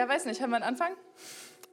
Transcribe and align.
Ja, 0.00 0.08
weiß 0.08 0.24
nicht, 0.24 0.40
haben 0.40 0.48
wir 0.48 0.56
einen 0.56 0.64
Anfang? 0.64 0.96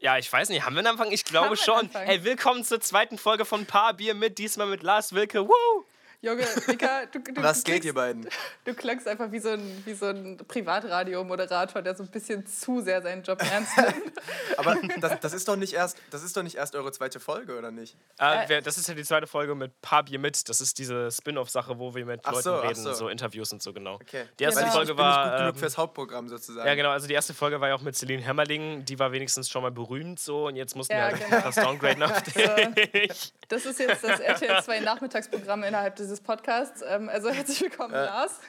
Ja, 0.01 0.17
ich 0.17 0.29
weiß 0.29 0.49
nicht, 0.49 0.65
haben 0.65 0.75
wir 0.75 0.79
einen 0.79 0.87
Anfang? 0.87 1.13
Ich 1.13 1.23
glaube 1.23 1.55
schon. 1.55 1.89
Ey, 1.95 2.25
willkommen 2.25 2.65
zur 2.65 2.81
zweiten 2.81 3.17
Folge 3.17 3.45
von 3.45 3.65
Paar 3.65 3.93
Bier 3.93 4.15
mit, 4.15 4.37
diesmal 4.37 4.67
mit 4.67 4.83
Lars 4.83 5.13
Wilke. 5.13 5.47
Woo! 5.47 5.85
Junge, 6.21 6.45
Mika, 6.67 7.05
du, 7.05 7.19
du, 7.19 7.43
Was 7.43 7.63
geht, 7.63 7.85
ihr 7.85 7.93
beiden? 7.93 8.27
Du 8.65 8.73
klangst 8.73 9.07
einfach 9.07 9.31
wie 9.31 9.37
so 9.37 9.49
ein, 9.49 9.83
wie 9.85 9.93
so 9.93 10.07
ein 10.07 10.37
Privatradio-Moderator, 10.37 11.83
der 11.83 11.95
so 11.95 12.01
ein 12.01 12.09
bisschen 12.09 12.43
zu 12.47 12.81
sehr 12.81 13.03
seinen 13.03 13.21
Job 13.21 13.39
ernst 13.39 13.77
nimmt. 13.77 14.13
Aber 14.57 14.75
das, 14.99 15.19
das, 15.19 15.33
ist 15.33 15.47
doch 15.47 15.55
nicht 15.55 15.73
erst, 15.73 15.99
das 16.09 16.23
ist 16.23 16.35
doch 16.35 16.41
nicht 16.41 16.55
erst 16.55 16.75
eure 16.75 16.91
zweite 16.91 17.19
Folge, 17.19 17.55
oder 17.55 17.69
nicht? 17.69 17.95
Äh, 18.17 18.63
das 18.63 18.79
ist 18.79 18.87
ja 18.87 18.95
die 18.95 19.03
zweite 19.03 19.27
Folge 19.27 19.53
mit 19.53 19.79
Paar 19.81 20.05
Bier 20.05 20.17
mit. 20.17 20.49
Das 20.49 20.59
ist 20.59 20.79
diese 20.79 21.11
Spin-off-Sache, 21.11 21.77
wo 21.77 21.93
wir 21.93 22.03
mit 22.03 22.21
ach 22.23 22.31
Leuten 22.31 22.43
so, 22.43 22.55
reden, 22.55 22.83
so. 22.83 22.93
so. 22.93 23.09
Interviews 23.09 23.53
und 23.53 23.61
so, 23.61 23.71
genau. 23.71 23.95
Okay. 23.95 24.25
Die 24.39 24.43
erste 24.43 24.61
genau. 24.61 24.73
Folge 24.73 24.93
ich, 24.93 24.97
ich 24.97 25.03
war. 25.03 25.17
Nicht 25.17 25.29
gut 25.29 25.39
genug 25.39 25.53
ähm, 25.53 25.59
fürs 25.59 25.77
Hauptprogramm 25.77 26.29
sozusagen. 26.29 26.67
Ja, 26.67 26.73
genau. 26.73 26.89
Also 26.89 27.05
die 27.07 27.13
erste 27.13 27.35
Folge 27.35 27.61
war 27.61 27.67
ja 27.67 27.75
auch 27.75 27.81
mit 27.81 27.95
Celine 27.95 28.23
Hämmerling. 28.23 28.85
Die 28.85 28.97
war 28.97 29.11
wenigstens 29.11 29.49
schon 29.49 29.61
mal 29.61 29.71
berühmt 29.71 30.19
so 30.19 30.47
und 30.47 30.55
jetzt 30.55 30.75
mussten 30.75 30.93
ja, 30.93 30.99
wir 30.99 31.05
halt 31.05 31.29
genau. 31.29 31.41
das 31.41 31.55
downgraden 31.55 32.01
auf 32.01 32.21
dich. 32.23 33.33
Das 33.49 33.67
ist 33.67 33.79
jetzt 33.79 34.03
das 34.03 34.19
RTL 34.19 34.63
2 34.63 34.79
Nachmittagsprogramm 34.79 35.61
innerhalb 35.63 35.95
dieses 36.07 36.21
Podcasts. 36.21 36.81
Ähm, 36.87 37.09
also 37.09 37.29
herzlich 37.29 37.61
willkommen, 37.61 37.93
äh, 37.93 38.05
Lars. 38.05 38.39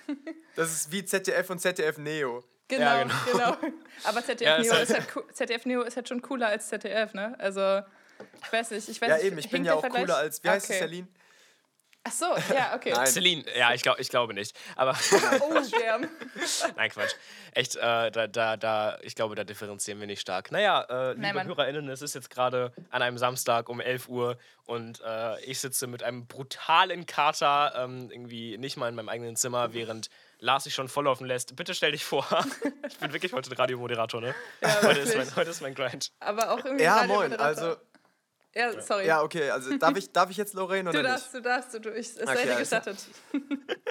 Das 0.54 0.70
ist 0.70 0.92
wie 0.92 1.04
ZDF 1.04 1.50
und 1.50 1.58
ZDF 1.58 1.98
Neo. 1.98 2.44
Genau, 2.68 2.84
ja, 2.84 3.02
genau. 3.02 3.14
genau. 3.32 3.74
Aber 4.04 4.24
ZDF, 4.24 4.42
ja, 4.42 4.58
Neo 4.60 4.74
ist 4.82 4.94
halt, 4.94 5.08
ZDF 5.32 5.66
Neo 5.66 5.82
ist 5.82 5.96
halt 5.96 6.08
schon 6.08 6.22
cooler 6.22 6.48
als 6.48 6.68
ZDF, 6.68 7.14
ne? 7.14 7.34
Also, 7.38 7.80
ich 8.42 8.52
weiß 8.52 8.70
nicht. 8.70 8.88
Ich 8.88 9.00
weiß 9.00 9.08
ja, 9.08 9.18
eben, 9.18 9.38
ich 9.38 9.50
bin 9.50 9.64
ja 9.64 9.74
auch 9.74 9.88
cooler 9.88 10.18
als, 10.18 10.42
wie 10.44 10.48
heißt 10.48 10.66
okay. 10.66 10.74
es, 10.74 10.78
Celine? 10.78 11.08
Ach 12.04 12.12
so, 12.12 12.26
ja, 12.54 12.74
okay. 12.74 12.92
Nein. 12.92 13.06
Celine, 13.06 13.44
ja, 13.56 13.74
ich, 13.74 13.82
glaub, 13.82 13.98
ich 13.98 14.08
glaube 14.08 14.32
nicht. 14.32 14.56
Aber 14.76 14.92
oh, 15.40 15.54
damn. 15.78 16.08
Nein, 16.76 16.90
Quatsch. 16.90 17.14
Echt, 17.52 17.76
äh, 17.76 18.10
da, 18.10 18.26
da, 18.26 18.56
da, 18.56 18.98
ich 19.02 19.14
glaube, 19.14 19.34
da 19.34 19.44
differenzieren 19.44 20.00
wir 20.00 20.06
nicht 20.06 20.20
stark. 20.20 20.50
Naja, 20.50 20.86
äh, 20.88 21.12
liebe 21.12 21.20
Nein, 21.20 21.46
HörerInnen, 21.46 21.88
es 21.88 22.02
ist 22.02 22.14
jetzt 22.14 22.30
gerade 22.30 22.72
an 22.90 23.02
einem 23.02 23.18
Samstag 23.18 23.68
um 23.68 23.80
11 23.80 24.08
Uhr 24.08 24.38
und 24.64 25.00
äh, 25.04 25.40
ich 25.44 25.60
sitze 25.60 25.86
mit 25.86 26.02
einem 26.02 26.26
brutalen 26.26 27.06
Kater 27.06 27.72
ähm, 27.76 28.10
irgendwie 28.10 28.58
nicht 28.58 28.76
mal 28.76 28.88
in 28.88 28.94
meinem 28.94 29.08
eigenen 29.08 29.36
Zimmer, 29.36 29.74
während 29.74 30.08
Lars 30.40 30.64
sich 30.64 30.74
schon 30.74 30.88
volllaufen 30.88 31.26
lässt. 31.26 31.56
Bitte 31.56 31.74
stell 31.74 31.92
dich 31.92 32.04
vor. 32.04 32.26
ich 32.88 32.98
bin 32.98 33.12
wirklich 33.12 33.32
heute 33.32 33.50
ein 33.50 33.56
Radiomoderator, 33.56 34.20
ne? 34.20 34.34
Ja, 34.60 34.82
heute, 34.82 35.00
ist 35.00 35.16
mein, 35.16 35.36
heute 35.36 35.50
ist 35.50 35.60
mein 35.60 35.74
Grind. 35.74 36.12
Aber 36.20 36.52
auch 36.52 36.64
irgendwie. 36.64 36.84
Ja, 36.84 37.04
moin. 37.04 37.34
Also, 37.34 37.76
ja, 38.54 38.80
sorry. 38.80 39.06
Ja, 39.06 39.22
okay, 39.22 39.50
also 39.50 39.76
darf 39.76 39.96
ich, 39.96 40.12
darf 40.12 40.30
ich 40.30 40.36
jetzt 40.36 40.54
Lorraine 40.54 40.88
oder 40.90 41.02
du 41.02 41.08
darfst, 41.08 41.32
nicht? 41.32 41.44
Du 41.44 41.48
darfst, 41.48 41.74
du 41.74 41.78
darfst. 41.80 42.16
Es 42.16 42.22
okay, 42.22 42.26
sei 42.26 42.42
dir 42.44 42.50
also- 42.50 42.58
gestattet. 42.60 42.98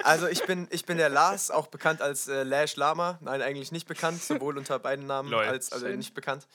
Also 0.04 0.26
ich 0.28 0.44
bin, 0.44 0.68
ich 0.70 0.84
bin 0.84 0.98
der 0.98 1.08
Lars, 1.08 1.50
auch 1.50 1.66
bekannt 1.68 2.02
als 2.02 2.28
äh, 2.28 2.42
Lash 2.42 2.76
Lama. 2.76 3.18
Nein, 3.20 3.42
eigentlich 3.42 3.72
nicht 3.72 3.88
bekannt, 3.88 4.22
sowohl 4.22 4.56
unter 4.58 4.78
beiden 4.78 5.06
Namen 5.06 5.30
Lol. 5.30 5.44
als 5.44 5.72
also 5.72 5.86
nicht 5.88 6.14
bekannt. 6.14 6.46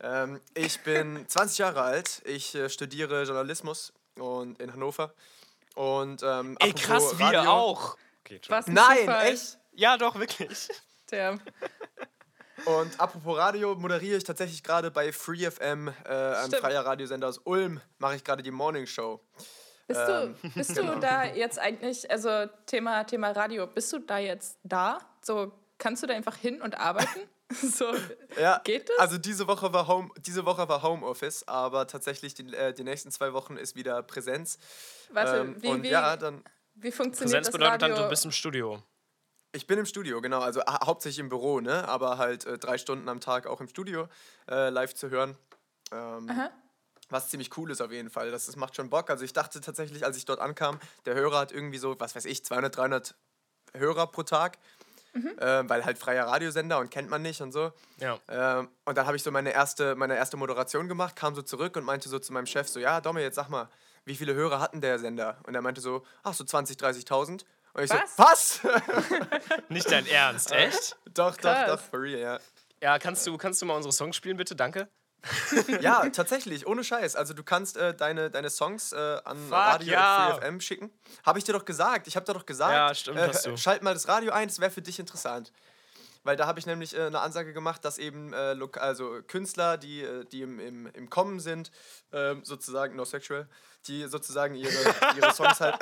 Ähm, 0.00 0.40
ich 0.54 0.80
bin 0.80 1.24
20 1.28 1.58
Jahre 1.58 1.82
alt, 1.82 2.22
ich 2.24 2.54
äh, 2.54 2.68
studiere 2.68 3.22
Journalismus 3.24 3.92
und 4.16 4.60
in 4.60 4.72
Hannover. 4.72 5.12
Und 5.74 6.22
ähm, 6.22 6.56
Ey, 6.60 6.72
krass, 6.72 7.18
Radio, 7.18 7.42
wir 7.42 7.50
auch. 7.50 7.96
Okay, 8.24 8.40
Was 8.48 8.66
Nein, 8.68 8.98
Zufall. 9.00 9.26
echt? 9.32 9.58
Ja, 9.72 9.96
doch, 9.96 10.18
wirklich. 10.18 10.68
Damn. 11.10 11.40
Und 12.64 12.98
apropos 12.98 13.36
Radio, 13.36 13.74
moderiere 13.74 14.16
ich 14.16 14.24
tatsächlich 14.24 14.62
gerade 14.62 14.90
bei 14.90 15.12
FreeFM, 15.12 15.88
äh, 15.88 16.08
einem 16.08 16.52
freier 16.52 16.84
Radiosender 16.84 17.28
aus 17.28 17.38
Ulm, 17.44 17.80
mache 17.98 18.16
ich 18.16 18.24
gerade 18.24 18.42
die 18.42 18.50
Morning 18.50 18.86
Show. 18.86 19.20
Bist 19.86 20.00
ähm, 20.08 20.34
du, 20.42 20.48
bist 20.50 20.74
genau. 20.74 20.94
du 20.94 21.00
da 21.00 21.24
jetzt 21.24 21.58
eigentlich, 21.58 22.10
also 22.10 22.46
Thema, 22.64 23.04
Thema 23.04 23.32
Radio, 23.32 23.66
bist 23.66 23.92
du 23.92 23.98
da 23.98 24.18
jetzt 24.18 24.58
da? 24.62 24.98
So, 25.20 25.52
kannst 25.76 26.02
du 26.02 26.06
da 26.06 26.14
einfach 26.14 26.36
hin 26.36 26.62
und 26.62 26.78
arbeiten? 26.78 27.28
so, 27.50 27.92
ja, 28.40 28.62
geht 28.64 28.88
das? 28.88 28.98
Also 28.98 29.18
diese 29.18 29.46
Woche 29.46 29.70
war 29.74 29.86
Home, 29.86 30.08
diese 30.18 30.46
Woche 30.46 30.66
war 30.66 30.82
Homeoffice, 30.82 31.46
aber 31.46 31.86
tatsächlich 31.86 32.32
die, 32.32 32.54
äh, 32.54 32.72
die 32.72 32.84
nächsten 32.84 33.10
zwei 33.10 33.34
Wochen 33.34 33.58
ist 33.58 33.76
wieder 33.76 34.02
Präsenz. 34.02 34.58
Warte, 35.12 35.36
ähm, 35.36 35.62
wie, 35.62 35.68
und 35.68 35.82
wie, 35.82 35.90
ja, 35.90 36.16
dann, 36.16 36.42
wie 36.76 36.90
funktioniert 36.90 37.42
Präsenz 37.42 37.46
das 37.48 37.52
bedeutet 37.52 37.82
Radio? 37.82 37.94
dann, 37.96 38.04
du 38.04 38.08
bist 38.08 38.24
im 38.24 38.32
Studio. 38.32 38.82
Ich 39.54 39.68
bin 39.68 39.78
im 39.78 39.86
Studio, 39.86 40.20
genau. 40.20 40.40
Also 40.40 40.60
hau 40.62 40.86
hauptsächlich 40.86 41.20
im 41.20 41.28
Büro, 41.28 41.60
ne? 41.60 41.86
Aber 41.88 42.18
halt 42.18 42.44
äh, 42.44 42.58
drei 42.58 42.76
Stunden 42.76 43.08
am 43.08 43.20
Tag 43.20 43.46
auch 43.46 43.60
im 43.60 43.68
Studio 43.68 44.08
äh, 44.50 44.68
live 44.68 44.94
zu 44.94 45.10
hören. 45.10 45.36
Ähm, 45.92 46.30
was 47.08 47.28
ziemlich 47.28 47.56
cool 47.56 47.70
ist 47.70 47.80
auf 47.80 47.92
jeden 47.92 48.10
Fall. 48.10 48.32
Das, 48.32 48.46
das 48.46 48.56
macht 48.56 48.74
schon 48.74 48.90
Bock. 48.90 49.10
Also 49.10 49.24
ich 49.24 49.32
dachte 49.32 49.60
tatsächlich, 49.60 50.04
als 50.04 50.16
ich 50.16 50.24
dort 50.24 50.40
ankam, 50.40 50.80
der 51.06 51.14
Hörer 51.14 51.38
hat 51.38 51.52
irgendwie 51.52 51.78
so, 51.78 51.98
was 52.00 52.16
weiß 52.16 52.24
ich, 52.24 52.44
200, 52.44 52.76
300 52.76 53.14
Hörer 53.74 54.08
pro 54.08 54.24
Tag. 54.24 54.58
Mhm. 55.12 55.38
Äh, 55.38 55.68
weil 55.68 55.84
halt 55.84 55.98
freier 55.98 56.26
Radiosender 56.26 56.80
und 56.80 56.90
kennt 56.90 57.08
man 57.08 57.22
nicht 57.22 57.40
und 57.40 57.52
so. 57.52 57.70
Ja. 57.98 58.18
Ähm, 58.28 58.68
und 58.84 58.98
dann 58.98 59.06
habe 59.06 59.16
ich 59.16 59.22
so 59.22 59.30
meine 59.30 59.52
erste, 59.52 59.94
meine 59.94 60.16
erste 60.16 60.36
Moderation 60.36 60.88
gemacht, 60.88 61.14
kam 61.14 61.36
so 61.36 61.42
zurück 61.42 61.76
und 61.76 61.84
meinte 61.84 62.08
so 62.08 62.18
zu 62.18 62.32
meinem 62.32 62.46
Chef 62.46 62.68
so, 62.68 62.80
ja, 62.80 63.00
Domme, 63.00 63.22
jetzt 63.22 63.36
sag 63.36 63.48
mal, 63.48 63.68
wie 64.04 64.16
viele 64.16 64.34
Hörer 64.34 64.58
hatten 64.58 64.80
der 64.80 64.98
Sender? 64.98 65.38
Und 65.44 65.54
er 65.54 65.62
meinte 65.62 65.80
so, 65.80 66.04
ach 66.24 66.34
so 66.34 66.42
20, 66.42 66.76
30.000. 66.76 67.44
Und 67.74 67.84
ich 67.84 67.90
was? 67.90 68.16
so, 68.56 68.68
was? 68.68 68.78
Nicht 69.68 69.90
dein 69.90 70.06
Ernst, 70.06 70.52
echt? 70.52 70.96
doch, 71.12 71.36
Krass. 71.36 71.66
doch, 71.66 71.76
doch, 71.76 71.82
for 71.82 72.00
real, 72.00 72.20
ja. 72.20 72.38
Ja, 72.80 72.98
kannst 72.98 73.26
du, 73.26 73.36
kannst 73.36 73.60
du 73.60 73.66
mal 73.66 73.74
unsere 73.74 73.92
Songs 73.92 74.16
spielen, 74.16 74.36
bitte? 74.36 74.54
Danke. 74.54 74.88
ja, 75.80 76.08
tatsächlich, 76.10 76.66
ohne 76.66 76.84
Scheiß. 76.84 77.16
Also 77.16 77.34
du 77.34 77.42
kannst 77.42 77.76
äh, 77.76 77.94
deine, 77.94 78.30
deine 78.30 78.50
Songs 78.50 78.92
äh, 78.92 79.18
an 79.24 79.38
Fuck, 79.38 79.52
Radio 79.52 79.92
ja. 79.92 80.38
FM 80.40 80.60
schicken. 80.60 80.90
Habe 81.24 81.38
ich 81.38 81.44
dir 81.44 81.52
doch 81.52 81.64
gesagt. 81.64 82.06
Ich 82.06 82.16
habe 82.16 82.26
dir 82.26 82.34
doch 82.34 82.46
gesagt. 82.46 82.72
Ja, 82.72 82.94
stimmt, 82.94 83.18
äh, 83.18 83.28
hast 83.28 83.46
du. 83.46 83.56
Schalt 83.56 83.82
mal 83.82 83.94
das 83.94 84.06
Radio 84.06 84.32
ein, 84.32 84.48
das 84.48 84.60
wäre 84.60 84.70
für 84.70 84.82
dich 84.82 84.98
interessant. 84.98 85.50
Weil 86.24 86.36
da 86.36 86.46
habe 86.46 86.58
ich 86.58 86.66
nämlich 86.66 86.96
äh, 86.96 87.02
eine 87.02 87.20
Ansage 87.20 87.52
gemacht, 87.52 87.84
dass 87.84 87.98
eben 87.98 88.32
äh, 88.32 88.56
also 88.74 89.20
Künstler, 89.26 89.76
die, 89.76 90.02
äh, 90.02 90.24
die 90.24 90.42
im, 90.42 90.58
im, 90.58 90.86
im 90.86 91.10
Kommen 91.10 91.38
sind, 91.38 91.70
ähm, 92.12 92.42
sozusagen 92.44 92.96
no 92.96 93.04
sexual, 93.04 93.46
die 93.86 94.06
sozusagen 94.08 94.54
ihre, 94.54 94.72
ihre 95.16 95.32
Songs 95.32 95.60
halt 95.60 95.76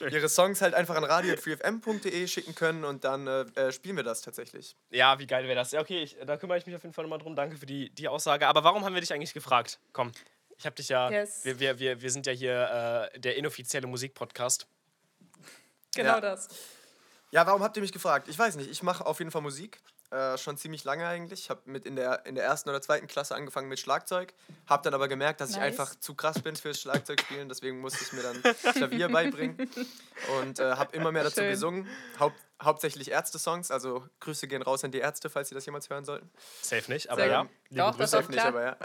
ihre 0.00 0.28
Songs 0.28 0.62
halt 0.62 0.74
einfach 0.74 0.96
an 0.96 1.04
radio.freefm.de 1.04 2.26
schicken 2.26 2.54
können 2.54 2.84
und 2.84 3.04
dann 3.04 3.26
äh, 3.26 3.42
äh, 3.54 3.72
spielen 3.72 3.96
wir 3.96 4.04
das 4.04 4.22
tatsächlich. 4.22 4.74
Ja, 4.90 5.18
wie 5.18 5.26
geil 5.26 5.44
wäre 5.44 5.56
das? 5.56 5.72
Ja, 5.72 5.80
okay, 5.80 6.02
ich, 6.02 6.16
da 6.24 6.36
kümmere 6.38 6.58
ich 6.58 6.66
mich 6.66 6.74
auf 6.74 6.82
jeden 6.82 6.94
Fall 6.94 7.04
nochmal 7.04 7.18
drum. 7.18 7.36
Danke 7.36 7.56
für 7.56 7.66
die, 7.66 7.90
die 7.90 8.08
Aussage. 8.08 8.46
Aber 8.46 8.64
warum 8.64 8.84
haben 8.84 8.94
wir 8.94 9.00
dich 9.02 9.12
eigentlich 9.12 9.34
gefragt? 9.34 9.78
Komm, 9.92 10.12
ich 10.56 10.64
habe 10.64 10.74
dich 10.74 10.88
ja. 10.88 11.10
Yes. 11.10 11.44
Wir, 11.44 11.60
wir, 11.60 11.78
wir, 11.78 12.00
wir 12.00 12.10
sind 12.10 12.26
ja 12.26 12.32
hier 12.32 13.10
äh, 13.12 13.20
der 13.20 13.36
inoffizielle 13.36 13.86
Musikpodcast. 13.86 14.66
Genau 15.94 16.14
ja. 16.14 16.20
das. 16.20 16.48
Ja, 17.34 17.44
warum 17.48 17.64
habt 17.64 17.76
ihr 17.76 17.80
mich 17.80 17.90
gefragt? 17.90 18.28
Ich 18.28 18.38
weiß 18.38 18.54
nicht. 18.54 18.70
Ich 18.70 18.84
mache 18.84 19.04
auf 19.04 19.18
jeden 19.18 19.32
Fall 19.32 19.42
Musik. 19.42 19.80
Äh, 20.12 20.38
schon 20.38 20.56
ziemlich 20.56 20.84
lange 20.84 21.04
eigentlich. 21.04 21.40
Ich 21.40 21.50
habe 21.50 21.62
mit 21.64 21.84
in 21.84 21.96
der, 21.96 22.24
in 22.26 22.36
der 22.36 22.44
ersten 22.44 22.68
oder 22.68 22.80
zweiten 22.80 23.08
Klasse 23.08 23.34
angefangen 23.34 23.68
mit 23.68 23.80
Schlagzeug. 23.80 24.32
Habe 24.68 24.84
dann 24.84 24.94
aber 24.94 25.08
gemerkt, 25.08 25.40
dass 25.40 25.50
nice. 25.50 25.56
ich 25.56 25.62
einfach 25.64 25.96
zu 25.96 26.14
krass 26.14 26.40
bin 26.40 26.54
fürs 26.54 26.80
Schlagzeugspielen. 26.80 27.48
Deswegen 27.48 27.80
musste 27.80 28.04
ich 28.04 28.12
mir 28.12 28.22
dann 28.22 28.74
Klavier 28.74 29.08
beibringen. 29.08 29.68
Und 30.40 30.60
äh, 30.60 30.76
habe 30.76 30.94
immer 30.94 31.10
mehr 31.10 31.24
dazu 31.24 31.40
Schön. 31.40 31.50
gesungen. 31.50 31.88
Haupt, 32.20 32.36
hauptsächlich 32.62 33.10
Ärzte-Songs. 33.10 33.72
Also 33.72 34.06
Grüße 34.20 34.46
gehen 34.46 34.62
raus 34.62 34.84
an 34.84 34.92
die 34.92 34.98
Ärzte, 34.98 35.28
falls 35.28 35.48
sie 35.48 35.56
das 35.56 35.66
jemals 35.66 35.90
hören 35.90 36.04
sollten. 36.04 36.30
Safe 36.62 36.88
nicht, 36.92 37.10
aber 37.10 37.20
Sehr 37.20 37.30
ja. 37.32 37.46
Doch, 37.70 37.98
das 37.98 38.12
Safe 38.12 38.30
nicht, 38.30 38.44
aber 38.44 38.62
ja. 38.62 38.76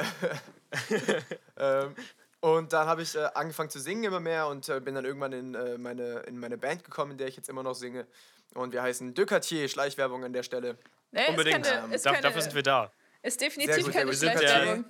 ähm, 1.85 1.95
und 2.41 2.71
dann 2.71 2.87
habe 2.87 3.01
ich 3.01 3.15
äh, 3.15 3.29
angefangen 3.33 3.69
zu 3.69 3.79
singen 3.79 4.05
immer 4.05 4.21
mehr 4.21 4.47
und 4.47 4.69
äh, 4.69 4.79
bin 4.79 4.95
dann 4.95 5.03
irgendwann 5.03 5.33
in, 5.33 5.55
äh, 5.55 5.77
meine, 5.77 6.21
in 6.21 6.39
meine 6.39 6.57
Band 6.57 6.85
gekommen, 6.85 7.11
in 7.11 7.17
der 7.17 7.27
ich 7.27 7.35
jetzt 7.35 7.49
immer 7.49 7.63
noch 7.63 7.75
singe. 7.75 8.07
Und 8.53 8.73
wir 8.73 8.81
heißen 8.81 9.13
De 9.13 9.25
Quartier, 9.25 9.67
Schleichwerbung 9.67 10.23
an 10.23 10.33
der 10.33 10.43
Stelle. 10.43 10.77
Nee, 11.11 11.27
Unbedingt. 11.27 11.65
Keine, 11.65 11.97
da, 11.97 12.11
keine, 12.11 12.21
dafür 12.21 12.41
sind 12.41 12.55
wir 12.55 12.63
da. 12.63 12.91
Ist 13.21 13.39
definitiv 13.41 13.83
gut, 13.83 13.93
keine 13.93 14.09
wir 14.09 14.17
sind 14.17 14.31
Schleichwerbung. 14.31 14.85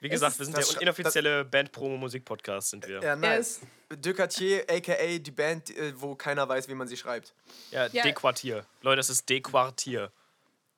Wie 0.00 0.08
gesagt, 0.08 0.38
wir 0.38 0.46
sind 0.46 0.56
der 0.56 0.82
inoffizielle 0.82 1.44
Band-Promo-Musik-Podcast, 1.44 2.70
sind 2.70 2.88
wir. 2.88 3.00
Ja, 3.00 3.16
nice. 3.16 3.60
De 3.92 4.14
Quartier, 4.14 4.64
a.k.a. 4.68 5.18
die 5.18 5.30
Band, 5.30 5.76
äh, 5.76 5.92
wo 5.94 6.14
keiner 6.14 6.48
weiß, 6.48 6.68
wie 6.68 6.74
man 6.74 6.88
sie 6.88 6.96
schreibt. 6.96 7.34
Ja, 7.70 7.86
ja. 7.88 8.02
De-Quartier. 8.02 8.64
Leute, 8.80 8.96
das 8.96 9.10
ist 9.10 9.28
De-Quartier. 9.28 10.10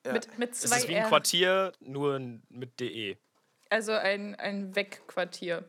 Ja. 0.05 0.13
Mit, 0.13 0.39
mit 0.39 0.57
zwei 0.57 0.77
Es 0.77 0.83
ist 0.83 0.89
wie 0.89 0.97
ein 0.97 1.07
Quartier, 1.07 1.73
nur 1.81 2.19
mit 2.49 2.81
DE. 2.81 3.17
Also 3.71 3.93
ein, 3.93 4.35
ein 4.35 4.75
Wegquartier. 4.75 5.65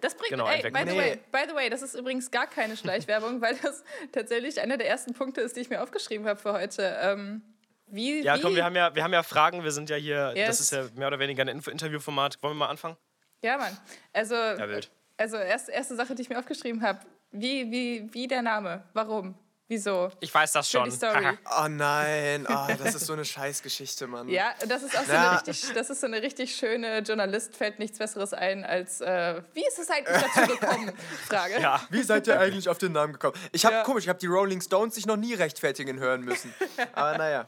Das 0.00 0.14
bringt, 0.14 0.30
genau, 0.30 0.46
ey, 0.46 0.62
by, 0.70 0.80
the 0.86 0.96
way, 0.96 1.18
by 1.30 1.40
the 1.48 1.54
way, 1.54 1.70
das 1.70 1.82
ist 1.82 1.94
übrigens 1.94 2.30
gar 2.30 2.46
keine 2.46 2.76
Schleichwerbung, 2.76 3.40
weil 3.42 3.56
das 3.56 3.82
tatsächlich 4.12 4.60
einer 4.60 4.76
der 4.76 4.88
ersten 4.88 5.14
Punkte 5.14 5.40
ist, 5.40 5.56
die 5.56 5.60
ich 5.60 5.70
mir 5.70 5.82
aufgeschrieben 5.82 6.26
habe 6.26 6.40
für 6.40 6.52
heute. 6.52 6.96
Ähm, 7.00 7.42
wie, 7.86 8.22
ja, 8.22 8.36
wie? 8.36 8.42
komm, 8.42 8.54
wir 8.54 8.64
haben 8.64 8.76
ja, 8.76 8.94
wir 8.94 9.02
haben 9.02 9.12
ja 9.12 9.22
Fragen, 9.22 9.64
wir 9.64 9.72
sind 9.72 9.88
ja 9.90 9.96
hier, 9.96 10.32
yes. 10.34 10.48
das 10.48 10.60
ist 10.60 10.72
ja 10.72 10.84
mehr 10.94 11.08
oder 11.08 11.18
weniger 11.18 11.42
ein 11.42 11.48
Interviewformat. 11.48 12.42
Wollen 12.42 12.54
wir 12.54 12.58
mal 12.58 12.68
anfangen? 12.68 12.96
Ja, 13.42 13.56
Mann. 13.56 13.76
Also, 14.12 14.34
ja, 14.34 14.80
also 15.16 15.36
erst, 15.36 15.68
erste 15.68 15.96
Sache, 15.96 16.14
die 16.14 16.22
ich 16.22 16.28
mir 16.28 16.38
aufgeschrieben 16.38 16.82
habe, 16.82 17.00
wie, 17.30 17.70
wie, 17.70 18.08
wie 18.12 18.26
der 18.26 18.42
Name, 18.42 18.84
warum? 18.94 19.34
Wieso? 19.70 20.10
Ich 20.20 20.32
weiß 20.32 20.52
das 20.52 20.70
schon. 20.70 20.90
oh 20.90 21.68
nein, 21.68 22.46
oh, 22.48 22.66
das 22.78 22.94
ist 22.94 23.04
so 23.04 23.12
eine 23.12 23.26
Scheißgeschichte, 23.26 24.06
Mann. 24.06 24.26
Ja, 24.30 24.54
das 24.66 24.82
ist 24.82 24.96
auch 24.96 25.04
so, 25.04 25.12
eine, 25.12 25.32
richtig, 25.32 25.72
das 25.74 25.90
ist 25.90 26.00
so 26.00 26.06
eine 26.06 26.22
richtig 26.22 26.56
schöne 26.56 27.00
Journalist, 27.00 27.54
fällt 27.54 27.78
nichts 27.78 27.98
Besseres 27.98 28.32
ein 28.32 28.64
als, 28.64 29.02
äh, 29.02 29.42
wie 29.52 29.66
ist 29.66 29.78
es 29.78 29.90
eigentlich 29.90 30.22
dazu 30.22 30.52
gekommen? 30.58 30.92
Frage. 31.26 31.60
Ja. 31.60 31.82
Wie 31.90 32.02
seid 32.02 32.26
ihr 32.28 32.40
eigentlich 32.40 32.70
auf 32.70 32.78
den 32.78 32.92
Namen 32.92 33.12
gekommen? 33.12 33.34
Ich 33.52 33.66
habe, 33.66 33.76
ja. 33.76 33.82
komisch, 33.82 34.04
ich 34.04 34.08
habe 34.08 34.18
die 34.18 34.26
Rolling 34.26 34.62
Stones 34.62 34.94
sich 34.94 35.04
noch 35.04 35.18
nie 35.18 35.34
rechtfertigen 35.34 35.98
hören 35.98 36.22
müssen. 36.22 36.54
Aber 36.94 37.18
naja. 37.18 37.46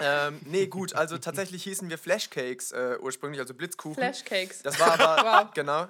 Ähm, 0.00 0.40
nee, 0.44 0.66
gut, 0.66 0.94
also 0.94 1.18
tatsächlich 1.18 1.62
hießen 1.62 1.88
wir 1.90 1.98
Flashcakes 1.98 2.72
äh, 2.72 2.98
ursprünglich, 3.00 3.40
also 3.40 3.54
Blitzkuchen. 3.54 4.02
Flashcakes. 4.02 4.62
Das 4.62 4.78
war 4.78 4.92
aber, 4.92 5.22
wow. 5.44 5.50
genau. 5.54 5.88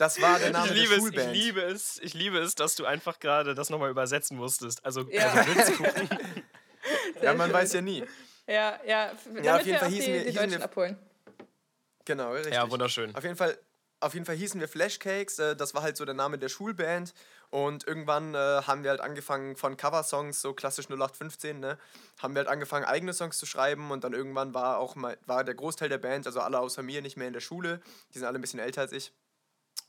Das 0.00 0.18
war 0.22 0.38
der 0.38 0.50
Name 0.50 0.68
ich 0.68 0.72
liebe 0.72 0.94
der 0.94 1.00
Schulband. 1.00 1.26
Es, 1.28 1.34
ich 1.34 1.44
liebe 1.44 1.60
es, 1.60 1.98
ich 1.98 2.14
liebe 2.14 2.38
es, 2.38 2.54
dass 2.54 2.74
du 2.74 2.86
einfach 2.86 3.20
gerade 3.20 3.54
das 3.54 3.68
nochmal 3.68 3.90
übersetzen 3.90 4.38
musstest. 4.38 4.82
Also, 4.82 5.02
ja. 5.10 5.28
also 5.28 5.52
Blitzkuchen. 5.52 6.08
ja, 7.22 7.34
man 7.34 7.52
weiß 7.52 7.74
ja 7.74 7.82
nie. 7.82 8.02
Ja, 8.46 8.80
ja. 8.86 9.12
Ja, 9.42 9.56
auf 9.56 9.66
jeden 9.66 9.78
Fall 9.78 9.90
hießen 9.90 10.14
wir, 10.14 10.24
die 10.24 10.30
hießen 10.30 10.50
wir 10.52 10.64
abholen. 10.64 10.98
Genau, 12.06 12.32
richtig. 12.32 12.54
Ja, 12.54 12.70
wunderschön. 12.70 13.14
Auf 13.14 13.24
jeden 13.24 13.36
Fall, 13.36 13.58
auf 14.00 14.14
jeden 14.14 14.24
Fall 14.24 14.36
hießen 14.36 14.58
wir 14.58 14.68
Flashcakes. 14.68 15.38
Äh, 15.38 15.54
das 15.54 15.74
war 15.74 15.82
halt 15.82 15.98
so 15.98 16.06
der 16.06 16.14
Name 16.14 16.38
der 16.38 16.48
Schulband. 16.48 17.12
Und 17.50 17.86
irgendwann 17.86 18.34
äh, 18.34 18.38
haben 18.38 18.82
wir 18.82 18.90
halt 18.90 19.02
angefangen 19.02 19.54
von 19.54 19.76
Coversongs, 19.76 20.40
so 20.40 20.54
klassisch 20.54 20.86
0815, 20.86 21.60
ne, 21.60 21.76
haben 22.22 22.34
wir 22.34 22.38
halt 22.38 22.48
angefangen, 22.48 22.86
eigene 22.86 23.12
Songs 23.12 23.36
zu 23.36 23.44
schreiben. 23.44 23.90
Und 23.90 24.02
dann 24.02 24.14
irgendwann 24.14 24.54
war 24.54 24.78
auch 24.78 24.94
mal, 24.94 25.18
war 25.26 25.44
der 25.44 25.56
Großteil 25.56 25.90
der 25.90 25.98
Band, 25.98 26.26
also 26.26 26.40
alle 26.40 26.58
außer 26.58 26.82
mir, 26.82 27.02
nicht 27.02 27.18
mehr 27.18 27.26
in 27.26 27.34
der 27.34 27.40
Schule. 27.40 27.82
Die 28.14 28.18
sind 28.18 28.26
alle 28.26 28.38
ein 28.38 28.40
bisschen 28.40 28.60
älter 28.60 28.80
als 28.80 28.92
ich. 28.92 29.12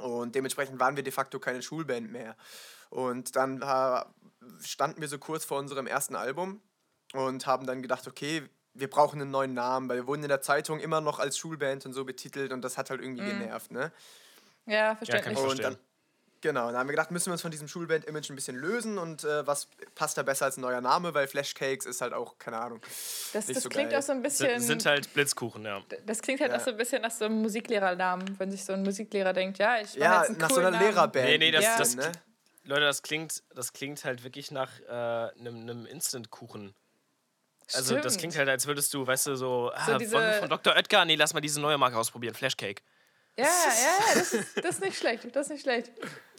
Und 0.02 0.36
dementsprechend 0.36 0.80
waren 0.80 0.96
wir 0.96 1.04
de 1.04 1.12
facto 1.12 1.40
keine 1.40 1.62
Schulband 1.62 2.12
mehr. 2.12 2.36
Und 2.90 3.36
dann 3.36 3.62
äh, 3.62 4.04
standen 4.66 5.02
wir 5.02 5.08
so 5.08 5.18
kurz 5.18 5.46
vor 5.46 5.60
unserem 5.60 5.88
ersten 5.88 6.16
Album 6.16 6.62
und 7.14 7.46
haben 7.46 7.66
dann 7.66 7.82
gedacht, 7.82 8.08
okay, 8.08 8.44
wir 8.74 8.90
brauchen 8.90 9.22
einen 9.22 9.32
neuen 9.32 9.54
Namen, 9.54 9.90
weil 9.90 9.98
wir 9.98 10.08
wurden 10.08 10.24
in 10.24 10.30
der 10.30 10.42
Zeitung 10.42 10.80
immer 10.80 11.02
noch 11.02 11.20
als 11.20 11.38
Schulband 11.38 11.86
und 11.86 11.94
so 11.94 12.06
betitelt 12.06 12.54
und 12.54 12.62
das 12.62 12.78
hat 12.78 12.90
halt 12.90 13.02
irgendwie 13.02 13.24
mhm. 13.24 13.40
genervt, 13.40 13.72
ne? 13.72 13.92
Ja, 14.66 14.96
verständlich. 14.96 15.38
Ja, 15.38 15.44
kann 15.44 15.52
ich 15.52 15.62
verstehen. 15.62 15.91
Genau, 16.42 16.68
dann 16.68 16.78
haben 16.78 16.88
wir 16.88 16.94
gedacht, 16.94 17.12
müssen 17.12 17.28
wir 17.28 17.34
uns 17.34 17.44
von 17.44 17.52
diesem 17.52 17.68
Schulband-Image 17.68 18.32
ein 18.32 18.36
bisschen 18.36 18.56
lösen 18.56 18.98
und 18.98 19.24
äh, 19.24 19.46
was 19.46 19.68
passt 19.94 20.18
da 20.18 20.24
besser 20.24 20.46
als 20.46 20.58
ein 20.58 20.62
neuer 20.62 20.82
Name, 20.82 21.14
weil 21.14 21.28
Flashcakes 21.28 21.86
ist 21.86 22.02
halt 22.02 22.14
auch, 22.14 22.40
keine 22.40 22.58
Ahnung. 22.58 22.82
Das, 23.32 23.46
das 23.46 23.62
so 23.62 23.70
klingt 23.70 23.92
geil. 23.92 24.00
auch 24.00 24.04
so 24.04 24.12
ein 24.12 24.24
bisschen. 24.24 24.50
S 24.50 24.66
sind 24.66 24.84
halt 24.88 25.14
Blitzkuchen, 25.14 25.64
ja. 25.64 25.82
Das 26.08 26.22
klingt 26.22 26.42
halt 26.42 26.52
ja. 26.52 26.58
auch 26.58 26.62
so 26.62 26.72
ein 26.72 26.78
bisschen 26.78 27.04
nach 27.04 27.12
so 27.12 27.26
einem 27.26 27.44
Musiklehrernamen, 27.44 28.40
wenn 28.40 28.50
sich 28.50 28.66
so 28.66 28.74
ein 28.74 28.82
Musiklehrer 28.82 29.34
denkt, 29.34 29.60
ja, 29.60 29.82
ich 29.82 29.90
mache 29.90 30.00
ja, 30.00 30.20
jetzt 30.22 30.30
einen 30.30 30.40
nach 30.40 30.50
so 30.50 30.60
einer 30.60 30.72
Namen. 30.72 30.84
Lehrerband. 30.84 31.26
Nee, 31.26 31.38
nee, 31.38 31.52
das, 31.52 31.64
ja. 31.64 31.78
das, 31.78 31.96
ne? 31.96 32.12
Leute, 32.64 32.82
das 32.82 33.04
klingt, 33.04 33.44
das 33.54 33.74
klingt 33.74 34.04
halt 34.04 34.24
wirklich 34.24 34.50
nach 34.50 34.72
einem 34.90 35.86
äh, 35.86 35.92
Instant-Kuchen. 35.92 36.74
Also 37.74 37.92
Stimmt. 37.92 38.06
das 38.06 38.18
klingt 38.18 38.36
halt, 38.36 38.50
als 38.50 38.68
würdest 38.68 38.94
du, 38.94 39.06
weißt 39.06 39.28
du, 39.28 39.36
so, 39.36 39.72
so 39.86 39.94
ah, 39.94 40.00
von, 40.00 40.34
von 40.40 40.50
Dr. 40.50 40.76
Oetker, 40.76 41.06
nee, 41.06 41.16
lass 41.16 41.34
mal 41.34 41.40
diese 41.40 41.62
neue 41.62 41.78
Marke 41.78 41.98
ausprobieren, 41.98 42.34
Flashcake. 42.34 42.82
Ja, 43.38 43.46
ja, 43.46 44.14
das 44.16 44.34
ist, 44.34 44.58
das 44.58 44.76
ist 44.76 44.82
nicht 44.82 44.98
schlecht, 44.98 45.36
das 45.36 45.48
ist 45.48 45.52
nicht 45.52 45.62
schlecht. 45.62 45.92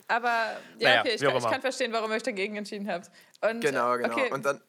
Aber 0.09 0.29
ja, 0.29 0.89
naja, 0.89 1.01
okay, 1.01 1.15
ich, 1.15 1.21
kann, 1.21 1.37
ich 1.37 1.45
kann 1.45 1.61
verstehen, 1.61 1.93
warum 1.93 2.11
ihr 2.11 2.17
euch 2.17 2.23
dagegen 2.23 2.57
entschieden 2.57 2.89
habt. 2.91 3.11
Und, 3.41 3.61
genau, 3.61 3.97
genau. 3.97 4.13
Okay. 4.13 4.33
Und 4.33 4.45
dann, 4.45 4.61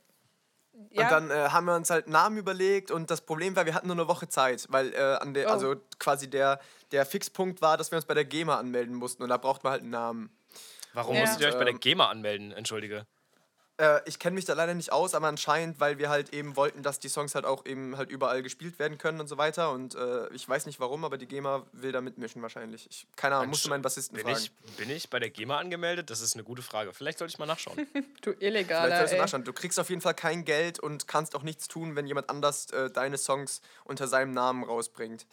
ja. 0.90 1.04
Und 1.04 1.12
dann 1.12 1.32
äh, 1.32 1.50
haben 1.50 1.66
wir 1.66 1.76
uns 1.76 1.90
halt 1.90 2.08
Namen 2.08 2.38
überlegt 2.38 2.90
und 2.90 3.12
das 3.12 3.22
Problem 3.22 3.56
war, 3.56 3.66
wir 3.66 3.76
hatten 3.76 3.88
nur 3.88 3.96
eine 3.96 4.08
Woche 4.08 4.28
Zeit, 4.28 4.66
weil 4.70 4.94
äh, 4.94 4.98
an 4.98 5.34
der, 5.34 5.48
oh. 5.48 5.52
also 5.52 5.76
quasi 6.00 6.30
der, 6.30 6.60
der 6.92 7.06
Fixpunkt 7.06 7.62
war, 7.62 7.78
dass 7.78 7.92
wir 7.92 7.98
uns 7.98 8.06
bei 8.06 8.16
der 8.16 8.26
GEMA 8.26 8.58
anmelden 8.58 8.96
mussten 8.96 9.22
und 9.24 9.30
da 9.30 9.38
braucht 9.38 9.64
man 9.64 9.72
halt 9.72 9.82
einen 9.82 9.92
Namen. 9.92 10.36
Warum 10.94 11.16
ja. 11.16 11.22
musstet 11.22 11.42
ihr 11.42 11.48
euch 11.48 11.58
bei 11.58 11.66
der 11.66 11.74
ähm, 11.74 11.80
GEMA 11.80 12.10
anmelden? 12.10 12.52
Entschuldige. 12.52 13.06
Äh, 13.78 14.02
ich 14.06 14.20
kenne 14.20 14.36
mich 14.36 14.46
da 14.46 14.54
leider 14.54 14.76
nicht 14.76 14.92
aus, 14.92 15.16
aber 15.16 15.28
anscheinend, 15.28 15.80
weil 15.80 15.98
wir 15.98 16.10
halt 16.10 16.32
eben 16.34 16.56
wollten, 16.56 16.84
dass 16.84 17.00
die 17.00 17.10
Songs 17.10 17.34
halt 17.34 17.46
auch 17.46 17.66
eben 17.66 17.98
halt 17.98 18.12
überall 18.12 18.44
gespielt 18.44 18.78
werden 18.78 19.00
können 19.00 19.20
und 19.20 19.28
so 19.28 19.38
weiter. 19.38 19.72
Und 19.72 19.96
äh, 19.96 20.32
ich 20.34 20.48
weiß 20.48 20.68
nicht 20.68 20.80
warum, 20.80 21.04
aber 21.04 21.18
die 21.18 21.26
GEMA 21.26 21.66
will 21.72 21.92
da 21.92 22.02
mitmischen 22.02 22.42
wahrscheinlich. 22.44 22.88
Ich, 22.90 23.08
keine 23.16 23.36
Ahnung, 23.36 23.50
musste 23.50 23.70
meinen 23.70 23.82
Bassisten 23.82 24.16
bin 24.16 24.26
fragen. 24.26 24.40
Ich, 24.40 24.78
bin 24.78 24.90
ich 24.92 25.10
bei 25.10 25.20
der 25.20 25.32
GEMA 25.32 25.58
angemeldet? 25.58 26.12
Das 26.12 26.22
ist 26.22 26.36
eine 26.36 26.44
gute 26.44 26.62
Frage. 26.62 26.94
Vielleicht 26.94 27.18
sollte 27.18 27.32
ich 27.32 27.40
mal 27.40 27.48
nachschauen. 27.48 27.88
du 28.22 28.32
illegaler, 28.32 28.86
Vielleicht 28.86 28.98
solltest 28.98 29.14
du 29.14 29.18
nachschauen. 29.18 29.44
Du 29.44 29.54
kriegst 29.54 29.80
auf 29.80 29.90
jeden 29.90 30.02
Fall 30.02 30.14
kein 30.14 30.46
Geld 30.46 30.80
und 30.80 31.08
kannst 31.08 31.36
auch 31.36 31.44
nichts 31.44 31.68
tun, 31.68 31.96
wenn 31.96 32.06
jemand 32.06 32.30
anders 32.30 32.70
äh, 32.72 32.92
deine 32.92 33.18
Songs 33.18 33.62
unter 33.86 34.08
seinem 34.08 34.32
Namen 34.32 34.64
rausbringt. 34.64 35.26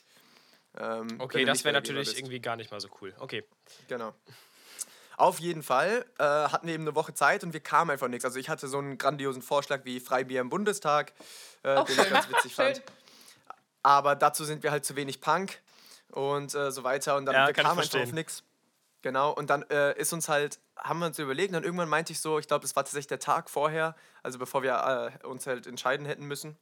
Ähm, 0.79 1.09
okay, 1.19 1.45
das 1.45 1.65
wäre 1.65 1.75
natürlich 1.75 2.17
irgendwie 2.17 2.41
gar 2.41 2.57
nicht 2.57 2.71
mal 2.71 2.81
so 2.81 2.89
cool. 3.01 3.13
Okay. 3.19 3.45
Genau. 3.89 4.15
Auf 5.21 5.39
jeden 5.39 5.63
Fall 5.63 6.07
äh, 6.19 6.25
hatten 6.25 6.67
wir 6.67 6.73
eben 6.73 6.85
eine 6.85 6.95
Woche 6.95 7.13
Zeit 7.13 7.45
und 7.45 7.53
wir 7.53 7.61
kamen 7.61 7.91
einfach 7.91 8.09
nichts. 8.09 8.25
Also 8.25 8.39
ich 8.39 8.49
hatte 8.49 8.69
so 8.69 8.79
einen 8.79 8.97
grandiosen 8.97 9.43
Vorschlag 9.43 9.85
wie 9.85 10.01
Freibier 10.01 10.41
im 10.41 10.49
Bundestag, 10.49 11.13
äh, 11.63 11.75
den 11.75 11.95
schön. 11.95 12.05
ich 12.05 12.11
ganz 12.11 12.29
witzig 12.31 12.55
fand. 12.57 12.83
Aber 13.83 14.17
dazu 14.17 14.47
sind 14.47 14.63
wir 14.63 14.71
halt 14.71 14.87
zu 14.87 14.97
wenig 14.97 15.21
Punk 15.21 15.61
und 16.09 16.55
äh, 16.55 16.73
so 16.73 16.85
weiter. 16.85 17.17
Und 17.19 17.27
dann 17.27 17.35
ja, 17.35 17.47
wir 17.49 17.53
kamen 17.53 17.79
einfach 17.79 18.01
auf 18.01 18.13
nichts. 18.13 18.45
Genau, 19.03 19.31
und 19.33 19.51
dann 19.51 19.63
äh, 19.69 19.93
ist 19.99 20.15
uns 20.15 20.31
halt, 20.31 20.59
haben 20.79 21.01
wir 21.01 21.07
uns 21.07 21.19
überlegt, 21.19 21.51
und 21.51 21.55
dann 21.55 21.65
irgendwann 21.65 21.91
meinte 21.91 22.15
ich 22.15 22.21
so, 22.21 22.39
ich 22.39 22.49
glaube, 22.49 22.63
das 22.63 22.75
war 22.75 22.85
tatsächlich 22.85 23.09
der 23.09 23.19
Tag 23.19 23.51
vorher, 23.51 23.97
also 24.23 24.39
bevor 24.39 24.63
wir 24.63 25.13
äh, 25.23 25.27
uns 25.27 25.47
halt 25.47 25.67
entscheiden 25.67 26.07
hätten 26.07 26.25
müssen, 26.25 26.57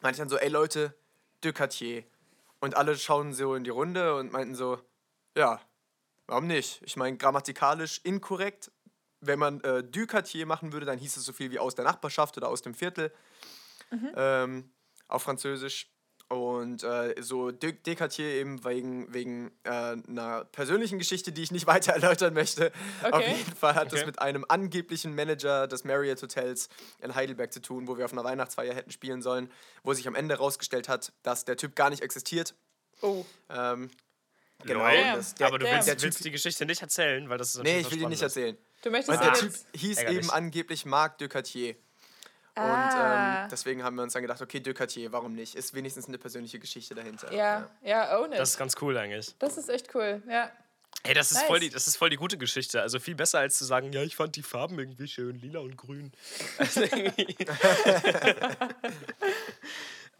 meinte 0.00 0.14
ich 0.14 0.18
dann 0.18 0.28
so, 0.28 0.36
ey 0.36 0.48
Leute, 0.48 0.94
De 1.42 1.52
Cartier. 1.52 2.04
Und 2.60 2.76
alle 2.76 2.96
schauen 2.96 3.34
so 3.34 3.56
in 3.56 3.64
die 3.64 3.70
Runde 3.70 4.14
und 4.14 4.30
meinten 4.30 4.54
so, 4.54 4.78
ja, 5.36 5.60
Warum 6.30 6.46
nicht? 6.46 6.80
Ich 6.84 6.96
meine, 6.96 7.16
grammatikalisch 7.16 8.00
inkorrekt. 8.04 8.70
Wenn 9.20 9.40
man 9.40 9.60
äh, 9.62 9.82
du 9.82 10.06
Quartier 10.06 10.46
machen 10.46 10.72
würde, 10.72 10.86
dann 10.86 10.96
hieß 10.96 11.16
es 11.16 11.24
so 11.24 11.32
viel 11.32 11.50
wie 11.50 11.58
aus 11.58 11.74
der 11.74 11.84
Nachbarschaft 11.84 12.36
oder 12.36 12.48
aus 12.48 12.62
dem 12.62 12.72
Viertel. 12.72 13.12
Mhm. 13.90 14.12
Ähm, 14.14 14.70
auf 15.08 15.24
Französisch. 15.24 15.90
Und 16.28 16.84
äh, 16.84 17.16
so 17.18 17.50
Dekartier 17.50 18.26
eben 18.26 18.64
wegen, 18.64 19.12
wegen 19.12 19.50
äh, 19.64 19.70
einer 19.70 20.44
persönlichen 20.44 21.00
Geschichte, 21.00 21.32
die 21.32 21.42
ich 21.42 21.50
nicht 21.50 21.66
weiter 21.66 21.94
erläutern 21.94 22.32
möchte. 22.32 22.70
Okay. 23.02 23.12
Auf 23.12 23.26
jeden 23.26 23.56
Fall 23.56 23.74
hat 23.74 23.88
okay. 23.88 23.98
es 23.98 24.06
mit 24.06 24.20
einem 24.20 24.44
angeblichen 24.48 25.16
Manager 25.16 25.66
des 25.66 25.82
Marriott 25.82 26.22
Hotels 26.22 26.68
in 27.00 27.16
Heidelberg 27.16 27.52
zu 27.52 27.60
tun, 27.60 27.88
wo 27.88 27.98
wir 27.98 28.04
auf 28.04 28.12
einer 28.12 28.22
Weihnachtsfeier 28.22 28.72
hätten 28.72 28.92
spielen 28.92 29.20
sollen, 29.20 29.50
wo 29.82 29.94
sich 29.94 30.06
am 30.06 30.14
Ende 30.14 30.36
herausgestellt 30.36 30.88
hat, 30.88 31.12
dass 31.24 31.44
der 31.44 31.56
Typ 31.56 31.74
gar 31.74 31.90
nicht 31.90 32.02
existiert. 32.02 32.54
Oh. 33.02 33.24
Ähm, 33.48 33.90
Genau. 34.64 34.88
Das, 35.16 35.34
der, 35.34 35.46
aber 35.46 35.58
du 35.58 35.66
willst, 35.66 35.88
willst 35.88 36.18
typ, 36.18 36.24
die 36.24 36.30
Geschichte 36.30 36.66
nicht 36.66 36.82
erzählen, 36.82 37.28
weil 37.28 37.38
das 37.38 37.54
ist 37.54 37.62
Nee, 37.62 37.80
ich 37.80 37.90
will 37.90 37.98
die 37.98 38.06
nicht 38.06 38.22
erzählen. 38.22 38.56
Du 38.82 38.90
möchtest 38.90 39.18
Und 39.18 39.24
der 39.24 39.34
Typ 39.34 39.52
hieß 39.74 39.98
ärgerlich. 39.98 40.18
eben 40.18 40.30
angeblich 40.30 40.86
Marc 40.86 41.18
de 41.18 41.28
Cartier. 41.28 41.76
Ah. 42.54 42.64
Und 42.64 43.44
ähm, 43.44 43.48
deswegen 43.50 43.82
haben 43.84 43.96
wir 43.96 44.02
uns 44.02 44.12
dann 44.12 44.22
gedacht, 44.22 44.42
okay, 44.42 44.60
de 44.60 44.74
Cartier, 44.74 45.12
warum 45.12 45.34
nicht? 45.34 45.54
Ist 45.54 45.74
wenigstens 45.74 46.08
eine 46.08 46.18
persönliche 46.18 46.58
Geschichte 46.58 46.94
dahinter. 46.94 47.32
Ja, 47.32 47.70
ja, 47.82 48.18
own 48.18 48.32
it. 48.32 48.38
Das 48.38 48.50
ist 48.50 48.58
ganz 48.58 48.74
cool 48.80 48.96
eigentlich. 48.96 49.34
Das 49.38 49.56
ist 49.56 49.68
echt 49.68 49.94
cool, 49.94 50.22
ja. 50.28 50.50
Hey, 51.04 51.14
das 51.14 51.30
ist, 51.30 51.38
nice. 51.38 51.46
voll 51.46 51.60
die, 51.60 51.70
das 51.70 51.86
ist 51.86 51.96
voll 51.96 52.10
die 52.10 52.16
gute 52.16 52.36
Geschichte. 52.36 52.82
Also 52.82 52.98
viel 53.00 53.14
besser 53.14 53.38
als 53.38 53.56
zu 53.56 53.64
sagen, 53.64 53.90
ja, 53.92 54.02
ich 54.02 54.16
fand 54.16 54.36
die 54.36 54.42
Farben 54.42 54.78
irgendwie 54.78 55.08
schön, 55.08 55.40
lila 55.40 55.60
und 55.60 55.76
grün. 55.76 56.12
Also 56.58 56.82
äh, 56.82 56.88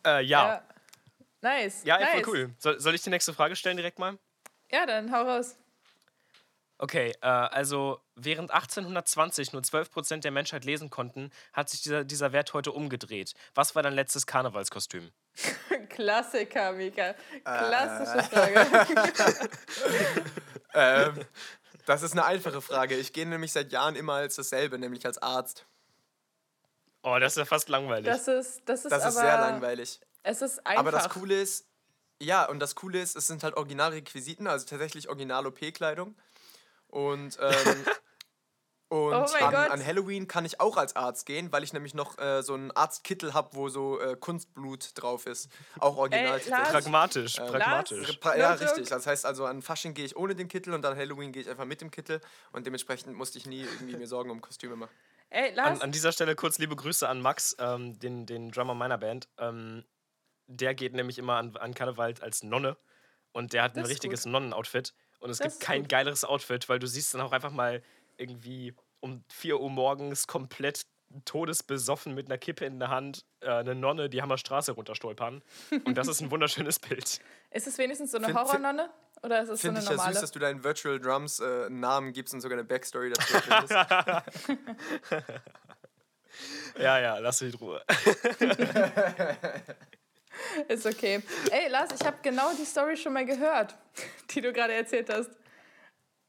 ja. 0.04 0.23
ja. 0.23 0.62
Nice. 1.42 1.82
Ja, 1.85 1.99
nice. 1.99 2.11
voll 2.12 2.23
cool. 2.28 2.50
Soll, 2.59 2.80
soll 2.80 2.94
ich 2.94 3.02
die 3.02 3.11
nächste 3.11 3.35
Frage 3.35 3.56
stellen 3.56 3.76
direkt 3.76 3.99
mal? 3.99 4.16
Ja, 4.70 4.86
dann 4.86 5.12
hau 5.12 5.22
raus. 5.22 5.56
Okay, 6.82 7.12
äh, 7.20 7.26
also 7.26 8.00
während 8.14 8.50
1820 8.50 9.52
nur 9.52 9.60
12% 9.60 10.20
der 10.20 10.30
Menschheit 10.30 10.64
lesen 10.64 10.88
konnten, 10.88 11.30
hat 11.52 11.68
sich 11.68 11.82
dieser, 11.82 12.04
dieser 12.04 12.32
Wert 12.32 12.54
heute 12.54 12.72
umgedreht. 12.72 13.34
Was 13.54 13.74
war 13.74 13.82
dein 13.82 13.92
letztes 13.92 14.26
Karnevalskostüm? 14.26 15.10
Klassiker, 15.90 16.72
Mika. 16.72 17.14
Klassische 17.44 18.18
äh. 18.18 18.22
Frage. 18.22 19.50
ähm, 20.74 21.24
das 21.84 22.02
ist 22.02 22.12
eine 22.12 22.24
einfache 22.24 22.62
Frage. 22.62 22.96
Ich 22.96 23.12
gehe 23.12 23.26
nämlich 23.26 23.52
seit 23.52 23.72
Jahren 23.72 23.94
immer 23.94 24.14
als 24.14 24.36
dasselbe, 24.36 24.78
nämlich 24.78 25.04
als 25.04 25.18
Arzt. 25.18 25.66
Oh, 27.02 27.18
das 27.18 27.32
ist 27.32 27.38
ja 27.38 27.44
fast 27.44 27.68
langweilig. 27.68 28.06
Das 28.06 28.26
ist, 28.26 28.62
das 28.64 28.84
ist, 28.86 28.90
das 28.90 29.04
ist 29.06 29.16
sehr 29.16 29.38
langweilig. 29.38 30.00
Es 30.22 30.40
ist 30.40 30.66
einfach. 30.66 30.80
Aber 30.80 30.92
das 30.92 31.08
Coole 31.10 31.40
ist, 31.40 31.66
ja, 32.20 32.44
und 32.46 32.60
das 32.60 32.74
Coole 32.74 33.00
ist, 33.00 33.16
es 33.16 33.26
sind 33.26 33.42
halt 33.42 33.56
Originalrequisiten, 33.56 34.46
also 34.46 34.66
tatsächlich 34.66 35.08
Original-OP-Kleidung. 35.08 36.14
Und, 36.88 37.38
ähm, 37.40 37.86
und 38.88 39.14
oh 39.14 39.44
an, 39.44 39.54
an, 39.54 39.84
Halloween 39.84 40.28
kann 40.28 40.44
ich 40.44 40.60
auch 40.60 40.76
als 40.76 40.96
Arzt 40.96 41.24
gehen, 41.24 41.50
weil 41.52 41.64
ich 41.64 41.72
nämlich 41.72 41.94
noch 41.94 42.18
äh, 42.18 42.42
so 42.42 42.54
einen 42.54 42.72
Arztkittel 42.72 43.32
habe, 43.32 43.50
wo 43.54 43.68
so 43.68 44.00
äh, 44.00 44.16
Kunstblut 44.16 44.90
drauf 44.94 45.26
ist. 45.26 45.48
Auch 45.78 45.96
original. 45.96 46.38
Ey, 46.38 46.50
pragmatisch, 46.50 47.38
ähm, 47.38 47.46
pragmatisch. 47.46 48.16
Pra 48.18 48.36
ja, 48.36 48.52
richtig. 48.52 48.88
Das 48.88 49.06
heißt 49.06 49.24
also, 49.24 49.46
an 49.46 49.62
Fasching 49.62 49.94
gehe 49.94 50.04
ich 50.04 50.16
ohne 50.16 50.34
den 50.34 50.48
Kittel 50.48 50.74
und 50.74 50.84
an 50.84 50.96
Halloween 50.96 51.32
gehe 51.32 51.42
ich 51.42 51.48
einfach 51.48 51.64
mit 51.64 51.80
dem 51.80 51.90
Kittel. 51.90 52.20
Und 52.52 52.66
dementsprechend 52.66 53.16
musste 53.16 53.38
ich 53.38 53.46
nie 53.46 53.62
irgendwie 53.62 53.96
mir 53.96 54.06
Sorgen 54.06 54.30
um 54.30 54.40
Kostüme 54.40 54.76
machen. 54.76 54.92
Ey, 55.30 55.56
an, 55.58 55.80
an, 55.80 55.92
dieser 55.92 56.10
Stelle 56.10 56.34
kurz 56.34 56.58
liebe 56.58 56.74
Grüße 56.74 57.08
an 57.08 57.22
Max, 57.22 57.54
ähm, 57.60 57.98
den, 58.00 58.26
den 58.26 58.50
Drummer 58.50 58.74
meiner 58.74 58.98
Band. 58.98 59.28
Ähm, 59.38 59.84
der 60.50 60.75
geht 60.75 60.95
nämlich 60.95 61.19
immer 61.19 61.37
an, 61.37 61.57
an 61.57 61.75
Karneval 61.75 62.14
als 62.21 62.42
Nonne 62.42 62.76
und 63.33 63.52
der 63.52 63.62
hat 63.62 63.76
ein 63.76 63.85
richtiges 63.85 64.26
Nonnenoutfit. 64.26 64.95
Und 65.21 65.30
es 65.30 65.38
das 65.38 65.54
gibt 65.54 65.61
kein 65.62 65.83
gut. 65.83 65.90
geileres 65.90 66.25
Outfit, 66.25 66.69
weil 66.69 66.78
du 66.78 66.87
siehst 66.87 67.14
dann 67.14 67.21
auch 67.21 67.33
einfach 67.33 67.52
mal 67.52 67.83
irgendwie 68.16 68.75
um 69.00 69.25
4 69.28 69.61
Uhr 69.61 69.71
morgens 69.71 70.26
komplett 70.26 70.87
todesbesoffen 71.25 72.14
mit 72.14 72.26
einer 72.26 72.38
Kippe 72.38 72.64
in 72.64 72.78
der 72.78 72.88
Hand 72.88 73.25
äh, 73.40 73.50
eine 73.50 73.75
Nonne 73.75 74.09
die 74.09 74.23
Hammerstraße 74.23 74.73
runterstolpern. 74.73 75.42
Und 75.85 75.99
das 75.99 76.09
ist 76.09 76.21
ein 76.21 76.30
wunderschönes 76.30 76.78
Bild. 76.78 77.21
Ist 77.50 77.66
es 77.66 77.78
wenigstens 77.78 78.12
so 78.12 78.19
eine 78.19 78.33
Horrornonne? 78.33 78.90
Oder 79.23 79.42
ist 79.42 79.49
es 79.49 79.62
so 79.62 79.69
eine 79.69 79.80
ich 79.80 79.85
normale? 79.87 80.09
ja 80.09 80.12
süß, 80.12 80.21
dass 80.21 80.30
du 80.30 80.38
deinen 80.38 80.62
Virtual 80.64 81.00
Drums 81.00 81.40
äh, 81.40 81.66
einen 81.66 81.80
Namen 81.80 82.12
gibst 82.12 82.33
und 82.33 82.40
sogar 82.40 82.59
eine 82.59 82.66
Backstory 82.66 83.11
dazu 83.11 83.35
findest. 83.40 83.73
Ja, 86.78 86.99
ja, 87.00 87.19
lass 87.19 87.40
mich 87.40 87.52
in 87.52 87.59
Ruhe. 87.59 87.83
Ist 90.68 90.87
okay. 90.87 91.23
Ey, 91.50 91.68
Lars, 91.68 91.90
ich 91.99 92.06
habe 92.06 92.18
genau 92.23 92.52
die 92.59 92.64
Story 92.64 92.97
schon 92.97 93.12
mal 93.12 93.25
gehört, 93.25 93.76
die 94.30 94.40
du 94.40 94.52
gerade 94.52 94.75
erzählt 94.75 95.11
hast. 95.11 95.30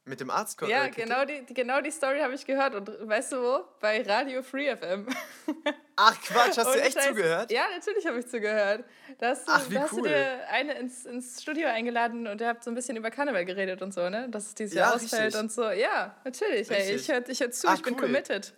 Mit 0.04 0.18
dem 0.18 0.30
Arzt? 0.30 0.60
Ja, 0.66 0.88
genau 0.88 1.24
die, 1.24 1.44
genau 1.54 1.80
die 1.80 1.92
Story 1.92 2.18
habe 2.18 2.34
ich 2.34 2.44
gehört. 2.44 2.74
Und 2.74 2.90
weißt 3.08 3.32
du 3.32 3.36
wo? 3.36 3.64
Bei 3.78 4.02
Radio 4.02 4.42
Free 4.42 4.74
FM. 4.74 5.06
Ach 5.96 6.20
Quatsch, 6.20 6.56
hast 6.56 6.74
du 6.74 6.80
echt 6.80 6.96
heißt, 6.96 7.08
zugehört? 7.08 7.52
Ja, 7.52 7.66
natürlich 7.72 8.04
habe 8.04 8.18
ich 8.18 8.26
zugehört. 8.26 8.84
Da 9.18 9.28
hast 9.28 9.46
du, 9.46 9.52
Ach, 9.52 9.70
wie 9.70 9.74
da 9.74 9.82
hast 9.82 9.92
cool. 9.92 10.02
du 10.02 10.08
dir 10.08 10.48
eine 10.48 10.74
ins, 10.74 11.04
ins 11.04 11.40
Studio 11.40 11.68
eingeladen 11.68 12.26
und 12.26 12.40
ihr 12.40 12.48
habt 12.48 12.64
so 12.64 12.72
ein 12.72 12.74
bisschen 12.74 12.96
über 12.96 13.12
Karneval 13.12 13.44
geredet 13.44 13.80
und 13.80 13.94
so, 13.94 14.08
ne? 14.08 14.28
Dass 14.28 14.46
es 14.48 14.54
dieses 14.56 14.74
Jahr 14.74 14.88
ja, 14.90 14.96
ausfällt 14.96 15.26
richtig. 15.26 15.40
und 15.40 15.52
so. 15.52 15.70
Ja, 15.70 16.16
natürlich. 16.24 16.68
Ey, 16.68 16.96
ich 16.96 17.08
höre 17.08 17.28
ich 17.28 17.38
hör 17.38 17.50
zu, 17.52 17.68
Ach, 17.68 17.76
ich 17.76 17.82
bin 17.82 17.94
cool. 17.94 18.00
committed. 18.00 18.54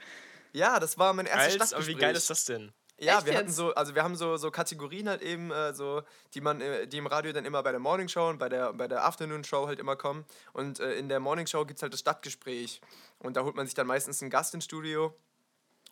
Ja, 0.52 0.80
das 0.80 0.96
war 0.96 1.12
mein 1.12 1.26
erstes 1.26 1.60
Als, 1.60 1.74
Aber 1.74 1.86
wie 1.86 1.94
geil 1.94 2.16
ist 2.16 2.30
das 2.30 2.46
denn? 2.46 2.72
Ja, 3.04 3.18
Echt 3.18 3.26
wir 3.26 3.32
jetzt? 3.32 3.42
hatten 3.42 3.52
so, 3.52 3.74
also 3.74 3.94
wir 3.94 4.02
haben 4.02 4.16
so, 4.16 4.36
so 4.36 4.50
Kategorien 4.50 5.08
halt 5.08 5.22
eben, 5.22 5.50
äh, 5.50 5.74
so, 5.74 6.02
die 6.34 6.40
man, 6.40 6.60
äh, 6.60 6.86
die 6.86 6.98
im 6.98 7.06
Radio 7.06 7.32
dann 7.32 7.44
immer 7.44 7.62
bei 7.62 7.70
der 7.70 7.80
Morning 7.80 8.08
Show 8.08 8.28
und 8.28 8.38
bei 8.38 8.48
der, 8.48 8.72
bei 8.72 8.88
der 8.88 9.04
Afternoon 9.04 9.44
Show 9.44 9.66
halt 9.66 9.78
immer 9.78 9.96
kommen. 9.96 10.24
Und 10.52 10.80
äh, 10.80 10.94
in 10.94 11.08
der 11.08 11.20
Morning 11.20 11.46
Show 11.46 11.64
gibt 11.64 11.78
es 11.78 11.82
halt 11.82 11.92
das 11.92 12.00
Stadtgespräch. 12.00 12.80
Und 13.18 13.36
da 13.36 13.44
holt 13.44 13.56
man 13.56 13.66
sich 13.66 13.74
dann 13.74 13.86
meistens 13.86 14.22
einen 14.22 14.30
Gast 14.30 14.54
ins 14.54 14.64
Studio. 14.64 15.14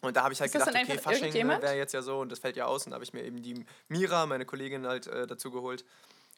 Und 0.01 0.17
da 0.17 0.25
habe 0.25 0.33
ich 0.33 0.41
halt 0.41 0.51
gedacht, 0.51 0.69
okay, 0.69 0.99
Fasching 0.99 1.33
ne, 1.33 1.63
wäre 1.63 1.77
jetzt 1.77 1.95
ja 1.95 2.03
so 2.03 2.19
und 2.21 2.33
das 2.33 2.41
fällt 2.41 2.57
ja 2.57 2.67
aus. 2.67 2.87
Und 2.87 2.91
da 2.91 2.95
habe 2.95 3.05
ich 3.05 3.13
mir 3.13 3.23
eben 3.23 3.41
die 3.41 3.65
Mira, 3.89 4.27
meine 4.27 4.45
Kollegin, 4.45 4.87
halt 4.87 5.07
äh, 5.07 5.29
dazu 5.29 5.53
geholt. 5.53 5.85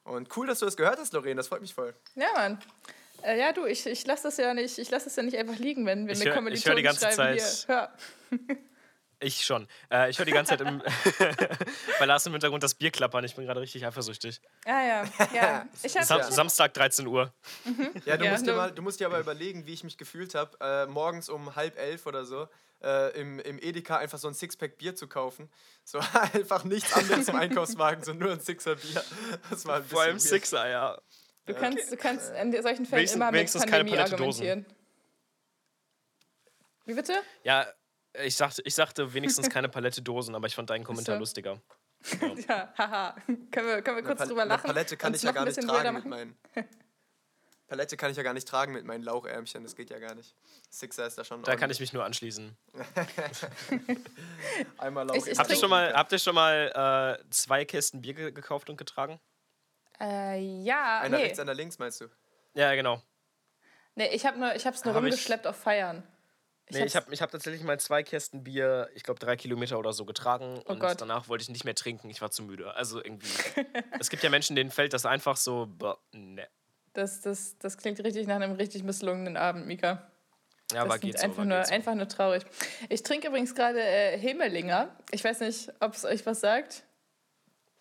Und 0.04 0.36
cool, 0.36 0.46
dass 0.46 0.58
du 0.58 0.66
das 0.66 0.76
gehört 0.76 0.98
hast, 0.98 1.14
Lorraine, 1.14 1.36
das 1.36 1.48
freut 1.48 1.62
mich 1.62 1.72
voll. 1.72 1.94
Ja, 2.14 2.26
Mann. 2.34 2.58
Äh, 3.22 3.40
ja, 3.40 3.52
du, 3.52 3.64
ich, 3.64 3.86
ich 3.86 4.06
lasse 4.06 4.24
das 4.24 4.36
ja 4.36 4.52
nicht, 4.52 4.76
ich 4.76 4.90
lasse 4.90 5.06
das 5.06 5.16
ja 5.16 5.22
nicht 5.22 5.38
einfach 5.38 5.56
liegen, 5.56 5.86
wenn, 5.86 6.06
wenn 6.06 6.14
ich 6.14 6.62
die 6.62 6.82
ganze 6.82 7.00
schreiben, 7.00 7.16
Zeit. 7.16 7.40
hier, 7.40 7.68
hör. 7.68 7.92
Ich 9.24 9.42
schon. 9.42 9.66
Äh, 9.90 10.10
ich 10.10 10.18
höre 10.18 10.26
die 10.26 10.32
ganze 10.32 10.50
Zeit 10.50 10.60
im, 10.60 10.82
bei 11.98 12.04
Lars 12.04 12.26
im 12.26 12.32
Hintergrund 12.32 12.62
das 12.62 12.74
Bier 12.74 12.90
klappern. 12.90 13.24
Ich 13.24 13.34
bin 13.34 13.46
gerade 13.46 13.60
richtig 13.60 13.86
eifersüchtig. 13.86 14.40
Ah 14.66 14.82
ja, 14.82 15.04
ja. 15.34 15.66
Ich 15.82 15.92
Sam 15.92 16.18
ja. 16.20 16.30
Samstag 16.30 16.74
13 16.74 17.06
Uhr. 17.06 17.32
Mhm. 17.64 17.90
Ja, 18.04 18.18
du, 18.18 18.26
ja, 18.26 18.32
musst 18.32 18.46
dir 18.46 18.54
mal, 18.54 18.70
du 18.70 18.82
musst 18.82 19.00
dir 19.00 19.06
aber 19.06 19.18
überlegen, 19.18 19.66
wie 19.66 19.72
ich 19.72 19.82
mich 19.82 19.96
gefühlt 19.96 20.34
habe, 20.34 20.56
äh, 20.60 20.86
morgens 20.86 21.28
um 21.28 21.56
halb 21.56 21.78
elf 21.78 22.06
oder 22.06 22.26
so 22.26 22.48
äh, 22.82 23.18
im, 23.18 23.38
im 23.40 23.58
Edeka 23.58 23.96
einfach 23.96 24.18
so 24.18 24.28
ein 24.28 24.34
Sixpack 24.34 24.76
Bier 24.76 24.94
zu 24.94 25.08
kaufen. 25.08 25.48
So 25.84 26.00
einfach 26.32 26.64
nichts 26.64 26.92
anderes 26.92 27.28
im 27.28 27.36
Einkaufswagen, 27.36 28.04
sondern 28.04 28.28
nur 28.28 28.36
ein 28.36 28.40
Sixer 28.40 28.76
Bier. 28.76 29.02
Das 29.48 29.64
war 29.64 29.76
ein 29.76 29.84
Vor 29.84 30.02
allem 30.02 30.18
Sixer, 30.18 30.68
ja. 30.68 30.98
Du 31.46 31.54
kannst, 31.54 31.92
du 31.92 31.96
kannst 31.96 32.32
in 32.34 32.52
solchen 32.62 32.86
Fällen 32.86 33.08
wenigstens, 33.08 33.14
immer 33.14 33.32
mit 33.32 33.70
Pandemie 33.70 33.98
argumentieren. 33.98 34.66
Wie 36.86 36.94
bitte? 36.94 37.14
Ja, 37.42 37.66
ich 38.22 38.36
sagte, 38.36 38.62
ich 38.64 38.74
sagte 38.74 39.14
wenigstens 39.14 39.50
keine 39.50 39.68
Palette 39.68 40.02
Dosen, 40.02 40.34
aber 40.34 40.46
ich 40.46 40.54
fand 40.54 40.70
deinen 40.70 40.84
Kommentar 40.84 41.16
so. 41.16 41.20
lustiger. 41.20 41.60
Ja, 42.20 42.34
ja 42.36 42.74
haha. 42.76 43.16
können 43.50 43.66
wir, 43.66 43.80
können 43.80 43.96
wir 43.96 44.04
kurz 44.04 44.28
drüber 44.28 44.44
lachen? 44.44 44.66
Palette 44.66 44.94
kann 44.94 45.14
ich 45.14 45.22
ja 45.22 45.32
gar 45.32 45.46
nicht 45.46 45.58
tragen 45.58 45.94
mit 45.94 46.04
meinen. 46.04 46.36
Palette 47.66 47.96
kann 47.96 48.10
ich 48.10 48.16
ja 48.16 48.22
gar 48.22 48.34
nicht 48.34 48.46
tragen 48.46 48.74
mit 48.74 48.84
meinen 48.84 49.02
Lauchärmchen, 49.02 49.62
das 49.62 49.74
geht 49.74 49.88
ja 49.88 49.98
gar 49.98 50.14
nicht. 50.14 50.34
Sixer 50.68 51.06
ist 51.06 51.16
da 51.16 51.24
schon. 51.24 51.38
Da 51.38 51.52
ordentlich. 51.52 51.60
kann 51.60 51.70
ich 51.70 51.80
mich 51.80 51.94
nur 51.94 52.04
anschließen. 52.04 52.54
Einmal 54.78 55.06
Lauch. 55.06 55.16
Ich, 55.16 55.28
ich 55.28 55.38
habt, 55.38 55.50
ihr 55.50 55.56
schon 55.56 55.70
mal, 55.70 55.94
habt 55.94 56.12
ihr 56.12 56.18
schon 56.18 56.34
mal 56.34 57.18
äh, 57.18 57.30
zwei 57.30 57.64
Kästen 57.64 58.02
Bier 58.02 58.12
ge 58.12 58.32
gekauft 58.32 58.68
und 58.68 58.76
getragen? 58.76 59.18
Äh, 59.98 60.62
ja. 60.62 61.00
Einer 61.00 61.16
nee. 61.16 61.24
rechts, 61.24 61.38
einer 61.38 61.54
links, 61.54 61.78
meinst 61.78 62.02
du? 62.02 62.08
Ja, 62.52 62.74
genau. 62.74 63.02
Nee, 63.94 64.08
ich 64.08 64.26
habe 64.26 64.38
nur, 64.38 64.54
ich 64.54 64.66
hab's 64.66 64.84
nur 64.84 64.94
hab 64.94 65.02
rumgeschleppt 65.02 65.46
ich, 65.46 65.48
auf 65.48 65.56
Feiern. 65.56 66.02
Ich 66.66 66.76
nee, 66.76 66.84
ich 66.84 66.96
habe 66.96 67.12
ich 67.12 67.20
hab 67.20 67.30
tatsächlich 67.30 67.62
mal 67.62 67.78
zwei 67.78 68.02
Kästen 68.02 68.42
Bier, 68.42 68.88
ich 68.94 69.02
glaube 69.02 69.20
drei 69.20 69.36
Kilometer 69.36 69.78
oder 69.78 69.92
so 69.92 70.06
getragen 70.06 70.60
oh 70.64 70.72
und 70.72 70.78
Gott. 70.78 71.00
danach 71.00 71.28
wollte 71.28 71.42
ich 71.42 71.50
nicht 71.50 71.64
mehr 71.64 71.74
trinken. 71.74 72.08
Ich 72.08 72.22
war 72.22 72.30
zu 72.30 72.42
müde. 72.42 72.74
Also 72.74 73.04
irgendwie. 73.04 73.28
es 74.00 74.08
gibt 74.08 74.22
ja 74.22 74.30
Menschen, 74.30 74.56
denen 74.56 74.70
fällt 74.70 74.94
das 74.94 75.04
einfach 75.04 75.36
so, 75.36 75.68
ne. 76.12 76.48
Das, 76.94 77.20
das, 77.20 77.58
das 77.58 77.76
klingt 77.76 78.02
richtig 78.02 78.26
nach 78.26 78.36
einem 78.36 78.52
richtig 78.52 78.82
misslungenen 78.82 79.36
Abend, 79.36 79.66
Mika. 79.66 80.10
Ja, 80.72 80.82
aber 80.82 80.98
geht 80.98 81.18
so. 81.18 81.24
Einfach, 81.24 81.44
nur, 81.44 81.64
so. 81.64 81.72
einfach 81.72 81.94
nur 81.94 82.08
traurig. 82.08 82.44
Ich 82.88 83.02
trinke 83.02 83.28
übrigens 83.28 83.54
gerade 83.54 83.80
äh, 83.80 84.18
Hemelinger. 84.18 84.96
Ich 85.10 85.22
weiß 85.22 85.40
nicht, 85.40 85.72
ob 85.80 85.94
es 85.94 86.04
euch 86.04 86.24
was 86.24 86.40
sagt. 86.40 86.84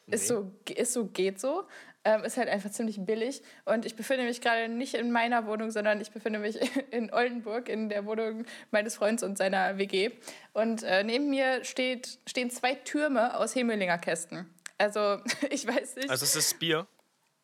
Nee. 0.07 0.15
Ist, 0.15 0.27
so, 0.27 0.51
ist 0.75 0.93
so, 0.93 1.05
geht 1.05 1.39
so. 1.39 1.65
Ähm, 2.05 2.23
ist 2.25 2.35
halt 2.35 2.49
einfach 2.49 2.69
ziemlich 2.69 2.99
billig. 3.05 3.41
Und 3.63 3.85
ich 3.85 3.95
befinde 3.95 4.25
mich 4.25 4.41
gerade 4.41 4.67
nicht 4.67 4.93
in 4.93 5.11
meiner 5.11 5.47
Wohnung, 5.47 5.71
sondern 5.71 6.01
ich 6.01 6.11
befinde 6.11 6.39
mich 6.39 6.59
in 6.91 7.13
Oldenburg, 7.13 7.69
in 7.69 7.87
der 7.87 8.05
Wohnung 8.05 8.45
meines 8.71 8.95
Freundes 8.95 9.23
und 9.23 9.37
seiner 9.37 9.77
WG. 9.77 10.11
Und 10.53 10.83
äh, 10.83 11.03
neben 11.03 11.29
mir 11.29 11.63
steht, 11.63 12.19
stehen 12.27 12.49
zwei 12.49 12.75
Türme 12.75 13.37
aus 13.37 13.55
Hemelinger 13.55 13.97
Kästen. 13.97 14.49
Also, 14.77 15.19
ich 15.49 15.65
weiß 15.65 15.95
nicht. 15.95 16.09
Also, 16.09 16.25
es 16.25 16.35
ist 16.35 16.59
Bier? 16.59 16.87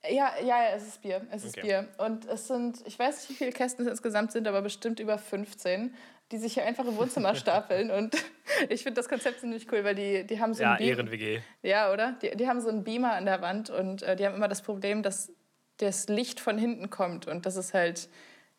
Ja, 0.10 0.34
ja, 0.44 0.70
es 0.76 0.88
ist 0.88 1.02
Bier. 1.02 1.26
Es 1.32 1.44
ist 1.44 1.58
okay. 1.58 1.68
Bier. 1.68 1.88
Und 1.98 2.26
es 2.26 2.48
sind, 2.48 2.86
ich 2.86 2.98
weiß 2.98 3.18
nicht, 3.18 3.30
wie 3.30 3.36
viele 3.36 3.52
Kästen 3.52 3.86
es 3.86 3.92
insgesamt 3.92 4.32
sind, 4.32 4.48
aber 4.48 4.62
bestimmt 4.62 5.00
über 5.00 5.18
15 5.18 5.94
die 6.32 6.38
sich 6.38 6.54
hier 6.54 6.66
einfach 6.66 6.86
im 6.86 6.98
Wohnzimmer 6.98 7.36
stapeln. 7.36 7.92
Und 7.92 8.16
ich 8.70 8.84
finde 8.84 9.00
das 9.00 9.10
Konzept 9.10 9.40
ziemlich 9.40 9.72
cool, 9.72 9.84
weil 9.84 9.96
die, 9.96 10.26
die 10.26 10.40
haben 10.40 10.54
so 10.54 10.64
ja, 10.64 10.78
Ehren-WG. 10.78 11.42
Ja, 11.64 11.92
oder? 11.92 12.14
Die, 12.22 12.36
die 12.36 12.48
haben 12.48 12.62
so 12.62 12.70
einen 12.70 12.84
Beamer 12.84 13.14
an 13.14 13.26
der 13.26 13.42
Wand 13.42 13.70
und 13.70 14.04
äh, 14.04 14.16
die 14.16 14.26
haben 14.26 14.36
immer 14.36 14.48
das 14.48 14.62
Problem, 14.62 15.04
dass 15.04 15.32
das 15.78 16.08
Licht 16.08 16.40
von 16.40 16.58
hinten 16.58 16.90
kommt 16.90 17.28
und 17.28 17.46
das 17.46 17.56
ist 17.56 17.74
halt 17.74 18.10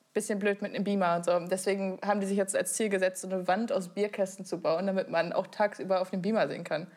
ein 0.00 0.12
bisschen 0.14 0.38
blöd 0.38 0.62
mit 0.62 0.74
einem 0.74 0.84
Beamer 0.84 1.16
und 1.16 1.24
so. 1.24 1.38
Deswegen 1.38 2.00
haben 2.02 2.20
die 2.20 2.26
sich 2.26 2.36
jetzt 2.36 2.56
als 2.56 2.72
Ziel 2.72 2.88
gesetzt, 2.88 3.22
so 3.22 3.28
eine 3.28 3.46
Wand 3.46 3.72
aus 3.72 3.90
Bierkästen 3.90 4.44
zu 4.44 4.60
bauen, 4.60 4.86
damit 4.86 5.10
man 5.10 5.32
auch 5.32 5.46
tagsüber 5.46 6.00
auf 6.00 6.10
dem 6.10 6.22
Beamer 6.22 6.48
sehen 6.48 6.64
kann. 6.64 6.90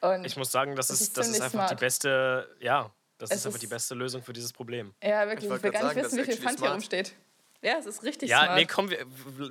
Und 0.00 0.24
ich 0.24 0.36
muss 0.36 0.52
sagen, 0.52 0.76
das, 0.76 0.88
das 0.88 1.00
ist, 1.00 1.18
das 1.18 1.28
ist 1.28 1.40
einfach 1.40 1.50
smart. 1.50 1.70
die 1.72 1.76
beste, 1.76 2.48
ja, 2.60 2.90
das 3.18 3.30
es 3.30 3.36
ist 3.38 3.46
einfach 3.46 3.58
die 3.58 3.66
beste 3.66 3.94
Lösung 3.94 4.22
für 4.22 4.32
dieses 4.32 4.52
Problem. 4.52 4.94
Ja, 5.02 5.26
wirklich. 5.26 5.50
Ich, 5.50 5.56
ich 5.56 5.62
will 5.62 5.70
gar 5.70 5.82
nicht 5.84 5.94
sagen, 5.94 6.06
wissen, 6.06 6.18
wie 6.18 6.24
viel 6.24 6.36
Pfand 6.36 6.60
hier 6.60 6.70
rumsteht. 6.70 7.14
Ja, 7.62 7.78
es 7.78 7.86
ist 7.86 8.02
richtig 8.02 8.28
ja, 8.28 8.38
smart. 8.38 8.50
Ja, 8.50 8.56
nee, 8.56 8.66
komm, 8.66 8.90
wir, 8.90 9.06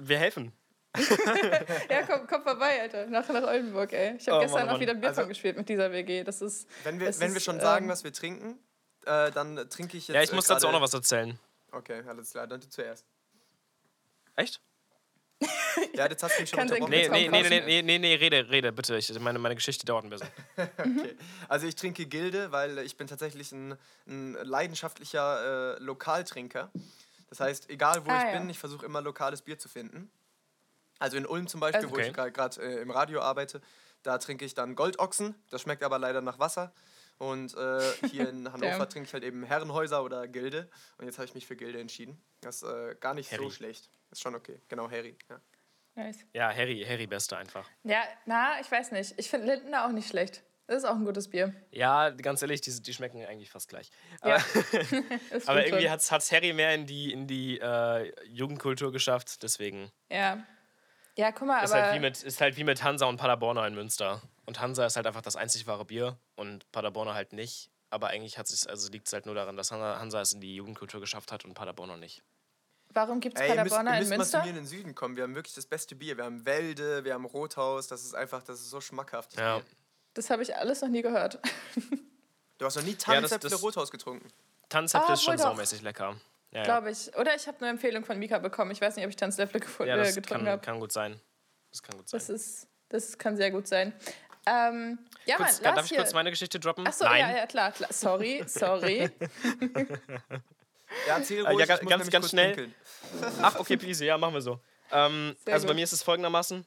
wir 0.07 0.19
helfen. 0.19 0.53
ja, 1.89 2.03
komm, 2.03 2.27
komm 2.27 2.43
vorbei, 2.43 2.81
Alter. 2.81 3.07
Nach, 3.07 3.27
nach 3.27 3.43
Oldenburg, 3.43 3.93
ey. 3.93 4.15
Ich 4.17 4.27
habe 4.27 4.37
oh, 4.37 4.41
gestern 4.41 4.67
Mann, 4.67 4.75
auch 4.75 4.79
wieder 4.79 4.93
Bierpong 4.93 5.17
also, 5.17 5.27
gespielt 5.27 5.57
mit 5.57 5.67
dieser 5.67 5.91
WG. 5.91 6.23
Das 6.23 6.41
ist. 6.41 6.67
Wenn 6.83 6.99
wir, 6.99 7.07
wenn 7.07 7.29
ist, 7.29 7.33
wir 7.33 7.41
schon 7.41 7.59
sagen, 7.59 7.85
ähm, 7.85 7.91
was 7.91 8.03
wir 8.03 8.13
trinken, 8.13 8.59
äh, 9.05 9.31
dann 9.31 9.69
trinke 9.69 9.97
ich 9.97 10.07
jetzt. 10.07 10.15
Ja, 10.15 10.21
ich 10.21 10.31
muss 10.31 10.45
äh, 10.45 10.53
dazu 10.53 10.67
auch 10.67 10.71
noch 10.71 10.81
was 10.81 10.93
erzählen. 10.93 11.37
Okay, 11.71 12.03
alles 12.07 12.31
klar. 12.31 12.45
Dann 12.45 12.61
du 12.61 12.69
zuerst. 12.69 13.05
Echt? 14.35 14.61
ja, 15.93 16.07
jetzt 16.07 16.23
hast 16.23 16.37
du 16.37 16.41
mich 16.41 16.49
schon 16.49 16.59
unterbrochen. 16.59 16.89
Nee, 16.89 17.09
nee, 17.09 17.27
nee, 17.27 17.49
nee, 17.49 17.61
nee, 17.61 17.81
nee, 17.81 17.99
nee, 17.99 18.15
rede, 18.15 18.49
rede, 18.49 18.71
bitte. 18.71 18.95
Ich, 18.97 19.19
meine, 19.19 19.39
meine 19.39 19.55
Geschichte 19.55 19.85
dauert 19.85 20.05
ein 20.05 20.09
bisschen. 20.09 20.29
okay. 20.77 21.17
Also 21.49 21.67
ich 21.67 21.75
trinke 21.75 22.05
Gilde, 22.05 22.51
weil 22.51 22.79
ich 22.79 22.97
bin 22.97 23.07
tatsächlich 23.07 23.51
ein, 23.51 23.77
ein 24.07 24.33
leidenschaftlicher 24.33 25.75
äh, 25.75 25.83
Lokaltrinker. 25.83 26.71
Das 27.29 27.39
heißt, 27.39 27.69
egal 27.69 28.05
wo 28.05 28.11
ah, 28.11 28.17
ich 28.17 28.33
ja. 28.33 28.39
bin, 28.39 28.49
ich 28.49 28.59
versuche 28.59 28.85
immer 28.85 29.01
lokales 29.01 29.41
Bier 29.41 29.57
zu 29.57 29.67
finden. 29.67 30.11
Also 31.03 31.17
in 31.17 31.25
Ulm 31.25 31.47
zum 31.47 31.59
Beispiel, 31.59 31.85
okay. 31.85 31.93
wo 31.93 31.99
ich 31.99 32.33
gerade 32.33 32.61
äh, 32.61 32.81
im 32.81 32.89
Radio 32.89 33.19
arbeite, 33.19 33.59
da 34.03 34.19
trinke 34.19 34.45
ich 34.45 34.53
dann 34.53 34.73
Goldochsen. 34.73 35.35
Das 35.49 35.61
schmeckt 35.61 35.83
aber 35.83 35.99
leider 35.99 36.21
nach 36.21 36.39
Wasser. 36.39 36.73
Und 37.17 37.53
äh, 37.57 37.81
hier 38.09 38.29
in 38.29 38.49
Hannover 38.53 38.87
trinke 38.87 39.07
ich 39.07 39.13
halt 39.13 39.25
eben 39.25 39.43
Herrenhäuser 39.43 40.01
oder 40.01 40.29
Gilde. 40.29 40.69
Und 40.97 41.05
jetzt 41.05 41.17
habe 41.17 41.25
ich 41.25 41.35
mich 41.35 41.45
für 41.45 41.57
Gilde 41.57 41.81
entschieden. 41.81 42.23
Das 42.39 42.63
ist 42.63 42.69
äh, 42.69 42.95
gar 43.01 43.13
nicht 43.15 43.33
Harry. 43.33 43.43
so 43.43 43.49
schlecht. 43.49 43.89
Ist 44.11 44.21
schon 44.21 44.33
okay. 44.33 44.61
Genau, 44.69 44.89
Harry. 44.89 45.17
Ja, 45.29 45.41
nice. 45.95 46.19
ja 46.31 46.55
Harry, 46.55 46.85
Harry 46.87 47.05
Beste 47.05 47.35
einfach. 47.35 47.69
Ja, 47.83 48.01
na, 48.25 48.61
ich 48.61 48.71
weiß 48.71 48.93
nicht. 48.93 49.13
Ich 49.17 49.29
finde 49.29 49.47
Lindner 49.47 49.85
auch 49.85 49.91
nicht 49.91 50.07
schlecht. 50.07 50.41
Das 50.67 50.77
ist 50.77 50.85
auch 50.85 50.95
ein 50.95 51.03
gutes 51.03 51.27
Bier. 51.29 51.53
Ja, 51.71 52.11
ganz 52.11 52.41
ehrlich, 52.41 52.61
die, 52.61 52.81
die 52.81 52.93
schmecken 52.93 53.25
eigentlich 53.25 53.51
fast 53.51 53.67
gleich. 53.67 53.91
Ja. 54.23 54.35
Aber, 54.35 54.43
aber 55.47 55.65
irgendwie 55.65 55.89
hat 55.89 55.99
es 55.99 56.31
Harry 56.31 56.53
mehr 56.53 56.73
in 56.73 56.85
die, 56.85 57.11
in 57.11 57.27
die 57.27 57.59
äh, 57.59 58.13
Jugendkultur 58.25 58.93
geschafft, 58.93 59.43
deswegen. 59.43 59.91
Ja. 60.09 60.45
Ja, 61.17 61.31
guck 61.31 61.47
mal, 61.47 61.63
ist 61.63 61.71
aber. 61.71 61.83
Halt 61.83 61.95
wie 61.95 61.99
mit, 61.99 62.23
ist 62.23 62.41
halt 62.41 62.57
wie 62.57 62.63
mit 62.63 62.83
Hansa 62.83 63.05
und 63.05 63.17
Paderborner 63.17 63.67
in 63.67 63.75
Münster. 63.75 64.21
Und 64.45 64.59
Hansa 64.59 64.85
ist 64.85 64.95
halt 64.95 65.07
einfach 65.07 65.21
das 65.21 65.35
einzig 65.35 65.67
wahre 65.67 65.85
Bier 65.85 66.17
und 66.35 66.69
Paderborner 66.71 67.13
halt 67.13 67.33
nicht. 67.33 67.69
Aber 67.89 68.07
eigentlich 68.07 68.39
also 68.39 68.91
liegt 68.91 69.07
es 69.07 69.13
halt 69.13 69.27
nur 69.27 69.35
daran, 69.35 69.55
dass 69.55 69.71
Hansa 69.71 70.21
es 70.21 70.33
in 70.33 70.41
die 70.41 70.55
Jugendkultur 70.55 70.99
geschafft 70.99 71.31
hat 71.31 71.45
und 71.45 71.53
Paderborner 71.53 71.97
nicht. 71.97 72.23
Warum 72.89 73.19
gibt 73.19 73.39
es 73.39 73.47
Paderborner 73.47 73.91
müsst, 73.97 74.11
in 74.11 74.17
Münster? 74.17 74.17
Wir 74.17 74.17
müssen 74.17 74.19
mal 74.19 74.41
zu 74.41 74.45
mir 74.45 74.49
in 74.49 74.55
den 74.55 74.65
Süden 74.65 74.95
kommen. 74.95 75.15
Wir 75.15 75.23
haben 75.23 75.35
wirklich 75.35 75.53
das 75.53 75.65
beste 75.65 75.95
Bier. 75.95 76.17
Wir 76.17 76.25
haben 76.25 76.45
Wälde, 76.45 77.03
wir 77.03 77.13
haben 77.13 77.25
Rothaus. 77.25 77.87
Das 77.87 78.03
ist 78.03 78.15
einfach, 78.15 78.43
das 78.43 78.59
ist 78.59 78.69
so 78.69 78.81
schmackhaft. 78.81 79.37
Ja. 79.37 79.57
Bier. 79.57 79.65
Das 80.15 80.29
habe 80.29 80.43
ich 80.43 80.55
alles 80.55 80.81
noch 80.81 80.89
nie 80.89 81.01
gehört. 81.01 81.39
Du 82.59 82.65
hast 82.65 82.75
noch 82.75 82.83
nie 82.83 82.95
Tannenzäpfle 82.95 83.49
ja, 83.49 83.57
Rothaus 83.57 83.89
getrunken. 83.89 84.27
Tannenzäpfle 84.69 85.09
ah, 85.09 85.13
ist 85.13 85.23
schon 85.23 85.37
saumäßig 85.37 85.81
lecker. 85.81 86.15
Ja, 86.53 86.63
Glaube 86.63 86.91
ich. 86.91 87.15
Oder 87.17 87.35
ich 87.35 87.47
habe 87.47 87.57
eine 87.61 87.69
Empfehlung 87.69 88.05
von 88.05 88.19
Mika 88.19 88.37
bekommen. 88.37 88.71
Ich 88.71 88.81
weiß 88.81 88.95
nicht, 88.95 89.05
ob 89.05 89.09
ich 89.09 89.15
Tanzlöffel 89.15 89.61
ja, 89.85 90.03
äh, 90.03 90.13
getrunken 90.13 90.47
habe. 90.47 90.61
kann 90.61 90.79
gut 90.79 90.91
sein. 90.91 91.19
Das 91.71 91.81
kann 91.81 91.97
gut 91.97 92.07
sein. 92.07 92.19
Das, 92.19 92.29
ist, 92.29 92.67
das 92.89 93.17
kann 93.17 93.35
sehr 93.35 93.49
gut 93.49 93.67
sein. 93.67 93.93
Ähm, 94.45 94.99
ja, 95.25 95.37
kurz, 95.37 95.61
Mann, 95.61 95.75
darf 95.75 95.89
ich 95.89 95.97
kurz 95.97 96.13
meine 96.13 96.29
Geschichte 96.29 96.59
droppen? 96.59 96.85
Achso, 96.85 97.05
ja, 97.05 97.35
ja, 97.35 97.47
klar, 97.47 97.71
klar. 97.71 97.91
Sorry, 97.91 98.43
sorry. 98.45 99.09
ja, 101.07 101.17
erzähl 101.17 101.45
ruhig, 101.45 101.65
ja, 101.65 101.77
ganz, 101.77 102.09
ganz 102.09 102.29
schnell. 102.29 102.71
Ach, 103.41 103.57
okay, 103.59 103.77
please, 103.77 104.03
ja, 104.05 104.17
machen 104.17 104.33
wir 104.33 104.41
so. 104.41 104.59
Ähm, 104.91 105.35
also 105.45 105.65
gut. 105.65 105.67
bei 105.69 105.73
mir 105.75 105.85
ist 105.85 105.93
es 105.93 106.03
folgendermaßen. 106.03 106.65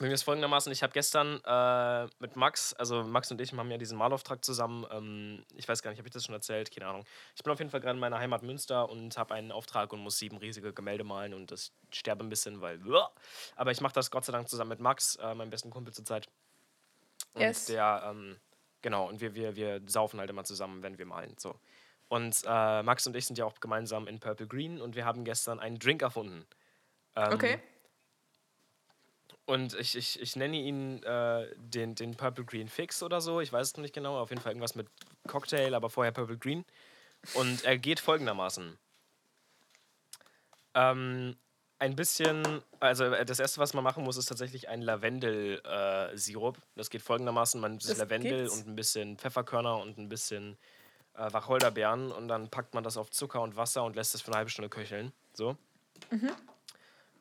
Bei 0.00 0.06
mir 0.06 0.14
ist 0.14 0.22
folgendermaßen, 0.22 0.72
ich 0.72 0.82
habe 0.82 0.94
gestern 0.94 1.42
äh, 1.44 2.08
mit 2.20 2.34
Max, 2.34 2.72
also 2.72 3.04
Max 3.04 3.30
und 3.30 3.38
ich 3.38 3.52
haben 3.52 3.70
ja 3.70 3.76
diesen 3.76 3.98
Malauftrag 3.98 4.42
zusammen, 4.42 4.86
ähm, 4.90 5.44
ich 5.56 5.68
weiß 5.68 5.82
gar 5.82 5.90
nicht, 5.90 5.98
habe 5.98 6.08
ich 6.08 6.14
das 6.14 6.24
schon 6.24 6.34
erzählt, 6.34 6.74
keine 6.74 6.86
Ahnung. 6.86 7.04
Ich 7.36 7.42
bin 7.42 7.52
auf 7.52 7.58
jeden 7.58 7.70
Fall 7.70 7.80
gerade 7.80 7.96
in 7.96 8.00
meiner 8.00 8.18
Heimat 8.18 8.42
Münster 8.42 8.88
und 8.88 9.18
habe 9.18 9.34
einen 9.34 9.52
Auftrag 9.52 9.92
und 9.92 10.00
muss 10.00 10.16
sieben 10.16 10.38
riesige 10.38 10.72
Gemälde 10.72 11.04
malen 11.04 11.34
und 11.34 11.50
das 11.50 11.72
sterbe 11.90 12.24
ein 12.24 12.30
bisschen, 12.30 12.62
weil... 12.62 12.80
Aber 13.56 13.72
ich 13.72 13.82
mache 13.82 13.92
das 13.92 14.10
Gott 14.10 14.24
sei 14.24 14.32
Dank 14.32 14.48
zusammen 14.48 14.70
mit 14.70 14.80
Max, 14.80 15.16
äh, 15.16 15.34
meinem 15.34 15.50
besten 15.50 15.68
Kumpel 15.68 15.92
zurzeit. 15.92 16.30
Und 17.34 17.42
yes. 17.42 17.66
der, 17.66 18.02
ähm, 18.06 18.38
genau, 18.80 19.06
und 19.06 19.20
wir, 19.20 19.34
wir, 19.34 19.54
wir 19.54 19.82
saufen 19.84 20.18
halt 20.18 20.30
immer 20.30 20.44
zusammen, 20.44 20.82
wenn 20.82 20.96
wir 20.96 21.04
malen, 21.04 21.36
so. 21.36 21.60
Und 22.08 22.42
äh, 22.46 22.82
Max 22.82 23.06
und 23.06 23.14
ich 23.16 23.26
sind 23.26 23.36
ja 23.36 23.44
auch 23.44 23.60
gemeinsam 23.60 24.08
in 24.08 24.18
Purple 24.18 24.46
Green 24.46 24.80
und 24.80 24.96
wir 24.96 25.04
haben 25.04 25.24
gestern 25.24 25.60
einen 25.60 25.78
Drink 25.78 26.00
erfunden. 26.00 26.46
Ähm, 27.16 27.34
okay. 27.34 27.60
Und 29.50 29.74
ich, 29.74 29.96
ich, 29.96 30.20
ich 30.20 30.36
nenne 30.36 30.56
ihn 30.58 31.02
äh, 31.02 31.48
den, 31.56 31.96
den 31.96 32.14
Purple 32.14 32.44
Green 32.44 32.68
Fix 32.68 33.02
oder 33.02 33.20
so. 33.20 33.40
Ich 33.40 33.52
weiß 33.52 33.66
es 33.66 33.76
noch 33.76 33.82
nicht 33.82 33.92
genau. 33.92 34.16
Auf 34.16 34.30
jeden 34.30 34.40
Fall 34.40 34.52
irgendwas 34.52 34.76
mit 34.76 34.86
Cocktail, 35.26 35.74
aber 35.74 35.90
vorher 35.90 36.12
Purple 36.12 36.38
Green. 36.38 36.64
Und 37.34 37.64
er 37.64 37.76
geht 37.76 37.98
folgendermaßen. 37.98 38.78
Ähm, 40.74 41.36
ein 41.80 41.96
bisschen, 41.96 42.62
also 42.78 43.06
äh, 43.06 43.24
das 43.24 43.40
erste, 43.40 43.58
was 43.58 43.74
man 43.74 43.82
machen 43.82 44.04
muss, 44.04 44.16
ist 44.16 44.26
tatsächlich 44.26 44.68
ein 44.68 44.82
Lavendel-Sirup. 44.82 46.56
Äh, 46.56 46.60
das 46.76 46.88
geht 46.88 47.02
folgendermaßen: 47.02 47.60
man 47.60 47.80
das 47.80 47.98
Lavendel 47.98 48.42
gibt's. 48.42 48.56
und 48.56 48.68
ein 48.68 48.76
bisschen 48.76 49.18
Pfefferkörner 49.18 49.78
und 49.78 49.98
ein 49.98 50.08
bisschen 50.08 50.58
äh, 51.14 51.32
Wacholderbeeren 51.32 52.12
und 52.12 52.28
dann 52.28 52.50
packt 52.50 52.72
man 52.74 52.84
das 52.84 52.96
auf 52.96 53.10
Zucker 53.10 53.42
und 53.42 53.56
Wasser 53.56 53.82
und 53.82 53.96
lässt 53.96 54.14
es 54.14 54.22
für 54.22 54.28
eine 54.28 54.36
halbe 54.36 54.50
Stunde 54.50 54.68
köcheln. 54.68 55.12
So. 55.34 55.56
Mhm. 56.12 56.30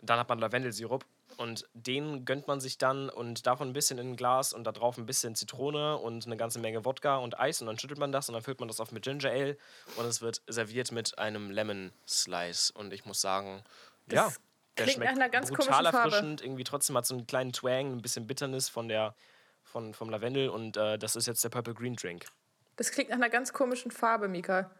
Dann 0.04 0.20
hat 0.20 0.30
man 0.30 0.38
Lavendelsirup 0.38 1.04
und 1.40 1.70
den 1.74 2.26
gönnt 2.26 2.48
man 2.48 2.60
sich 2.60 2.78
dann 2.78 3.10
und 3.10 3.48
davon 3.48 3.70
ein 3.70 3.74
bisschen 3.74 3.98
in 3.98 4.12
ein 4.12 4.16
Glas 4.18 4.52
und 4.52 4.66
da 4.66 4.74
drauf 4.74 4.98
ein 4.98 5.06
bisschen 5.06 5.36
Zitrone 5.36 5.98
und 5.98 6.26
eine 6.26 6.36
ganze 6.36 6.60
Menge 6.60 6.84
Wodka 6.84 7.16
und 7.16 7.40
Eis 7.40 7.62
und 7.62 7.68
dann 7.68 7.80
schüttelt 7.80 7.98
man 7.98 8.12
das 8.12 8.28
und 8.28 8.34
dann 8.34 8.44
füllt 8.44 8.60
man 8.60 8.68
das 8.68 8.82
auf 8.82 8.92
mit 8.92 9.04
Ginger 9.04 9.30
Ale 9.30 9.58
und 9.96 10.06
es 10.06 10.22
wird 10.22 10.42
serviert 10.48 10.92
mit 10.92 11.18
einem 11.18 11.50
Lemon 11.50 11.94
Slice 12.06 12.74
und 12.74 12.92
ich 12.92 13.06
muss 13.06 13.22
sagen, 13.22 13.64
das 14.08 14.18
ja, 14.18 14.34
der 14.78 14.92
schmeckt 14.92 15.12
nach 15.12 15.16
einer 15.16 15.30
ganz 15.30 15.50
brutal 15.50 15.86
erfrischend, 15.86 16.42
irgendwie 16.42 16.66
trotzdem 16.66 16.98
hat 16.98 17.06
so 17.06 17.16
einen 17.16 17.26
kleinen 17.26 17.54
Twang, 17.54 17.94
ein 17.94 18.02
bisschen 18.02 18.28
Bitternis 18.28 18.68
von 18.68 18.90
der 18.90 19.16
von, 19.64 19.94
vom 19.94 20.10
Lavendel 20.10 20.50
und 20.50 20.76
äh, 20.76 20.98
das 21.00 21.16
ist 21.16 21.26
jetzt 21.26 21.42
der 21.42 21.50
Purple 21.50 21.74
Green 21.74 21.96
Drink. 21.96 22.26
Das 22.76 22.92
klingt 22.92 23.12
nach 23.12 23.18
einer 23.18 23.30
ganz 23.30 23.54
komischen 23.54 23.92
Farbe, 23.92 24.28
Mika. 24.28 24.72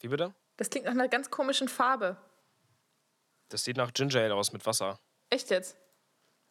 Wie 0.00 0.08
bitte? 0.08 0.34
Das 0.56 0.68
klingt 0.68 0.86
nach 0.86 0.92
einer 0.92 1.08
ganz 1.08 1.30
komischen 1.30 1.68
Farbe. 1.68 2.16
Das 3.50 3.62
sieht 3.62 3.76
nach 3.76 3.92
Ginger 3.92 4.20
Ale 4.20 4.34
aus 4.34 4.52
mit 4.52 4.66
Wasser. 4.66 4.98
Echt 5.30 5.50
jetzt? 5.50 5.76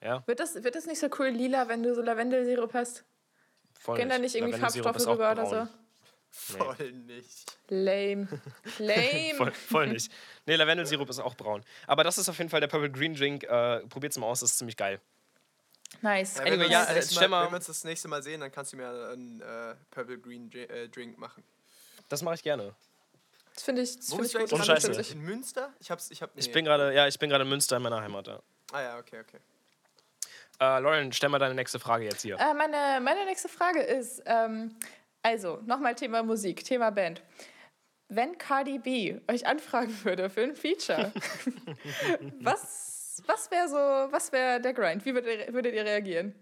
Ja. 0.02 0.24
Wird 0.26 0.40
das, 0.40 0.64
wird 0.64 0.76
das 0.76 0.86
nicht 0.86 1.00
so 1.00 1.08
cool 1.20 1.28
lila, 1.28 1.68
wenn 1.68 1.84
du 1.84 1.94
so 1.94 2.02
Lavendelsirup 2.02 2.74
hast? 2.74 3.04
Voll 3.80 3.98
Gehen 3.98 4.10
da 4.10 4.18
nicht 4.18 4.36
irgendwie 4.36 4.58
Farbstoffe 4.58 5.08
rüber 5.08 5.32
oder 5.32 5.46
so? 5.46 5.68
Voll 6.32 6.76
nee. 6.80 7.16
nicht. 7.16 7.58
Lame. 7.70 8.28
Lame. 8.80 9.34
voll, 9.36 9.52
voll, 9.52 9.88
nicht. 9.88 10.12
Nee, 10.46 10.56
Lavendelsirup 10.56 11.10
ist 11.10 11.20
auch 11.20 11.36
braun. 11.36 11.64
Aber 11.88 12.04
das 12.04 12.18
ist 12.18 12.30
auf 12.30 12.38
jeden 12.38 12.50
Fall 12.50 12.62
der 12.62 12.68
Purple 12.68 12.92
Green 12.92 13.16
Drink. 13.16 13.44
Äh, 13.44 13.80
probiert's 13.88 14.18
mal 14.18 14.28
aus, 14.28 14.42
das 14.42 14.52
ist 14.52 14.58
ziemlich 14.60 14.78
geil. 14.78 15.00
Nice. 16.02 16.38
Ja, 16.38 16.46
wenn, 16.46 16.60
wir 16.60 16.70
ja, 16.70 16.84
äh, 16.86 17.28
mal, 17.28 17.46
wenn 17.46 17.52
wir 17.52 17.58
uns 17.58 17.66
das 17.66 17.84
nächste 17.84 18.08
Mal 18.08 18.22
sehen, 18.22 18.42
dann 18.42 18.52
kannst 18.52 18.74
du 18.74 18.78
mir 18.78 18.90
einen 19.12 19.42
äh, 19.42 19.76
Purple 19.90 20.20
Green 20.20 20.52
äh, 20.52 20.88
Drink 20.88 21.18
machen. 21.18 21.44
Das 22.10 22.22
mache 22.22 22.36
ich 22.36 22.44
gerne. 22.44 22.76
Das 23.54 23.64
finde 23.64 23.82
ich, 23.82 23.96
das 23.98 24.14
find 24.14 24.26
ich 24.26 24.34
gut. 24.34 24.54
Und 24.54 24.66
Scheiße. 24.66 25.14
In 25.14 25.22
Münster? 25.22 25.74
Ich, 25.80 25.92
hab's, 25.92 26.12
ich, 26.12 26.22
hab, 26.22 26.34
nee. 26.36 26.42
ich 26.42 26.52
bin 26.52 26.64
gerade, 26.64 26.94
ja, 26.94 27.08
ich 27.08 27.18
bin 27.18 27.30
gerade 27.30 27.44
in 27.44 27.50
Münster 27.50 27.78
in 27.78 27.84
meiner 27.84 28.02
Heimat. 28.02 28.28
Ja. 28.28 28.40
Ah 28.72 28.82
ja, 28.82 28.98
okay, 28.98 29.20
okay. 29.20 29.40
Äh, 30.60 30.80
Lauren, 30.80 31.12
stell 31.14 31.30
mal 31.30 31.40
deine 31.40 31.56
nächste 31.56 31.80
Frage 31.80 32.06
jetzt 32.06 32.22
hier. 32.22 32.38
Äh, 32.38 32.54
meine, 32.54 33.00
meine 33.02 33.26
nächste 33.26 33.48
Frage 33.48 33.82
ist, 33.82 34.22
ähm, 34.26 34.76
also 35.24 35.62
nochmal 35.66 35.96
Thema 35.96 36.22
Musik, 36.22 36.64
Thema 36.64 36.92
Band. 36.92 37.22
Wenn 38.10 38.38
Cardi 38.38 38.80
B 38.80 39.20
euch 39.30 39.46
anfragen 39.48 39.98
würde 40.04 40.30
für 40.30 40.44
ein 40.44 40.56
Feature, 40.56 41.14
was, 42.42 43.24
was 43.26 43.50
wäre 43.52 43.70
so, 43.70 43.78
was 44.12 44.32
wäre 44.32 44.60
der 44.60 44.74
Grind? 44.74 45.06
Wie 45.06 45.14
würdet, 45.14 45.54
würdet 45.54 45.74
ihr 45.74 45.86
reagieren? 45.86 46.36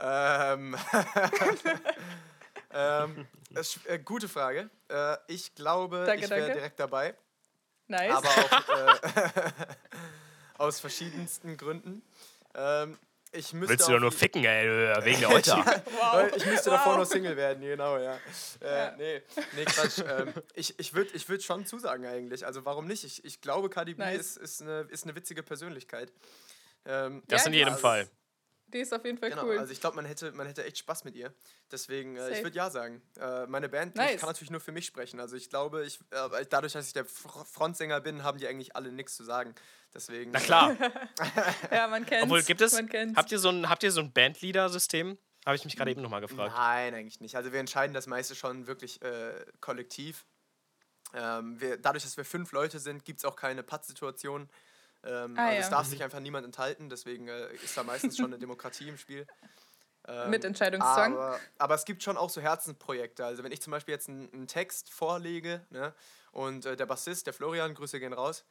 Ähm, 0.00 0.76
ähm, 2.72 3.26
ist, 3.54 3.80
äh, 3.86 3.98
gute 3.98 4.28
Frage. 4.28 4.70
Äh, 4.88 5.16
ich 5.28 5.54
glaube, 5.54 6.04
danke, 6.06 6.24
ich 6.24 6.30
wäre 6.30 6.52
direkt 6.52 6.80
dabei. 6.80 7.14
Nice. 7.88 8.12
Aber 8.12 8.28
auch 8.28 8.68
äh, 8.76 9.50
aus 10.58 10.80
verschiedensten 10.80 11.56
Gründen. 11.56 12.02
Ähm, 12.54 12.98
ich 13.32 13.52
müsste 13.52 13.70
Willst 13.70 13.88
du 13.88 13.92
doch 13.92 14.00
nur 14.00 14.12
ficken, 14.12 14.44
ey, 14.44 14.66
wegen 15.04 15.20
der 15.20 15.30
Euter. 15.30 15.58
wow. 15.58 16.30
Ich 16.34 16.46
müsste 16.46 16.70
wow. 16.70 16.78
davor 16.78 16.96
noch 16.96 17.04
Single 17.04 17.36
werden, 17.36 17.62
genau, 17.62 17.98
ja. 17.98 18.18
Äh, 18.60 18.66
ja. 18.66 18.96
Nee, 18.96 19.22
nee, 19.54 19.64
Quatsch. 19.64 19.98
ähm, 19.98 20.32
ich 20.54 20.78
ich 20.78 20.94
würde 20.94 21.10
ich 21.14 21.28
würd 21.28 21.42
schon 21.42 21.66
zusagen 21.66 22.06
eigentlich. 22.06 22.46
Also 22.46 22.64
warum 22.64 22.86
nicht? 22.86 23.04
Ich, 23.04 23.24
ich 23.24 23.40
glaube, 23.40 23.68
Cardi 23.68 23.94
B 23.94 24.02
nice. 24.02 24.20
ist, 24.20 24.36
ist, 24.38 24.62
eine, 24.62 24.80
ist 24.90 25.04
eine 25.04 25.14
witzige 25.14 25.42
Persönlichkeit. 25.42 26.12
Ähm, 26.86 27.22
das 27.28 27.42
ja, 27.42 27.48
in 27.48 27.54
jedem 27.54 27.76
Fall. 27.76 28.08
Die 28.72 28.78
ist 28.78 28.92
auf 28.92 29.04
jeden 29.04 29.18
Fall 29.18 29.30
genau, 29.30 29.44
cool. 29.44 29.58
Also 29.58 29.72
ich 29.72 29.80
glaube, 29.80 29.96
man 29.96 30.04
hätte, 30.04 30.32
man 30.32 30.46
hätte 30.46 30.64
echt 30.64 30.78
Spaß 30.78 31.04
mit 31.04 31.16
ihr. 31.16 31.32
Deswegen, 31.72 32.16
äh, 32.16 32.36
ich 32.36 32.42
würde 32.42 32.56
ja 32.56 32.68
sagen. 32.70 33.00
Äh, 33.18 33.46
meine 33.46 33.68
Band, 33.68 33.96
nice. 33.96 34.14
ich 34.14 34.20
kann 34.20 34.28
natürlich 34.28 34.50
nur 34.50 34.60
für 34.60 34.72
mich 34.72 34.86
sprechen. 34.86 35.20
Also 35.20 35.36
ich 35.36 35.48
glaube, 35.48 35.84
ich, 35.86 35.98
äh, 36.10 36.44
dadurch, 36.48 36.74
dass 36.74 36.86
ich 36.86 36.92
der 36.92 37.06
Frontsänger 37.06 38.00
bin, 38.00 38.22
haben 38.22 38.38
die 38.38 38.46
eigentlich 38.46 38.76
alle 38.76 38.92
nichts 38.92 39.16
zu 39.16 39.24
sagen. 39.24 39.54
Deswegen. 39.94 40.32
Na 40.32 40.40
klar. 40.40 40.76
ja, 41.70 41.88
man 41.88 42.04
kennt 42.04 42.24
Obwohl, 42.24 42.42
gibt 42.42 42.60
es, 42.60 42.76
habt 42.76 43.32
ihr 43.32 43.38
so 43.38 43.48
ein, 43.48 43.68
habt 43.68 43.82
ihr 43.82 43.90
so 43.90 44.00
ein 44.00 44.12
Bandleader-System? 44.12 45.16
Habe 45.46 45.56
ich 45.56 45.64
mich 45.64 45.76
gerade 45.76 45.90
eben 45.90 46.02
nochmal 46.02 46.20
gefragt. 46.20 46.52
Nein, 46.54 46.94
eigentlich 46.94 47.20
nicht. 47.20 47.36
Also 47.36 47.52
wir 47.52 47.60
entscheiden 47.60 47.94
das 47.94 48.06
meiste 48.06 48.34
schon 48.34 48.66
wirklich 48.66 49.00
äh, 49.00 49.46
kollektiv. 49.60 50.26
Ähm, 51.14 51.58
wir, 51.58 51.78
dadurch, 51.78 52.02
dass 52.02 52.18
wir 52.18 52.26
fünf 52.26 52.52
Leute 52.52 52.78
sind, 52.80 53.06
gibt 53.06 53.20
es 53.20 53.24
auch 53.24 53.36
keine 53.36 53.62
Pattsituation. 53.62 54.42
situation 54.42 54.67
ähm, 55.04 55.34
ah, 55.36 55.46
also 55.46 55.54
ja. 55.54 55.60
es 55.60 55.70
darf 55.70 55.86
sich 55.86 56.02
einfach 56.02 56.20
niemand 56.20 56.44
enthalten, 56.44 56.88
deswegen 56.88 57.28
äh, 57.28 57.52
ist 57.54 57.76
da 57.76 57.82
meistens 57.82 58.16
schon 58.16 58.26
eine 58.26 58.38
Demokratie 58.38 58.88
im 58.88 58.98
Spiel. 58.98 59.26
Ähm, 60.06 60.30
Mit 60.30 60.44
Entscheidungszwang. 60.44 61.12
Aber, 61.14 61.38
aber, 61.58 61.74
es 61.74 61.84
gibt 61.84 62.02
schon 62.02 62.16
auch 62.16 62.30
so 62.30 62.40
Herzenprojekte. 62.40 63.24
Also 63.24 63.44
wenn 63.44 63.52
ich 63.52 63.60
zum 63.60 63.70
Beispiel 63.72 63.92
jetzt 63.92 64.08
einen, 64.08 64.32
einen 64.32 64.46
Text 64.46 64.90
vorlege 64.90 65.66
ne, 65.70 65.94
und 66.32 66.64
äh, 66.64 66.76
der 66.76 66.86
Bassist, 66.86 67.26
der 67.26 67.34
Florian, 67.34 67.74
Grüße 67.74 68.00
gehen 68.00 68.14
raus, 68.14 68.44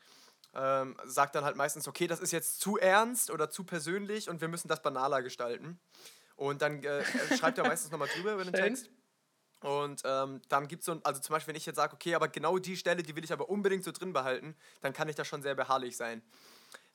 ähm, 0.53 0.95
sagt 1.05 1.35
dann 1.35 1.43
halt 1.43 1.55
meistens, 1.55 1.87
okay, 1.87 2.07
das 2.07 2.19
ist 2.19 2.31
jetzt 2.31 2.59
zu 2.59 2.77
ernst 2.77 3.31
oder 3.31 3.49
zu 3.49 3.63
persönlich 3.63 4.29
und 4.29 4.39
wir 4.39 4.47
müssen 4.47 4.67
das 4.67 4.81
banaler 4.81 5.21
gestalten. 5.23 5.79
Und 6.35 6.61
dann 6.61 6.83
äh, 6.83 7.03
schreibt 7.37 7.57
er 7.57 7.67
meistens 7.67 7.91
nochmal 7.91 8.07
drüber 8.07 8.33
über 8.33 8.43
den 8.43 8.53
Text. 8.53 8.89
Und 9.61 10.01
ähm, 10.05 10.41
dann 10.49 10.67
gibt 10.67 10.81
es 10.81 10.85
so, 10.85 10.99
also 11.03 11.19
zum 11.19 11.33
Beispiel, 11.33 11.53
wenn 11.53 11.57
ich 11.57 11.65
jetzt 11.65 11.77
sage, 11.77 11.93
okay, 11.93 12.13
aber 12.13 12.27
genau 12.27 12.59
die 12.59 12.77
Stelle, 12.77 13.01
die 13.01 13.15
will 13.15 13.23
ich 13.23 13.33
aber 13.33 13.49
unbedingt 13.49 13.83
so 13.83 13.91
drin 13.91 14.13
behalten, 14.13 14.55
dann 14.81 14.93
kann 14.93 15.09
ich 15.09 15.15
da 15.15 15.25
schon 15.25 15.41
sehr 15.41 15.55
beharrlich 15.55 15.97
sein. 15.97 16.21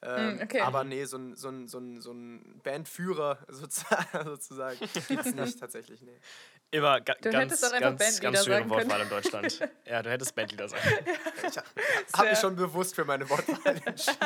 Ähm, 0.04 0.36
mm, 0.36 0.42
okay. 0.42 0.60
Aber 0.60 0.82
nee, 0.82 1.04
so 1.04 1.16
ein, 1.16 1.36
so 1.36 1.48
ein, 1.48 1.68
so 1.68 1.78
ein, 1.78 2.00
so 2.00 2.12
ein 2.12 2.60
Bandführer 2.62 3.38
sozusagen 3.48 4.78
gibt 5.08 5.26
es 5.26 5.34
nicht 5.34 5.60
tatsächlich. 5.60 6.02
Nee. 6.02 6.18
Immer 6.70 7.00
ga 7.00 7.14
du 7.20 7.30
ganz, 7.30 7.60
ganz, 7.60 8.20
ganz 8.20 8.44
schöne 8.44 8.68
Wortwahl 8.68 9.02
in 9.02 9.08
Deutschland. 9.08 9.60
ja, 9.84 10.02
du 10.02 10.10
hättest 10.10 10.34
Bandleader 10.34 10.68
sein 10.68 10.80
ja. 11.54 11.62
Ich 12.08 12.18
habe 12.18 12.30
mich 12.30 12.38
schon 12.38 12.56
bewusst 12.56 12.94
für 12.94 13.04
meine 13.04 13.28
Wortwahl 13.28 13.80
entschieden. 13.84 14.18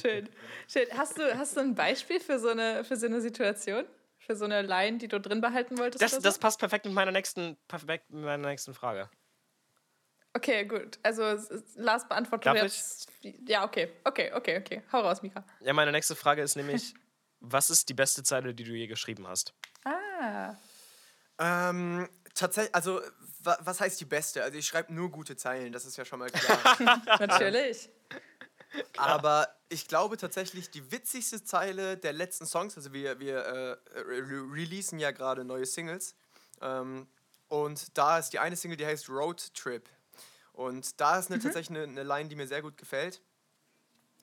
Schön. 0.00 0.28
Schön. 0.68 0.86
Hast, 0.96 1.18
du, 1.18 1.36
hast 1.36 1.56
du 1.56 1.60
ein 1.60 1.74
Beispiel 1.74 2.20
für 2.20 2.38
so 2.38 2.50
eine, 2.50 2.84
für 2.84 2.96
so 2.96 3.06
eine 3.06 3.20
Situation? 3.20 3.84
Für 4.26 4.36
so 4.36 4.44
eine 4.44 4.62
Line, 4.62 4.98
die 4.98 5.08
du 5.08 5.20
drin 5.20 5.40
behalten 5.40 5.78
wolltest? 5.78 6.02
Das, 6.02 6.12
so? 6.12 6.20
das 6.20 6.38
passt 6.38 6.58
perfekt 6.58 6.84
mit 6.84 6.94
meiner 6.94 7.12
nächsten, 7.12 7.56
perfekt 7.68 8.10
mit 8.10 8.24
meiner 8.24 8.48
nächsten 8.48 8.74
Frage. 8.74 9.10
Okay, 10.34 10.64
gut. 10.64 10.98
Also 11.02 11.22
Lars 11.76 12.08
beantwortet 12.08 12.46
Darf 12.46 12.56
jetzt. 12.56 13.08
Ich? 13.20 13.34
Ja, 13.46 13.64
okay. 13.64 13.92
Okay, 14.04 14.32
okay, 14.32 14.58
okay. 14.58 14.82
Hau 14.92 15.00
raus, 15.00 15.22
Mika. 15.22 15.44
Ja, 15.60 15.72
meine 15.72 15.92
nächste 15.92 16.16
Frage 16.16 16.42
ist 16.42 16.56
nämlich: 16.56 16.94
Was 17.40 17.68
ist 17.68 17.88
die 17.88 17.94
beste 17.94 18.22
Zeile, 18.22 18.54
die 18.54 18.64
du 18.64 18.72
je 18.72 18.86
geschrieben 18.86 19.26
hast? 19.26 19.52
Ah. 19.84 20.54
Ähm, 21.38 22.08
tatsächlich, 22.34 22.74
also 22.74 23.02
was 23.44 23.80
heißt 23.80 24.00
die 24.00 24.04
beste? 24.04 24.42
Also 24.42 24.56
ich 24.56 24.66
schreibe 24.66 24.94
nur 24.94 25.10
gute 25.10 25.36
Zeilen, 25.36 25.72
das 25.72 25.84
ist 25.84 25.96
ja 25.96 26.04
schon 26.04 26.20
mal 26.20 26.30
klar. 26.30 26.78
Natürlich. 27.18 27.90
Aber 28.96 29.48
ich 29.72 29.88
glaube 29.88 30.16
tatsächlich, 30.16 30.70
die 30.70 30.92
witzigste 30.92 31.42
Zeile 31.42 31.96
der 31.96 32.12
letzten 32.12 32.46
Songs, 32.46 32.76
also 32.76 32.92
wir, 32.92 33.18
wir 33.18 33.38
äh, 33.38 33.76
re 33.98 34.46
releasen 34.52 34.98
ja 34.98 35.10
gerade 35.10 35.44
neue 35.44 35.64
Singles. 35.64 36.14
Ähm, 36.60 37.08
und 37.48 37.96
da 37.96 38.18
ist 38.18 38.30
die 38.30 38.38
eine 38.38 38.56
Single, 38.56 38.76
die 38.76 38.86
heißt 38.86 39.08
Road 39.08 39.54
Trip. 39.54 39.88
Und 40.52 41.00
da 41.00 41.18
ist 41.18 41.30
eine, 41.30 41.38
mhm. 41.38 41.42
tatsächlich 41.44 41.78
eine, 41.78 41.88
eine 41.88 42.02
Line, 42.02 42.28
die 42.28 42.36
mir 42.36 42.46
sehr 42.46 42.62
gut 42.62 42.76
gefällt. 42.76 43.22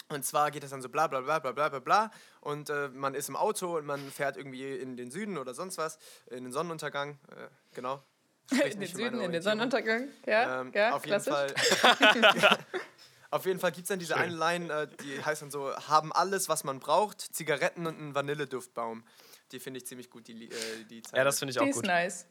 Und 0.09 0.25
zwar 0.25 0.49
geht 0.51 0.63
es 0.63 0.71
dann 0.71 0.81
so 0.81 0.89
bla 0.89 1.07
bla 1.07 1.21
bla 1.21 1.39
bla 1.39 1.51
bla 1.51 1.69
bla 1.69 1.79
bla 1.79 2.12
und 2.41 2.71
äh, 2.71 2.89
man 2.89 3.13
ist 3.13 3.29
im 3.29 3.35
Auto 3.35 3.77
und 3.77 3.85
man 3.85 3.99
fährt 4.09 4.38
irgendwie 4.38 4.75
in 4.75 4.97
den 4.97 5.12
Süden 5.12 5.38
oder 5.38 5.53
sonst 5.53 5.77
was, 5.77 5.99
in 6.31 6.45
den 6.45 6.51
Sonnenuntergang, 6.51 7.19
äh, 7.29 7.47
genau. 7.75 8.01
in 8.51 8.79
den 8.79 8.88
Süden, 8.88 9.21
in 9.21 9.31
den 9.31 9.43
Sonnenuntergang, 9.43 10.07
ja, 10.25 10.62
ähm, 10.62 10.71
ja 10.73 10.95
Auf 10.95 11.05
jeden 11.05 11.21
Fall. 11.21 11.53
Auf 13.32 13.46
jeden 13.46 13.60
Fall 13.60 13.72
gibt 13.72 13.84
es 13.84 13.89
dann 13.89 14.00
diese 14.00 14.13
Schön. 14.13 14.24
eine 14.24 14.36
Line, 14.36 14.74
äh, 14.74 14.88
die 15.04 15.24
heißt 15.24 15.42
dann 15.42 15.52
so: 15.52 15.76
haben 15.76 16.12
alles, 16.12 16.50
was 16.50 16.63
man 16.63 16.80
braucht, 16.80 17.22
Zigaretten 17.22 17.86
und 17.86 17.98
einen 17.98 18.15
Vanilleduftbaum. 18.15 19.04
Die 19.52 19.60
finde 19.60 19.80
ich 19.80 19.88
ziemlich 19.88 20.10
gut, 20.10 20.28
die, 20.28 20.46
äh, 20.46 20.84
die 20.89 21.02
Zeile. 21.02 21.20
Ja, 21.20 21.24
das 21.24 21.39
finde 21.39 21.52
ich 21.52 21.60
auch 21.60 21.65
die 21.65 21.72
gut. 21.72 21.86
Die 21.86 21.89
ist 21.89 21.94
nice. 21.94 22.26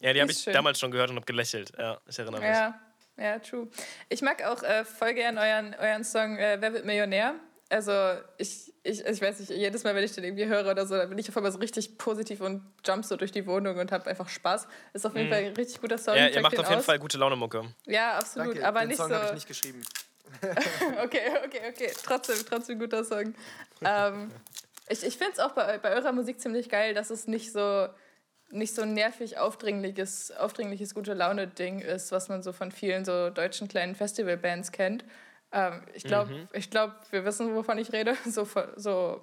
Ja, 0.00 0.12
die 0.12 0.20
habe 0.20 0.30
ich 0.30 0.38
schön. 0.38 0.52
damals 0.52 0.78
schon 0.78 0.90
gehört 0.90 1.10
und 1.10 1.16
habe 1.16 1.26
gelächelt. 1.26 1.72
Ja, 1.78 2.00
ich 2.06 2.18
erinnere 2.18 2.40
mich. 2.40 2.50
Ja, 2.50 2.80
ja, 3.16 3.38
true. 3.38 3.68
Ich 4.08 4.22
mag 4.22 4.44
auch 4.44 4.62
äh, 4.62 4.84
voll 4.84 5.14
gern 5.14 5.38
euren, 5.38 5.74
euren 5.74 6.04
Song 6.04 6.36
äh, 6.36 6.58
Wer 6.60 6.72
wird 6.72 6.84
Millionär? 6.84 7.34
Also 7.68 7.92
ich, 8.38 8.72
ich, 8.84 9.04
ich 9.04 9.20
weiß 9.20 9.40
nicht, 9.40 9.50
jedes 9.50 9.82
Mal, 9.82 9.94
wenn 9.94 10.04
ich 10.04 10.12
den 10.12 10.22
irgendwie 10.22 10.46
höre 10.46 10.70
oder 10.70 10.86
so, 10.86 10.96
dann 10.96 11.08
bin 11.08 11.18
ich 11.18 11.28
auf 11.28 11.36
einmal 11.36 11.50
so 11.50 11.58
richtig 11.58 11.98
positiv 11.98 12.40
und 12.40 12.62
jump 12.86 13.04
so 13.04 13.16
durch 13.16 13.32
die 13.32 13.44
Wohnung 13.46 13.76
und 13.78 13.90
habe 13.90 14.08
einfach 14.08 14.28
Spaß. 14.28 14.68
Ist 14.92 15.04
auf 15.04 15.16
jeden 15.16 15.26
mhm. 15.26 15.32
Fall 15.32 15.44
ein 15.44 15.52
richtig 15.54 15.80
guter 15.80 15.98
Song. 15.98 16.14
Ja, 16.14 16.28
ihr 16.28 16.40
macht 16.42 16.58
auf 16.58 16.68
jeden 16.68 16.78
aus. 16.78 16.84
Fall 16.84 17.00
gute 17.00 17.18
Laune 17.18 17.34
Mucke. 17.34 17.64
Ja, 17.86 18.18
absolut. 18.18 18.54
Danke, 18.54 18.68
aber 18.68 18.80
den 18.80 18.88
nicht 18.88 18.98
Song 18.98 19.08
so. 19.08 19.16
habe 19.16 19.26
ich 19.26 19.32
nicht 19.32 19.48
geschrieben. 19.48 19.82
okay, 21.04 21.30
okay, 21.44 21.60
okay. 21.68 21.92
Trotzdem, 22.04 22.36
trotzdem 22.48 22.78
guter 22.78 23.04
Song. 23.04 23.34
ähm, 23.84 24.30
ich 24.88 25.04
ich 25.04 25.16
finde 25.16 25.32
es 25.32 25.38
auch 25.38 25.52
bei, 25.52 25.78
bei 25.78 25.94
eurer 25.94 26.12
Musik 26.12 26.40
ziemlich 26.40 26.68
geil, 26.68 26.94
dass 26.94 27.10
es 27.10 27.26
nicht 27.26 27.52
so 27.52 27.88
nicht 28.50 28.74
so 28.74 28.82
ein 28.82 28.94
nervig 28.94 29.38
aufdringliches, 29.38 30.30
aufdringliches 30.30 30.94
gute 30.94 31.14
Laune-Ding 31.14 31.80
ist, 31.80 32.12
was 32.12 32.28
man 32.28 32.44
so 32.44 32.52
von 32.52 32.70
vielen 32.70 33.04
so 33.04 33.28
deutschen 33.28 33.66
kleinen 33.66 33.96
Festivalbands 33.96 34.70
kennt, 34.70 35.04
ähm, 35.52 35.82
ich 35.94 36.04
glaube, 36.04 36.32
mhm. 36.32 36.48
Ich 36.52 36.70
glaub, 36.70 36.92
wir 37.10 37.24
wissen, 37.24 37.54
wovon 37.54 37.78
ich 37.78 37.92
rede, 37.92 38.16
so, 38.26 38.46
so 38.76 39.20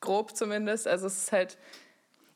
grob 0.00 0.36
zumindest. 0.36 0.86
Also 0.86 1.06
es 1.06 1.16
ist 1.16 1.32
halt, 1.32 1.58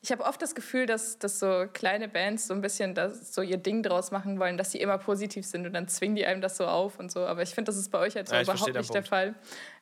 ich 0.01 0.11
habe 0.11 0.23
oft 0.23 0.41
das 0.41 0.55
Gefühl, 0.55 0.85
dass, 0.85 1.19
dass 1.19 1.39
so 1.39 1.65
kleine 1.73 2.07
Bands 2.07 2.47
so 2.47 2.53
ein 2.53 2.61
bisschen 2.61 2.95
das, 2.95 3.33
so 3.33 3.41
ihr 3.41 3.57
Ding 3.57 3.83
draus 3.83 4.11
machen 4.11 4.39
wollen, 4.39 4.57
dass 4.57 4.71
sie 4.71 4.79
immer 4.79 4.97
positiv 4.97 5.45
sind 5.45 5.65
und 5.65 5.73
dann 5.73 5.89
zwingen 5.89 6.15
die 6.15 6.25
einem 6.25 6.39
das 6.39 6.55
so 6.55 6.65
auf 6.65 6.99
und 6.99 7.11
so. 7.11 7.25
Aber 7.25 7.41
ich 7.41 7.49
finde, 7.49 7.69
das 7.69 7.77
ist 7.77 7.89
bei 7.89 7.99
euch 7.99 8.15
halt 8.15 8.29
so 8.29 8.35
ja, 8.35 8.43
überhaupt 8.43 8.73
nicht 8.73 8.93
der 8.93 9.03
Fall. 9.03 9.35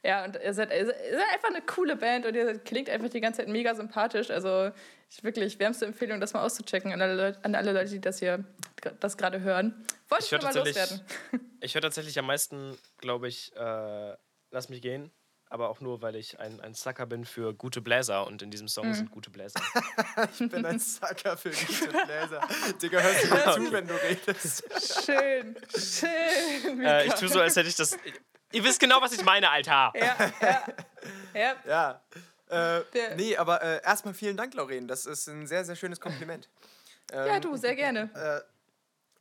Ja, 0.04 0.26
und 0.26 0.40
ihr 0.44 0.54
seid, 0.54 0.74
ihr 0.74 0.88
seid 0.88 0.98
einfach 1.34 1.50
eine 1.50 1.62
coole 1.62 1.96
Band 1.96 2.26
und 2.26 2.36
ihr 2.36 2.58
klingt 2.58 2.90
einfach 2.90 3.10
die 3.10 3.22
ganze 3.22 3.42
Zeit 3.42 3.48
mega 3.48 3.76
sympathisch. 3.76 4.32
Also 4.32 4.72
ich 5.10 5.24
wirklich 5.24 5.60
wärmste 5.60 5.86
Empfehlung, 5.86 6.20
das 6.20 6.34
mal 6.34 6.44
auszuchecken 6.44 6.92
an 6.92 7.02
alle, 7.02 7.16
Leute, 7.16 7.40
an 7.44 7.54
alle 7.54 7.72
Leute, 7.72 7.92
die 7.92 8.02
das 8.02 8.18
hier 8.20 8.44
das 9.00 9.18
gerade 9.18 9.42
hören. 9.42 9.86
Wollte 10.10 10.26
ich, 10.26 10.34
ich 10.34 10.42
mal 10.42 10.56
loswerden. 10.56 11.02
Ich 11.60 11.74
höre 11.74 11.82
tatsächlich 11.82 12.18
am 12.20 12.28
meisten, 12.28 12.78
glaube 13.00 13.28
ich, 13.28 13.52
äh, 13.56 14.16
Lass 14.52 14.70
mich 14.70 14.82
gehen 14.82 15.12
aber 15.50 15.70
auch 15.70 15.80
nur, 15.80 16.02
weil 16.02 16.16
ich 16.16 16.40
ein, 16.40 16.60
ein 16.62 16.74
Sucker 16.74 17.06
bin 17.06 17.26
für 17.26 17.54
gute 17.54 17.82
Bläser 17.82 18.28
und 18.28 18.42
in 18.42 18.52
diesem 18.52 18.68
Song 18.68 18.88
mhm. 18.90 18.94
sind 18.94 19.12
gute 19.12 19.30
Bläser. 19.30 19.60
ich 20.32 20.50
bin 20.50 20.66
ein 20.66 20.80
Sucker 20.80 21.38
für 21.38 21.50
gute 21.50 21.88
Bläser. 22.06 22.42
Digga, 22.82 23.00
hörst 23.00 23.24
du 23.24 23.30
mir 23.30 23.54
zu, 23.54 23.72
wenn 23.72 23.88
du 23.88 23.94
redest. 23.96 24.64
Schön, 25.06 25.56
schön. 25.78 26.84
Äh, 26.84 27.06
ich 27.06 27.14
tue 27.14 27.30
so, 27.30 27.40
als 27.40 27.56
hätte 27.56 27.70
ich 27.70 27.76
das. 27.76 27.98
Ihr 28.52 28.64
wisst 28.64 28.80
genau, 28.80 29.02
was 29.02 29.14
ich 29.14 29.24
meine, 29.24 29.50
Alter. 29.50 29.92
Ja, 29.96 30.16
ja. 30.42 30.64
Ja. 31.34 31.56
ja. 31.66 32.02
Äh, 32.50 33.16
nee, 33.16 33.36
aber 33.36 33.62
äh, 33.62 33.82
erstmal 33.84 34.14
vielen 34.14 34.38
Dank, 34.38 34.54
Lauren. 34.54 34.88
Das 34.88 35.06
ist 35.06 35.28
ein 35.28 35.48
sehr, 35.48 35.66
sehr 35.66 35.76
schönes 35.76 36.00
Kompliment. 36.00 36.50
Ähm, 37.12 37.28
ja, 37.28 37.40
du, 37.40 37.56
sehr 37.58 37.76
gerne. 37.76 38.10
Äh, 38.14 38.57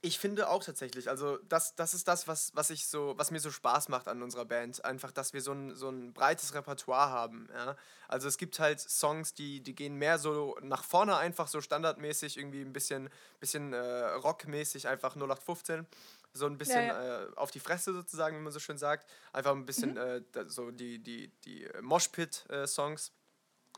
ich 0.03 0.19
finde 0.19 0.49
auch 0.49 0.63
tatsächlich, 0.63 1.09
also 1.09 1.39
das, 1.49 1.75
das 1.75 1.95
ist 1.95 2.07
das, 2.09 2.29
was, 2.29 2.53
was, 2.55 2.71
ich 2.71 2.87
so, 2.87 3.15
was 3.17 3.31
mir 3.31 3.41
so 3.41 3.51
Spaß 3.51 3.89
macht 3.89 4.09
an 4.09 4.23
unserer 4.23 4.45
Band. 4.45 4.85
Einfach, 4.85 5.13
dass 5.13 5.33
wir 5.33 5.41
so 5.41 5.53
ein, 5.53 5.75
so 5.75 5.89
ein 5.89 6.13
breites 6.13 6.55
Repertoire 6.55 7.11
haben. 7.11 7.49
Ja? 7.53 7.77
Also 8.09 8.29
es 8.29 8.39
gibt 8.39 8.59
halt 8.59 8.81
Songs, 8.81 9.35
die, 9.35 9.61
die 9.61 9.75
gehen 9.75 9.97
mehr 9.97 10.19
so 10.19 10.57
nach 10.63 10.85
vorne, 10.85 11.17
einfach 11.17 11.49
so 11.49 11.61
standardmäßig, 11.61 12.37
irgendwie 12.37 12.63
ein 12.63 12.73
bisschen, 12.73 13.11
bisschen 13.41 13.73
äh, 13.73 13.79
rockmäßig, 13.79 14.89
einfach 14.89 15.17
0815. 15.17 15.87
So 16.33 16.47
ein 16.47 16.59
bisschen 16.59 16.87
ja, 16.87 17.03
ja. 17.03 17.23
Äh, 17.25 17.29
auf 17.37 17.51
die 17.51 17.61
Fresse 17.61 17.95
sozusagen, 17.95 18.37
wie 18.37 18.43
man 18.43 18.53
so 18.53 18.61
schön 18.61 18.79
sagt. 18.79 19.09
Einfach 19.33 19.53
ein 19.53 19.67
bisschen 19.67 19.93
mhm. 19.93 19.99
äh, 20.35 20.45
so 20.47 20.71
die, 20.71 20.99
die, 20.99 21.29
die 21.45 21.69
Moshpit-Songs. 21.81 23.13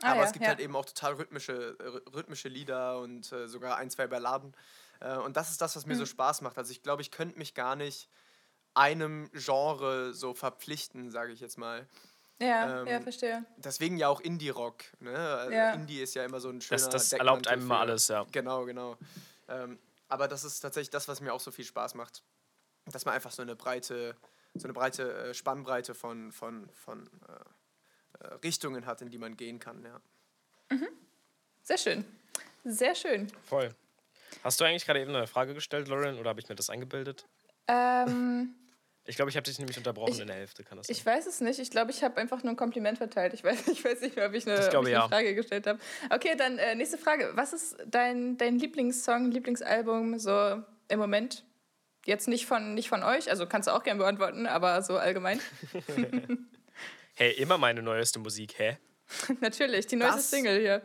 Ah, 0.02 0.12
Aber 0.12 0.24
es 0.24 0.32
gibt 0.32 0.46
halt 0.46 0.60
eben 0.60 0.76
auch 0.76 0.84
total 0.84 1.14
rhythmische, 1.14 1.76
rhythmische 2.14 2.48
Lieder 2.48 3.00
und 3.00 3.32
äh, 3.32 3.48
sogar 3.48 3.76
ein, 3.76 3.90
zwei 3.90 4.06
Balladen. 4.06 4.54
Äh, 5.00 5.16
und 5.16 5.36
das 5.36 5.50
ist 5.50 5.60
das, 5.60 5.76
was 5.76 5.86
mir 5.86 5.94
mhm. 5.94 6.00
so 6.00 6.06
Spaß 6.06 6.40
macht. 6.42 6.58
Also 6.58 6.70
ich 6.72 6.82
glaube, 6.82 7.02
ich 7.02 7.10
könnte 7.10 7.38
mich 7.38 7.54
gar 7.54 7.76
nicht 7.76 8.08
einem 8.74 9.30
Genre 9.32 10.14
so 10.14 10.34
verpflichten, 10.34 11.10
sage 11.10 11.32
ich 11.32 11.40
jetzt 11.40 11.58
mal. 11.58 11.88
Ja, 12.40 12.82
ähm, 12.82 12.86
ja, 12.86 13.00
verstehe. 13.00 13.44
Deswegen 13.56 13.96
ja 13.96 14.08
auch 14.08 14.20
Indie-Rock. 14.20 14.84
Ne? 15.00 15.16
Also 15.16 15.52
ja. 15.52 15.72
Indie 15.72 16.00
ist 16.00 16.14
ja 16.14 16.24
immer 16.24 16.40
so 16.40 16.48
ein 16.50 16.60
schöner 16.60 16.80
Das, 16.80 16.88
das 16.88 17.12
erlaubt 17.12 17.48
einem 17.48 17.62
immer 17.62 17.80
alles, 17.80 18.08
ja. 18.08 18.24
Genau, 18.30 18.64
genau. 18.64 18.96
Ähm, 19.48 19.78
aber 20.08 20.28
das 20.28 20.44
ist 20.44 20.60
tatsächlich 20.60 20.90
das, 20.90 21.08
was 21.08 21.20
mir 21.20 21.32
auch 21.32 21.40
so 21.40 21.50
viel 21.50 21.64
Spaß 21.64 21.94
macht. 21.94 22.22
Dass 22.86 23.04
man 23.04 23.14
einfach 23.14 23.32
so 23.32 23.42
eine 23.42 23.56
breite, 23.56 24.14
so 24.54 24.64
eine 24.64 24.72
breite 24.72 25.12
äh, 25.12 25.34
Spannbreite 25.34 25.94
von, 25.94 26.30
von, 26.30 26.68
von 26.70 27.10
äh, 27.28 28.24
äh, 28.24 28.34
Richtungen 28.44 28.86
hat, 28.86 29.02
in 29.02 29.10
die 29.10 29.18
man 29.18 29.36
gehen 29.36 29.58
kann, 29.58 29.84
ja. 29.84 30.00
Mhm. 30.70 30.88
Sehr 31.62 31.78
schön. 31.78 32.04
Sehr 32.64 32.94
schön. 32.94 33.28
Voll. 33.44 33.74
Hast 34.48 34.62
du 34.62 34.64
eigentlich 34.64 34.86
gerade 34.86 35.02
eben 35.02 35.14
eine 35.14 35.26
Frage 35.26 35.52
gestellt, 35.52 35.88
Lauren, 35.88 36.18
oder 36.18 36.30
habe 36.30 36.40
ich 36.40 36.48
mir 36.48 36.54
das 36.54 36.70
eingebildet? 36.70 37.26
Ähm. 37.68 38.54
Ich 39.04 39.16
glaube, 39.16 39.30
ich 39.30 39.38
habe 39.38 39.44
dich 39.44 39.58
nämlich 39.58 39.78
unterbrochen 39.78 40.12
ich, 40.12 40.20
in 40.20 40.26
der 40.26 40.36
Hälfte, 40.36 40.62
kann 40.64 40.76
das 40.76 40.86
sein? 40.86 40.94
Ich 40.94 41.06
weiß 41.06 41.26
es 41.26 41.40
nicht. 41.40 41.58
Ich 41.58 41.70
glaube, 41.70 41.90
ich 41.90 42.04
habe 42.04 42.18
einfach 42.18 42.42
nur 42.42 42.52
ein 42.52 42.56
Kompliment 42.56 42.98
verteilt. 42.98 43.32
Ich 43.32 43.42
weiß, 43.42 43.66
ich 43.72 43.82
weiß 43.82 44.02
nicht 44.02 44.16
mehr, 44.16 44.26
ob 44.26 44.34
ich 44.34 44.46
eine, 44.46 44.60
ich 44.60 44.68
glaube, 44.68 44.90
ich 44.90 44.94
eine 44.94 45.04
ja. 45.04 45.08
Frage 45.08 45.34
gestellt 45.34 45.66
habe. 45.66 45.78
Okay, 46.10 46.34
dann 46.36 46.58
äh, 46.58 46.74
nächste 46.74 46.98
Frage. 46.98 47.30
Was 47.32 47.54
ist 47.54 47.78
dein, 47.86 48.36
dein 48.36 48.58
Lieblingssong, 48.58 49.30
Lieblingsalbum 49.30 50.18
so 50.18 50.62
im 50.88 50.98
Moment? 50.98 51.42
Jetzt 52.04 52.28
nicht 52.28 52.44
von, 52.44 52.74
nicht 52.74 52.90
von 52.90 53.02
euch, 53.02 53.30
also 53.30 53.46
kannst 53.46 53.66
du 53.66 53.72
auch 53.72 53.82
gerne 53.82 53.98
beantworten, 53.98 54.46
aber 54.46 54.82
so 54.82 54.98
allgemein. 54.98 55.40
hey, 57.14 57.32
immer 57.32 57.56
meine 57.56 57.82
neueste 57.82 58.18
Musik, 58.18 58.58
hä? 58.58 58.76
Natürlich, 59.40 59.86
die 59.86 59.96
neueste 59.96 60.16
das, 60.16 60.30
Single 60.30 60.60
hier. 60.60 60.82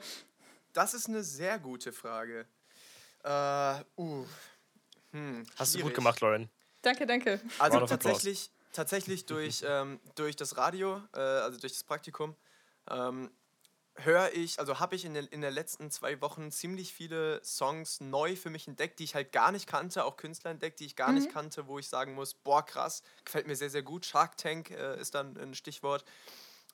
Das 0.72 0.94
ist 0.94 1.10
eine 1.10 1.24
sehr 1.24 1.60
gute 1.60 1.92
Frage. 1.92 2.46
Äh, 3.24 3.84
uh. 3.98 4.26
Hm, 5.12 5.46
Hast 5.56 5.76
du 5.76 5.82
gut 5.82 5.94
gemacht, 5.94 6.22
Lauren. 6.22 6.50
Danke, 6.82 7.06
danke. 7.06 7.40
Also 7.60 7.80
tatsächlich, 7.86 8.52
tatsächlich 8.74 9.26
durch, 9.26 9.64
ähm, 9.68 10.00
durch 10.16 10.36
das 10.36 10.58
Radio, 10.58 11.02
äh, 11.14 11.20
also 11.20 11.60
durch 11.60 11.74
das 11.74 11.84
Praktikum, 11.84 12.36
ähm, 12.90 13.32
höre 13.96 14.34
ich, 14.34 14.60
also 14.60 14.80
habe 14.80 14.96
ich 14.96 15.06
in, 15.06 15.14
den, 15.14 15.28
in 15.28 15.42
den 15.42 15.54
letzten 15.54 15.92
zwei 15.92 16.20
Wochen 16.22 16.52
ziemlich 16.52 16.94
viele 16.94 17.44
Songs 17.44 18.02
neu 18.02 18.36
für 18.36 18.50
mich 18.50 18.68
entdeckt, 18.68 19.00
die 19.00 19.04
ich 19.04 19.16
halt 19.16 19.32
gar 19.32 19.52
nicht 19.52 19.68
kannte, 19.68 20.04
auch 20.04 20.18
Künstler 20.18 20.52
entdeckt, 20.52 20.80
die 20.80 20.86
ich 20.86 20.96
gar 20.96 21.10
mhm. 21.10 21.20
nicht 21.20 21.32
kannte, 21.32 21.68
wo 21.68 21.80
ich 21.80 21.88
sagen 21.88 22.16
muss, 22.16 22.34
boah, 22.34 22.66
krass, 22.66 23.04
gefällt 23.24 23.48
mir 23.48 23.56
sehr, 23.56 23.70
sehr 23.70 23.84
gut. 23.84 24.06
Shark 24.06 24.38
Tank 24.38 24.72
äh, 24.72 25.00
ist 25.00 25.14
dann 25.16 25.38
ein 25.38 25.54
Stichwort. 25.54 26.04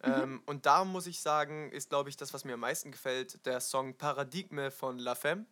Mhm. 0.04 0.14
Ähm, 0.14 0.44
und 0.46 0.66
da 0.66 0.86
muss 0.86 1.08
ich 1.08 1.20
sagen, 1.20 1.72
ist, 1.72 1.90
glaube 1.90 2.10
ich, 2.10 2.16
das, 2.16 2.34
was 2.34 2.46
mir 2.46 2.54
am 2.54 2.62
meisten 2.62 2.92
gefällt, 2.92 3.46
der 3.46 3.60
Song 3.60 3.96
Paradigme 3.96 4.72
von 4.72 4.98
La 4.98 5.16
Femme. 5.16 5.46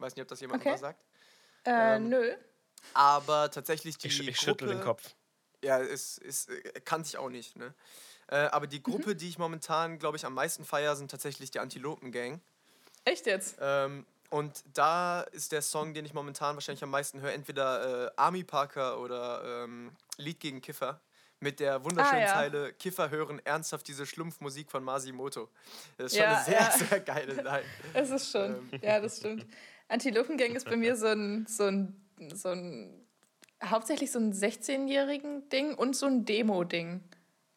Weiß 0.00 0.16
nicht, 0.16 0.22
ob 0.22 0.28
das 0.28 0.40
jemand 0.40 0.62
okay. 0.62 0.72
was 0.72 0.80
sagt. 0.80 1.04
Äh, 1.64 1.96
ähm, 1.96 2.08
nö. 2.08 2.34
Aber 2.94 3.50
tatsächlich 3.50 3.98
die. 3.98 4.08
Ich, 4.08 4.26
ich 4.26 4.40
schüttel 4.40 4.68
den 4.68 4.80
Kopf. 4.80 5.14
Ja, 5.62 5.78
ist, 5.78 6.18
ist, 6.18 6.48
äh, 6.48 6.80
kann 6.80 7.02
ich 7.02 7.18
auch 7.18 7.28
nicht. 7.28 7.56
Ne? 7.56 7.74
Äh, 8.28 8.36
aber 8.36 8.66
die 8.66 8.82
Gruppe, 8.82 9.10
mhm. 9.10 9.18
die 9.18 9.28
ich 9.28 9.38
momentan, 9.38 9.98
glaube 9.98 10.16
ich, 10.16 10.24
am 10.24 10.34
meisten 10.34 10.64
feiere, 10.64 10.96
sind 10.96 11.10
tatsächlich 11.10 11.50
die 11.50 11.58
Antilopen 11.58 12.12
Gang. 12.12 12.40
Echt 13.04 13.26
jetzt? 13.26 13.58
Ähm, 13.60 14.06
und 14.30 14.62
da 14.72 15.22
ist 15.22 15.52
der 15.52 15.62
Song, 15.62 15.92
den 15.92 16.04
ich 16.04 16.14
momentan 16.14 16.54
wahrscheinlich 16.54 16.82
am 16.84 16.90
meisten 16.90 17.20
höre, 17.20 17.32
entweder 17.32 18.06
äh, 18.06 18.10
Army 18.16 18.44
Parker 18.44 19.00
oder 19.00 19.64
ähm, 19.64 19.92
Lied 20.16 20.40
gegen 20.40 20.60
Kiffer. 20.60 21.00
Mit 21.42 21.58
der 21.58 21.82
wunderschönen 21.82 22.22
ah, 22.22 22.26
ja. 22.26 22.34
Zeile: 22.34 22.72
Kiffer 22.74 23.08
hören 23.08 23.40
ernsthaft 23.44 23.88
diese 23.88 24.04
Schlumpfmusik 24.04 24.70
von 24.70 24.84
Masimoto. 24.84 25.48
Das 25.96 26.12
ist 26.12 26.18
schon 26.18 26.26
ja, 26.26 26.36
eine 26.36 26.44
sehr, 26.44 26.60
ja. 26.60 26.70
sehr 26.70 27.00
geile 27.00 27.32
Line. 27.32 27.64
Es 27.94 28.10
ist 28.10 28.30
schon. 28.30 28.68
Ähm. 28.72 28.80
Ja, 28.82 29.00
das 29.00 29.16
stimmt. 29.16 29.46
Antilopengang 29.90 30.54
ist 30.54 30.68
bei 30.68 30.76
mir 30.76 30.96
so 30.96 31.06
ein, 31.06 31.46
so 31.48 31.64
ein, 31.64 32.00
so 32.32 32.50
ein 32.50 33.06
hauptsächlich 33.62 34.10
so 34.12 34.18
ein 34.18 34.32
16-jährigen 34.32 35.48
Ding 35.48 35.74
und 35.74 35.96
so 35.96 36.06
ein 36.06 36.24
Demo-Ding. 36.24 37.02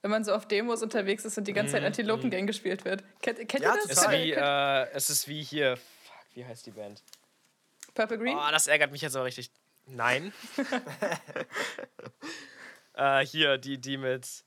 Wenn 0.02 0.12
man 0.12 0.26
so 0.26 0.34
auf 0.34 0.48
Demos 0.48 0.84
unterwegs 0.84 1.24
ist 1.24 1.38
und 1.38 1.48
die 1.48 1.54
ganze 1.54 1.74
Zeit 1.74 1.82
mhm, 1.82 1.88
Antilopengang 1.88 2.41
mhm. 2.41 2.48
gespielt 2.48 2.84
wird. 2.84 3.04
Kennt, 3.22 3.38
kennt 3.48 3.63
ja, 3.63 3.74
ihr 3.74 3.76
das? 3.76 3.86
Es 3.86 3.98
ist, 4.00 4.12
wie, 4.12 4.32
äh, 4.34 4.88
es 4.93 5.10
ist 5.10 5.28
wie 5.30 5.43
hier, 5.43 5.78
fuck, 5.78 6.26
wie 6.34 6.46
heißt 6.46 6.65
die 6.65 6.72
Band? 6.72 7.02
Purple 7.93 8.17
Green? 8.17 8.36
Oh, 8.36 8.52
das 8.52 8.67
ärgert 8.67 8.91
mich 8.91 9.02
jetzt 9.02 9.15
aber 9.15 9.26
richtig. 9.26 9.50
Nein. 9.86 10.34
äh, 12.96 13.26
hier, 13.26 13.58
die, 13.58 13.80
die 13.80 13.98
mit 13.98 14.43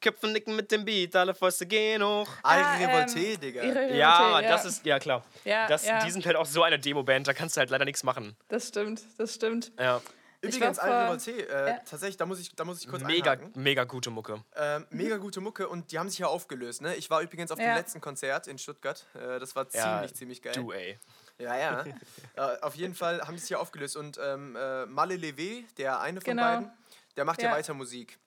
Köpfe 0.00 0.28
nicken 0.28 0.56
mit 0.56 0.70
dem 0.70 0.84
Beat, 0.84 1.14
alle 1.16 1.34
Fäuste 1.34 1.66
gehen 1.66 2.02
hoch. 2.02 2.28
Ah, 2.42 2.76
Revolte, 2.76 3.18
ähm, 3.18 3.40
Digga. 3.40 3.62
Ja, 3.62 4.40
ja, 4.40 4.48
das 4.48 4.64
ist, 4.64 4.84
ja 4.84 4.98
klar. 4.98 5.24
Ja, 5.44 5.66
das, 5.66 5.86
ja. 5.86 6.04
Die 6.04 6.10
sind 6.10 6.24
halt 6.26 6.36
auch 6.36 6.46
so 6.46 6.62
eine 6.62 6.78
Demo-Band, 6.78 7.28
da 7.28 7.34
kannst 7.34 7.56
du 7.56 7.60
halt 7.60 7.70
leider 7.70 7.84
nichts 7.84 8.02
machen. 8.02 8.36
Das 8.48 8.68
stimmt, 8.68 9.02
das 9.18 9.34
stimmt. 9.34 9.72
Ja. 9.78 10.00
Übrigens, 10.42 10.78
Al 10.78 10.90
Revolte, 10.90 11.32
äh, 11.32 11.68
ja. 11.68 11.78
tatsächlich, 11.78 12.16
da 12.16 12.24
muss 12.24 12.40
ich, 12.40 12.54
da 12.54 12.64
muss 12.64 12.80
ich 12.80 12.88
kurz 12.88 13.02
mega, 13.02 13.32
einhaken. 13.32 13.62
Mega 13.62 13.84
gute 13.84 14.10
Mucke. 14.10 14.42
Ähm, 14.56 14.86
mega 14.90 15.18
gute 15.18 15.40
Mucke 15.40 15.68
und 15.68 15.92
die 15.92 15.98
haben 15.98 16.08
sich 16.08 16.20
ja 16.20 16.28
aufgelöst, 16.28 16.80
ne? 16.80 16.94
Ich 16.96 17.10
war 17.10 17.20
übrigens 17.20 17.50
auf 17.50 17.58
dem 17.58 17.74
letzten 17.74 18.00
Konzert 18.00 18.46
in 18.46 18.56
Stuttgart. 18.56 19.04
Äh, 19.14 19.38
das 19.38 19.54
war 19.54 19.68
ziemlich, 19.68 20.14
ziemlich 20.14 20.42
geil. 20.42 20.54
Du, 20.54 20.72
ey. 20.72 20.98
Ja, 21.38 21.58
ja. 21.58 21.84
äh, 22.36 22.60
auf 22.62 22.74
jeden 22.74 22.94
Fall 22.94 23.20
haben 23.20 23.34
die 23.34 23.40
sich 23.40 23.50
ja 23.50 23.58
aufgelöst 23.58 23.96
und 23.96 24.18
ähm, 24.22 24.56
äh, 24.56 24.86
Malle 24.86 25.16
Levé, 25.16 25.64
der 25.76 26.00
eine 26.00 26.20
von 26.20 26.30
genau. 26.30 26.42
beiden, 26.42 26.70
der 27.16 27.24
macht 27.26 27.42
ja 27.42 27.52
weiter 27.52 27.74
Musik. 27.74 28.18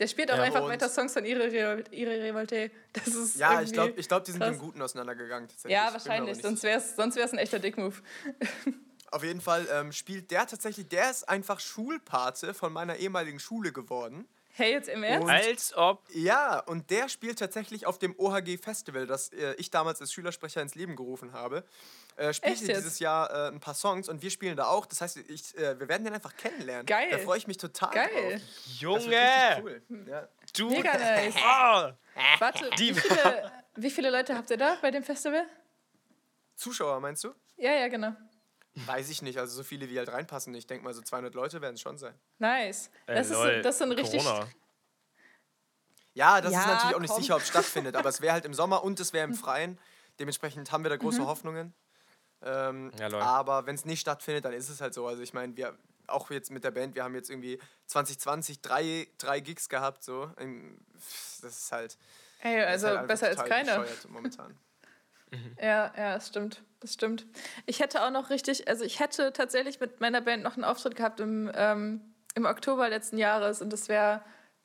Der 0.00 0.06
spielt 0.06 0.32
auch 0.32 0.38
ja, 0.38 0.44
einfach 0.44 0.62
weiter 0.64 0.88
Songs 0.88 1.12
von 1.12 1.26
Ihre, 1.26 1.48
Ihre 1.90 2.10
Revolte. 2.22 2.70
Das 2.94 3.08
ist 3.08 3.36
ja, 3.36 3.60
ich 3.60 3.72
glaube, 3.72 3.92
ich 3.96 4.08
glaub, 4.08 4.24
die 4.24 4.32
sind 4.32 4.40
krass. 4.40 4.54
im 4.54 4.58
Guten 4.58 4.80
auseinandergegangen. 4.80 5.48
Ja, 5.68 5.92
wahrscheinlich. 5.92 6.40
Sonst 6.40 6.62
wäre 6.62 6.78
es 6.78 6.96
sonst 6.96 7.18
ein 7.18 7.38
echter 7.38 7.58
Dickmove. 7.58 8.02
Auf 9.10 9.22
jeden 9.22 9.42
Fall 9.42 9.68
ähm, 9.70 9.92
spielt 9.92 10.30
der 10.30 10.46
tatsächlich, 10.46 10.88
der 10.88 11.10
ist 11.10 11.28
einfach 11.28 11.60
Schulpate 11.60 12.54
von 12.54 12.72
meiner 12.72 12.96
ehemaligen 12.96 13.38
Schule 13.38 13.72
geworden. 13.72 14.26
Hey, 14.52 14.72
jetzt 14.72 14.88
im 14.88 15.02
Ernst? 15.02 15.24
Und, 15.24 15.30
Als 15.30 15.76
ob. 15.76 16.02
Ja, 16.14 16.60
und 16.60 16.90
der 16.90 17.08
spielt 17.08 17.38
tatsächlich 17.38 17.86
auf 17.86 17.98
dem 17.98 18.18
OHG 18.18 18.56
Festival, 18.58 19.06
das 19.06 19.32
äh, 19.32 19.54
ich 19.58 19.70
damals 19.70 20.00
als 20.00 20.12
Schülersprecher 20.12 20.62
ins 20.62 20.74
Leben 20.74 20.96
gerufen 20.96 21.32
habe 21.32 21.64
äh, 22.16 22.32
spielt 22.32 22.60
dieses 22.60 22.98
Jahr 22.98 23.30
äh, 23.30 23.48
ein 23.48 23.60
paar 23.60 23.74
Songs 23.74 24.08
und 24.08 24.22
wir 24.22 24.30
spielen 24.30 24.56
da 24.56 24.66
auch. 24.66 24.86
Das 24.86 25.00
heißt, 25.00 25.16
ich, 25.16 25.56
äh, 25.56 25.78
wir 25.78 25.88
werden 25.88 26.04
den 26.04 26.14
einfach 26.14 26.36
kennenlernen. 26.36 26.86
Geil. 26.86 27.08
Da 27.10 27.18
freue 27.18 27.38
ich 27.38 27.46
mich 27.46 27.56
total 27.56 27.92
Geil. 27.92 28.08
drauf. 28.32 28.42
Junge! 28.78 29.62
Cool. 29.62 29.82
Ja. 30.06 30.28
Du. 30.56 30.70
Mega 30.70 30.92
nice. 30.98 31.34
oh. 31.36 31.92
Warte, 32.38 32.70
wie 32.76 32.94
viele, 32.94 33.52
wie 33.76 33.90
viele 33.90 34.10
Leute 34.10 34.36
habt 34.36 34.50
ihr 34.50 34.56
da 34.56 34.76
bei 34.82 34.90
dem 34.90 35.02
Festival? 35.02 35.46
Zuschauer, 36.56 37.00
meinst 37.00 37.24
du? 37.24 37.34
Ja, 37.56 37.72
ja, 37.72 37.88
genau. 37.88 38.12
Weiß 38.74 39.10
ich 39.10 39.22
nicht, 39.22 39.38
also 39.38 39.56
so 39.56 39.62
viele 39.62 39.88
wie 39.88 39.98
halt 39.98 40.12
reinpassen. 40.12 40.54
Ich 40.54 40.66
denke 40.66 40.84
mal, 40.84 40.94
so 40.94 41.02
200 41.02 41.34
Leute 41.34 41.60
werden 41.60 41.74
es 41.74 41.80
schon 41.80 41.98
sein. 41.98 42.14
Nice. 42.38 42.90
Das, 43.06 43.30
Ey, 43.30 43.58
ist, 43.58 43.64
das 43.64 43.74
ist 43.76 43.82
ein 43.82 43.92
richtig. 43.92 44.22
Corona. 44.22 44.46
Ja, 46.14 46.40
das 46.40 46.52
ja, 46.52 46.60
ist 46.60 46.66
natürlich 46.66 46.96
auch 46.96 47.00
nicht 47.00 47.14
sicher, 47.14 47.36
ob 47.36 47.42
es 47.42 47.48
stattfindet, 47.48 47.96
aber 47.96 48.08
es 48.08 48.20
wäre 48.20 48.32
halt 48.32 48.44
im 48.44 48.54
Sommer 48.54 48.84
und 48.84 48.98
es 49.00 49.12
wäre 49.12 49.24
im 49.24 49.34
Freien. 49.34 49.78
Dementsprechend 50.18 50.70
haben 50.70 50.84
wir 50.84 50.90
da 50.90 50.96
große 50.96 51.20
mhm. 51.20 51.26
Hoffnungen. 51.26 51.74
Ähm, 52.42 52.90
ja, 52.98 53.12
aber 53.18 53.66
wenn 53.66 53.74
es 53.74 53.84
nicht 53.84 54.00
stattfindet, 54.00 54.44
dann 54.44 54.52
ist 54.52 54.68
es 54.68 54.80
halt 54.80 54.94
so. 54.94 55.06
Also 55.06 55.22
ich 55.22 55.34
meine, 55.34 55.56
wir 55.56 55.76
auch 56.06 56.30
jetzt 56.30 56.50
mit 56.50 56.64
der 56.64 56.70
Band, 56.70 56.94
wir 56.94 57.04
haben 57.04 57.14
jetzt 57.14 57.30
irgendwie 57.30 57.58
2020 57.86 58.60
drei, 58.60 59.08
drei 59.18 59.40
Gigs 59.40 59.68
gehabt, 59.68 60.02
so. 60.02 60.30
Das 61.42 61.56
ist 61.56 61.72
halt. 61.72 61.96
Ey, 62.42 62.62
also 62.62 62.88
halt 62.88 63.06
besser 63.06 63.28
als 63.28 63.44
keiner. 63.44 63.84
Momentan. 64.08 64.56
Ja, 65.62 65.92
ja, 65.96 66.14
das 66.14 66.26
stimmt. 66.26 66.60
Das 66.80 66.92
stimmt. 66.94 67.24
Ich 67.64 67.78
hätte 67.78 68.02
auch 68.02 68.10
noch 68.10 68.30
richtig, 68.30 68.66
also 68.66 68.84
ich 68.84 68.98
hätte 68.98 69.32
tatsächlich 69.32 69.78
mit 69.78 70.00
meiner 70.00 70.20
Band 70.20 70.42
noch 70.42 70.54
einen 70.54 70.64
Auftritt 70.64 70.96
gehabt 70.96 71.20
im, 71.20 71.48
ähm, 71.54 72.00
im 72.34 72.46
Oktober 72.46 72.88
letzten 72.88 73.16
Jahres 73.16 73.62
und 73.62 73.72
das 73.72 73.88
wäre 73.88 74.24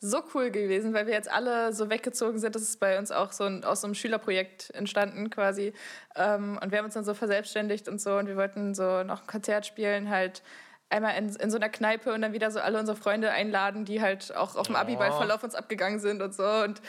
so 0.10 0.24
cool 0.34 0.52
gewesen, 0.52 0.94
weil 0.94 1.08
wir 1.08 1.14
jetzt 1.14 1.32
alle 1.32 1.74
so 1.74 1.90
weggezogen 1.90 2.40
sind. 2.40 2.56
Das 2.56 2.62
ist 2.62 2.80
bei 2.80 2.98
uns 2.98 3.12
auch 3.12 3.32
so 3.32 3.46
ein, 3.46 3.64
aus 3.64 3.82
so 3.82 3.88
einem 3.88 3.96
Schülerprojekt 3.96 4.72
entstanden 4.72 5.30
quasi. 5.30 5.74
Ähm, 6.16 6.60
und 6.62 6.72
wir 6.72 6.78
haben 6.78 6.86
uns 6.86 6.94
dann 6.94 7.06
so 7.06 7.14
verselbstständigt 7.14 7.88
und 7.88 8.00
so 8.00 8.18
und 8.18 8.28
wir 8.28 8.36
wollten 8.36 8.74
so 8.74 9.04
noch 9.04 9.22
ein 9.22 9.28
Konzert 9.28 9.66
spielen, 9.66 10.10
halt 10.10 10.42
einmal 10.90 11.18
in, 11.18 11.36
in 11.36 11.50
so 11.50 11.58
einer 11.58 11.70
Kneipe 11.70 12.14
und 12.14 12.22
dann 12.22 12.34
wieder 12.34 12.52
so 12.52 12.60
alle 12.60 12.80
unsere 12.80 12.98
Freunde 12.98 13.32
einladen, 13.32 13.86
die 13.86 14.02
halt 14.02 14.36
auch 14.36 14.56
auf 14.56 14.68
dem 14.68 14.76
Abiball 14.76 15.12
voll 15.12 15.32
auf 15.32 15.44
uns 15.44 15.56
abgegangen 15.56 16.00
sind 16.00 16.22
und 16.22 16.34
so. 16.34 16.44
Und 16.44 16.82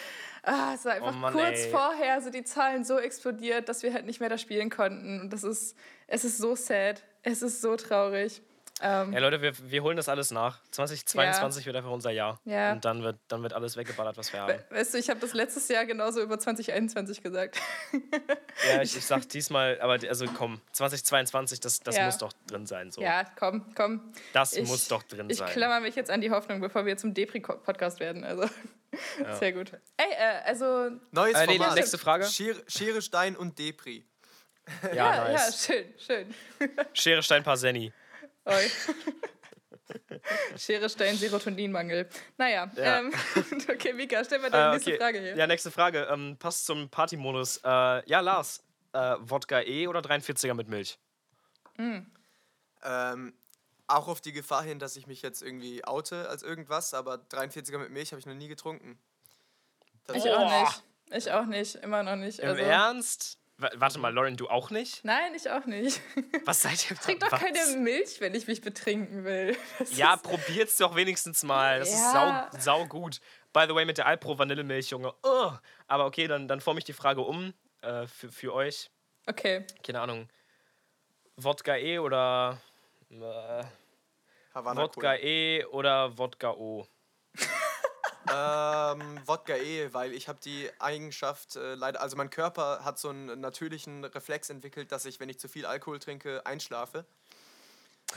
ah, 0.43 0.73
es 0.75 0.85
war 0.85 0.93
einfach 0.93 1.15
oh 1.15 1.19
Mann, 1.19 1.33
kurz 1.33 1.65
ey. 1.65 1.71
vorher 1.71 2.21
so 2.21 2.31
die 2.31 2.45
Zahlen 2.45 2.85
so 2.85 2.99
explodiert, 2.99 3.69
dass 3.69 3.83
wir 3.83 3.93
halt 3.95 4.07
nicht 4.07 4.21
mehr 4.21 4.29
da 4.29 4.39
spielen 4.39 4.71
konnten. 4.71 5.21
Und 5.21 5.33
das 5.33 5.45
ist, 5.45 5.77
es 6.07 6.25
ist 6.25 6.39
so 6.39 6.55
sad. 6.55 7.03
Es 7.23 7.43
ist 7.43 7.63
so 7.63 7.77
traurig. 7.77 8.43
Ähm, 8.83 9.13
ja, 9.15 9.21
Leute, 9.21 9.41
wir, 9.41 9.55
wir 9.71 9.83
holen 9.83 9.97
das 9.97 10.09
alles 10.09 10.31
nach. 10.31 10.61
2022 10.71 11.63
ja. 11.63 11.67
wird 11.67 11.77
einfach 11.77 11.91
unser 11.91 12.11
Jahr. 12.11 12.39
Ja. 12.45 12.73
Und 12.73 12.85
dann 12.85 13.03
wird, 13.03 13.17
dann 13.29 13.43
wird 13.43 13.55
alles 13.55 13.77
weggeballert, 13.77 14.19
was 14.19 14.33
wir 14.35 14.41
haben. 14.41 14.59
Weißt 14.69 14.93
du, 14.93 14.99
ich 14.99 15.09
habe 15.09 15.19
das 15.19 15.33
letztes 15.33 15.69
Jahr 15.69 15.87
genauso 15.87 16.21
über 16.21 16.39
2021 16.39 17.23
gesagt. 17.23 17.59
ja, 18.69 18.83
ich, 18.83 18.95
ich 18.95 19.07
sag 19.07 19.27
diesmal, 19.31 19.81
aber 19.81 19.99
also 20.09 20.27
komm, 20.27 20.61
2022, 20.73 21.61
das, 21.61 21.81
das 21.81 21.97
ja. 21.97 22.05
muss 22.05 22.19
doch 22.19 22.33
drin 22.47 22.67
sein. 22.67 22.91
So. 22.91 23.01
Ja, 23.01 23.25
komm, 23.39 23.65
komm. 23.75 24.13
Das 24.35 24.53
ich, 24.53 24.69
muss 24.69 24.89
doch 24.89 25.03
drin 25.05 25.31
ich 25.31 25.39
sein. 25.39 25.49
Ich 25.49 25.55
klammer 25.55 25.81
mich 25.81 25.95
jetzt 25.95 26.11
an 26.11 26.21
die 26.21 26.31
Hoffnung, 26.31 26.61
bevor 26.61 26.85
wir 26.85 26.99
zum 26.99 27.15
Depri-Podcast 27.15 27.99
werden. 27.99 28.25
Also. 28.25 28.45
Ja. 29.23 29.37
Sehr 29.39 29.53
gut. 29.53 29.73
Ey, 29.97 30.07
äh, 30.11 30.43
also. 30.45 30.91
Neues 31.13 31.35
äh, 31.35 31.47
nee, 31.47 31.59
nächste 31.75 31.97
Frage. 31.97 32.27
Schere, 32.27 32.63
Schere, 32.67 33.01
Stein 33.01 33.37
und 33.37 33.59
Depri. 33.59 34.05
Ja, 34.83 34.95
ja, 34.95 35.33
nice. 35.33 35.69
ja 35.69 35.75
schön, 35.75 35.95
schön. 35.99 36.35
Schere, 36.93 37.23
Stein, 37.23 37.43
Parseni. 37.43 37.93
Oi. 38.47 38.71
Schere 40.57 40.89
Stein, 40.89 41.17
Serotoninmangel. 41.17 42.09
Naja, 42.39 42.71
ja. 42.77 42.99
ähm, 43.01 43.13
okay, 43.69 43.93
Mika, 43.93 44.25
stell 44.25 44.39
mir 44.39 44.51
deine 44.51 44.65
äh, 44.65 44.67
okay. 44.69 44.77
nächste 44.77 44.97
Frage 44.97 45.21
hier. 45.21 45.37
Ja, 45.37 45.47
nächste 45.47 45.71
Frage. 45.71 46.09
Ähm, 46.11 46.37
passt 46.39 46.67
zum 46.67 46.89
Partymodus. 46.89 47.59
Äh, 47.65 48.09
ja, 48.09 48.21
Lars, 48.21 48.65
äh, 48.93 49.17
Wodka 49.21 49.63
E 49.63 49.87
oder 49.89 50.01
43er 50.01 50.55
mit 50.55 50.69
Milch? 50.69 50.99
Mm. 51.77 51.99
Ähm, 52.85 53.35
auch 53.89 54.09
auf 54.09 54.21
die 54.21 54.33
Gefahr 54.33 54.63
hin, 54.63 54.79
dass 54.79 54.97
ich 54.97 55.07
mich 55.07 55.23
jetzt 55.23 55.43
irgendwie 55.43 55.85
oute 55.85 56.29
als 56.29 56.43
irgendwas, 56.43 56.95
aber 56.95 57.15
43er 57.15 57.79
mit 57.79 57.91
Milch 57.91 58.13
habe 58.13 58.21
ich 58.21 58.27
noch 58.27 58.35
nie 58.35 58.49
getrunken. 58.49 58.99
Das 60.07 60.17
ich 60.17 60.31
auch 60.31 60.63
nicht. 60.63 60.83
Ich 61.11 61.31
auch 61.31 61.47
nicht, 61.47 61.77
immer 61.77 62.03
noch 62.03 62.17
nicht. 62.17 62.41
Im 62.41 62.51
also. 62.51 62.63
Ernst? 62.63 63.39
Warte 63.59 63.99
mal, 63.99 64.13
Lauren, 64.13 64.37
du 64.37 64.49
auch 64.49 64.71
nicht? 64.71 65.03
Nein, 65.03 65.35
ich 65.35 65.51
auch 65.51 65.65
nicht. 65.65 66.03
Was 66.45 66.61
seid 66.61 66.91
ihr? 66.91 66.97
Ich 66.97 67.01
trinke 67.01 67.25
doch 67.25 67.33
was? 67.33 67.41
keine 67.41 67.77
Milch, 67.79 68.21
wenn 68.21 68.35
ich 68.35 68.47
mich 68.47 68.61
betrinken 68.61 69.25
will. 69.25 69.57
Das 69.79 69.97
ja, 69.97 70.17
probiert's 70.17 70.77
doch 70.77 70.95
wenigstens 70.95 71.43
mal. 71.43 71.79
Das 71.79 71.91
ja. 71.91 72.49
ist 72.51 72.61
sau, 72.61 72.81
sau 72.81 72.87
gut. 72.87 73.21
By 73.55 73.65
the 73.67 73.75
way, 73.75 73.87
mit 73.87 73.97
der 73.97 74.07
Alpro 74.07 74.39
Vanillemilch, 74.39 74.91
Junge. 74.91 75.15
Oh. 75.23 75.53
Aber 75.87 76.05
okay, 76.05 76.27
dann, 76.27 76.49
dann 76.49 76.61
forme 76.61 76.81
ich 76.81 76.85
die 76.85 76.93
Frage 76.93 77.23
um 77.23 77.55
äh, 77.81 78.07
für, 78.07 78.31
für 78.31 78.53
euch. 78.53 78.91
Okay. 79.27 79.65
Keine 79.83 80.01
Ahnung. 80.01 80.29
Wodka 81.37 81.77
E 81.77 81.99
oder 81.99 82.61
äh, 83.11 83.65
Wodka 84.53 85.17
E 85.17 85.65
oder 85.65 86.17
Wodka 86.19 86.51
O? 86.51 86.87
Ähm, 88.33 89.21
Wodka 89.27 89.57
eh, 89.57 89.93
weil 89.93 90.13
ich 90.13 90.29
habe 90.29 90.39
die 90.43 90.69
Eigenschaft, 90.79 91.57
äh, 91.57 91.75
leider, 91.75 92.01
also 92.01 92.17
mein 92.17 92.31
Körper 92.31 92.85
hat 92.85 92.99
so 92.99 93.09
einen 93.09 93.41
natürlichen 93.41 94.05
Reflex 94.05 94.51
entwickelt, 94.51 94.93
dass 94.93 95.05
ich, 95.05 95.21
wenn 95.21 95.29
ich 95.29 95.39
zu 95.39 95.49
viel 95.49 95.67
Alkohol 95.67 95.99
trinke, 95.99 96.45
einschlafe. 96.47 97.05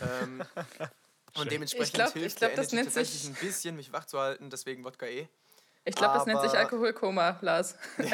Ähm, 0.02 0.44
und 1.36 1.52
dementsprechend 1.52 1.96
glaub, 1.96 2.14
hilft 2.14 2.38
glaub, 2.38 2.56
der 2.56 2.64
Energy 2.64 2.84
tatsächlich 2.86 3.26
ein 3.26 3.36
bisschen, 3.36 3.76
mich 3.76 3.92
wach 3.92 4.06
zu 4.06 4.20
halten, 4.20 4.50
deswegen 4.50 4.84
Wodka 4.84 5.06
eh. 5.06 5.28
Ich 5.90 5.96
glaube, 5.96 6.14
das 6.14 6.26
nennt 6.28 6.42
sich 6.42 6.54
Alkoholkoma, 6.54 7.38
Lars. 7.42 7.76
ich, 7.98 8.12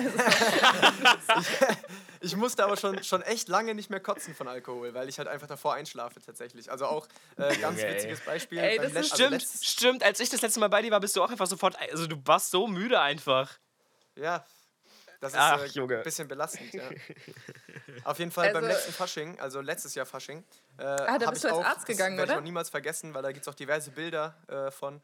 ich, 2.22 2.36
musste 2.36 2.64
aber 2.64 2.78
schon, 2.78 3.04
schon 3.04 3.22
echt 3.22 3.50
lange 3.50 3.76
nicht 3.76 3.90
mehr 3.90 4.00
kotzen 4.00 4.34
von 4.34 4.48
Alkohol, 4.48 4.94
weil 4.94 5.10
ich 5.10 5.18
halt 5.18 5.28
einfach 5.28 5.48
davor 5.48 5.74
einschlafe 5.74 6.22
tatsächlich. 6.22 6.72
Also 6.72 6.86
auch 6.86 7.08
äh, 7.38 7.56
ganz 7.58 7.80
okay. 7.80 7.94
witziges 7.94 8.22
Beispiel. 8.22 8.60
Ey, 8.60 8.78
das 8.78 8.94
ist 8.94 9.14
stimmt, 9.14 9.34
also 9.34 9.46
stimmt. 9.62 10.04
Als 10.04 10.22
ich 10.22 10.30
das 10.30 10.42
letzte 10.42 10.62
Mal 10.62 10.70
bei 10.70 10.82
dir 10.82 10.92
war, 10.92 11.02
bist 11.02 11.18
du 11.18 11.24
auch 11.24 11.30
einfach 11.30 11.48
sofort, 11.48 11.78
also 11.92 12.08
du 12.08 12.16
warst 12.24 12.52
so 12.52 12.66
müde 12.68 13.00
einfach. 13.00 13.52
Ja, 14.16 14.46
das 15.20 15.34
ist 15.34 15.40
Ach, 15.40 15.76
äh, 15.76 15.82
ein 15.82 16.04
bisschen 16.04 16.28
belastend. 16.28 16.74
Ja. 16.74 16.84
Auf 18.06 18.20
jeden 18.20 18.32
Fall 18.32 18.48
also, 18.48 18.60
beim 18.60 18.70
letzten 18.70 18.94
Fasching, 18.94 19.40
also 19.40 19.60
letztes 19.60 19.96
Jahr 19.96 20.06
Fasching, 20.06 20.44
äh, 20.78 20.84
ah, 20.84 21.18
da 21.18 21.30
bist 21.30 21.44
du 21.44 21.48
als 21.50 21.58
auch, 21.58 21.66
Arzt 21.66 21.86
gegangen, 21.86 22.16
das 22.16 22.26
oder? 22.26 22.34
Ich 22.34 22.38
noch 22.38 22.44
niemals 22.44 22.70
vergessen, 22.70 23.14
weil 23.14 23.24
da 23.24 23.32
gibt 23.32 23.46
es 23.46 23.52
auch 23.52 23.56
diverse 23.56 23.92
Bilder 23.92 24.36
äh, 24.48 24.72
von 24.72 25.02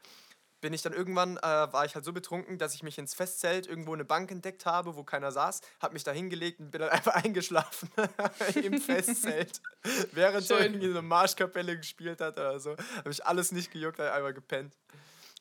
bin 0.62 0.72
ich 0.72 0.80
dann 0.80 0.94
irgendwann, 0.94 1.36
äh, 1.38 1.42
war 1.42 1.84
ich 1.84 1.94
halt 1.94 2.04
so 2.04 2.12
betrunken, 2.12 2.56
dass 2.56 2.74
ich 2.74 2.82
mich 2.82 2.96
ins 2.96 3.14
Festzelt 3.14 3.66
irgendwo 3.66 3.92
eine 3.92 4.04
Bank 4.04 4.30
entdeckt 4.30 4.64
habe, 4.64 4.96
wo 4.96 5.02
keiner 5.02 5.32
saß, 5.32 5.60
habe 5.80 5.92
mich 5.92 6.04
da 6.04 6.12
hingelegt 6.12 6.60
und 6.60 6.70
bin 6.70 6.80
dann 6.80 6.90
einfach 6.90 7.14
eingeschlafen 7.16 7.90
im 8.62 8.80
Festzelt. 8.80 9.60
Während 10.12 10.46
so 10.46 10.56
irgendwie 10.56 10.86
eine 10.86 11.02
Marschkapelle 11.02 11.76
gespielt 11.76 12.20
hat 12.20 12.38
oder 12.38 12.58
so, 12.60 12.76
habe 12.96 13.10
ich 13.10 13.26
alles 13.26 13.52
nicht 13.52 13.72
gejuckt, 13.72 13.98
habe 13.98 14.12
einmal 14.12 14.32
gepennt. 14.32 14.74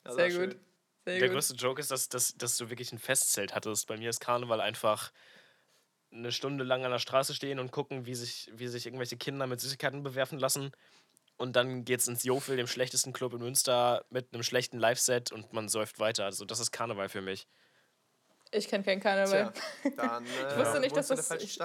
Das 0.04 0.16
Sehr 0.16 0.30
gut. 0.30 0.58
Sehr 1.06 1.20
Der 1.20 1.30
gut. 1.30 1.36
größte 1.36 1.56
Joke 1.56 1.80
ist, 1.80 1.92
dass, 1.92 2.10
dass, 2.10 2.36
dass 2.36 2.58
du 2.58 2.70
wirklich 2.70 2.92
ein 2.92 3.00
Festzelt 3.00 3.56
hattest. 3.56 3.88
Bei 3.88 3.98
mir 3.98 4.10
ist 4.10 4.20
Karneval 4.20 4.60
einfach 4.60 5.12
eine 6.12 6.32
Stunde 6.32 6.64
lang 6.64 6.84
an 6.84 6.92
der 6.92 7.00
Straße 7.00 7.34
stehen 7.34 7.60
und 7.60 7.72
gucken, 7.72 8.06
wie 8.06 8.16
sich, 8.16 8.52
wie 8.54 8.68
sich 8.68 8.86
irgendwelche 8.86 9.18
Kinder 9.18 9.48
mit 9.48 9.62
Süßigkeiten 9.62 10.04
bewerfen 10.04 10.40
lassen 10.40 10.72
und 11.42 11.56
dann 11.56 11.84
geht's 11.84 12.08
ins 12.08 12.24
Jofel, 12.24 12.56
dem 12.56 12.68
schlechtesten 12.68 13.14
Club 13.14 13.34
in 13.34 13.40
Münster, 13.40 14.06
mit 14.10 14.34
einem 14.34 14.44
schlechten 14.44 14.78
Live-Set 14.78 15.32
und 15.32 15.52
man 15.54 15.68
säuft 15.68 16.00
weiter. 16.00 16.26
Also 16.26 16.46
das 16.46 16.60
ist 16.60 16.72
Karneval 16.72 17.10
für 17.10 17.22
mich. 17.22 17.48
Ich 18.52 18.68
kenne 18.68 18.84
keinen 18.84 19.00
Karneval. 19.00 19.52
Tja, 19.82 19.92
dann, 19.98 20.26
äh, 20.26 20.30
ich 20.52 20.58
wusste 20.58 20.80
nicht, 20.80 20.96
dass 20.96 21.08
das. 21.08 21.32
Ich, 21.32 21.60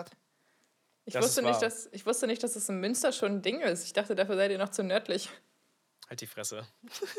ich 1.05 1.13
das 1.13 1.25
wusste 1.25 1.43
nicht, 1.43 1.61
dass, 1.61 1.89
ich 1.93 2.07
wusste 2.07 2.27
nicht, 2.27 2.43
dass 2.43 2.55
das 2.55 2.69
in 2.69 2.81
Münster 2.81 3.13
schon 3.13 3.33
ein 3.33 3.43
Ding 3.43 3.61
ist. 3.61 3.85
Ich 3.85 3.93
dachte, 3.93 4.15
dafür 4.15 4.37
seid 4.37 4.51
ihr 4.51 4.59
noch 4.59 4.71
zu 4.71 4.83
nördlich. 4.83 5.31
Halt 6.09 6.21
die 6.21 6.27
Fresse. 6.27 6.67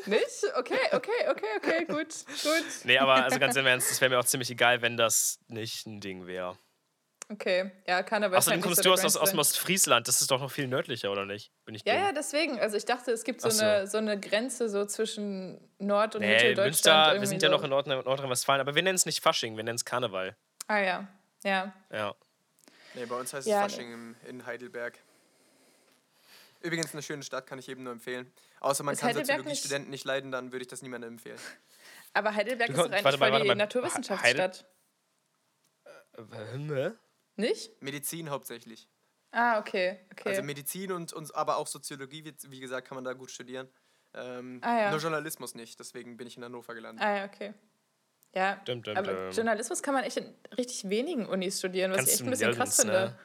Nicht? 0.05 0.43
Okay, 0.55 0.79
okay, 0.93 1.29
okay, 1.29 1.45
okay, 1.57 1.85
gut, 1.85 2.25
gut. 2.41 2.85
Nee, 2.85 2.97
aber 2.97 3.15
also 3.15 3.37
ganz 3.37 3.55
im 3.57 3.65
Ernst, 3.65 3.91
das 3.91 3.99
wäre 3.99 4.09
mir 4.09 4.19
auch 4.19 4.25
ziemlich 4.25 4.49
egal, 4.49 4.81
wenn 4.81 4.95
das 4.95 5.39
nicht 5.47 5.85
ein 5.85 5.99
Ding 5.99 6.25
wäre. 6.25 6.57
Okay, 7.29 7.71
ja, 7.85 8.03
kann 8.03 8.23
aber. 8.23 8.37
Außerdem 8.37 8.61
kommst 8.61 8.85
du 8.85 8.93
aus, 8.93 9.03
aus 9.03 9.17
Ostfriesland, 9.17 10.07
das 10.07 10.21
ist 10.21 10.31
doch 10.31 10.39
noch 10.39 10.49
viel 10.51 10.67
nördlicher, 10.67 11.11
oder 11.11 11.25
nicht? 11.25 11.51
Bin 11.65 11.75
ich 11.75 11.83
ja, 11.85 11.93
dumm? 11.95 12.03
ja, 12.03 12.11
deswegen. 12.13 12.57
Also 12.57 12.77
ich 12.77 12.85
dachte, 12.85 13.11
es 13.11 13.25
gibt 13.25 13.41
so, 13.41 13.49
so. 13.49 13.65
Eine, 13.65 13.87
so 13.87 13.97
eine 13.97 14.17
Grenze 14.17 14.69
so 14.69 14.85
zwischen 14.85 15.59
Nord- 15.77 16.15
und 16.15 16.21
nee, 16.21 16.33
Mitteldeutschland. 16.33 17.07
Münster, 17.07 17.19
wir 17.19 17.27
sind 17.27 17.43
ja 17.43 17.49
noch 17.49 17.63
in 17.63 17.69
Nord 17.69 17.87
Nordrhein-Westfalen, 17.87 18.61
aber 18.61 18.75
wir 18.75 18.81
nennen 18.81 18.95
es 18.95 19.05
nicht 19.05 19.21
Fasching, 19.21 19.57
wir 19.57 19.63
nennen 19.65 19.75
es 19.75 19.83
Karneval. 19.83 20.37
Ah 20.67 20.79
ja, 20.79 21.07
ja. 21.43 21.73
Ja. 21.91 22.15
Nee, 22.93 23.05
bei 23.05 23.15
uns 23.15 23.33
heißt 23.33 23.45
es 23.45 23.51
ja, 23.51 23.61
Fasching 23.61 23.91
im, 23.91 24.15
in 24.25 24.45
Heidelberg. 24.45 24.97
Übrigens 26.61 26.93
eine 26.93 27.01
schöne 27.01 27.23
Stadt, 27.23 27.45
kann 27.45 27.59
ich 27.59 27.67
jedem 27.67 27.83
nur 27.83 27.91
empfehlen. 27.91 28.31
Außer 28.61 28.83
man 28.83 28.93
ist 28.93 29.01
kann 29.01 29.13
Soziologie-Studenten 29.13 29.89
nicht 29.89 30.05
leiden, 30.05 30.31
dann 30.31 30.53
würde 30.53 30.63
ich 30.63 30.69
das 30.69 30.81
niemandem 30.81 31.11
empfehlen. 31.11 31.39
Aber 32.13 32.33
Heidelberg 32.33 32.69
ist 32.69 32.77
doch 32.77 32.85
eigentlich 32.85 33.03
warte, 33.03 33.17
voll 33.17 33.31
warte, 33.31 33.43
die 33.43 33.49
warte, 33.49 33.59
Naturwissenschaftsstadt. 33.59 34.65
Heidel 36.17 36.97
Nicht? 37.37 37.81
Medizin 37.81 38.29
hauptsächlich. 38.29 38.87
Ah, 39.31 39.59
okay. 39.59 39.99
okay. 40.11 40.29
Also 40.29 40.43
Medizin 40.43 40.91
und, 40.91 41.13
und 41.13 41.33
aber 41.35 41.57
auch 41.57 41.67
Soziologie, 41.67 42.25
wie, 42.25 42.33
wie 42.51 42.59
gesagt, 42.59 42.87
kann 42.87 42.95
man 42.95 43.03
da 43.03 43.13
gut 43.13 43.31
studieren. 43.31 43.69
Ähm, 44.13 44.59
ah, 44.63 44.79
ja. 44.79 44.91
Nur 44.91 44.99
Journalismus 44.99 45.53
nicht, 45.53 45.79
deswegen 45.79 46.17
bin 46.17 46.27
ich 46.27 46.37
in 46.37 46.43
Hannover 46.43 46.73
gelandet. 46.73 47.05
Ah 47.05 47.17
ja, 47.17 47.25
okay. 47.25 47.53
Ja, 48.33 48.55
dum, 48.65 48.81
dum, 48.81 48.97
aber 48.97 49.13
dum. 49.13 49.31
Journalismus 49.31 49.81
kann 49.81 49.93
man 49.93 50.03
echt 50.03 50.17
in 50.17 50.33
richtig 50.57 50.89
wenigen 50.89 51.25
Unis 51.27 51.59
studieren, 51.59 51.91
was 51.91 51.97
Kannst 51.97 52.13
ich 52.13 52.19
echt 52.19 52.27
ein 52.27 52.31
bisschen 52.31 52.53
krass 52.53 52.81
finde. 52.81 52.93
Ne? 52.93 53.19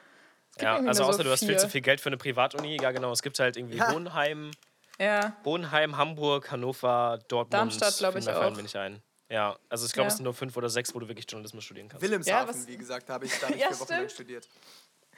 Ja, 0.59 0.75
also 0.77 1.03
außer 1.03 1.17
so 1.17 1.23
du 1.23 1.31
hast 1.31 1.45
viel 1.45 1.57
zu 1.57 1.67
viel 1.67 1.81
Geld 1.81 1.99
für 1.99 2.09
eine 2.09 2.17
Privatuni. 2.17 2.77
Ja, 2.79 2.91
genau. 2.91 3.11
Es 3.11 3.23
gibt 3.23 3.39
halt 3.39 3.57
irgendwie 3.57 3.77
ja. 3.77 3.91
Hohenheim, 3.91 4.51
ja. 4.99 5.35
Hohenheim, 5.43 5.97
Hamburg, 5.97 6.51
Hannover, 6.51 7.19
Dortmund. 7.27 7.53
Darmstadt, 7.53 7.97
glaube 7.97 8.19
ich, 8.19 8.29
auch. 8.29 8.55
Mir 8.55 8.61
nicht 8.61 8.75
ein. 8.75 9.01
Ja, 9.33 9.57
also 9.67 9.87
ich 9.87 9.93
glaube, 9.93 10.05
ja. 10.05 10.09
es 10.09 10.17
sind 10.17 10.25
nur 10.25 10.35
fünf 10.35 10.55
oder 10.55 10.69
sechs, 10.69 10.93
wo 10.93 10.99
du 10.99 11.07
wirklich 11.07 11.25
Journalismus 11.27 11.63
studieren 11.63 11.89
kannst. 11.89 12.03
Wilhelmshaven, 12.03 12.55
ja, 12.55 12.67
wie 12.67 12.77
gesagt, 12.77 13.09
da 13.09 13.13
habe 13.13 13.25
ich, 13.25 13.39
da 13.39 13.49
ich 13.49 13.55
ja, 13.55 13.69
vier 13.69 13.79
Wochen 13.79 13.91
lang 13.91 14.09
studiert. 14.09 14.47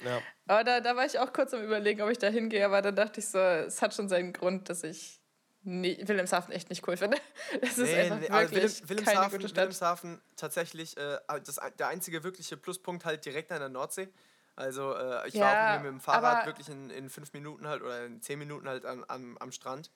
Ja. 0.05 0.21
Aber 0.47 0.63
da, 0.63 0.79
da 0.79 0.95
war 0.95 1.05
ich 1.05 1.19
auch 1.19 1.33
kurz 1.33 1.53
am 1.53 1.61
überlegen, 1.61 2.01
ob 2.01 2.09
ich 2.09 2.17
da 2.17 2.27
hingehe, 2.27 2.65
aber 2.65 2.81
dann 2.81 2.95
dachte 2.95 3.19
ich 3.19 3.27
so, 3.27 3.37
es 3.39 3.81
hat 3.81 3.93
schon 3.93 4.07
seinen 4.07 4.31
Grund, 4.31 4.69
dass 4.69 4.85
ich 4.85 5.19
nie, 5.63 5.97
Wilhelmshaven 6.07 6.53
echt 6.53 6.69
nicht 6.69 6.87
cool 6.87 6.95
finde. 6.95 7.17
Das 7.59 7.77
ist 7.77 7.93
einfach 7.93 8.19
nee, 8.21 8.29
wirklich 8.29 8.51
Willem, 8.53 8.89
Wilhelmshaven, 8.89 9.19
keine 9.19 9.31
gute 9.31 9.49
Stadt. 9.49 9.57
Wilhelmshaven 9.57 10.21
tatsächlich 10.37 10.95
äh, 10.95 11.17
das, 11.43 11.59
der 11.77 11.87
einzige 11.89 12.23
wirkliche 12.23 12.55
Pluspunkt 12.55 13.03
halt 13.03 13.25
direkt 13.25 13.51
an 13.51 13.59
der 13.59 13.69
Nordsee. 13.69 14.07
Also 14.55 14.95
äh, 14.95 15.27
ich 15.27 15.33
ja, 15.33 15.41
war 15.41 15.73
auch 15.73 15.83
mit 15.83 15.91
dem 15.91 15.99
Fahrrad 15.99 16.45
wirklich 16.45 16.69
in, 16.69 16.89
in 16.89 17.09
fünf 17.09 17.33
Minuten 17.33 17.67
halt 17.67 17.81
oder 17.81 18.05
in 18.05 18.21
zehn 18.21 18.39
Minuten 18.39 18.69
halt 18.69 18.85
an, 18.85 19.03
am, 19.09 19.37
am 19.39 19.51
Strand. 19.51 19.91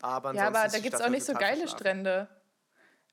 Aber 0.00 0.32
ja, 0.32 0.46
aber 0.46 0.66
da 0.68 0.78
gibt 0.78 0.94
es 0.94 1.02
auch 1.02 1.10
nicht 1.10 1.26
so 1.26 1.34
geile 1.34 1.68
Strände. 1.68 2.28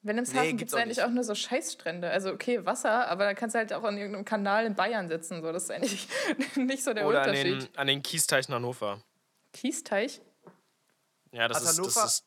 Wilhelmshaven 0.02 0.42
nee, 0.42 0.54
gibt 0.54 0.72
es 0.72 0.76
eigentlich 0.76 1.04
auch 1.04 1.10
nur 1.10 1.24
so 1.24 1.36
Scheißstrände. 1.36 2.10
Also 2.10 2.32
okay, 2.32 2.66
Wasser, 2.66 3.08
aber 3.10 3.26
dann 3.26 3.36
kannst 3.36 3.56
du 3.56 3.60
halt 3.60 3.74
auch 3.74 3.84
an 3.84 3.98
irgendeinem 3.98 4.24
Kanal 4.24 4.66
in 4.66 4.76
Bayern 4.76 5.10
sitzen. 5.10 5.42
So. 5.42 5.52
Das 5.52 5.64
ist 5.64 5.72
eigentlich 5.72 6.08
nicht 6.56 6.84
so 6.84 6.94
der 6.94 7.06
Oder 7.06 7.22
Unterschied. 7.22 7.54
An 7.54 7.60
den, 7.60 7.78
an 7.78 7.88
den 7.88 8.04
Kiesteichen 8.04 8.54
Hannover. 8.54 9.02
Kiesteich? 9.52 10.22
Ja, 11.32 11.48
das, 11.48 11.58
hat 11.58 11.64
ist, 11.64 11.78
Hannover, 11.78 12.02
das 12.02 12.14
ist. 12.14 12.26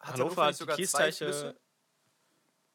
Hat 0.00 0.12
Hannover, 0.12 0.24
Hannover 0.24 0.44
hat 0.46 0.56
sogar 0.56 0.76
Kiesteiche. 0.76 1.54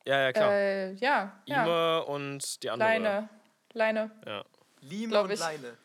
Ja, 0.06 0.22
ja, 0.22 0.32
klar. 0.32 0.52
Äh, 0.54 0.94
ja, 0.94 1.42
ja. 1.46 1.64
Ime 1.64 2.06
und 2.06 2.64
die 2.64 2.70
andere. 2.70 2.90
Leine. 2.90 3.30
Leine. 3.74 4.12
Ja. 4.26 4.46
Lima 4.82 5.20
und 5.22 5.38
Leine. 5.38 5.78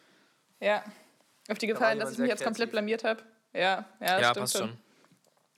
Ja. 0.61 0.85
Auf 1.49 1.59
die 1.59 1.67
Gefallen, 1.67 1.99
dass 1.99 2.13
ich 2.13 2.19
mich 2.19 2.31
jetzt 2.31 2.45
komplett 2.45 2.71
blamiert 2.71 3.05
habe. 3.05 3.23
Ja, 3.53 3.85
ja, 4.01 4.21
ja 4.21 4.33
passt 4.33 4.57
schon. 4.57 4.69
schon. 4.69 4.84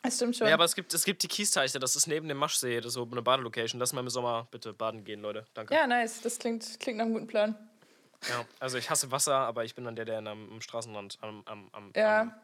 Das 0.06 0.16
stimmt 0.16 0.36
schon. 0.36 0.46
Ja, 0.46 0.54
aber 0.54 0.64
es 0.64 0.74
gibt, 0.74 0.94
es 0.94 1.04
gibt 1.04 1.22
die 1.22 1.28
Kiesteiche, 1.28 1.78
das 1.80 1.96
ist 1.96 2.06
neben 2.06 2.28
dem 2.28 2.36
Maschsee, 2.36 2.76
das 2.76 2.86
ist 2.86 2.94
so 2.94 3.08
eine 3.10 3.22
Badelocation. 3.22 3.80
Lass 3.80 3.92
mal 3.92 4.00
im 4.00 4.08
Sommer 4.08 4.46
bitte 4.50 4.72
baden 4.72 5.04
gehen, 5.04 5.20
Leute. 5.20 5.44
Danke. 5.54 5.74
Ja, 5.74 5.86
nice. 5.86 6.20
Das 6.20 6.38
klingt, 6.38 6.78
klingt 6.78 6.98
nach 6.98 7.04
einem 7.04 7.14
guten 7.14 7.26
Plan. 7.26 7.56
Ja, 8.28 8.44
also 8.60 8.78
ich 8.78 8.88
hasse 8.88 9.10
Wasser, 9.10 9.34
aber 9.34 9.64
ich 9.64 9.74
bin 9.74 9.84
dann 9.84 9.96
der, 9.96 10.04
der 10.04 10.18
am, 10.18 10.52
am 10.52 10.60
Straßenrand, 10.60 11.18
am, 11.20 11.42
am, 11.46 11.68
am, 11.72 11.92
ja. 11.94 12.22
am, 12.22 12.34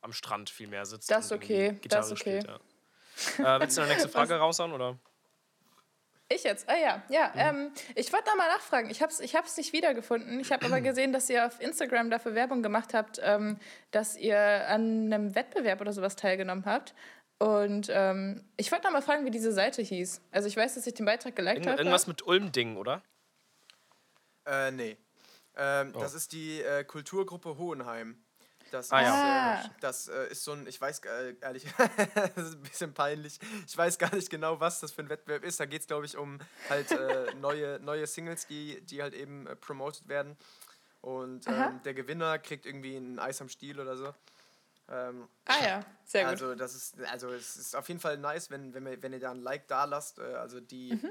am 0.00 0.12
Strand 0.12 0.50
viel 0.50 0.68
mehr 0.68 0.86
sitzt. 0.86 1.10
Das 1.10 1.26
ist 1.26 1.32
okay. 1.32 1.78
Das 1.88 2.06
ist 2.06 2.12
okay. 2.12 2.40
Spielt, 2.40 2.60
ja. 3.38 3.56
äh, 3.56 3.60
willst 3.60 3.76
du 3.76 3.82
eine 3.82 3.90
nächste 3.90 4.08
Frage 4.08 4.34
raushauen, 4.38 4.72
oder? 4.72 4.98
Ich 6.28 6.42
jetzt? 6.42 6.68
Ah 6.68 6.76
ja, 6.76 7.02
ja. 7.08 7.32
Ähm, 7.36 7.70
ich 7.94 8.12
wollte 8.12 8.26
da 8.26 8.34
mal 8.34 8.48
nachfragen. 8.48 8.90
Ich 8.90 9.00
habe 9.00 9.12
es 9.12 9.20
ich 9.20 9.36
hab's 9.36 9.56
nicht 9.56 9.72
wiedergefunden. 9.72 10.40
Ich 10.40 10.50
habe 10.50 10.66
aber 10.66 10.80
gesehen, 10.80 11.12
dass 11.12 11.30
ihr 11.30 11.46
auf 11.46 11.60
Instagram 11.60 12.10
dafür 12.10 12.34
Werbung 12.34 12.64
gemacht 12.64 12.94
habt, 12.94 13.20
ähm, 13.22 13.58
dass 13.92 14.16
ihr 14.16 14.38
an 14.68 15.12
einem 15.12 15.34
Wettbewerb 15.36 15.80
oder 15.80 15.92
sowas 15.92 16.16
teilgenommen 16.16 16.64
habt. 16.64 16.94
Und 17.38 17.88
ähm, 17.92 18.44
ich 18.56 18.72
wollte 18.72 18.90
mal 18.90 19.02
fragen, 19.02 19.24
wie 19.24 19.30
diese 19.30 19.52
Seite 19.52 19.82
hieß. 19.82 20.20
Also 20.32 20.48
ich 20.48 20.56
weiß, 20.56 20.74
dass 20.74 20.86
ich 20.86 20.94
den 20.94 21.06
Beitrag 21.06 21.36
geliked 21.36 21.66
habe. 21.66 21.78
Irgendwas 21.78 22.06
mit 22.08 22.26
Ulm-Ding, 22.26 22.76
oder? 22.76 23.02
Äh, 24.46 24.72
nee. 24.72 24.96
Ähm, 25.56 25.92
oh. 25.94 26.00
Das 26.00 26.14
ist 26.14 26.32
die 26.32 26.60
äh, 26.60 26.82
Kulturgruppe 26.84 27.56
Hohenheim. 27.56 28.25
Das, 28.70 28.90
ah, 28.90 29.00
ist, 29.00 29.06
ja. 29.06 29.64
äh, 29.64 29.68
das 29.80 30.08
äh, 30.08 30.30
ist 30.30 30.44
so 30.44 30.52
ein, 30.52 30.66
ich 30.66 30.80
weiß 30.80 31.00
äh, 31.00 31.34
ehrlich, 31.40 31.66
das 32.34 32.46
ist 32.46 32.54
ein 32.54 32.62
bisschen 32.62 32.94
peinlich. 32.94 33.38
Ich 33.66 33.76
weiß 33.76 33.98
gar 33.98 34.14
nicht 34.14 34.30
genau, 34.30 34.60
was 34.60 34.80
das 34.80 34.92
für 34.92 35.02
ein 35.02 35.08
Wettbewerb 35.08 35.44
ist. 35.44 35.60
Da 35.60 35.66
geht 35.66 35.82
es, 35.82 35.86
glaube 35.86 36.06
ich, 36.06 36.16
um 36.16 36.38
halt 36.68 36.90
äh, 36.90 37.34
neue, 37.40 37.78
neue 37.80 38.06
Singles, 38.06 38.46
die, 38.46 38.80
die 38.82 39.02
halt 39.02 39.14
eben 39.14 39.46
äh, 39.46 39.56
promoted 39.56 40.08
werden. 40.08 40.36
Und 41.00 41.46
ähm, 41.46 41.80
der 41.84 41.94
Gewinner 41.94 42.38
kriegt 42.38 42.66
irgendwie 42.66 42.96
ein 42.96 43.20
Eis 43.20 43.40
am 43.40 43.48
Stiel 43.48 43.78
oder 43.78 43.96
so. 43.96 44.12
Ähm, 44.88 45.28
ah 45.46 45.64
ja, 45.64 45.86
sehr 46.04 46.24
gut. 46.24 46.32
Also 46.32 46.54
das 46.54 46.74
ist, 46.74 47.00
also 47.00 47.30
es 47.30 47.56
ist 47.56 47.76
auf 47.76 47.88
jeden 47.88 48.00
Fall 48.00 48.18
nice, 48.18 48.50
wenn, 48.50 48.72
wenn, 48.74 49.02
wenn 49.02 49.12
ihr 49.12 49.20
da 49.20 49.30
ein 49.30 49.40
Like 49.40 49.68
da 49.68 49.84
lasst. 49.84 50.18
Äh, 50.18 50.22
also 50.22 50.60
die, 50.60 50.94
mhm. 50.94 51.10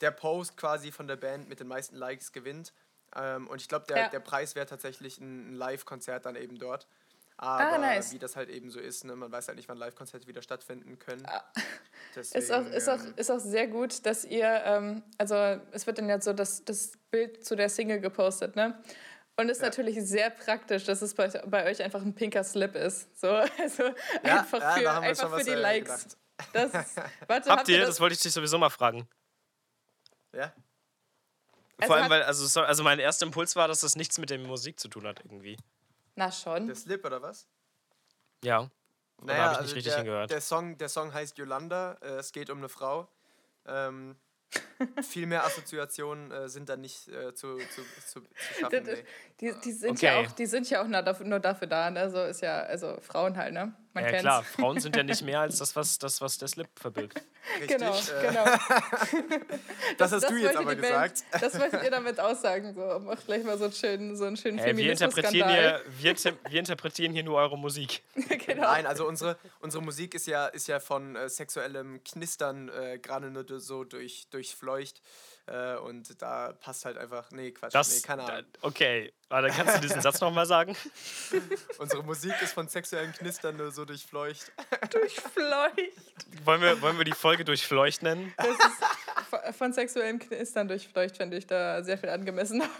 der 0.00 0.10
Post 0.10 0.56
quasi 0.56 0.92
von 0.92 1.06
der 1.06 1.16
Band 1.16 1.48
mit 1.48 1.60
den 1.60 1.68
meisten 1.68 1.96
Likes 1.96 2.32
gewinnt. 2.32 2.72
Ähm, 3.16 3.46
und 3.48 3.60
ich 3.60 3.68
glaube, 3.68 3.86
der, 3.88 3.96
ja. 3.96 4.08
der 4.08 4.20
Preis 4.20 4.54
wäre 4.54 4.66
tatsächlich 4.66 5.18
ein, 5.18 5.52
ein 5.52 5.54
Live-Konzert 5.54 6.26
dann 6.26 6.36
eben 6.36 6.58
dort. 6.58 6.86
Ah, 7.36 7.58
Aber 7.58 7.74
ah, 7.74 7.78
nice. 7.78 8.12
wie 8.12 8.18
das 8.18 8.36
halt 8.36 8.48
eben 8.48 8.70
so 8.70 8.78
ist, 8.78 9.04
ne? 9.04 9.16
man 9.16 9.32
weiß 9.32 9.48
halt 9.48 9.56
nicht, 9.56 9.68
wann 9.68 9.76
Live-Konzerte 9.76 10.26
wieder 10.28 10.40
stattfinden 10.40 10.98
können. 10.98 11.26
Ah. 11.26 11.42
Deswegen, 12.14 12.38
ist, 12.38 12.52
auch, 12.52 12.66
ist, 12.66 12.88
auch, 12.88 13.04
ähm, 13.04 13.14
ist 13.16 13.30
auch 13.30 13.40
sehr 13.40 13.66
gut, 13.66 14.06
dass 14.06 14.24
ihr, 14.24 14.46
ähm, 14.64 15.02
also 15.18 15.34
es 15.72 15.86
wird 15.86 15.98
dann 15.98 16.08
ja 16.08 16.20
so 16.20 16.32
das, 16.32 16.64
das 16.64 16.92
Bild 17.10 17.44
zu 17.44 17.56
der 17.56 17.68
Single 17.68 18.00
gepostet, 18.00 18.54
ne? 18.54 18.80
Und 19.36 19.48
ist 19.48 19.60
ja. 19.60 19.66
natürlich 19.66 20.00
sehr 20.00 20.30
praktisch, 20.30 20.84
dass 20.84 21.02
es 21.02 21.12
bei, 21.12 21.26
bei 21.28 21.68
euch 21.68 21.82
einfach 21.82 22.00
ein 22.02 22.14
pinker 22.14 22.44
Slip 22.44 22.76
ist. 22.76 23.20
So, 23.20 23.28
also 23.58 23.82
ja, 24.22 24.38
einfach 24.38 24.74
für, 24.74 24.82
ja, 24.82 25.00
einfach 25.00 25.36
für 25.36 25.44
die 25.44 25.50
äh, 25.50 25.54
Likes. 25.54 26.16
Das, 26.52 26.72
warte, 27.26 27.50
habt, 27.50 27.50
habt 27.50 27.68
ihr, 27.68 27.80
das? 27.80 27.88
das 27.88 28.00
wollte 28.00 28.14
ich 28.14 28.20
dich 28.20 28.32
sowieso 28.32 28.58
mal 28.58 28.70
fragen. 28.70 29.08
Ja. 30.32 30.52
Also 31.78 31.92
Vor 31.92 31.96
allem, 31.96 32.10
weil, 32.10 32.22
also, 32.22 32.60
also 32.60 32.82
mein 32.82 32.98
erster 32.98 33.26
Impuls 33.26 33.56
war, 33.56 33.68
dass 33.68 33.80
das 33.80 33.96
nichts 33.96 34.18
mit 34.18 34.30
der 34.30 34.38
Musik 34.38 34.78
zu 34.78 34.88
tun 34.88 35.06
hat, 35.06 35.20
irgendwie. 35.24 35.56
Na 36.14 36.30
schon. 36.30 36.66
Der 36.66 36.76
Slip 36.76 37.04
oder 37.04 37.20
was? 37.20 37.48
Ja. 38.44 38.70
Naja, 39.22 39.44
habe 39.44 39.52
ich 39.52 39.58
nicht 39.58 39.58
also 39.58 39.74
richtig 39.74 39.92
der, 39.92 39.96
hingehört. 39.96 40.30
Der 40.30 40.40
Song, 40.40 40.78
der 40.78 40.88
Song 40.88 41.12
heißt 41.12 41.38
Yolanda. 41.38 41.96
Äh, 42.00 42.16
es 42.16 42.32
geht 42.32 42.50
um 42.50 42.58
eine 42.58 42.68
Frau. 42.68 43.08
Ähm, 43.66 44.16
viel 45.02 45.26
mehr 45.26 45.44
Assoziationen 45.44 46.30
äh, 46.30 46.48
sind 46.48 46.68
da 46.68 46.76
nicht 46.76 47.08
äh, 47.08 47.34
zu, 47.34 47.56
zu, 47.56 47.82
zu, 48.06 48.20
zu 48.20 48.26
schaffen. 48.60 48.84
Nee. 48.84 49.04
Die, 49.40 49.54
die, 49.64 49.72
sind 49.72 49.92
okay. 49.92 50.06
ja 50.06 50.20
auch, 50.20 50.32
die 50.32 50.46
sind 50.46 50.68
ja 50.70 50.82
auch 50.82 50.86
nur 50.86 51.02
dafür, 51.02 51.26
nur 51.26 51.40
dafür 51.40 51.66
da, 51.66 51.90
ne? 51.90 52.10
So 52.10 52.22
ist 52.22 52.42
ja, 52.42 52.60
also 52.60 52.98
Frauen 53.00 53.36
halt, 53.36 53.54
ne? 53.54 53.74
Man 53.94 54.02
ja, 54.02 54.10
kennt's. 54.10 54.22
klar, 54.22 54.42
Frauen 54.42 54.80
sind 54.80 54.96
ja 54.96 55.04
nicht 55.04 55.22
mehr 55.22 55.38
als 55.38 55.58
das, 55.58 55.76
was, 55.76 55.98
das, 56.00 56.20
was 56.20 56.36
der 56.36 56.48
Slip 56.48 56.68
verbirgt. 56.74 57.22
Richtig, 57.60 57.78
genau, 57.78 57.94
äh, 57.94 58.26
genau. 58.26 58.44
das, 59.98 60.10
das, 60.10 60.12
hast 60.12 60.30
du 60.30 60.36
jetzt 60.36 60.56
aber 60.56 60.74
gesagt. 60.74 61.22
Band, 61.30 61.42
das 61.44 61.60
wolltet 61.60 61.82
ihr 61.84 61.90
damit 61.92 62.18
aussagen, 62.18 62.74
so. 62.74 62.98
Macht 62.98 63.24
gleich 63.26 63.44
mal 63.44 63.56
so 63.56 63.64
einen 63.64 63.72
schönen, 63.72 64.16
so 64.16 64.24
einen 64.24 64.36
schönen 64.36 64.58
äh, 64.58 64.76
wir, 64.76 64.90
interpretieren 64.90 65.48
hier, 65.48 65.80
wir, 66.00 66.16
wir, 66.16 66.58
interpretieren 66.58 67.12
hier 67.12 67.22
nur 67.22 67.36
eure 67.36 67.56
Musik. 67.56 68.02
genau. 68.46 68.62
Nein, 68.62 68.86
also 68.86 69.06
unsere, 69.06 69.36
unsere 69.60 69.82
Musik 69.84 70.14
ist 70.14 70.26
ja, 70.26 70.46
ist 70.48 70.66
ja 70.66 70.80
von 70.80 71.14
äh, 71.14 71.28
sexuellem 71.28 72.02
Knistern 72.02 72.70
äh, 72.70 72.98
gerade 72.98 73.30
nur 73.30 73.44
so 73.60 73.84
durch, 73.84 74.26
durchfleucht. 74.30 75.02
Äh, 75.46 75.76
und 75.76 76.22
da 76.22 76.52
passt 76.54 76.86
halt 76.86 76.96
einfach, 76.96 77.30
nee, 77.30 77.50
Quatsch, 77.50 77.74
das, 77.74 77.94
nee, 77.94 78.00
keine 78.00 78.24
Ahnung. 78.24 78.44
okay, 78.62 79.12
aber 79.28 79.48
dann 79.48 79.56
kannst 79.56 79.76
du 79.76 79.80
diesen 79.82 80.00
Satz 80.00 80.20
nochmal 80.20 80.46
sagen. 80.46 80.74
Unsere 81.78 82.02
Musik 82.02 82.32
ist 82.40 82.54
von 82.54 82.66
sexuellen 82.66 83.12
Knistern 83.12 83.56
nur 83.58 83.70
so 83.70 83.84
durchfleucht. 83.84 84.52
durchfleucht. 84.90 86.44
Wollen 86.44 86.62
wir, 86.62 86.80
wollen 86.80 86.96
wir 86.96 87.04
die 87.04 87.12
Folge 87.12 87.44
durchfleucht 87.44 88.02
nennen? 88.02 88.32
Das 88.38 88.48
ist 88.48 89.58
von 89.58 89.72
sexuellen 89.74 90.18
Knistern 90.18 90.66
durchfleucht, 90.66 91.18
fände 91.18 91.36
ich 91.36 91.46
da 91.46 91.82
sehr 91.82 91.98
viel 91.98 92.08
angemessen. 92.08 92.62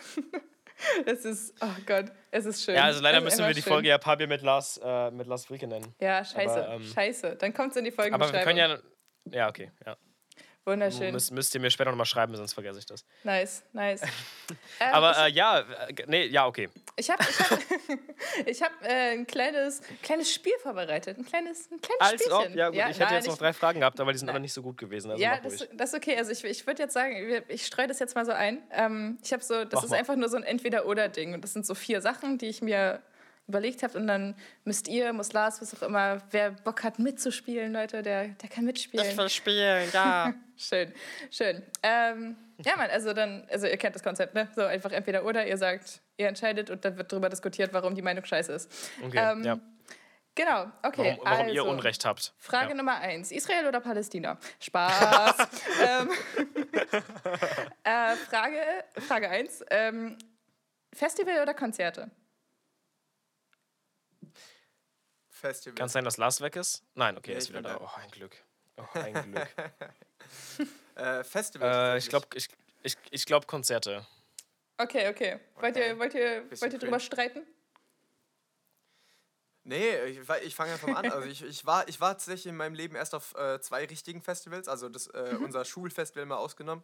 Es 1.06 1.24
ist, 1.24 1.54
oh 1.62 1.82
Gott, 1.86 2.06
es 2.32 2.44
ist 2.46 2.64
schön. 2.64 2.74
Ja, 2.74 2.84
also 2.84 3.00
leider 3.00 3.20
müssen 3.20 3.46
wir 3.46 3.54
die 3.54 3.62
schön. 3.62 3.72
Folge 3.72 3.88
ja 3.88 3.96
Papier 3.96 4.26
mit 4.26 4.42
Lars, 4.42 4.78
äh, 4.82 5.10
mit 5.12 5.28
Lars 5.28 5.48
Wilke 5.48 5.68
nennen. 5.68 5.94
Ja, 6.00 6.24
scheiße, 6.24 6.66
aber, 6.66 6.74
ähm, 6.74 6.84
scheiße. 6.84 7.36
Dann 7.36 7.54
kommt 7.54 7.70
es 7.70 7.76
in 7.76 7.84
die 7.84 7.92
Folge. 7.92 8.12
Aber 8.12 8.30
wir 8.30 8.40
können 8.40 8.58
ja, 8.58 8.78
ja, 9.30 9.48
okay, 9.48 9.70
ja. 9.86 9.96
Wunderschön. 10.66 11.12
Müsst, 11.12 11.30
müsst 11.30 11.54
ihr 11.54 11.60
mir 11.60 11.70
später 11.70 11.90
nochmal 11.90 12.06
schreiben, 12.06 12.34
sonst 12.36 12.54
vergesse 12.54 12.78
ich 12.78 12.86
das. 12.86 13.04
Nice, 13.22 13.62
nice. 13.74 14.00
ähm, 14.80 14.92
Aber 14.92 15.26
äh, 15.26 15.30
ja, 15.30 15.60
äh, 15.60 15.64
nee, 16.06 16.26
ja, 16.26 16.46
okay. 16.46 16.70
Ich 16.96 17.10
habe 17.10 17.22
ich 17.22 17.38
hab, 17.38 17.58
ich 18.46 18.62
hab, 18.62 18.72
äh, 18.82 19.12
ein 19.12 19.26
kleines, 19.26 19.82
kleines 20.02 20.32
Spiel 20.32 20.54
vorbereitet. 20.62 21.18
Ein 21.18 21.26
kleines, 21.26 21.70
ein 21.70 21.80
kleines 21.82 22.00
Als 22.00 22.22
Spielchen. 22.22 22.52
Ob, 22.52 22.56
ja, 22.56 22.68
gut, 22.68 22.76
ja, 22.76 22.88
ich 22.88 22.96
hätte 22.98 23.04
nein, 23.04 23.14
jetzt 23.16 23.26
noch 23.26 23.36
drei 23.36 23.52
Fragen 23.52 23.80
gehabt, 23.80 24.00
aber 24.00 24.12
die 24.12 24.18
sind 24.18 24.30
alle 24.30 24.40
nicht 24.40 24.54
so 24.54 24.62
gut 24.62 24.78
gewesen. 24.78 25.10
Also 25.10 25.22
ja, 25.22 25.38
das, 25.38 25.68
das, 25.74 25.92
ist 25.92 25.96
okay. 25.96 26.16
Also 26.16 26.32
ich, 26.32 26.42
ich 26.44 26.66
würde 26.66 26.82
jetzt 26.82 26.94
sagen, 26.94 27.14
ich 27.48 27.66
streue 27.66 27.86
das 27.86 27.98
jetzt 27.98 28.14
mal 28.14 28.24
so 28.24 28.32
ein. 28.32 28.62
Ähm, 28.70 29.18
ich 29.22 29.34
habe 29.34 29.44
so, 29.44 29.64
das 29.64 29.74
Mach 29.74 29.84
ist 29.84 29.90
mal. 29.90 29.98
einfach 29.98 30.16
nur 30.16 30.30
so 30.30 30.38
ein 30.38 30.44
Entweder-Oder-Ding. 30.44 31.34
Und 31.34 31.44
das 31.44 31.52
sind 31.52 31.66
so 31.66 31.74
vier 31.74 32.00
Sachen, 32.00 32.38
die 32.38 32.46
ich 32.46 32.62
mir 32.62 33.02
überlegt 33.46 33.82
habt. 33.82 33.94
Und 33.94 34.06
dann 34.06 34.34
müsst 34.64 34.88
ihr, 34.88 35.12
muss 35.12 35.32
Lars, 35.32 35.60
was 35.60 35.74
auch 35.74 35.86
immer, 35.86 36.22
wer 36.30 36.52
Bock 36.52 36.82
hat 36.82 36.98
mitzuspielen, 36.98 37.72
Leute, 37.72 38.02
der, 38.02 38.28
der 38.28 38.48
kann 38.48 38.64
mitspielen. 38.64 39.06
Ich 39.06 39.16
will 39.16 39.28
spielen, 39.28 39.88
ja. 39.92 40.34
schön, 40.56 40.92
schön. 41.30 41.62
Ähm, 41.82 42.36
ja, 42.64 42.76
Mann, 42.76 42.90
also 42.90 43.12
dann, 43.12 43.46
also 43.50 43.66
ihr 43.66 43.76
kennt 43.76 43.94
das 43.94 44.02
Konzept, 44.02 44.34
ne? 44.34 44.48
So 44.54 44.62
einfach 44.62 44.92
entweder 44.92 45.24
oder, 45.24 45.46
ihr 45.46 45.58
sagt, 45.58 46.00
ihr 46.16 46.28
entscheidet 46.28 46.70
und 46.70 46.84
dann 46.84 46.96
wird 46.96 47.10
darüber 47.12 47.28
diskutiert, 47.28 47.72
warum 47.72 47.94
die 47.94 48.02
Meinung 48.02 48.24
scheiße 48.24 48.52
ist. 48.52 48.70
Okay, 49.04 49.18
ähm, 49.18 49.42
ja. 49.42 49.58
Genau, 50.36 50.66
okay. 50.82 51.16
Warum, 51.18 51.26
warum 51.26 51.40
also, 51.42 51.54
ihr 51.54 51.64
Unrecht 51.64 52.04
habt. 52.04 52.34
Frage 52.38 52.70
ja. 52.70 52.74
Nummer 52.74 52.96
eins: 52.96 53.30
Israel 53.30 53.68
oder 53.68 53.80
Palästina? 53.80 54.36
Spaß. 54.58 55.36
ähm, 55.86 56.10
äh, 57.84 58.16
Frage, 58.16 58.58
Frage 58.98 59.28
eins: 59.30 59.64
ähm, 59.70 60.18
Festival 60.92 61.40
oder 61.40 61.54
Konzerte? 61.54 62.10
Festival. 65.44 65.74
Kann 65.74 65.86
es 65.86 65.92
sein, 65.92 66.04
dass 66.04 66.16
Lars 66.16 66.40
weg 66.40 66.56
ist? 66.56 66.82
Nein, 66.94 67.18
okay, 67.18 67.32
er 67.32 67.38
ist 67.38 67.50
wieder 67.50 67.60
da. 67.60 67.78
Oh, 67.78 67.90
ein 67.96 68.10
Glück. 68.10 68.34
Oh, 68.78 68.86
ein 68.94 69.12
Glück. 69.12 69.48
äh, 70.94 71.22
Festival. 71.22 71.94
Äh, 71.94 71.98
ich 71.98 72.08
glaube, 72.08 72.28
ich, 72.34 72.48
ich, 72.82 72.96
ich 73.10 73.26
glaub 73.26 73.46
Konzerte. 73.46 74.06
Okay, 74.78 75.10
okay. 75.10 75.38
Wollt 75.56 75.76
ihr, 75.76 75.98
wollt 75.98 76.14
ihr, 76.14 76.50
wollt 76.50 76.72
ihr 76.72 76.78
drüber 76.78 76.98
streiten? 76.98 77.42
Nee, 79.64 80.02
ich, 80.04 80.20
ich 80.44 80.54
fange 80.54 80.72
einfach 80.72 80.88
mal 80.88 80.96
an. 80.96 81.12
Also 81.12 81.28
ich, 81.28 81.44
ich, 81.44 81.66
war, 81.66 81.86
ich 81.88 82.00
war 82.00 82.12
tatsächlich 82.12 82.46
in 82.46 82.56
meinem 82.56 82.74
Leben 82.74 82.96
erst 82.96 83.14
auf 83.14 83.34
äh, 83.34 83.60
zwei 83.60 83.84
richtigen 83.84 84.22
Festivals, 84.22 84.66
also 84.66 84.88
das, 84.88 85.08
äh, 85.08 85.34
mhm. 85.34 85.44
unser 85.44 85.66
Schulfestival 85.66 86.24
mal 86.24 86.36
ausgenommen. 86.36 86.82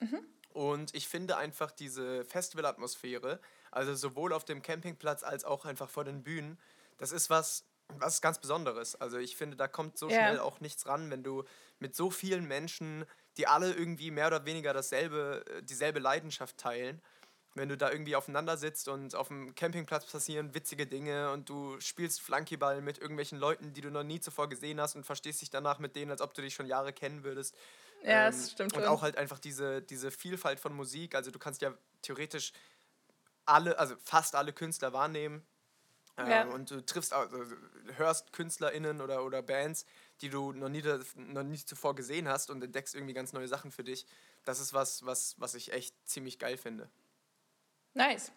Mhm. 0.00 0.20
Und 0.52 0.94
ich 0.94 1.08
finde 1.08 1.36
einfach 1.36 1.70
diese 1.70 2.24
Festivalatmosphäre, 2.24 3.40
also 3.70 3.94
sowohl 3.94 4.32
auf 4.32 4.44
dem 4.44 4.62
Campingplatz 4.62 5.22
als 5.22 5.44
auch 5.44 5.64
einfach 5.64 5.90
vor 5.90 6.04
den 6.04 6.22
Bühnen, 6.22 6.58
das 6.96 7.12
ist 7.12 7.30
was, 7.30 7.64
was 7.98 8.20
ganz 8.20 8.40
Besonderes. 8.40 8.96
Also 8.96 9.18
ich 9.18 9.36
finde, 9.36 9.56
da 9.56 9.68
kommt 9.68 9.98
so 9.98 10.08
yeah. 10.08 10.18
schnell 10.18 10.40
auch 10.40 10.60
nichts 10.60 10.86
ran, 10.86 11.10
wenn 11.10 11.22
du 11.22 11.44
mit 11.78 11.94
so 11.94 12.10
vielen 12.10 12.46
Menschen 12.46 13.06
die 13.38 13.46
alle 13.46 13.72
irgendwie 13.72 14.10
mehr 14.10 14.26
oder 14.26 14.44
weniger 14.44 14.74
dasselbe, 14.74 15.44
äh, 15.48 15.62
dieselbe 15.62 16.00
Leidenschaft 16.00 16.58
teilen. 16.58 17.00
Wenn 17.54 17.68
du 17.68 17.76
da 17.76 17.90
irgendwie 17.90 18.14
aufeinander 18.14 18.56
sitzt 18.56 18.88
und 18.88 19.14
auf 19.14 19.28
dem 19.28 19.54
Campingplatz 19.54 20.06
passieren 20.06 20.54
witzige 20.54 20.86
Dinge 20.86 21.32
und 21.32 21.48
du 21.48 21.80
spielst 21.80 22.20
Flankyball 22.20 22.82
mit 22.82 22.98
irgendwelchen 22.98 23.38
Leuten, 23.38 23.72
die 23.72 23.80
du 23.80 23.90
noch 23.90 24.02
nie 24.02 24.20
zuvor 24.20 24.48
gesehen 24.48 24.80
hast 24.80 24.96
und 24.96 25.06
verstehst 25.06 25.40
dich 25.40 25.50
danach 25.50 25.78
mit 25.78 25.96
denen, 25.96 26.10
als 26.10 26.20
ob 26.20 26.34
du 26.34 26.42
dich 26.42 26.54
schon 26.54 26.66
Jahre 26.66 26.92
kennen 26.92 27.24
würdest. 27.24 27.56
Ja, 28.02 28.26
ähm, 28.26 28.32
das 28.32 28.52
stimmt. 28.52 28.72
Und 28.74 28.82
schon. 28.82 28.88
auch 28.88 29.02
halt 29.02 29.16
einfach 29.16 29.38
diese, 29.38 29.82
diese 29.82 30.10
Vielfalt 30.10 30.60
von 30.60 30.74
Musik. 30.74 31.14
Also 31.14 31.30
du 31.30 31.38
kannst 31.38 31.62
ja 31.62 31.74
theoretisch 32.02 32.52
alle, 33.44 33.78
also 33.78 33.96
fast 34.02 34.34
alle 34.34 34.52
Künstler 34.52 34.92
wahrnehmen. 34.92 35.46
Ja. 36.16 36.42
Ähm, 36.42 36.50
und 36.50 36.70
du 36.70 36.84
triffst, 36.84 37.12
also, 37.12 37.44
hörst 37.96 38.32
KünstlerInnen 38.32 39.00
oder, 39.00 39.24
oder 39.24 39.40
Bands, 39.40 39.86
die 40.20 40.28
du 40.28 40.52
noch 40.52 40.68
nie, 40.68 40.82
noch 41.14 41.44
nie 41.44 41.58
zuvor 41.58 41.94
gesehen 41.94 42.28
hast 42.28 42.50
und 42.50 42.62
entdeckst 42.62 42.94
irgendwie 42.94 43.14
ganz 43.14 43.32
neue 43.32 43.46
Sachen 43.46 43.70
für 43.70 43.84
dich. 43.84 44.06
Das 44.44 44.58
ist 44.58 44.72
was, 44.72 45.06
was, 45.06 45.36
was 45.38 45.54
ich 45.54 45.72
echt 45.72 45.94
ziemlich 46.08 46.38
geil 46.38 46.56
finde. 46.56 46.90
Nice. 47.94 48.32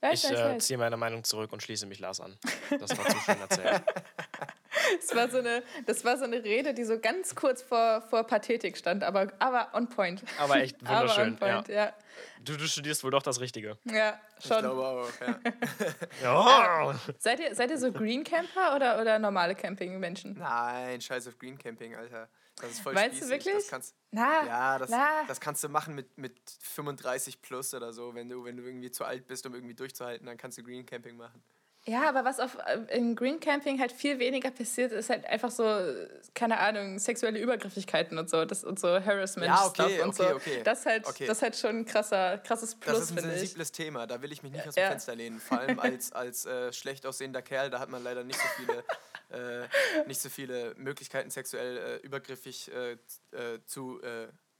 nice 0.00 0.24
ich 0.24 0.30
äh, 0.30 0.58
ziehe 0.58 0.78
meine 0.78 0.96
Meinung 0.96 1.22
zurück 1.24 1.52
und 1.52 1.62
schließe 1.62 1.86
mich 1.86 1.98
Lars 1.98 2.20
an. 2.20 2.38
Das 2.80 2.96
war 2.96 3.06
zu 3.06 3.18
schön 3.18 3.40
erzählt. 3.40 3.84
das, 5.00 5.14
war 5.14 5.28
so 5.30 5.38
eine, 5.38 5.62
das 5.86 6.04
war 6.04 6.16
so 6.18 6.24
eine 6.24 6.42
Rede, 6.42 6.74
die 6.74 6.84
so 6.84 6.98
ganz 6.98 7.34
kurz 7.34 7.62
vor, 7.62 8.02
vor 8.02 8.24
Pathetik 8.24 8.76
stand, 8.76 9.04
aber, 9.04 9.32
aber 9.38 9.70
on 9.74 9.88
point. 9.88 10.22
Aber 10.38 10.56
echt 10.56 10.80
wunderschön. 10.80 11.36
aber 11.40 11.46
on 11.50 11.56
point, 11.56 11.68
ja. 11.68 11.74
ja. 11.86 11.94
Du, 12.44 12.56
du 12.56 12.66
studierst 12.66 13.04
wohl 13.04 13.10
doch 13.10 13.22
das 13.22 13.40
Richtige. 13.40 13.78
Ja, 13.84 14.20
schon. 14.40 14.56
Ich 14.56 14.62
glaube 14.62 14.82
auch, 14.82 15.10
ja. 15.20 15.40
ja. 16.22 16.90
Äh, 16.90 16.94
seid, 17.18 17.40
ihr, 17.40 17.54
seid 17.54 17.70
ihr 17.70 17.78
so 17.78 17.92
Green 17.92 18.24
Camper 18.24 18.74
oder, 18.74 19.00
oder 19.00 19.18
normale 19.18 19.54
Camping-Menschen? 19.54 20.36
Nein, 20.38 21.00
scheiß 21.00 21.28
auf 21.28 21.38
Green 21.38 21.56
Camping, 21.56 21.94
Alter. 21.94 22.28
Das 22.56 22.70
ist 22.70 22.80
voll 22.80 22.92
Meinst 22.92 23.16
spießig. 23.16 23.28
du 23.28 23.44
wirklich? 23.44 23.54
Das 23.54 23.68
kannst, 23.68 23.94
na, 24.10 24.46
ja, 24.46 24.78
das, 24.78 24.90
na. 24.90 25.24
das 25.26 25.40
kannst 25.40 25.64
du 25.64 25.68
machen 25.68 25.94
mit, 25.94 26.18
mit 26.18 26.38
35 26.60 27.40
plus 27.40 27.72
oder 27.74 27.92
so. 27.92 28.14
Wenn 28.14 28.28
du, 28.28 28.44
wenn 28.44 28.56
du 28.56 28.64
irgendwie 28.64 28.90
zu 28.90 29.04
alt 29.04 29.26
bist, 29.26 29.46
um 29.46 29.54
irgendwie 29.54 29.74
durchzuhalten, 29.74 30.26
dann 30.26 30.36
kannst 30.36 30.58
du 30.58 30.62
Green 30.62 30.84
Camping 30.84 31.16
machen. 31.16 31.42
Ja, 31.84 32.08
aber 32.08 32.24
was 32.24 32.38
auf, 32.38 32.56
äh, 32.64 32.96
im 32.96 33.16
Green 33.16 33.40
Camping 33.40 33.80
halt 33.80 33.90
viel 33.90 34.20
weniger 34.20 34.52
passiert, 34.52 34.92
ist 34.92 35.10
halt 35.10 35.26
einfach 35.26 35.50
so, 35.50 35.64
keine 36.32 36.58
Ahnung, 36.60 37.00
sexuelle 37.00 37.40
Übergriffigkeiten 37.40 38.18
und 38.18 38.30
so, 38.30 38.44
das, 38.44 38.62
und 38.62 38.78
so 38.78 38.88
Harassment 38.88 39.48
ja, 39.48 39.66
okay, 39.66 40.00
und 40.00 40.10
okay, 40.10 40.28
so. 40.28 40.36
Okay. 40.36 40.62
Das 40.62 40.86
halt, 40.86 41.06
okay. 41.06 41.26
das 41.26 41.42
halt 41.42 41.56
schon 41.56 41.80
ein 41.80 41.84
krasser, 41.84 42.38
krasses 42.38 42.76
Plus, 42.76 42.98
Das 42.98 43.10
ist 43.10 43.18
ein 43.18 43.24
sensibles 43.24 43.70
ich. 43.70 43.72
Thema, 43.72 44.06
da 44.06 44.22
will 44.22 44.30
ich 44.30 44.44
mich 44.44 44.52
nicht 44.52 44.66
aus 44.68 44.74
dem 44.74 44.84
ja. 44.84 44.90
Fenster 44.90 45.16
lehnen. 45.16 45.40
Vor 45.40 45.58
allem 45.58 45.78
als, 45.80 46.12
als 46.12 46.46
äh, 46.46 46.72
schlecht 46.72 47.04
aussehender 47.04 47.42
Kerl, 47.42 47.68
da 47.68 47.80
hat 47.80 47.88
man 47.88 48.04
leider 48.04 48.22
nicht 48.22 48.38
so 48.38 48.48
viele, 48.56 49.64
äh, 49.64 50.06
nicht 50.06 50.20
so 50.20 50.28
viele 50.28 50.76
Möglichkeiten, 50.76 51.30
sexuell 51.30 51.78
äh, 51.78 51.96
übergriffig 52.06 52.70
äh, 52.72 52.92
äh, 52.92 53.58
zu 53.66 54.00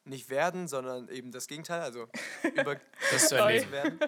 nicht 0.04 0.30
werden, 0.30 0.66
sondern 0.66 1.08
eben 1.08 1.30
das 1.30 1.46
Gegenteil, 1.46 1.82
also 1.82 2.08
übergriffig 2.42 3.18
zu 3.20 3.36
werden. 3.36 4.00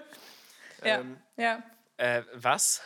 Ähm, 0.83 1.17
ja, 1.37 1.63
ja. 1.97 2.25
was? 2.35 2.83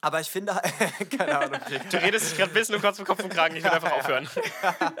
Aber 0.00 0.20
ich 0.20 0.28
finde, 0.28 0.52
keine 1.18 1.38
Ahnung. 1.40 1.60
Du 1.90 1.96
redest 1.96 2.30
dich 2.30 2.36
gerade 2.36 2.50
ein 2.50 2.54
bisschen 2.54 2.74
um 2.74 2.82
Kopf 2.82 2.98
und 2.98 3.04
Kopf 3.06 3.22
und 3.22 3.30
Kragen, 3.30 3.56
ich 3.56 3.64
will 3.64 3.70
einfach 3.70 3.92
aufhören. 3.92 4.28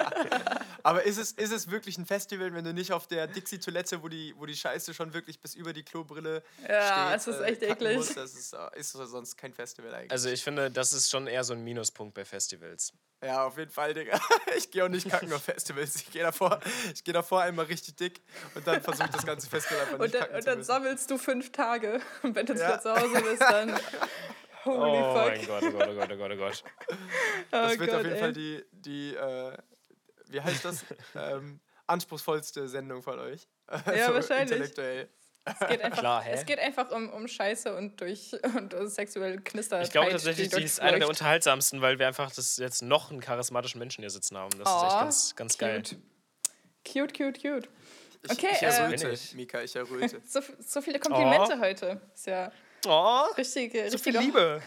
Aber 0.82 1.02
ist 1.02 1.18
es, 1.18 1.32
ist 1.32 1.52
es 1.52 1.70
wirklich 1.70 1.98
ein 1.98 2.06
Festival, 2.06 2.54
wenn 2.54 2.64
du 2.64 2.72
nicht 2.72 2.92
auf 2.92 3.06
der 3.06 3.26
Dixie-Toilette, 3.26 4.02
wo 4.02 4.08
die, 4.08 4.34
wo 4.36 4.46
die 4.46 4.56
Scheiße 4.56 4.94
schon 4.94 5.12
wirklich 5.12 5.40
bis 5.40 5.54
über 5.54 5.72
die 5.72 5.82
Klobrille 5.82 6.42
ja, 6.68 7.18
steht, 7.18 7.20
es 7.20 7.26
ist 7.26 7.44
echt 7.44 7.62
äh, 7.62 7.72
eklig. 7.72 7.96
Musst, 7.96 8.16
das 8.16 8.34
ist, 8.34 8.52
äh, 8.52 8.58
ist 8.74 8.92
sonst 8.92 9.36
kein 9.36 9.52
Festival 9.52 9.94
eigentlich. 9.94 10.12
Also 10.12 10.28
ich 10.30 10.42
finde, 10.42 10.70
das 10.70 10.92
ist 10.92 11.10
schon 11.10 11.26
eher 11.26 11.44
so 11.44 11.52
ein 11.54 11.62
Minuspunkt 11.62 12.14
bei 12.14 12.24
Festivals. 12.24 12.92
Ja, 13.22 13.44
auf 13.44 13.56
jeden 13.58 13.70
Fall, 13.70 13.94
Digga. 13.94 14.20
Ich 14.56 14.70
gehe 14.70 14.84
auch 14.84 14.88
nicht 14.88 15.08
kacken 15.08 15.32
auf 15.32 15.42
Festivals. 15.42 15.96
Ich 15.96 16.10
gehe 16.10 16.22
davor, 16.22 16.60
geh 17.04 17.12
davor 17.12 17.42
einmal 17.42 17.66
richtig 17.66 17.96
dick 17.96 18.20
und 18.54 18.66
dann 18.66 18.80
versuche 18.80 19.06
ich 19.06 19.14
das 19.14 19.26
ganze 19.26 19.48
Festival 19.48 19.80
einfach 19.82 19.98
nicht 19.98 20.04
und 20.04 20.14
dann, 20.14 20.20
kacken 20.22 20.36
Und 20.36 20.46
dann 20.46 20.62
sammelst 20.62 21.10
du 21.10 21.18
fünf 21.18 21.52
Tage. 21.52 22.00
Und 22.22 22.34
wenn 22.34 22.46
du 22.46 22.54
ja. 22.54 22.80
zu 22.80 22.94
Hause 22.94 23.22
bist, 23.22 23.42
dann 23.42 23.78
Holy 24.66 24.98
oh 24.98 25.14
fuck. 25.14 25.26
mein 25.26 25.46
Gott, 25.46 25.62
oh 25.62 25.70
Gott, 25.70 25.88
oh 25.88 25.94
Gott, 25.94 26.10
oh 26.12 26.16
Gott, 26.16 26.30
oh 26.32 26.36
Gott. 26.36 26.64
Das 27.50 27.76
oh 27.76 27.78
wird 27.78 27.90
Gott, 27.90 27.98
auf 27.98 28.02
jeden 28.02 28.16
ey. 28.16 28.20
Fall 28.20 28.32
die, 28.32 28.64
die 28.72 29.14
äh, 29.14 29.56
wie 30.28 30.40
heißt 30.40 30.64
das, 30.64 30.84
ähm, 31.14 31.60
anspruchsvollste 31.86 32.68
Sendung 32.68 33.02
von 33.02 33.18
euch. 33.18 33.48
Ja, 33.86 34.06
so 34.08 34.14
wahrscheinlich. 34.14 34.52
Intellektuell. 34.52 35.08
Es 35.44 35.68
geht 35.68 35.80
einfach, 35.80 35.98
Klar, 36.00 36.24
es 36.28 36.44
geht 36.44 36.58
einfach 36.58 36.90
um, 36.90 37.08
um 37.10 37.28
Scheiße 37.28 37.76
und 37.76 38.00
durch 38.00 38.32
und 38.42 38.74
sexuell 38.88 39.40
Knister. 39.40 39.80
Ich 39.80 39.92
glaube 39.92 40.10
tatsächlich, 40.10 40.48
die 40.48 40.62
ist 40.64 40.80
eine 40.80 40.98
der 40.98 41.08
unterhaltsamsten, 41.08 41.80
weil 41.82 42.00
wir 42.00 42.08
einfach 42.08 42.32
das 42.32 42.56
jetzt 42.56 42.82
noch 42.82 43.12
einen 43.12 43.20
charismatischen 43.20 43.78
Menschen 43.78 44.02
hier 44.02 44.10
sitzen 44.10 44.36
haben. 44.36 44.50
Das 44.58 44.68
oh, 44.68 44.76
ist 44.76 44.82
echt 44.82 45.00
ganz, 45.00 45.36
ganz 45.36 45.58
geil. 45.58 45.82
Cute, 46.84 47.16
cute, 47.16 47.40
cute. 47.40 47.68
Okay, 48.28 48.48
ich, 48.50 48.56
ich 48.56 48.62
erröte, 48.62 49.08
äh, 49.08 49.16
Mika, 49.34 49.62
ich 49.62 49.76
erröte. 49.76 50.20
so, 50.26 50.40
so 50.58 50.80
viele 50.80 50.98
Komplimente 50.98 51.54
oh. 51.56 51.60
heute. 51.60 52.00
Ist 52.12 52.26
ja 52.26 52.50
Oh, 52.88 53.32
richtige, 53.36 53.90
so 53.90 53.98
viel 53.98 54.18
Liebe. 54.18 54.62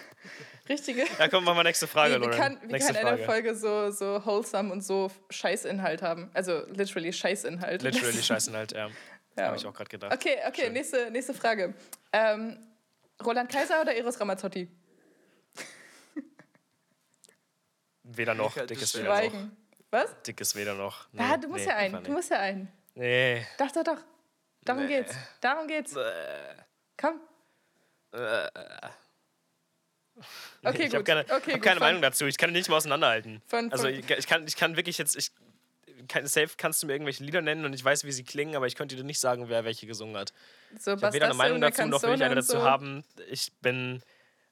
Richtige. 0.67 1.05
Ja, 1.17 1.27
komm, 1.27 1.45
machen 1.45 1.57
wir 1.57 1.63
nächste 1.63 1.87
Frage, 1.87 2.21
Wie, 2.21 2.25
wie 2.25 2.29
kann, 2.29 2.59
wie 2.61 2.77
kann 2.77 2.95
eine 2.95 3.17
Folge 3.25 3.55
so, 3.55 3.89
so 3.89 4.23
wholesome 4.23 4.71
und 4.71 4.81
so 4.81 5.09
Scheißinhalt 5.29 6.01
haben? 6.01 6.29
Also 6.33 6.63
literally 6.67 7.11
Scheißinhalt. 7.11 7.81
Literally 7.81 8.21
Scheißinhalt, 8.23 8.73
ja. 8.73 8.89
ja. 9.35 9.45
Habe 9.45 9.57
ich 9.57 9.65
auch 9.65 9.73
gerade 9.73 9.89
gedacht. 9.89 10.13
Okay, 10.13 10.37
okay, 10.47 10.69
nächste, 10.69 11.09
nächste 11.09 11.33
Frage. 11.33 11.73
Ähm, 12.13 12.59
Roland 13.25 13.51
Kaiser 13.51 13.81
oder 13.81 13.95
Eros 13.95 14.19
Ramazzotti? 14.19 14.69
Weder 18.03 18.33
noch, 18.33 18.53
dickes 18.65 18.95
weder 18.95 19.05
Schweigen. 19.05 19.39
noch. 19.39 19.49
Was? 19.91 20.21
Dickes 20.23 20.55
weder 20.55 20.73
noch. 20.75 21.07
Nee, 21.11 21.21
ah, 21.23 21.37
du 21.37 21.47
musst 21.47 21.65
nee, 21.65 21.69
ja 21.69 21.77
einen. 21.77 22.03
Du 22.03 22.11
musst 22.11 22.29
ja 22.29 22.39
einen. 22.39 22.67
Nee. 22.95 23.45
Doch, 23.57 23.71
doch, 23.71 23.83
doch. 23.83 23.97
Darum 24.63 24.85
nee. 24.85 24.97
geht's. 24.97 25.15
Darum 25.41 25.67
geht's. 25.67 25.93
Bäh. 25.93 26.03
Komm. 26.97 27.21
Äh, 28.11 28.47
okay, 30.63 30.83
ich 30.87 30.93
habe 30.93 31.03
keine, 31.03 31.25
okay, 31.29 31.53
hab 31.53 31.61
keine 31.61 31.79
Meinung 31.79 32.01
dazu. 32.01 32.25
Ich 32.25 32.37
kann 32.37 32.51
nicht 32.51 32.69
mal 32.69 32.77
auseinanderhalten. 32.77 33.41
Von, 33.47 33.71
also 33.71 33.87
ich, 33.87 34.09
ich, 34.09 34.27
kann, 34.27 34.47
ich 34.47 34.55
kann 34.55 34.75
wirklich 34.75 34.97
jetzt, 34.97 35.15
ich, 35.15 35.31
kann, 36.07 36.25
safe 36.27 36.49
kannst 36.57 36.81
du 36.81 36.87
mir 36.87 36.93
irgendwelche 36.93 37.23
Lieder 37.23 37.41
nennen 37.41 37.65
und 37.65 37.73
ich 37.73 37.83
weiß, 37.83 38.03
wie 38.03 38.11
sie 38.11 38.23
klingen, 38.23 38.55
aber 38.55 38.67
ich 38.67 38.75
könnte 38.75 38.95
dir 38.95 39.03
nicht 39.03 39.19
sagen, 39.19 39.49
wer 39.49 39.65
welche 39.65 39.87
gesungen 39.87 40.17
hat. 40.17 40.33
So, 40.77 40.93
ich 40.93 41.03
habe 41.03 41.13
weder 41.13 41.25
eine 41.27 41.35
Meinung 41.35 41.61
dazu, 41.61 41.85
noch 41.85 42.01
will 42.03 42.15
ich 42.15 42.23
eine 42.23 42.35
dazu 42.35 42.53
so. 42.53 42.63
haben. 42.63 43.03
Ich 43.29 43.51
bin, 43.61 44.01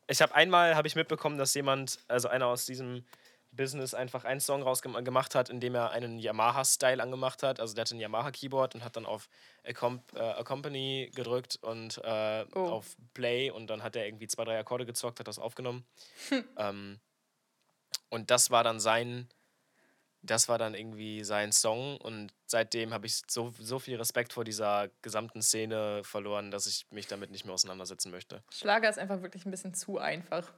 ich 0.08 0.22
habe 0.22 0.34
einmal, 0.36 0.76
habe 0.76 0.88
ich 0.88 0.96
mitbekommen, 0.96 1.38
dass 1.38 1.54
jemand, 1.54 2.00
also 2.08 2.28
einer 2.28 2.48
aus 2.48 2.66
diesem 2.66 3.06
Business 3.58 3.94
einfach 3.94 4.24
einen 4.24 4.40
Song 4.40 4.64
rausgemacht 4.64 5.36
hat, 5.36 5.50
in 5.50 5.60
dem 5.60 5.76
er 5.76 5.92
einen 5.92 6.20
Yamaha-Style 6.20 7.04
angemacht 7.04 7.44
hat. 7.44 7.60
Also 7.60 7.74
der 7.74 7.82
hatte 7.82 7.96
ein 7.96 8.00
Yamaha-Keyboard 8.00 8.76
und 8.76 8.84
hat 8.84 8.96
dann 8.96 9.06
auf 9.06 9.28
Accom 9.66 10.02
äh, 10.16 10.20
Accompany 10.20 11.12
gedrückt 11.14 11.60
und 11.62 12.00
äh, 12.04 12.46
oh. 12.56 12.60
auf 12.60 12.96
Play 13.14 13.52
und 13.52 13.68
dann 13.70 13.84
hat 13.84 13.96
er 13.96 14.06
irgendwie 14.06 14.28
zwei, 14.28 14.46
drei 14.46 14.58
Akkorde 14.58 14.86
gezockt, 14.86 15.20
hat 15.20 15.28
das 15.28 15.40
aufgenommen. 15.40 15.86
ähm, 16.58 17.00
und 18.10 18.32
das 18.32 18.52
war 18.52 18.64
dann 18.64 18.80
sein, 18.80 19.28
das 20.22 20.50
war 20.50 20.58
dann 20.58 20.74
irgendwie 20.74 21.24
sein 21.24 21.52
Song 21.52 21.98
und 21.98 22.32
seitdem 22.46 22.94
habe 22.94 23.06
ich 23.06 23.22
so, 23.28 23.54
so 23.60 23.80
viel 23.80 23.98
Respekt 23.98 24.34
vor 24.34 24.44
dieser 24.44 24.90
gesamten 25.02 25.42
Szene 25.42 26.04
verloren, 26.04 26.52
dass 26.52 26.68
ich 26.68 26.86
mich 26.92 27.08
damit 27.08 27.32
nicht 27.32 27.46
mehr 27.46 27.54
auseinandersetzen 27.54 28.12
möchte. 28.12 28.44
Schlager 28.52 28.90
ist 28.90 29.00
einfach 29.00 29.22
wirklich 29.22 29.46
ein 29.46 29.52
bisschen 29.52 29.74
zu 29.74 29.98
einfach. 29.98 30.52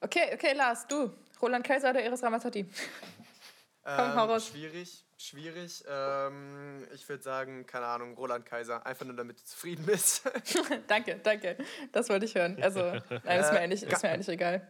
Okay, 0.00 0.30
okay, 0.34 0.52
Lars, 0.52 0.86
du. 0.86 1.10
Roland 1.44 1.64
Kaiser 1.66 1.90
oder 1.90 2.02
Eris 2.02 2.22
Ramazzotti? 2.22 2.66
Komm, 3.84 4.14
hau 4.14 4.24
raus. 4.24 4.48
Schwierig, 4.48 5.04
schwierig. 5.18 5.84
Ähm, 5.86 6.86
ich 6.94 7.06
würde 7.06 7.22
sagen, 7.22 7.66
keine 7.66 7.84
Ahnung, 7.84 8.14
Roland 8.14 8.46
Kaiser. 8.46 8.84
Einfach 8.86 9.04
nur, 9.04 9.14
damit 9.14 9.38
du 9.38 9.44
zufrieden 9.44 9.84
bist. 9.84 10.22
danke, 10.86 11.20
danke. 11.22 11.58
Das 11.92 12.08
wollte 12.08 12.24
ich 12.24 12.34
hören. 12.34 12.56
Also, 12.62 12.80
nein, 12.80 13.40
ist 13.40 13.52
mir 13.52 13.60
eigentlich, 13.60 13.82
ist 13.82 14.02
mir 14.02 14.08
eigentlich 14.08 14.28
egal. 14.28 14.66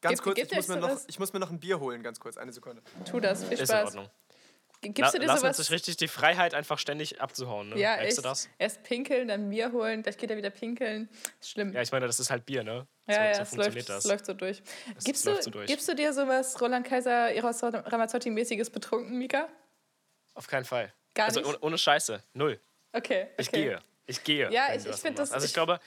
Ganz 0.00 0.22
kurz, 0.22 0.38
ich 0.38 0.52
muss, 0.54 0.68
mir 0.68 0.76
noch, 0.76 1.00
ich 1.06 1.18
muss 1.18 1.32
mir 1.32 1.40
noch 1.40 1.50
ein 1.50 1.60
Bier 1.60 1.78
holen, 1.80 2.02
ganz 2.02 2.20
kurz, 2.20 2.36
eine 2.38 2.52
Sekunde. 2.52 2.82
Tu 3.10 3.20
das, 3.20 3.44
viel 3.44 3.56
Spaß. 3.56 3.62
Ist 3.62 3.70
in 3.70 4.00
Ordnung. 4.00 4.10
Gibst 4.80 5.14
du 5.14 5.18
dir 5.18 5.26
Lass 5.26 5.40
sowas? 5.40 5.56
sich 5.56 5.70
richtig 5.70 5.96
die 5.96 6.08
Freiheit, 6.08 6.52
einfach 6.52 6.78
ständig 6.78 7.20
abzuhauen. 7.20 7.70
Ne? 7.70 7.78
Ja, 7.78 7.96
echt. 7.96 8.18
du 8.18 8.22
das? 8.22 8.48
Erst 8.58 8.82
pinkeln, 8.82 9.28
dann 9.28 9.48
Bier 9.48 9.72
holen, 9.72 10.02
gleich 10.02 10.18
geht 10.18 10.30
er 10.30 10.36
wieder 10.36 10.50
pinkeln. 10.50 11.08
Ist 11.40 11.50
schlimm. 11.50 11.72
Ja, 11.72 11.80
ich 11.80 11.90
meine, 11.90 12.06
das 12.06 12.20
ist 12.20 12.30
halt 12.30 12.44
Bier, 12.44 12.62
ne? 12.62 12.86
So, 13.06 13.12
ja, 13.12 13.24
ja, 13.24 13.34
so 13.34 13.42
es, 13.42 13.56
läuft, 13.56 13.88
das. 13.88 14.04
es 14.04 14.10
läuft 14.10 14.26
so 14.26 14.34
durch. 14.34 14.62
gibst, 15.04 15.26
du, 15.26 15.42
so 15.42 15.50
durch. 15.50 15.66
gibst 15.68 15.88
du 15.88 15.94
dir 15.94 16.12
sowas 16.12 16.60
Roland 16.60 16.86
Kaiser, 16.86 17.32
Eros 17.32 17.62
Ramazzotti-mäßiges 17.62 18.70
betrunken, 18.70 19.16
Mika? 19.16 19.48
Auf 20.34 20.46
keinen 20.46 20.64
Fall. 20.64 20.92
Gar 21.14 21.26
also 21.26 21.40
nicht? 21.40 21.48
ohne, 21.48 21.58
ohne 21.60 21.78
Scheiße. 21.78 22.22
Null. 22.34 22.60
Okay, 22.92 23.22
okay. 23.22 23.30
Ich 23.38 23.50
gehe. 23.50 23.78
Ich 24.06 24.22
gehe. 24.22 24.52
Ja, 24.52 24.74
ich, 24.74 24.84
ich 24.86 24.96
finde 24.96 25.22
das. 25.22 25.32
Also 25.32 25.44
ich, 25.44 25.50
ich 25.50 25.54
glaube, 25.54 25.80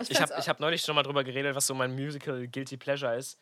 ich, 0.00 0.10
ich 0.10 0.20
habe 0.20 0.34
hab 0.34 0.60
neulich 0.60 0.82
schon 0.82 0.94
mal 0.94 1.02
drüber 1.02 1.24
geredet, 1.24 1.54
was 1.54 1.66
so 1.66 1.74
mein 1.74 1.94
Musical 1.94 2.46
Guilty 2.46 2.76
Pleasure 2.76 3.16
ist. 3.16 3.38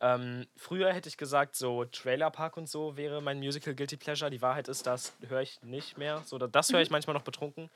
Ähm, 0.00 0.46
früher 0.56 0.92
hätte 0.92 1.08
ich 1.08 1.16
gesagt, 1.16 1.56
so 1.56 1.84
Trailer 1.86 2.30
Park 2.30 2.56
und 2.56 2.68
so 2.68 2.96
wäre 2.96 3.22
mein 3.22 3.38
Musical 3.38 3.74
Guilty 3.74 3.96
Pleasure. 3.96 4.30
Die 4.30 4.42
Wahrheit 4.42 4.68
ist, 4.68 4.86
das 4.86 5.12
höre 5.28 5.40
ich 5.40 5.62
nicht 5.62 5.96
mehr. 5.96 6.22
So, 6.26 6.38
das 6.38 6.72
höre 6.72 6.82
ich 6.82 6.90
mhm. 6.90 6.94
manchmal 6.94 7.14
noch 7.14 7.22
betrunken. 7.22 7.70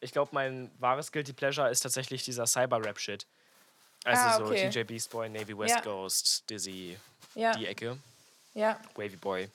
Ich 0.00 0.12
glaube, 0.12 0.30
mein 0.32 0.70
wahres 0.78 1.12
Guilty 1.12 1.32
Pleasure 1.32 1.70
ist 1.70 1.80
tatsächlich 1.80 2.24
dieser 2.24 2.46
Cyber-Rap-Shit. 2.46 3.26
Also 4.04 4.22
ah, 4.22 4.46
okay. 4.46 4.70
so 4.70 4.78
TJ 4.78 4.84
Beast 4.84 5.10
Boy, 5.10 5.28
Navy 5.28 5.58
West 5.58 5.74
ja. 5.76 5.80
Ghost, 5.80 6.48
Dizzy, 6.48 6.96
ja. 7.34 7.52
die 7.52 7.66
Ecke. 7.66 7.98
Ja. 8.54 8.78
Wavy 8.94 9.16
Boy. 9.16 9.48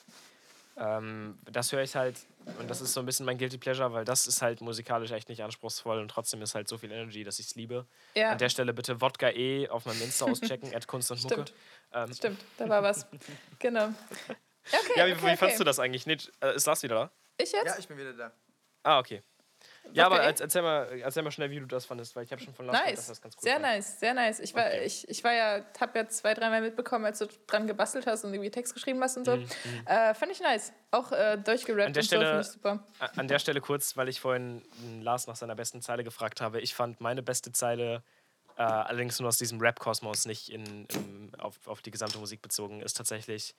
Ähm, 0.81 1.37
das 1.45 1.71
höre 1.71 1.83
ich 1.83 1.95
halt 1.95 2.17
und 2.57 2.67
das 2.67 2.81
ist 2.81 2.93
so 2.93 3.01
ein 3.01 3.05
bisschen 3.05 3.23
mein 3.23 3.37
Guilty 3.37 3.59
Pleasure, 3.59 3.93
weil 3.93 4.03
das 4.03 4.25
ist 4.25 4.41
halt 4.41 4.61
musikalisch 4.61 5.11
echt 5.11 5.29
nicht 5.29 5.43
anspruchsvoll 5.43 5.99
und 5.99 6.07
trotzdem 6.07 6.41
ist 6.41 6.55
halt 6.55 6.67
so 6.67 6.77
viel 6.79 6.91
Energy, 6.91 7.23
dass 7.23 7.37
ich 7.37 7.45
es 7.45 7.55
liebe. 7.55 7.85
Ja. 8.15 8.31
An 8.31 8.39
der 8.39 8.49
Stelle 8.49 8.73
bitte 8.73 8.99
Wodka 8.99 9.29
E 9.29 9.69
auf 9.69 9.85
meinem 9.85 10.01
Insta 10.01 10.25
auschecken, 10.25 10.73
at 10.75 10.87
Kunst 10.87 11.11
und 11.11 11.21
Mucke. 11.21 11.35
Stimmt. 11.35 11.53
Ähm. 11.93 12.13
Stimmt, 12.13 12.41
da 12.57 12.67
war 12.67 12.81
was. 12.81 13.05
genau. 13.59 13.89
Okay, 14.63 14.99
ja, 14.99 15.07
wie, 15.07 15.13
okay, 15.13 15.31
wie 15.31 15.37
fandst 15.37 15.59
du 15.59 15.63
das 15.63 15.79
eigentlich? 15.79 16.05
Nee, 16.05 16.17
äh, 16.39 16.55
ist 16.55 16.67
Lars 16.67 16.83
wieder 16.83 16.93
da? 16.93 17.11
Ich 17.37 17.51
jetzt? 17.51 17.65
Ja, 17.65 17.79
ich 17.79 17.87
bin 17.87 17.97
wieder 17.97 18.13
da. 18.13 18.31
Ah, 18.83 18.99
okay. 18.99 19.23
Ja, 19.93 20.05
aber 20.05 20.21
erzähl 20.21 20.61
mal, 20.61 20.87
erzähl 21.01 21.23
mal 21.23 21.31
schnell, 21.31 21.49
wie 21.49 21.59
du 21.59 21.65
das 21.65 21.85
fandest, 21.85 22.15
weil 22.15 22.23
ich 22.23 22.31
habe 22.31 22.41
schon 22.41 22.53
von 22.53 22.65
Lars 22.65 22.77
nice. 22.77 22.83
gehört, 22.83 22.97
dass 22.97 23.07
das 23.07 23.21
ganz 23.21 23.35
gut 23.35 23.43
Sehr 23.43 23.55
war. 23.55 23.61
nice, 23.61 23.99
sehr 23.99 24.13
nice. 24.13 24.39
Ich 24.39 24.53
war, 24.55 24.65
okay. 24.65 24.83
ich, 24.85 25.07
ich 25.09 25.23
war 25.23 25.33
ja, 25.33 25.65
habe 25.79 25.99
ja 25.99 26.07
zwei, 26.07 26.33
dreimal 26.33 26.61
mitbekommen, 26.61 27.05
als 27.05 27.19
du 27.19 27.27
dran 27.47 27.67
gebastelt 27.67 28.07
hast 28.07 28.23
und 28.23 28.33
irgendwie 28.33 28.51
Text 28.51 28.73
geschrieben 28.73 29.01
hast 29.03 29.17
und 29.17 29.25
so. 29.25 29.35
Mhm. 29.35 29.41
mhm. 29.41 29.87
Äh, 29.87 30.13
fand 30.13 30.31
ich 30.31 30.39
nice. 30.39 30.71
Auch 30.91 31.11
äh, 31.11 31.37
durchgerappt 31.37 31.87
an 31.87 31.93
der 31.93 32.01
und 32.01 32.05
Stelle, 32.05 32.43
so, 32.43 32.53
super. 32.53 32.87
An 32.99 33.27
der 33.27 33.39
Stelle 33.39 33.59
kurz, 33.61 33.97
weil 33.97 34.07
ich 34.07 34.21
vorhin 34.21 34.61
Lars 35.01 35.27
nach 35.27 35.35
seiner 35.35 35.55
besten 35.55 35.81
Zeile 35.81 36.03
gefragt 36.03 36.41
habe. 36.41 36.61
Ich 36.61 36.73
fand 36.73 37.01
meine 37.01 37.21
beste 37.23 37.51
Zeile, 37.51 38.03
äh, 38.57 38.61
allerdings 38.61 39.19
nur 39.19 39.27
aus 39.27 39.37
diesem 39.37 39.59
Rap-Kosmos, 39.59 40.25
nicht 40.25 40.49
in, 40.49 40.85
in, 40.85 41.31
auf, 41.39 41.55
auf 41.67 41.81
die 41.81 41.91
gesamte 41.91 42.17
Musik 42.17 42.41
bezogen, 42.41 42.81
ist 42.81 42.95
tatsächlich, 42.95 43.55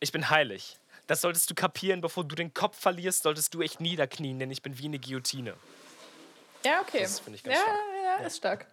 ich 0.00 0.10
bin 0.10 0.30
heilig. 0.30 0.78
Das 1.06 1.20
solltest 1.20 1.50
du 1.50 1.54
kapieren, 1.54 2.00
bevor 2.00 2.24
du 2.24 2.34
den 2.34 2.54
Kopf 2.54 2.78
verlierst, 2.78 3.24
solltest 3.24 3.54
du 3.54 3.60
echt 3.60 3.80
niederknien, 3.80 4.38
denn 4.38 4.50
ich 4.50 4.62
bin 4.62 4.78
wie 4.78 4.86
eine 4.86 4.98
Guillotine. 4.98 5.54
Ja, 6.64 6.80
okay. 6.80 7.02
Das 7.02 7.20
finde 7.20 7.36
ich 7.36 7.42
ganz 7.42 7.56
ja, 7.56 7.62
stark. 7.62 7.78
Ja, 7.94 8.20
ja, 8.20 8.26
ist 8.26 8.36
stark. 8.36 8.66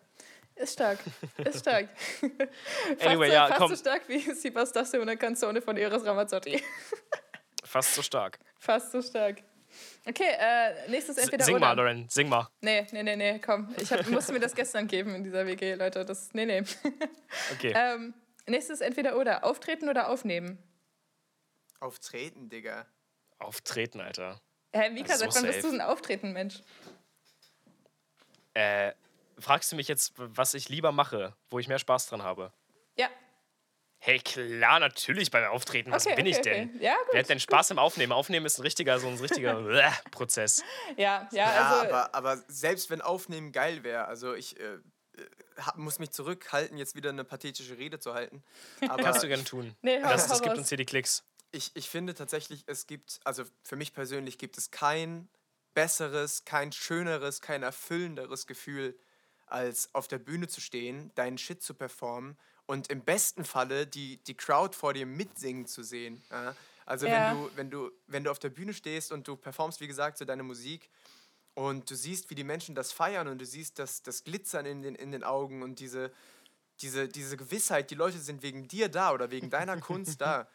Ist 0.55 0.73
stark. 0.73 0.99
Ist 1.37 1.59
stark. 1.61 1.89
anyway, 3.01 3.29
fast, 3.29 3.33
ja, 3.33 3.47
fast 3.47 3.59
komm. 3.59 3.69
so 3.69 3.75
stark 3.77 4.07
wie 4.07 4.19
Si 4.19 4.49
Bastasse 4.49 4.99
una 4.99 5.15
Canzone 5.15 5.61
von 5.61 5.77
Eros 5.77 6.05
Ramazzotti. 6.05 6.61
fast 7.63 7.95
so 7.95 8.01
stark. 8.01 8.39
Fast 8.59 8.91
so 8.91 9.01
stark. 9.01 9.41
Okay, 10.05 10.31
äh, 10.39 10.89
nächstes 10.89 11.17
entweder 11.17 11.45
Sing 11.45 11.55
oder. 11.55 11.67
mal, 11.67 11.77
Loren, 11.77 12.09
sing 12.09 12.27
mal. 12.27 12.49
Nee, 12.61 12.87
nee, 12.91 13.03
nee, 13.03 13.15
nee, 13.15 13.39
komm. 13.39 13.73
Ich 13.79 13.91
hab, 13.91 14.07
musste 14.09 14.33
mir 14.33 14.39
das 14.39 14.55
gestern 14.55 14.87
geben 14.87 15.15
in 15.15 15.23
dieser 15.23 15.45
WG, 15.45 15.75
Leute. 15.75 16.03
Das, 16.05 16.33
nee, 16.33 16.45
nee. 16.45 16.63
Okay. 17.53 17.73
ähm, 17.75 18.13
nächstes 18.47 18.81
entweder 18.81 19.17
oder. 19.17 19.43
Auftreten 19.43 19.87
oder 19.87 20.09
aufnehmen? 20.09 20.57
Auftreten, 21.79 22.49
Digga. 22.49 22.85
Auftreten, 23.39 24.01
Alter. 24.01 24.41
Hä, 24.73 24.89
Mika, 24.89 25.17
seit 25.17 25.33
wann 25.33 25.45
bist 25.45 25.63
du 25.63 25.69
ein 25.69 25.81
Auftreten, 25.81 26.33
Mensch? 26.33 26.61
Äh, 28.53 28.93
fragst 29.39 29.71
du 29.71 29.75
mich 29.75 29.87
jetzt, 29.87 30.13
was 30.17 30.53
ich 30.53 30.69
lieber 30.69 30.91
mache, 30.91 31.35
wo 31.49 31.59
ich 31.59 31.67
mehr 31.67 31.79
Spaß 31.79 32.07
dran 32.07 32.23
habe? 32.23 32.51
Ja. 32.97 33.07
Hey, 33.97 34.19
klar, 34.19 34.79
natürlich 34.79 35.31
beim 35.31 35.45
Auftreten. 35.45 35.91
Was 35.91 36.05
okay, 36.05 36.15
bin 36.15 36.27
okay, 36.27 36.35
ich 36.35 36.41
denn? 36.41 36.69
Okay. 36.69 36.85
Ja, 36.85 36.95
gut, 36.97 37.07
Wer 37.13 37.19
hat 37.21 37.29
denn 37.29 37.39
Spaß 37.39 37.69
gut. 37.69 37.75
im 37.75 37.79
Aufnehmen? 37.79 38.11
Aufnehmen 38.11 38.45
ist 38.45 38.59
ein 38.59 38.63
richtiger, 38.63 38.99
so 38.99 39.07
ein 39.07 39.17
richtiger 39.17 39.61
Prozess. 40.11 40.63
Ja, 40.97 41.27
ja, 41.31 41.37
ja 41.37 41.69
also. 41.69 41.93
Aber, 41.93 42.15
aber 42.15 42.43
selbst 42.47 42.89
wenn 42.89 43.01
Aufnehmen 43.01 43.51
geil 43.51 43.83
wäre, 43.83 44.05
also 44.05 44.33
ich. 44.33 44.59
Äh, 44.59 44.79
muss 45.75 45.99
mich 45.99 46.11
zurückhalten, 46.11 46.77
jetzt 46.77 46.95
wieder 46.95 47.09
eine 47.09 47.25
pathetische 47.25 47.77
Rede 47.77 47.99
zu 47.99 48.13
halten. 48.13 48.41
Aber 48.87 49.03
Kannst 49.03 49.21
du 49.21 49.27
gerne 49.27 49.43
tun. 49.43 49.75
Nee, 49.81 49.99
das, 49.99 50.27
das 50.27 50.41
gibt 50.41 50.57
uns 50.57 50.69
hier 50.69 50.77
die 50.77 50.85
Klicks 50.85 51.25
ich, 51.51 51.71
ich 51.75 51.89
finde 51.89 52.13
tatsächlich, 52.13 52.63
es 52.67 52.87
gibt, 52.87 53.19
also 53.23 53.43
für 53.63 53.75
mich 53.75 53.93
persönlich 53.93 54.37
gibt 54.37 54.57
es 54.57 54.71
kein 54.71 55.29
besseres, 55.73 56.45
kein 56.45 56.71
schöneres, 56.71 57.41
kein 57.41 57.63
erfüllenderes 57.63 58.47
Gefühl, 58.47 58.97
als 59.47 59.93
auf 59.95 60.07
der 60.07 60.19
Bühne 60.19 60.47
zu 60.47 60.61
stehen, 60.61 61.11
deinen 61.15 61.37
Shit 61.37 61.63
zu 61.63 61.73
performen 61.73 62.37
und 62.65 62.89
im 62.91 63.01
besten 63.01 63.45
Falle 63.45 63.87
die, 63.87 64.17
die 64.23 64.35
Crowd 64.35 64.75
vor 64.75 64.93
dir 64.93 65.05
mitsingen 65.05 65.65
zu 65.65 65.83
sehen. 65.83 66.23
Ja? 66.29 66.55
Also 66.85 67.07
ja. 67.07 67.31
wenn, 67.31 67.37
du, 67.37 67.51
wenn, 67.55 67.69
du, 67.71 67.91
wenn 68.07 68.23
du 68.23 68.31
auf 68.31 68.39
der 68.39 68.49
Bühne 68.49 68.73
stehst 68.73 69.11
und 69.11 69.27
du 69.27 69.35
performst, 69.35 69.79
wie 69.79 69.87
gesagt, 69.87 70.17
so 70.17 70.25
deine 70.25 70.43
Musik 70.43 70.89
und 71.55 71.89
du 71.89 71.95
siehst, 71.95 72.29
wie 72.29 72.35
die 72.35 72.43
Menschen 72.43 72.75
das 72.75 72.91
feiern 72.91 73.27
und 73.27 73.39
du 73.39 73.45
siehst 73.45 73.79
das, 73.79 74.03
das 74.03 74.23
Glitzern 74.23 74.65
in 74.65 74.81
den, 74.81 74.95
in 74.95 75.11
den 75.11 75.23
Augen 75.23 75.63
und 75.63 75.79
diese, 75.79 76.11
diese, 76.81 77.07
diese 77.07 77.37
Gewissheit, 77.37 77.91
die 77.91 77.95
Leute 77.95 78.19
sind 78.19 78.41
wegen 78.43 78.67
dir 78.67 78.89
da 78.89 79.13
oder 79.13 79.31
wegen 79.31 79.49
deiner 79.49 79.79
Kunst 79.79 80.21
da. 80.21 80.47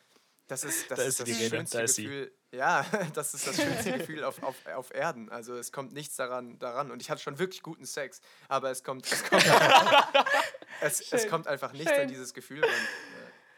Das 0.46 0.62
ist 0.62 0.90
das, 0.90 0.98
da 0.98 1.04
ist 1.04 1.20
das 1.20 1.28
schönste 1.28 1.78
da 1.78 1.84
Gefühl. 1.84 2.32
Ja, 2.52 2.84
das 3.14 3.34
ist 3.34 3.46
das 3.46 3.56
schönste 3.56 3.92
Gefühl 3.92 4.24
auf, 4.24 4.42
auf, 4.42 4.66
auf 4.66 4.94
Erden. 4.94 5.30
Also 5.30 5.54
es 5.56 5.72
kommt 5.72 5.92
nichts 5.92 6.16
daran, 6.16 6.58
daran. 6.58 6.90
Und 6.90 7.00
ich 7.00 7.10
hatte 7.10 7.22
schon 7.22 7.38
wirklich 7.38 7.62
guten 7.62 7.86
Sex, 7.86 8.20
aber 8.48 8.70
es 8.70 8.84
kommt, 8.84 9.10
es 9.10 9.24
kommt, 9.24 9.44
es, 10.80 11.12
es 11.12 11.28
kommt 11.28 11.46
einfach 11.46 11.72
nicht 11.72 11.88
Schön. 11.88 12.02
an 12.02 12.08
dieses 12.08 12.34
Gefühl 12.34 12.62
ran. 12.62 12.70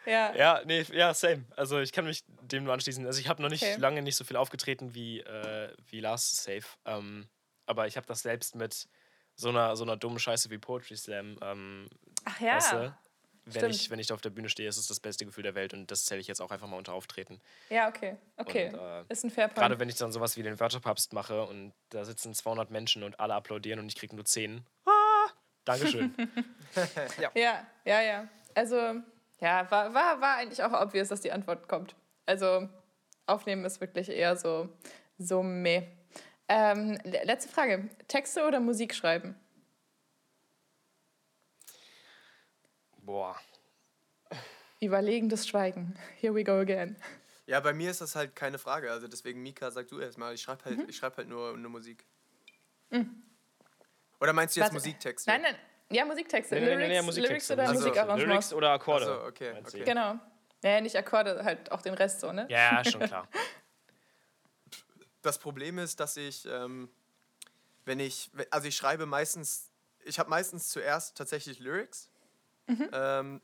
Ja. 0.07 0.35
Ja, 0.37 0.63
nee, 0.65 0.83
ja, 0.93 1.13
same. 1.13 1.45
Also 1.57 1.81
ich 1.81 1.93
kann 1.93 2.05
mich 2.05 2.25
dem 2.41 2.65
nur 2.65 2.73
anschließen. 2.73 3.05
Also 3.05 3.19
ich 3.21 3.29
habe 3.29 3.43
noch 3.43 3.51
nicht 3.51 3.65
okay. 3.65 3.77
lange 3.77 4.03
nicht 4.03 4.17
so 4.17 4.25
viel 4.25 4.37
aufgetreten 4.37 4.95
wie, 4.95 5.21
äh, 5.21 5.75
wie 5.91 5.99
Lars 5.99 6.45
Safe. 6.45 6.65
Ähm, 6.85 7.29
aber 7.67 7.89
ich 7.89 7.97
habe 7.97 8.07
das 8.07 8.23
selbst 8.23 8.55
mit 8.55 8.89
so 9.35 9.49
einer, 9.49 9.77
so 9.77 9.83
einer 9.83 9.97
dummen 9.97 10.21
Scheiße 10.21 10.49
wie 10.51 10.59
Poetry 10.59 10.97
Slam. 10.97 11.37
Ähm, 11.43 11.89
Ach 12.25 12.41
ja. 12.41 12.57
Weißt 12.57 12.73
du? 12.73 12.97
Wenn 13.47 13.71
ich, 13.71 13.91
wenn 13.91 13.99
ich 13.99 14.13
auf 14.13 14.21
der 14.21 14.31
Bühne 14.31 14.49
stehe, 14.49 14.69
ist 14.69 14.77
es 14.77 14.89
das 14.89 15.01
beste 15.01 15.25
Gefühl 15.25 15.45
der 15.45 15.55
Welt 15.55 15.73
und 15.73 15.91
das 15.91 16.05
zähle 16.05 16.21
ich 16.21 16.27
jetzt 16.27 16.41
auch 16.41 16.51
einfach 16.51 16.67
mal 16.67 16.77
unter 16.77 16.93
Auftreten. 16.93 17.41
Ja, 17.71 17.89
okay. 17.89 18.17
Okay. 18.37 18.69
Und, 18.69 18.79
äh, 18.79 19.05
ist 19.09 19.25
ein 19.25 19.31
Fair 19.31 19.49
Point. 19.49 19.59
Gerade 19.59 19.79
wenn 19.79 19.89
ich 19.89 19.95
dann 19.97 20.11
sowas 20.11 20.37
wie 20.37 20.43
den 20.43 20.59
Wörterpapst 20.59 21.13
mache 21.13 21.45
und 21.45 21.73
da 21.91 22.05
sitzen 22.05 22.35
200 22.35 22.71
Menschen 22.71 23.03
und 23.05 23.19
alle 23.21 23.35
applaudieren 23.35 23.79
und 23.79 23.87
ich 23.87 23.95
kriege 23.95 24.15
nur 24.15 24.25
10. 24.25 24.65
Ah, 24.85 25.31
Dankeschön. 25.65 26.15
ja. 27.21 27.31
ja, 27.35 27.67
ja, 27.85 28.01
ja. 28.03 28.29
Also, 28.55 28.77
ja, 29.41 29.71
war, 29.71 29.95
war, 29.95 30.21
war 30.21 30.37
eigentlich 30.37 30.63
auch 30.63 30.73
obvious, 30.73 31.09
dass 31.09 31.21
die 31.21 31.31
Antwort 31.31 31.69
kommt. 31.69 31.95
Also, 32.27 32.69
aufnehmen 33.27 33.65
ist 33.65 33.81
wirklich 33.81 34.09
eher 34.09 34.37
so, 34.37 34.69
so 35.19 35.43
meh. 35.43 35.87
Ähm, 36.49 36.99
letzte 37.05 37.51
Frage. 37.51 37.89
Texte 38.09 38.45
oder 38.45 38.61
Musik 38.61 38.95
schreiben? 38.95 39.37
Boah. 43.07 43.37
Überlegendes 44.81 45.47
Schweigen. 45.47 45.97
Here 46.21 46.35
we 46.35 46.43
go 46.43 46.59
again. 46.59 46.97
Ja, 47.47 47.61
bei 47.61 47.73
mir 47.73 47.91
ist 47.93 48.01
das 48.01 48.17
halt 48.17 48.35
keine 48.35 48.59
Frage. 48.59 48.91
Also 48.91 49.07
deswegen, 49.07 49.43
Mika, 49.43 49.71
sag 49.71 49.87
du 49.87 50.01
erstmal. 50.01 50.35
Ich 50.35 50.43
schreibe 50.43 50.65
halt, 50.65 50.79
mhm. 50.79 50.93
schreib 50.93 51.17
halt 51.17 51.29
nur, 51.29 51.57
nur 51.57 51.71
Musik. 51.71 52.05
Mhm. 52.91 53.23
Oder 54.21 54.33
meinst 54.33 54.57
du 54.57 54.61
jetzt 54.61 54.69
Was? 54.69 54.75
Musiktexte? 54.75 55.31
Nein, 55.31 55.43
nein. 55.43 55.57
Ja, 55.89 56.05
Musiktexte. 56.05 56.57
Nee, 56.57 56.65
Lyrics, 56.65 56.81
nee, 56.81 56.89
nee, 56.89 57.03
Musiktexte. 57.03 57.33
Lyrics 57.33 57.51
oder 57.53 57.63
also, 57.69 57.81
Musikarrangements. 57.81 58.29
Lyrics 58.29 58.53
oder 58.53 58.71
Akkorde. 58.73 59.07
Also, 59.07 59.27
okay, 59.27 59.55
okay. 59.65 59.85
Genau. 59.85 60.19
Naja, 60.63 60.81
nicht 60.81 60.97
Akkorde, 60.97 61.45
halt 61.45 61.71
auch 61.71 61.83
den 61.83 61.95
Rest 61.95 62.21
so, 62.21 62.33
ne? 62.33 62.47
Ja, 62.51 62.83
schon 62.85 63.01
klar. 63.01 63.29
Das 65.23 65.39
Problem 65.39 65.79
ist, 65.79 65.99
dass 65.99 66.17
ich, 66.17 66.47
ähm, 66.47 66.89
wenn 67.85 67.99
ich, 67.99 68.31
also 68.53 68.69
ich 68.69 68.77
schreibe 68.77 69.07
meistens, 69.07 69.73
ich 70.05 70.21
habe 70.21 70.31
meistens 70.31 70.69
zuerst 70.69 71.17
tatsächlich 71.17 71.59
Lyrics 71.59 72.09
Mhm. 72.67 72.89
Ähm, 72.93 73.41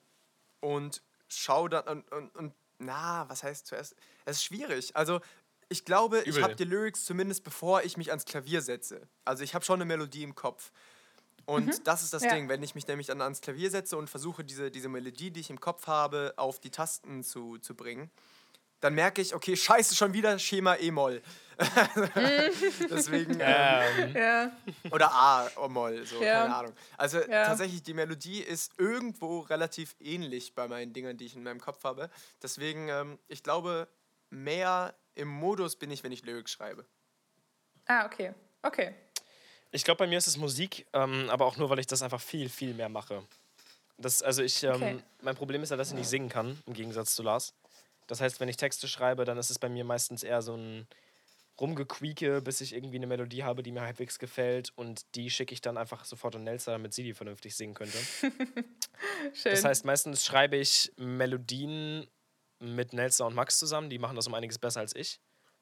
und 0.60 1.02
schau 1.28 1.68
dann 1.68 1.84
und, 1.86 2.12
und, 2.12 2.36
und, 2.36 2.54
na, 2.78 3.28
was 3.28 3.42
heißt 3.42 3.66
zuerst? 3.66 3.94
Es 4.24 4.38
ist 4.38 4.44
schwierig. 4.44 4.96
Also 4.96 5.20
ich 5.68 5.84
glaube, 5.84 6.20
Übel. 6.20 6.28
ich 6.28 6.42
habe 6.42 6.56
die 6.56 6.64
Lyrics 6.64 7.04
zumindest 7.04 7.44
bevor 7.44 7.82
ich 7.82 7.96
mich 7.96 8.10
ans 8.10 8.24
Klavier 8.24 8.60
setze. 8.60 9.08
Also 9.24 9.44
ich 9.44 9.54
habe 9.54 9.64
schon 9.64 9.76
eine 9.76 9.84
Melodie 9.84 10.22
im 10.22 10.34
Kopf. 10.34 10.72
Und 11.44 11.66
mhm. 11.66 11.84
das 11.84 12.02
ist 12.02 12.12
das 12.12 12.22
ja. 12.22 12.34
Ding, 12.34 12.48
wenn 12.48 12.62
ich 12.62 12.74
mich 12.74 12.86
nämlich 12.86 13.08
dann 13.08 13.20
ans 13.20 13.40
Klavier 13.40 13.70
setze 13.70 13.96
und 13.96 14.08
versuche, 14.08 14.44
diese, 14.44 14.70
diese 14.70 14.88
Melodie, 14.88 15.30
die 15.30 15.40
ich 15.40 15.50
im 15.50 15.60
Kopf 15.60 15.86
habe, 15.86 16.34
auf 16.36 16.60
die 16.60 16.70
Tasten 16.70 17.24
zu, 17.24 17.58
zu 17.58 17.74
bringen, 17.74 18.10
dann 18.80 18.94
merke 18.94 19.22
ich, 19.22 19.34
okay, 19.34 19.56
scheiße, 19.56 19.94
schon 19.94 20.12
wieder 20.12 20.38
Schema 20.38 20.76
E-Moll. 20.76 21.22
Deswegen. 22.90 23.38
Ähm, 23.40 24.14
ja. 24.14 24.52
Oder 24.90 25.12
A-Moll, 25.12 26.04
so, 26.06 26.22
ja. 26.22 26.42
keine 26.42 26.56
Ahnung. 26.56 26.72
Also 26.96 27.18
ja. 27.20 27.46
tatsächlich, 27.46 27.82
die 27.82 27.94
Melodie 27.94 28.40
ist 28.40 28.72
irgendwo 28.78 29.40
relativ 29.40 29.94
ähnlich 30.00 30.54
bei 30.54 30.68
meinen 30.68 30.92
Dingern, 30.92 31.16
die 31.16 31.26
ich 31.26 31.36
in 31.36 31.42
meinem 31.42 31.60
Kopf 31.60 31.84
habe. 31.84 32.10
Deswegen, 32.42 32.88
ähm, 32.88 33.18
ich 33.28 33.42
glaube, 33.42 33.88
mehr 34.30 34.94
im 35.14 35.28
Modus 35.28 35.76
bin 35.76 35.90
ich, 35.90 36.02
wenn 36.02 36.12
ich 36.12 36.24
Lyrics 36.24 36.52
schreibe. 36.52 36.84
Ah, 37.86 38.06
okay. 38.06 38.32
Okay. 38.62 38.94
Ich 39.70 39.84
glaube, 39.84 39.98
bei 39.98 40.06
mir 40.06 40.18
ist 40.18 40.26
es 40.26 40.36
Musik, 40.36 40.86
ähm, 40.92 41.28
aber 41.30 41.46
auch 41.46 41.56
nur, 41.56 41.70
weil 41.70 41.78
ich 41.78 41.86
das 41.86 42.02
einfach 42.02 42.20
viel, 42.20 42.48
viel 42.48 42.74
mehr 42.74 42.88
mache. 42.88 43.22
Das, 43.98 44.22
also 44.22 44.42
ich, 44.42 44.62
ähm, 44.62 44.74
okay. 44.74 44.98
mein 45.22 45.34
Problem 45.34 45.62
ist 45.62 45.70
ja, 45.70 45.76
dass 45.76 45.88
ich 45.88 45.94
nicht 45.94 46.08
singen 46.08 46.28
kann, 46.28 46.62
im 46.66 46.74
Gegensatz 46.74 47.14
zu 47.14 47.22
Lars. 47.22 47.54
Das 48.06 48.20
heißt, 48.20 48.40
wenn 48.40 48.48
ich 48.48 48.56
Texte 48.56 48.88
schreibe, 48.88 49.24
dann 49.24 49.38
ist 49.38 49.50
es 49.50 49.58
bei 49.58 49.68
mir 49.68 49.84
meistens 49.84 50.22
eher 50.22 50.42
so 50.42 50.54
ein 50.54 50.86
Rumgequieke, 51.62 52.42
bis 52.42 52.60
ich 52.60 52.74
irgendwie 52.74 52.96
eine 52.96 53.06
Melodie 53.06 53.44
habe, 53.44 53.62
die 53.62 53.70
mir 53.70 53.82
halbwegs 53.82 54.18
gefällt 54.18 54.72
und 54.74 55.14
die 55.14 55.30
schicke 55.30 55.54
ich 55.54 55.60
dann 55.60 55.78
einfach 55.78 56.04
sofort 56.04 56.34
an 56.34 56.42
Nelsa, 56.42 56.72
damit 56.72 56.92
sie 56.92 57.04
die 57.04 57.14
vernünftig 57.14 57.54
singen 57.54 57.74
könnte. 57.74 57.96
Schön. 59.32 59.52
Das 59.52 59.64
heißt, 59.64 59.84
meistens 59.84 60.24
schreibe 60.24 60.56
ich 60.56 60.92
Melodien 60.96 62.08
mit 62.58 62.92
Nelsa 62.92 63.24
und 63.26 63.36
Max 63.36 63.58
zusammen, 63.58 63.90
die 63.90 64.00
machen 64.00 64.16
das 64.16 64.26
um 64.26 64.34
einiges 64.34 64.58
besser 64.58 64.80
als 64.80 64.94
ich. 64.96 65.20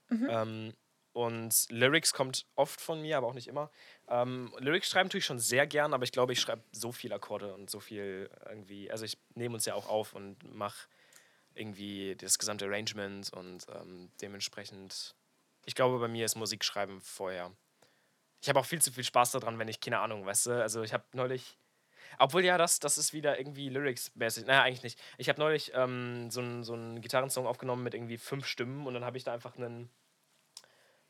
Mhm. 0.08 0.28
Ähm, 0.30 0.72
und 1.12 1.66
Lyrics 1.68 2.14
kommt 2.14 2.46
oft 2.56 2.80
von 2.80 3.02
mir, 3.02 3.18
aber 3.18 3.26
auch 3.26 3.34
nicht 3.34 3.48
immer. 3.48 3.70
Ähm, 4.08 4.54
Lyrics 4.58 4.88
schreiben 4.88 5.10
tue 5.10 5.18
ich 5.18 5.26
schon 5.26 5.38
sehr 5.38 5.66
gern, 5.66 5.92
aber 5.92 6.04
ich 6.04 6.12
glaube, 6.12 6.32
ich 6.32 6.40
schreibe 6.40 6.62
so 6.72 6.92
viele 6.92 7.16
Akkorde 7.16 7.52
und 7.52 7.68
so 7.68 7.78
viel 7.78 8.30
irgendwie. 8.48 8.90
Also 8.90 9.04
ich 9.04 9.18
nehme 9.34 9.54
uns 9.54 9.66
ja 9.66 9.74
auch 9.74 9.88
auf 9.88 10.14
und 10.14 10.42
mache 10.54 10.88
irgendwie 11.54 12.16
das 12.16 12.38
gesamte 12.38 12.64
Arrangement 12.64 13.30
und 13.34 13.66
ähm, 13.74 14.10
dementsprechend. 14.22 15.14
Ich 15.70 15.76
glaube, 15.76 16.00
bei 16.00 16.08
mir 16.08 16.24
ist 16.24 16.34
Musikschreiben 16.34 17.00
vorher. 17.00 17.52
Ich 18.42 18.48
habe 18.48 18.58
auch 18.58 18.66
viel 18.66 18.82
zu 18.82 18.90
viel 18.90 19.04
Spaß 19.04 19.30
daran, 19.30 19.56
wenn 19.60 19.68
ich 19.68 19.80
keine 19.80 20.00
Ahnung, 20.00 20.26
weißt 20.26 20.46
du. 20.46 20.62
Also 20.62 20.82
ich 20.82 20.92
habe 20.92 21.04
neulich. 21.12 21.56
Obwohl 22.18 22.44
ja, 22.44 22.58
das, 22.58 22.80
das 22.80 22.98
ist 22.98 23.12
wieder 23.12 23.38
irgendwie 23.38 23.68
Lyrics-mäßig. 23.68 24.46
Naja, 24.46 24.62
eigentlich 24.62 24.82
nicht. 24.82 25.00
Ich 25.16 25.28
habe 25.28 25.38
neulich 25.38 25.70
ähm, 25.74 26.28
so 26.28 26.40
einen 26.40 26.64
so 26.64 26.74
Gitarrensong 27.00 27.46
aufgenommen 27.46 27.84
mit 27.84 27.94
irgendwie 27.94 28.18
fünf 28.18 28.46
Stimmen 28.46 28.84
und 28.84 28.94
dann 28.94 29.04
habe 29.04 29.16
ich 29.16 29.22
da 29.22 29.32
einfach 29.32 29.56
einen 29.56 29.88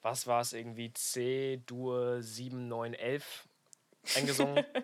was 0.03 0.27
war 0.27 0.41
es, 0.41 0.53
irgendwie 0.53 0.93
C-Dur 0.93 2.23
7, 2.23 2.69
9, 2.69 2.95
11 2.95 3.49
eingesungen. 4.17 4.65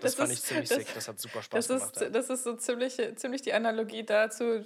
das 0.02 0.14
fand 0.14 0.30
ist, 0.30 0.38
ich 0.38 0.44
ziemlich 0.44 0.68
das, 0.68 0.78
sick, 0.78 0.94
das 0.94 1.08
hat 1.08 1.18
super 1.18 1.42
Spaß 1.42 1.66
das 1.66 1.80
gemacht. 1.80 1.96
Ist, 1.96 2.14
das 2.14 2.30
ist 2.30 2.44
so 2.44 2.54
ziemlich, 2.54 2.96
ziemlich 3.16 3.42
die 3.42 3.52
Analogie 3.52 4.04
dazu, 4.04 4.64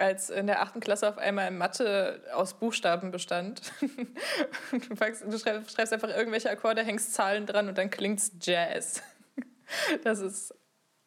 als 0.00 0.30
in 0.30 0.46
der 0.46 0.62
achten 0.62 0.80
Klasse 0.80 1.08
auf 1.08 1.18
einmal 1.18 1.50
Mathe 1.50 2.22
aus 2.32 2.54
Buchstaben 2.54 3.10
bestand. 3.10 3.60
du, 3.80 4.96
packst, 4.96 5.22
du 5.22 5.38
schreibst 5.38 5.92
einfach 5.92 6.08
irgendwelche 6.08 6.50
Akkorde, 6.50 6.82
hängst 6.82 7.14
Zahlen 7.14 7.46
dran 7.46 7.68
und 7.68 7.76
dann 7.76 7.90
klingt's 7.90 8.32
Jazz. 8.40 9.02
Das 10.02 10.18
ist 10.18 10.52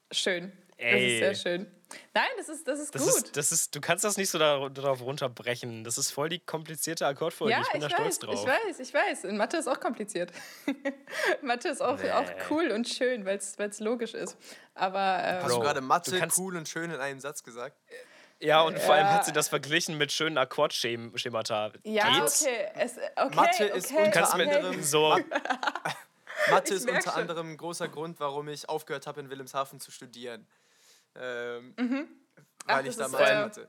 schön. 0.09 0.53
Ey. 0.77 1.19
Das 1.19 1.33
ist 1.33 1.43
sehr 1.43 1.51
schön. 1.51 1.71
Nein, 2.13 2.29
das 2.37 2.47
ist, 2.47 2.65
das 2.65 2.79
ist 2.79 2.95
das 2.95 3.01
gut. 3.01 3.25
Ist, 3.25 3.37
das 3.37 3.51
ist, 3.51 3.75
du 3.75 3.81
kannst 3.81 4.05
das 4.05 4.15
nicht 4.15 4.29
so 4.29 4.39
darauf 4.39 5.01
runterbrechen. 5.01 5.83
Das 5.83 5.97
ist 5.97 6.11
voll 6.11 6.29
die 6.29 6.39
komplizierte 6.39 7.05
Akkordfolge. 7.05 7.51
Ja, 7.51 7.61
ich 7.61 7.71
bin 7.71 7.81
ich 7.81 7.87
da 7.87 7.93
weiß, 7.93 8.15
stolz 8.15 8.19
drauf. 8.19 8.35
Ich 8.35 8.45
weiß, 8.47 8.79
ich 8.79 8.93
weiß. 8.93 9.23
In 9.25 9.35
Mathe 9.35 9.57
ist 9.57 9.67
auch 9.67 9.81
kompliziert. 9.81 10.31
Mathe 11.41 11.67
ist 11.67 11.81
auch, 11.81 11.97
nee. 11.97 12.11
auch 12.11 12.25
cool 12.49 12.71
und 12.71 12.87
schön, 12.87 13.25
weil 13.25 13.37
es 13.37 13.79
logisch 13.81 14.13
ist. 14.13 14.37
Aber, 14.75 15.19
ähm, 15.23 15.43
Hast 15.43 15.55
du 15.55 15.59
gerade 15.59 15.81
Mathe 15.81 16.27
cool 16.37 16.55
und 16.55 16.69
schön 16.69 16.89
in 16.89 17.01
einem 17.01 17.19
Satz 17.19 17.43
gesagt? 17.43 17.77
Ja, 18.43 18.61
und 18.61 18.77
vor 18.77 18.95
allem 18.95 19.07
hat 19.07 19.25
sie 19.25 19.31
das 19.31 19.47
verglichen 19.47 19.97
mit 19.97 20.11
schönen 20.11 20.37
Akkordschemata. 20.37 21.71
Ja, 21.83 22.19
Geht's? 22.19 22.41
okay. 22.41 22.71
Es, 22.75 22.97
okay. 23.15 23.35
Mathe 23.35 23.65
okay, 23.65 23.77
ist 23.77 23.91
unter 23.91 24.23
okay. 24.23 24.41
anderem 24.41 24.83
so. 24.83 25.17
Mathe 26.49 26.73
ist 26.73 26.89
unter 26.89 27.15
anderem 27.15 27.51
ein 27.51 27.57
großer 27.57 27.87
Grund, 27.87 28.19
warum 28.19 28.49
ich 28.49 28.67
aufgehört 28.67 29.07
habe, 29.07 29.21
in 29.21 29.29
Wilhelmshaven 29.29 29.79
zu 29.79 29.91
studieren. 29.91 30.45
Ähm, 31.15 31.73
mhm. 31.77 32.07
Weil 32.65 32.83
Ach, 32.83 32.85
ich 32.85 32.97
da 32.97 33.07
Mathe 33.07 33.23
äh, 33.23 33.35
hatte. 33.35 33.67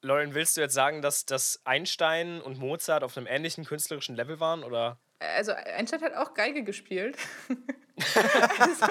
Lauren, 0.00 0.34
willst 0.34 0.56
du 0.56 0.62
jetzt 0.62 0.74
sagen, 0.74 1.02
dass, 1.02 1.26
dass 1.26 1.60
Einstein 1.64 2.40
und 2.40 2.58
Mozart 2.58 3.04
auf 3.04 3.16
einem 3.18 3.26
ähnlichen 3.26 3.66
künstlerischen 3.66 4.16
Level 4.16 4.40
waren? 4.40 4.64
Oder? 4.64 4.98
Also 5.18 5.52
Einstein 5.52 6.00
hat 6.00 6.14
auch 6.14 6.32
Geige 6.32 6.62
gespielt. 6.62 7.18
also, 8.58 8.86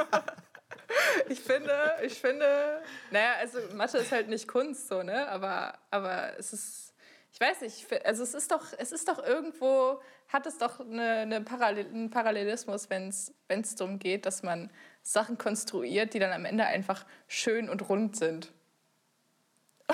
ich 1.29 1.39
finde, 1.39 1.73
ich 2.03 2.19
finde, 2.19 2.81
naja, 3.11 3.33
also 3.39 3.59
Mathe 3.73 3.97
ist 3.99 4.11
halt 4.11 4.27
nicht 4.27 4.47
Kunst, 4.47 4.87
so, 4.87 5.03
ne? 5.03 5.27
Aber, 5.27 5.77
aber 5.91 6.37
es 6.37 6.53
ist, 6.53 6.93
ich 7.31 7.39
weiß 7.39 7.61
nicht, 7.61 7.85
also 8.05 8.23
es 8.23 8.33
ist 8.33 8.51
doch, 8.51 8.65
es 8.77 8.91
ist 8.91 9.07
doch 9.07 9.23
irgendwo, 9.23 10.01
hat 10.29 10.45
es 10.45 10.57
doch 10.57 10.79
eine, 10.79 11.19
eine 11.19 11.41
Parallel, 11.41 11.87
einen 11.87 12.09
Parallelismus, 12.09 12.89
wenn 12.89 13.09
es 13.09 13.75
darum 13.75 13.99
geht, 13.99 14.25
dass 14.25 14.43
man 14.43 14.71
Sachen 15.03 15.37
konstruiert, 15.37 16.13
die 16.13 16.19
dann 16.19 16.31
am 16.31 16.45
Ende 16.45 16.65
einfach 16.65 17.05
schön 17.27 17.69
und 17.69 17.89
rund 17.89 18.15
sind. 18.15 18.51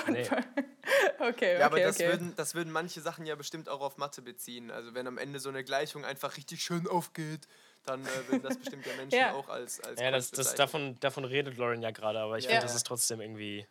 Nee. 0.07 0.25
okay, 1.19 1.59
ja, 1.59 1.65
aber 1.65 1.79
das, 1.79 1.97
okay. 1.97 2.07
Würden, 2.07 2.33
das 2.35 2.55
würden 2.55 2.71
manche 2.71 3.01
Sachen 3.01 3.25
ja 3.25 3.35
bestimmt 3.35 3.67
auch 3.67 3.81
auf 3.81 3.97
Mathe 3.97 4.21
beziehen. 4.21 4.71
Also 4.71 4.93
wenn 4.93 5.05
am 5.05 5.17
Ende 5.17 5.39
so 5.39 5.49
eine 5.49 5.63
Gleichung 5.63 6.05
einfach 6.05 6.37
richtig 6.37 6.63
schön 6.63 6.87
aufgeht, 6.87 7.47
dann 7.85 8.01
äh, 8.05 8.27
würden 8.27 8.43
das 8.43 8.57
bestimmt 8.57 8.85
ja 8.85 8.93
Menschen 8.95 9.19
ja. 9.19 9.33
auch 9.33 9.49
als, 9.49 9.79
als 9.81 9.99
Ja, 9.99 10.11
das, 10.11 10.31
das 10.31 10.55
davon, 10.55 10.99
davon 10.99 11.25
redet 11.25 11.57
Lauren 11.57 11.81
ja 11.81 11.91
gerade, 11.91 12.19
aber 12.19 12.37
ich 12.37 12.45
ja. 12.45 12.51
finde, 12.51 12.65
das 12.65 12.75
ist 12.75 12.85
trotzdem 12.85 13.21
irgendwie... 13.21 13.65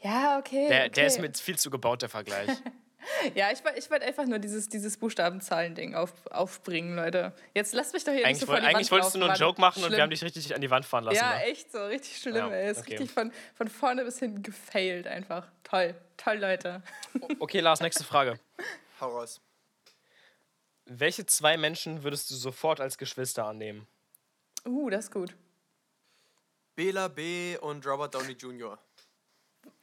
Ja, 0.00 0.38
okay. 0.38 0.68
Der, 0.68 0.80
okay. 0.82 0.90
der 0.90 1.06
ist 1.06 1.20
mit 1.20 1.38
viel 1.38 1.58
zu 1.58 1.70
gebaut, 1.70 2.02
der 2.02 2.08
Vergleich. 2.08 2.50
Ja, 3.34 3.50
ich, 3.50 3.60
ich 3.76 3.90
wollte 3.90 4.06
einfach 4.06 4.26
nur 4.26 4.38
dieses, 4.38 4.68
dieses 4.68 4.96
Buchstabenzahlen-Ding 4.96 5.94
auf, 5.94 6.12
aufbringen, 6.30 6.96
Leute. 6.96 7.32
Jetzt 7.54 7.74
lasst 7.74 7.92
mich 7.92 8.04
doch 8.04 8.12
hier 8.12 8.24
eigentlich 8.24 8.36
nicht 8.36 8.40
so 8.40 8.46
vor 8.46 8.60
die 8.60 8.66
Eigentlich 8.66 8.90
wolltest 8.90 9.14
du 9.14 9.18
nur 9.18 9.28
einen 9.28 9.38
Joke 9.38 9.60
machen 9.60 9.80
schlimm. 9.80 9.86
und 9.86 9.96
wir 9.96 10.02
haben 10.02 10.10
dich 10.10 10.22
richtig 10.22 10.54
an 10.54 10.60
die 10.60 10.70
Wand 10.70 10.84
fahren 10.84 11.04
lassen. 11.04 11.16
Ja, 11.16 11.34
ne? 11.34 11.44
echt 11.44 11.70
so, 11.72 11.84
richtig 11.84 12.18
schlimm. 12.18 12.36
Ja, 12.36 12.48
ey. 12.48 12.70
Ist 12.70 12.80
okay. 12.80 12.92
richtig 12.92 13.10
von, 13.10 13.32
von 13.54 13.68
vorne 13.68 14.04
bis 14.04 14.18
hinten 14.18 14.42
gefailt 14.42 15.06
einfach. 15.06 15.46
Toll, 15.64 15.94
toll, 16.16 16.38
Leute. 16.38 16.82
Okay, 17.38 17.60
Lars, 17.60 17.80
nächste 17.80 18.04
Frage. 18.04 18.38
Hau 19.00 19.08
raus. 19.08 19.40
Welche 20.86 21.26
zwei 21.26 21.56
Menschen 21.56 22.02
würdest 22.02 22.30
du 22.30 22.34
sofort 22.34 22.80
als 22.80 22.98
Geschwister 22.98 23.46
annehmen? 23.46 23.86
Uh, 24.66 24.90
das 24.90 25.06
ist 25.06 25.10
gut. 25.12 25.34
Bela 26.74 27.08
B. 27.08 27.56
und 27.58 27.86
Robert 27.86 28.14
Downey 28.14 28.32
Jr. 28.32 28.78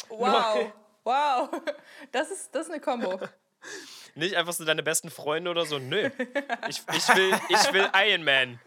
Wow. 0.10 0.56
Okay. 0.56 0.74
Wow, 1.04 1.50
das 2.12 2.30
ist, 2.30 2.54
das 2.54 2.68
ist 2.68 2.72
eine 2.72 2.82
Kombo. 2.82 3.20
Nicht 4.16 4.36
einfach 4.36 4.54
so 4.54 4.66
deine 4.66 4.84
besten 4.84 5.10
Freunde 5.10 5.50
oder 5.50 5.66
so. 5.66 5.80
Nö. 5.80 6.10
Ich, 6.68 6.82
ich, 6.94 7.16
will, 7.16 7.34
ich 7.50 7.74
will 7.74 7.90
Iron 7.96 8.24
Man. 8.24 8.60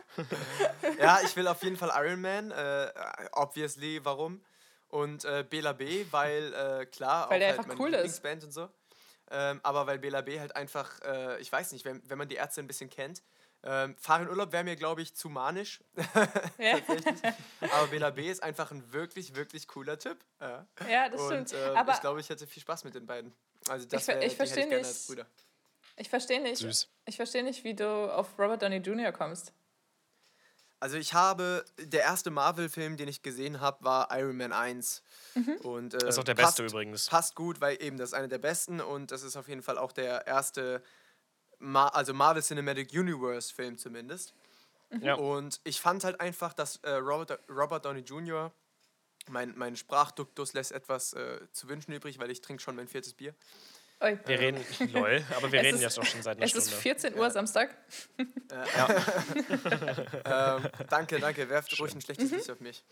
Ja, 0.98 1.20
ich 1.22 1.34
will 1.36 1.46
auf 1.46 1.62
jeden 1.62 1.76
Fall 1.76 1.92
Iron 1.94 2.20
Man. 2.20 2.50
Äh, 2.50 2.92
obviously, 3.32 4.00
warum? 4.04 4.40
Und 4.88 5.24
äh, 5.24 5.44
Bela 5.48 5.72
B, 5.72 6.06
weil, 6.10 6.52
äh, 6.52 6.86
klar, 6.86 7.30
weil 7.30 7.36
auch 7.36 7.38
der 7.38 7.48
halt 7.48 7.58
einfach 7.60 7.78
cool 7.78 7.90
Lieblingsband 7.90 8.38
ist. 8.38 8.44
und 8.44 8.52
so. 8.52 8.68
Ähm, 9.30 9.60
aber 9.62 9.86
weil 9.86 9.98
Bela 9.98 10.20
B 10.20 10.38
halt 10.38 10.54
einfach, 10.56 11.00
äh, 11.02 11.40
ich 11.40 11.50
weiß 11.50 11.72
nicht, 11.72 11.84
wenn, 11.84 12.02
wenn 12.08 12.18
man 12.18 12.28
die 12.28 12.36
Ärzte 12.36 12.60
ein 12.60 12.66
bisschen 12.66 12.90
kennt, 12.90 13.22
ähm, 13.66 13.96
Fahren 13.96 14.28
Urlaub 14.28 14.52
wäre 14.52 14.62
mir, 14.62 14.76
glaube 14.76 15.00
ich, 15.00 15.14
zu 15.14 15.30
manisch. 15.30 15.82
Tatsächlich. 16.58 17.20
Aber 17.60 17.86
Bela 17.86 18.10
B 18.10 18.30
ist 18.30 18.42
einfach 18.42 18.70
ein 18.70 18.92
wirklich, 18.92 19.34
wirklich 19.34 19.66
cooler 19.66 19.98
Typ. 19.98 20.18
Ja, 20.40 20.66
ja 20.86 21.08
das 21.08 21.20
Und, 21.20 21.48
stimmt. 21.48 21.52
Äh, 21.54 21.74
Aber 21.74 21.92
ich 21.92 22.00
glaube, 22.00 22.20
ich 22.20 22.28
hätte 22.28 22.46
viel 22.46 22.60
Spaß 22.60 22.84
mit 22.84 22.94
den 22.94 23.06
beiden. 23.06 23.32
Also 23.68 23.86
das 23.86 24.06
ich, 24.06 24.16
ich 24.16 24.36
verstehe 24.36 24.66
nicht. 24.66 24.84
als 24.84 25.06
Brüder. 25.06 25.26
Ich 25.96 26.10
verstehe 26.10 26.42
nicht. 26.42 26.58
Süß. 26.58 26.88
Ich 27.06 27.16
verstehe 27.16 27.42
nicht, 27.42 27.64
wie 27.64 27.74
du 27.74 28.12
auf 28.12 28.38
Robert 28.38 28.62
Downey 28.62 28.78
Jr. 28.78 29.12
kommst. 29.12 29.54
Also 30.84 30.98
ich 30.98 31.14
habe, 31.14 31.64
der 31.78 32.02
erste 32.02 32.30
Marvel-Film, 32.30 32.98
den 32.98 33.08
ich 33.08 33.22
gesehen 33.22 33.62
habe, 33.62 33.82
war 33.82 34.14
Iron 34.18 34.36
Man 34.36 34.52
1. 34.52 35.02
Mhm. 35.34 35.56
Und, 35.62 35.94
äh, 35.94 35.98
das 35.98 36.10
ist 36.10 36.18
auch 36.18 36.24
der 36.24 36.34
passt, 36.34 36.58
beste 36.58 36.66
übrigens. 36.66 37.08
Passt 37.08 37.34
gut, 37.34 37.62
weil 37.62 37.82
eben 37.82 37.96
das 37.96 38.10
ist 38.10 38.12
einer 38.14 38.28
der 38.28 38.36
besten 38.36 38.82
und 38.82 39.10
das 39.10 39.22
ist 39.22 39.34
auf 39.34 39.48
jeden 39.48 39.62
Fall 39.62 39.78
auch 39.78 39.92
der 39.92 40.26
erste 40.26 40.82
Ma 41.58 41.88
also 41.88 42.12
Marvel 42.12 42.42
Cinematic 42.42 42.92
Universe 42.92 43.54
Film 43.54 43.78
zumindest. 43.78 44.34
Ja. 45.00 45.14
Und 45.14 45.58
ich 45.64 45.80
fand 45.80 46.04
halt 46.04 46.20
einfach, 46.20 46.52
dass 46.52 46.76
äh, 46.82 46.90
Robert, 46.90 47.40
Robert 47.48 47.86
Downey 47.86 48.00
Jr., 48.00 48.52
mein, 49.30 49.56
mein 49.56 49.76
Sprachduktus 49.76 50.52
lässt 50.52 50.72
etwas 50.72 51.14
äh, 51.14 51.40
zu 51.52 51.66
wünschen 51.66 51.92
übrig, 51.92 52.18
weil 52.18 52.30
ich 52.30 52.42
trinke 52.42 52.62
schon 52.62 52.76
mein 52.76 52.88
viertes 52.88 53.14
Bier. 53.14 53.34
Oi. 54.00 54.18
Wir 54.26 54.38
reden, 54.38 54.64
lol, 54.92 55.24
aber 55.36 55.50
wir 55.50 55.60
es 55.60 55.66
reden 55.66 55.80
jetzt 55.80 55.96
doch 55.96 56.04
schon 56.04 56.22
seit 56.22 56.36
einer 56.36 56.44
es 56.44 56.50
Stunde. 56.50 56.66
Es 56.66 56.74
ist 56.74 56.82
14 56.82 57.14
Uhr 57.14 57.24
ja. 57.24 57.30
Samstag. 57.30 57.76
Ja. 58.76 60.56
ähm, 60.58 60.68
danke, 60.90 61.20
danke. 61.20 61.48
Werft 61.48 61.70
Schön. 61.70 61.78
ruhig 61.80 61.94
ein 61.94 62.00
schlechtes 62.00 62.30
mhm. 62.30 62.36
Licht 62.36 62.50
auf 62.50 62.60
mich. 62.60 62.84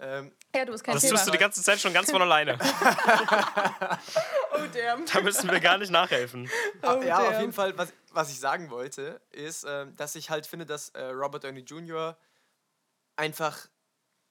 Ähm, 0.00 0.32
ja, 0.54 0.64
du 0.64 0.72
bist 0.72 0.84
kein 0.84 0.94
Das 0.94 1.02
Thema. 1.02 1.14
tust 1.14 1.26
du 1.26 1.32
die 1.32 1.38
ganze 1.38 1.62
Zeit 1.62 1.80
schon 1.80 1.92
ganz 1.92 2.10
von 2.10 2.22
alleine. 2.22 2.58
oh, 4.52 4.58
damn. 4.72 5.04
Da 5.06 5.20
müssen 5.20 5.50
wir 5.50 5.60
gar 5.60 5.76
nicht 5.76 5.90
nachhelfen. 5.90 6.48
Oh, 6.82 7.02
ja, 7.02 7.18
damn. 7.18 7.34
auf 7.34 7.40
jeden 7.40 7.52
Fall, 7.52 7.76
was, 7.76 7.92
was 8.12 8.30
ich 8.30 8.38
sagen 8.38 8.70
wollte, 8.70 9.20
ist, 9.32 9.64
äh, 9.64 9.86
dass 9.96 10.14
ich 10.14 10.30
halt 10.30 10.46
finde, 10.46 10.66
dass 10.66 10.90
äh, 10.90 11.02
Robert 11.02 11.44
Downey 11.44 11.60
Jr. 11.60 12.16
einfach 13.16 13.68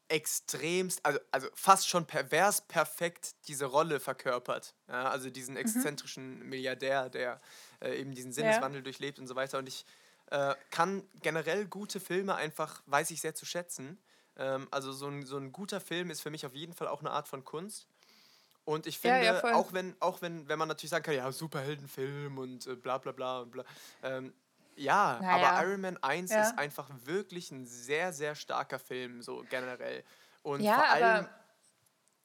extremst, 0.07 1.05
also, 1.05 1.19
also 1.31 1.47
fast 1.53 1.87
schon 1.87 2.05
pervers 2.05 2.61
perfekt 2.61 3.35
diese 3.47 3.65
Rolle 3.65 3.99
verkörpert. 3.99 4.75
Ja, 4.87 5.09
also 5.09 5.29
diesen 5.29 5.55
mhm. 5.55 5.61
exzentrischen 5.61 6.39
mhm. 6.39 6.49
Milliardär, 6.49 7.09
der 7.09 7.41
äh, 7.81 7.99
eben 7.99 8.13
diesen 8.13 8.31
Sinneswandel 8.33 8.81
ja. 8.81 8.83
durchlebt 8.83 9.19
und 9.19 9.27
so 9.27 9.35
weiter. 9.35 9.57
Und 9.57 9.67
ich 9.67 9.85
äh, 10.27 10.55
kann 10.71 11.03
generell 11.21 11.65
gute 11.65 11.99
Filme 11.99 12.35
einfach, 12.35 12.83
weiß 12.85 13.11
ich 13.11 13.21
sehr 13.21 13.35
zu 13.35 13.45
schätzen. 13.45 13.97
Ähm, 14.37 14.67
also 14.71 14.91
so 14.91 15.07
ein, 15.07 15.25
so 15.25 15.37
ein 15.37 15.51
guter 15.51 15.79
Film 15.79 16.09
ist 16.09 16.21
für 16.21 16.31
mich 16.31 16.45
auf 16.45 16.53
jeden 16.53 16.73
Fall 16.73 16.87
auch 16.87 17.01
eine 17.01 17.11
Art 17.11 17.27
von 17.27 17.43
Kunst. 17.43 17.87
Und 18.65 18.87
ich 18.87 18.97
finde, 18.97 19.25
ja, 19.25 19.33
ja, 19.33 19.55
auch 19.55 19.73
wenn, 19.73 19.95
auch 19.99 20.21
wenn, 20.21 20.47
wenn 20.47 20.57
man 20.57 20.69
natürlich 20.69 20.91
sagen 20.91 21.03
kann, 21.03 21.15
ja, 21.15 21.29
Superheldenfilm 21.31 22.37
und 22.37 22.65
äh, 22.65 22.75
bla 22.75 22.97
bla 22.97 23.11
bla 23.11 23.41
und 23.41 23.51
bla. 23.51 23.65
Ähm, 24.01 24.33
ja, 24.75 25.19
naja. 25.21 25.49
aber 25.51 25.67
Iron 25.67 25.81
Man 25.81 25.97
1 25.97 26.31
ja. 26.31 26.41
ist 26.43 26.57
einfach 26.57 26.89
wirklich 27.05 27.51
ein 27.51 27.65
sehr, 27.65 28.13
sehr 28.13 28.35
starker 28.35 28.79
Film, 28.79 29.21
so 29.21 29.43
generell. 29.49 30.03
Und 30.41 30.61
ja, 30.61 30.75
vor 30.75 30.89
allem. 30.89 31.27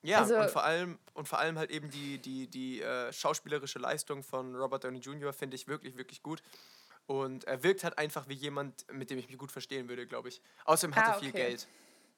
Ja, 0.02 0.20
also, 0.20 0.36
und 0.38 0.50
vor 0.50 0.64
allem, 0.64 0.98
und 1.14 1.26
vor 1.26 1.40
allem 1.40 1.58
halt 1.58 1.70
eben 1.70 1.90
die, 1.90 2.18
die, 2.18 2.48
die 2.48 2.80
äh, 2.80 3.12
schauspielerische 3.12 3.80
Leistung 3.80 4.22
von 4.22 4.54
Robert 4.54 4.84
Downey 4.84 5.00
Jr. 5.00 5.32
finde 5.32 5.56
ich 5.56 5.66
wirklich, 5.66 5.96
wirklich 5.96 6.22
gut. 6.22 6.42
Und 7.06 7.44
er 7.44 7.62
wirkt 7.62 7.84
halt 7.84 7.98
einfach 7.98 8.28
wie 8.28 8.34
jemand, 8.34 8.84
mit 8.92 9.10
dem 9.10 9.18
ich 9.18 9.28
mich 9.28 9.38
gut 9.38 9.50
verstehen 9.50 9.88
würde, 9.88 10.06
glaube 10.06 10.28
ich. 10.28 10.40
Außerdem 10.66 10.94
hat 10.94 11.08
ah, 11.08 11.12
er 11.12 11.18
viel 11.18 11.30
okay. 11.30 11.38
Geld. 11.38 11.68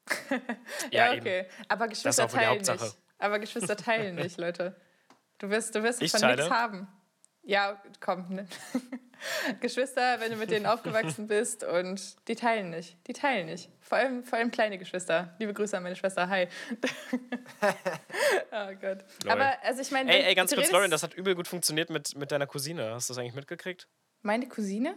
ja, 0.90 1.12
okay. 1.12 1.40
Eben. 1.40 1.48
Aber 1.68 1.88
Geschwister 1.88 2.28
teilen 2.28 2.58
nicht. 2.60 2.96
Aber 3.18 3.38
Geschwister 3.38 3.76
teilen 3.76 4.16
nicht, 4.16 4.36
Leute. 4.38 4.76
Du 5.38 5.48
wirst, 5.48 5.74
du 5.74 5.82
wirst 5.82 5.98
von 6.10 6.28
nichts 6.28 6.50
haben. 6.50 6.88
Ja, 7.50 7.82
komm. 7.98 8.26
Ne? 8.28 8.46
Geschwister, 9.60 10.20
wenn 10.20 10.30
du 10.30 10.36
mit 10.36 10.52
denen 10.52 10.66
aufgewachsen 10.66 11.26
bist 11.26 11.64
und 11.64 12.28
die 12.28 12.36
teilen 12.36 12.70
nicht. 12.70 12.96
Die 13.08 13.12
teilen 13.12 13.46
nicht. 13.46 13.68
Vor 13.80 13.98
allem, 13.98 14.22
vor 14.22 14.38
allem 14.38 14.52
kleine 14.52 14.78
Geschwister. 14.78 15.34
Liebe 15.40 15.52
Grüße 15.52 15.76
an 15.76 15.82
meine 15.82 15.96
Schwester. 15.96 16.28
Hi. 16.28 16.46
oh 18.52 18.74
Gott. 18.80 19.04
Lol. 19.24 19.32
Aber 19.32 19.52
also 19.64 19.82
ich 19.82 19.90
meine. 19.90 20.12
Ey, 20.12 20.26
ey, 20.26 20.34
ganz 20.36 20.54
kurz, 20.54 20.70
Lauren, 20.70 20.92
das 20.92 21.02
hat 21.02 21.12
übel 21.14 21.34
gut 21.34 21.48
funktioniert 21.48 21.90
mit, 21.90 22.14
mit 22.14 22.30
deiner 22.30 22.46
Cousine. 22.46 22.92
Hast 22.92 23.08
du 23.08 23.14
das 23.14 23.18
eigentlich 23.18 23.34
mitgekriegt? 23.34 23.88
Meine 24.22 24.46
Cousine? 24.46 24.96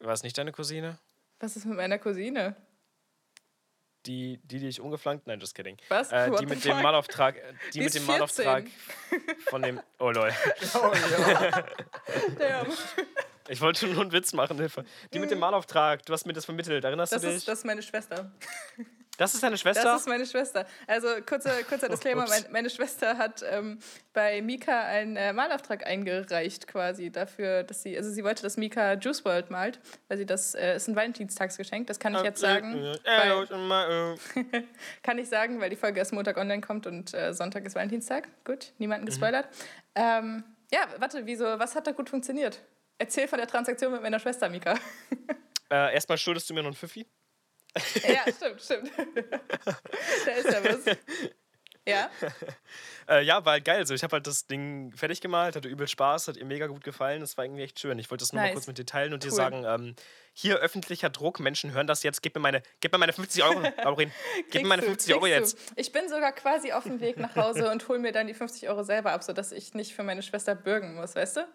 War 0.00 0.12
es 0.12 0.22
nicht 0.22 0.36
deine 0.36 0.52
Cousine? 0.52 0.98
Was 1.40 1.56
ist 1.56 1.64
mit 1.64 1.78
meiner 1.78 1.98
Cousine? 1.98 2.56
Die, 4.06 4.40
die, 4.44 4.66
ich 4.66 4.80
umgeflankt, 4.80 5.26
nein, 5.26 5.40
just 5.40 5.54
kidding. 5.54 5.76
Was? 5.88 6.10
Äh, 6.12 6.30
die 6.38 6.46
mit 6.46 6.64
dem 6.64 6.82
Malauftrag, 6.82 7.36
die, 7.72 7.78
die 7.78 7.84
mit 7.84 7.94
dem 7.94 8.04
14. 8.04 8.06
Malauftrag 8.06 8.64
von 9.48 9.62
dem, 9.62 9.80
oh 9.98 10.10
lol. 10.10 10.32
Oh 10.74 10.92
ja. 12.40 12.66
ich 13.48 13.60
wollte 13.60 13.86
nur 13.86 14.02
einen 14.02 14.12
Witz 14.12 14.32
machen, 14.32 14.56
Hilfe. 14.58 14.84
Die 15.12 15.18
mit 15.18 15.30
dem 15.30 15.38
Malauftrag, 15.38 16.04
du 16.06 16.12
hast 16.12 16.26
mir 16.26 16.32
das 16.32 16.44
vermittelt, 16.44 16.84
erinnerst 16.84 17.12
das 17.12 17.22
du 17.22 17.28
dich? 17.28 17.36
Ist, 17.38 17.48
das 17.48 17.58
ist 17.58 17.64
meine 17.64 17.82
Schwester. 17.82 18.32
Das 19.18 19.34
ist 19.34 19.42
deine 19.42 19.58
Schwester? 19.58 19.84
Das 19.84 20.00
ist 20.00 20.08
meine 20.08 20.24
Schwester. 20.24 20.66
Also 20.86 21.08
kurzer, 21.26 21.62
kurzer 21.64 21.88
Disclaimer, 21.88 22.26
mein, 22.28 22.44
meine 22.50 22.70
Schwester 22.70 23.18
hat 23.18 23.44
ähm, 23.48 23.78
bei 24.14 24.40
Mika 24.40 24.80
einen 24.84 25.16
äh, 25.16 25.32
Malauftrag 25.32 25.86
eingereicht 25.86 26.66
quasi 26.66 27.10
dafür, 27.10 27.62
dass 27.62 27.82
sie, 27.82 27.96
also 27.96 28.10
sie 28.10 28.24
wollte, 28.24 28.42
dass 28.42 28.56
Mika 28.56 28.94
Juice 28.94 29.24
World 29.24 29.50
malt, 29.50 29.80
weil 30.08 30.16
sie 30.16 30.24
das, 30.24 30.54
äh, 30.54 30.76
ist 30.76 30.88
ein 30.88 30.96
Valentinstagsgeschenk, 30.96 31.86
das 31.86 32.00
kann 32.00 32.14
ich 32.14 32.22
jetzt 32.22 32.40
sagen. 32.40 32.96
weil, 33.04 34.16
kann 35.02 35.18
ich 35.18 35.28
sagen, 35.28 35.60
weil 35.60 35.68
die 35.68 35.76
Folge 35.76 35.98
erst 35.98 36.14
Montag 36.14 36.38
online 36.38 36.62
kommt 36.62 36.86
und 36.86 37.12
äh, 37.12 37.34
Sonntag 37.34 37.66
ist 37.66 37.74
Valentinstag. 37.74 38.28
Gut, 38.44 38.72
niemanden 38.78 39.04
mhm. 39.04 39.10
gespoilert. 39.10 39.46
Mhm. 39.46 40.02
Ähm, 40.02 40.44
ja, 40.72 40.80
warte, 40.98 41.26
wieso, 41.26 41.44
was 41.44 41.74
hat 41.74 41.86
da 41.86 41.92
gut 41.92 42.08
funktioniert? 42.08 42.60
Erzähl 42.96 43.28
von 43.28 43.38
der 43.38 43.46
Transaktion 43.46 43.92
mit 43.92 44.00
meiner 44.00 44.18
Schwester, 44.18 44.48
Mika. 44.48 44.74
Äh, 45.70 45.94
erstmal 45.94 46.18
schuldest 46.18 46.50
du 46.50 46.52
mir 46.52 46.60
noch 46.60 46.66
einen 46.66 46.76
Pfiffi. 46.76 47.06
Ja, 48.06 48.32
stimmt, 48.32 48.62
stimmt. 48.62 48.90
da 50.26 50.32
ist 50.32 50.50
ja 50.50 50.64
was. 50.64 50.96
Ja? 51.86 52.10
äh, 53.08 53.24
ja, 53.24 53.44
war 53.44 53.54
halt 53.54 53.64
geil. 53.64 53.84
So, 53.86 53.94
ich 53.94 54.04
habe 54.04 54.12
halt 54.12 54.26
das 54.26 54.46
Ding 54.46 54.92
fertig 54.94 55.20
gemalt, 55.20 55.56
hatte 55.56 55.68
übel 55.68 55.88
Spaß, 55.88 56.28
hat 56.28 56.36
ihr 56.36 56.44
mega 56.44 56.68
gut 56.68 56.84
gefallen. 56.84 57.20
Das 57.20 57.36
war 57.36 57.44
irgendwie 57.44 57.62
echt 57.62 57.80
schön. 57.80 57.98
Ich 57.98 58.10
wollte 58.10 58.22
das 58.22 58.32
nur 58.32 58.40
nice. 58.40 58.50
mal 58.50 58.54
kurz 58.54 58.66
mit 58.68 58.78
dir 58.78 58.86
teilen 58.86 59.12
und 59.12 59.24
cool. 59.24 59.30
dir 59.30 59.34
sagen: 59.34 59.64
ähm, 59.66 59.96
hier 60.32 60.58
öffentlicher 60.58 61.10
Druck, 61.10 61.40
Menschen 61.40 61.72
hören 61.72 61.88
das 61.88 62.04
jetzt, 62.04 62.22
gib 62.22 62.34
mir 62.36 62.40
meine, 62.40 62.62
gib 62.80 62.92
mir 62.92 62.98
meine 62.98 63.12
50 63.12 63.42
Euro, 63.42 63.60
Laurin. 63.82 64.12
Gib 64.50 64.62
mir 64.62 64.68
meine 64.68 64.82
50 64.82 65.08
du, 65.08 65.14
Euro 65.16 65.26
jetzt. 65.26 65.58
Du. 65.70 65.74
Ich 65.76 65.90
bin 65.90 66.08
sogar 66.08 66.32
quasi 66.32 66.72
auf 66.72 66.84
dem 66.84 67.00
Weg 67.00 67.16
nach 67.16 67.34
Hause 67.34 67.70
und 67.70 67.88
hol 67.88 67.98
mir 67.98 68.12
dann 68.12 68.28
die 68.28 68.34
50 68.34 68.68
Euro 68.68 68.84
selber 68.84 69.12
ab, 69.12 69.24
sodass 69.24 69.50
ich 69.50 69.74
nicht 69.74 69.94
für 69.94 70.04
meine 70.04 70.22
Schwester 70.22 70.54
bürgen 70.54 70.94
muss, 70.94 71.16
weißt 71.16 71.38
du? 71.38 71.48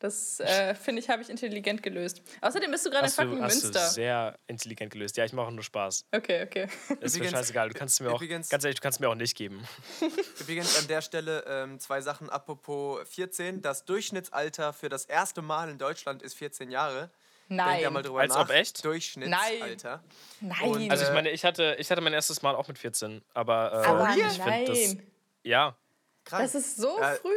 Das 0.00 0.40
äh, 0.40 0.74
finde 0.74 1.02
ich, 1.02 1.10
habe 1.10 1.20
ich 1.20 1.28
intelligent 1.28 1.82
gelöst. 1.82 2.22
Außerdem 2.40 2.70
bist 2.70 2.86
du 2.86 2.90
gerade 2.90 3.06
in 3.06 3.12
fucking 3.12 3.42
hast 3.42 3.62
Münster. 3.62 3.84
Du 3.84 3.90
sehr 3.90 4.38
intelligent 4.46 4.90
gelöst. 4.90 5.18
Ja, 5.18 5.26
ich 5.26 5.34
mache 5.34 5.52
nur 5.52 5.62
Spaß. 5.62 6.06
Okay, 6.10 6.42
okay. 6.42 6.68
Ist 7.00 7.18
mir 7.18 7.28
scheißegal. 7.28 7.68
Du 7.68 7.78
kannst 7.78 8.00
mir 8.00 8.10
auch, 8.10 8.22
ganz 8.26 8.50
ehrlich, 8.50 8.76
du 8.76 8.82
kannst 8.82 9.00
mir 9.00 9.10
auch 9.10 9.14
nicht 9.14 9.36
geben. 9.36 9.62
Übrigens 10.40 10.78
an 10.78 10.88
der 10.88 11.02
Stelle 11.02 11.44
ähm, 11.46 11.78
zwei 11.78 12.00
Sachen 12.00 12.30
apropos 12.30 13.06
14. 13.10 13.60
Das 13.60 13.84
Durchschnittsalter 13.84 14.72
für 14.72 14.88
das 14.88 15.04
erste 15.04 15.42
Mal 15.42 15.68
in 15.68 15.76
Deutschland 15.76 16.22
ist 16.22 16.32
14 16.34 16.70
Jahre. 16.70 17.10
Nein. 17.48 17.82
Ja 17.82 17.90
mal 17.90 18.02
drüber 18.02 18.20
Als 18.20 18.32
nach. 18.32 18.44
ob 18.44 18.50
echt? 18.50 18.82
Durchschnittsalter. 18.82 20.02
Nein. 20.40 20.62
Und, 20.62 20.90
also 20.90 21.04
ich 21.04 21.12
meine, 21.12 21.28
ich 21.30 21.44
hatte, 21.44 21.76
ich 21.78 21.90
hatte 21.90 22.00
mein 22.00 22.14
erstes 22.14 22.40
Mal 22.40 22.54
auch 22.54 22.68
mit 22.68 22.78
14. 22.78 23.20
Aber, 23.34 23.72
äh, 23.72 23.86
aber 23.86 24.08
ich 24.16 24.40
finde 24.40 24.64
das. 24.64 24.96
Ja. 25.42 25.76
Krass. 26.24 26.40
Das 26.40 26.54
ist 26.54 26.76
so 26.76 26.98
äh, 26.98 27.16
früh. 27.16 27.30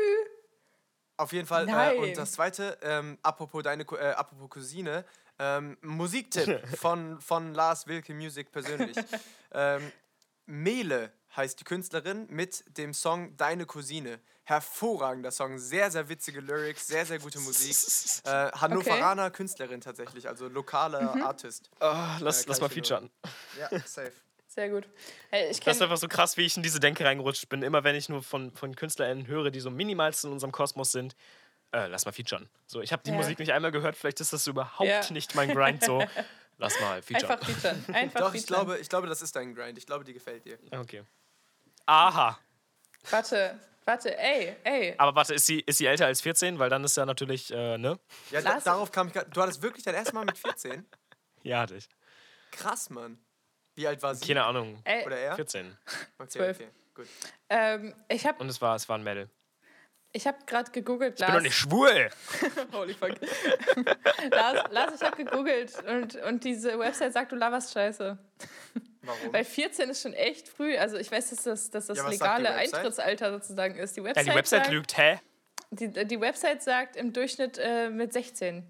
Auf 1.17 1.31
jeden 1.31 1.47
Fall. 1.47 1.67
Äh, 1.69 1.97
und 1.97 2.17
das 2.17 2.33
zweite, 2.33 2.77
ähm, 2.81 3.17
apropos 3.21 3.63
deine 3.63 3.83
äh, 3.83 4.11
apropos 4.13 4.49
Cousine, 4.49 5.05
ähm, 5.39 5.77
Musiktipp 5.81 6.67
von, 6.77 7.19
von 7.21 7.53
Lars 7.53 7.87
Wilke 7.87 8.13
Music 8.13 8.51
persönlich. 8.51 8.97
ähm, 9.51 9.91
Mele 10.45 11.11
heißt 11.35 11.59
die 11.59 11.63
Künstlerin 11.63 12.27
mit 12.29 12.63
dem 12.77 12.93
Song 12.93 13.35
Deine 13.37 13.65
Cousine. 13.65 14.19
Hervorragender 14.45 15.31
Song, 15.31 15.57
sehr, 15.57 15.89
sehr 15.89 16.09
witzige 16.09 16.41
Lyrics, 16.41 16.87
sehr, 16.87 17.05
sehr 17.05 17.19
gute 17.19 17.39
Musik. 17.39 17.75
Äh, 18.25 18.51
Hannoveraner 18.51 19.25
okay. 19.25 19.37
Künstlerin 19.37 19.81
tatsächlich, 19.81 20.27
also 20.27 20.47
lokaler 20.47 21.15
mhm. 21.15 21.23
Artist. 21.23 21.69
Oh, 21.79 21.93
lass, 22.19 22.43
äh, 22.43 22.49
lass 22.49 22.61
mal 22.61 22.69
featuren. 22.69 23.09
Ja, 23.59 23.69
safe. 23.85 24.13
Sehr 24.53 24.69
gut. 24.69 24.87
Hey, 25.31 25.49
ich 25.49 25.59
das 25.61 25.77
ist 25.77 25.81
einfach 25.81 25.97
so 25.97 26.07
krass, 26.07 26.37
wie 26.37 26.45
ich 26.45 26.55
in 26.55 26.61
diese 26.61 26.79
Denke 26.79 27.03
reingerutscht 27.03 27.49
bin. 27.49 27.63
Immer 27.63 27.83
wenn 27.83 27.95
ich 27.95 28.07
nur 28.07 28.21
von, 28.21 28.51
von 28.51 28.75
KünstlerInnen 28.75 29.25
höre, 29.25 29.49
die 29.49 29.59
so 29.59 29.71
minimalst 29.71 30.25
in 30.25 30.31
unserem 30.31 30.51
Kosmos 30.51 30.91
sind, 30.91 31.15
äh, 31.71 31.87
lass 31.87 32.05
mal 32.05 32.11
featuren. 32.11 32.47
So, 32.67 32.79
ich 32.79 32.93
habe 32.93 33.01
die 33.03 33.09
ja. 33.09 33.15
Musik 33.15 33.39
nicht 33.39 33.51
einmal 33.51 33.71
gehört, 33.71 33.95
vielleicht 33.95 34.21
ist 34.21 34.31
das 34.31 34.45
überhaupt 34.45 34.87
ja. 34.87 35.01
nicht 35.09 35.33
mein 35.33 35.49
Grind 35.49 35.83
so. 35.83 36.05
Lass 36.59 36.79
mal 36.79 37.01
featuren. 37.01 37.31
Einfach 37.31 37.47
featuren. 37.47 37.85
Einfach 37.95 38.19
Doch, 38.19 38.31
featuren. 38.31 38.35
Ich, 38.35 38.45
glaube, 38.45 38.77
ich 38.77 38.89
glaube, 38.89 39.07
das 39.07 39.23
ist 39.23 39.35
dein 39.35 39.55
Grind. 39.55 39.75
Ich 39.79 39.87
glaube, 39.87 40.03
die 40.03 40.13
gefällt 40.13 40.45
dir. 40.45 40.59
Okay. 40.69 41.03
Aha. 41.87 42.37
Warte, 43.09 43.59
warte, 43.85 44.15
ey, 44.15 44.55
ey. 44.63 44.93
Aber 44.99 45.15
warte, 45.15 45.33
ist 45.33 45.47
sie, 45.47 45.61
ist 45.61 45.79
sie 45.79 45.87
älter 45.87 46.05
als 46.05 46.21
14? 46.21 46.59
Weil 46.59 46.69
dann 46.69 46.83
ist 46.83 46.95
ja 46.95 47.07
natürlich, 47.07 47.51
äh, 47.51 47.79
ne? 47.79 47.99
Ja, 48.29 48.41
da, 48.41 48.59
darauf 48.59 48.91
kam 48.91 49.07
ich 49.07 49.13
gerade. 49.13 49.31
Du 49.31 49.41
hattest 49.41 49.63
wirklich 49.63 49.83
dein 49.83 49.95
erstes 49.95 50.13
Mal 50.13 50.25
mit 50.25 50.37
14? 50.37 50.85
ja, 51.41 51.61
hatte 51.61 51.75
ich. 51.75 51.89
Krass, 52.51 52.91
Mann. 52.91 53.17
Wie 53.75 53.87
alt 53.87 54.01
war 54.03 54.15
sie? 54.15 54.27
Keine 54.27 54.43
Ahnung. 54.43 54.79
Ey. 54.83 55.05
Oder 55.05 55.17
er? 55.17 55.35
14. 55.35 55.77
Okay, 56.17 56.29
12. 56.29 56.57
okay, 56.57 56.69
gut. 56.93 57.07
Ähm, 57.49 57.95
ich 58.07 58.25
hab, 58.25 58.39
Und 58.39 58.49
es 58.49 58.61
war, 58.61 58.75
es 58.75 58.87
war 58.87 58.97
ein 58.97 59.03
Mädel. 59.03 59.29
Ich 60.15 60.27
habe 60.27 60.37
gerade 60.45 60.69
gegoogelt, 60.69 61.19
Lars. 61.19 61.29
Ich 61.29 61.33
bin 61.33 61.35
doch 61.35 61.43
nicht 61.43 61.57
schwul! 61.57 62.09
Holy 62.71 62.93
fuck. 62.93 63.09
Lars, 64.31 64.71
Lars, 64.71 65.01
ich 65.01 65.01
habe 65.01 65.23
gegoogelt 65.23 65.73
und, 65.85 66.15
und 66.17 66.43
diese 66.43 66.77
Website 66.77 67.13
sagt, 67.13 67.31
du 67.31 67.35
laberst 67.35 67.73
scheiße. 67.73 68.15
Warum? 69.01 69.33
Weil 69.33 69.43
14 69.43 69.89
ist 69.89 70.03
schon 70.03 70.13
echt 70.13 70.47
früh. 70.47 70.77
Also 70.77 70.97
ich 70.97 71.11
weiß, 71.11 71.31
dass 71.31 71.43
das, 71.43 71.69
dass 71.71 71.87
das 71.87 71.97
ja, 71.97 72.07
legale 72.07 72.53
Eintrittsalter 72.53 73.31
sozusagen 73.31 73.75
ist. 73.75 73.97
Die 73.97 74.03
Website 74.03 74.27
ja, 74.27 74.31
die 74.31 74.37
Website 74.37 74.65
sagt, 74.65 74.71
lügt, 74.71 74.97
hä? 74.97 75.19
Die, 75.71 75.91
die 75.91 76.21
Website 76.21 76.61
sagt 76.61 76.95
im 76.95 77.11
Durchschnitt 77.11 77.57
äh, 77.57 77.89
mit 77.89 78.13
16. 78.13 78.63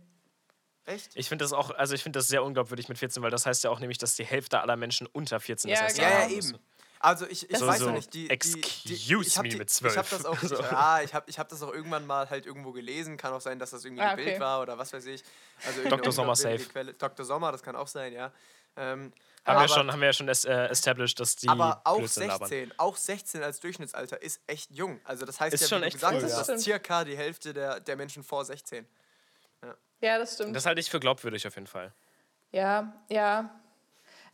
Echt? 0.85 1.11
Ich 1.15 1.29
finde 1.29 1.45
das 1.45 1.53
auch, 1.53 1.71
also 1.71 1.95
ich 1.95 2.03
finde 2.03 2.19
das 2.19 2.27
sehr 2.27 2.43
unglaubwürdig 2.43 2.89
mit 2.89 2.97
14, 2.97 3.23
weil 3.23 3.31
das 3.31 3.45
heißt 3.45 3.63
ja 3.63 3.69
auch 3.69 3.79
nämlich, 3.79 3.97
dass 3.97 4.15
die 4.15 4.25
Hälfte 4.25 4.59
aller 4.59 4.75
Menschen 4.75 5.07
unter 5.07 5.39
14 5.39 5.71
ja, 5.71 5.85
ist. 5.85 5.97
Ja, 5.97 6.09
ja, 6.09 6.29
eben. 6.29 6.57
Also 6.99 7.27
ich, 7.27 7.49
ich 7.49 7.57
so, 7.57 7.67
weiß 7.67 7.79
so, 7.79 7.91
nicht, 7.91 8.13
die, 8.13 8.29
Excuse 8.29 8.61
die, 8.85 8.95
die, 8.95 9.15
me 9.15 9.49
die, 9.49 9.57
mit 9.57 9.69
12. 9.69 9.93
Ich 9.93 9.97
habe 9.97 10.07
das 10.09 10.25
auch, 10.25 10.37
so. 10.41 10.55
ja, 10.55 11.01
ich 11.01 11.13
hab, 11.13 11.27
ich 11.27 11.37
hab 11.37 11.49
das 11.49 11.61
auch 11.61 11.73
irgendwann 11.73 12.07
mal 12.07 12.29
halt 12.29 12.45
irgendwo 12.45 12.71
gelesen. 12.71 13.17
Kann 13.17 13.33
auch 13.33 13.41
sein, 13.41 13.59
dass 13.59 13.71
das 13.71 13.83
irgendwie 13.83 14.03
ah, 14.03 14.13
okay. 14.13 14.23
Bild 14.23 14.39
war 14.39 14.61
oder 14.61 14.77
was 14.77 14.93
weiß 14.93 15.05
ich. 15.07 15.21
Also 15.65 15.89
Dr. 15.89 16.13
Sommer 16.13 16.35
safe. 16.35 16.59
Quelle. 16.59 16.93
Dr. 16.93 17.25
Sommer, 17.25 17.51
das 17.51 17.61
kann 17.61 17.75
auch 17.75 17.87
sein, 17.87 18.13
ja. 18.13 18.31
Ähm, 18.77 19.11
haben, 19.45 19.61
wir 19.61 19.67
schon, 19.67 19.91
haben 19.91 19.99
wir 19.99 20.07
ja 20.07 20.13
schon 20.13 20.29
äh, 20.29 20.67
established, 20.67 21.19
dass 21.19 21.35
die. 21.35 21.49
Aber 21.49 21.81
auch 21.83 21.97
Blödsinn 21.97 22.29
16, 22.29 22.59
labern. 22.69 22.73
auch 22.77 22.95
16 22.95 23.43
als 23.43 23.59
Durchschnittsalter 23.59 24.21
ist 24.21 24.41
echt 24.47 24.71
jung. 24.71 25.01
Also 25.03 25.25
das 25.25 25.41
heißt 25.41 25.53
ist 25.53 25.61
ja, 25.61 25.67
schon 25.67 25.81
wie 25.81 25.87
echt 25.87 25.95
du 25.95 25.99
gesagt 25.99 26.15
früh, 26.15 26.23
hast, 26.23 26.31
ja. 26.31 26.37
das 26.39 26.49
ist 26.49 26.63
circa 26.63 27.03
die 27.03 27.17
Hälfte 27.17 27.53
der, 27.53 27.81
der 27.81 27.97
Menschen 27.97 28.23
vor 28.23 28.45
16. 28.45 28.87
Ja. 30.03 30.17
das 30.19 30.35
stimmt. 30.35 30.55
Das 30.55 30.65
halte 30.65 30.81
ich 30.81 30.89
für 30.89 30.99
glaubwürdig 30.99 31.47
auf 31.47 31.55
jeden 31.55 31.67
Fall. 31.67 31.91
Ja, 32.51 32.93
ja. 33.09 33.49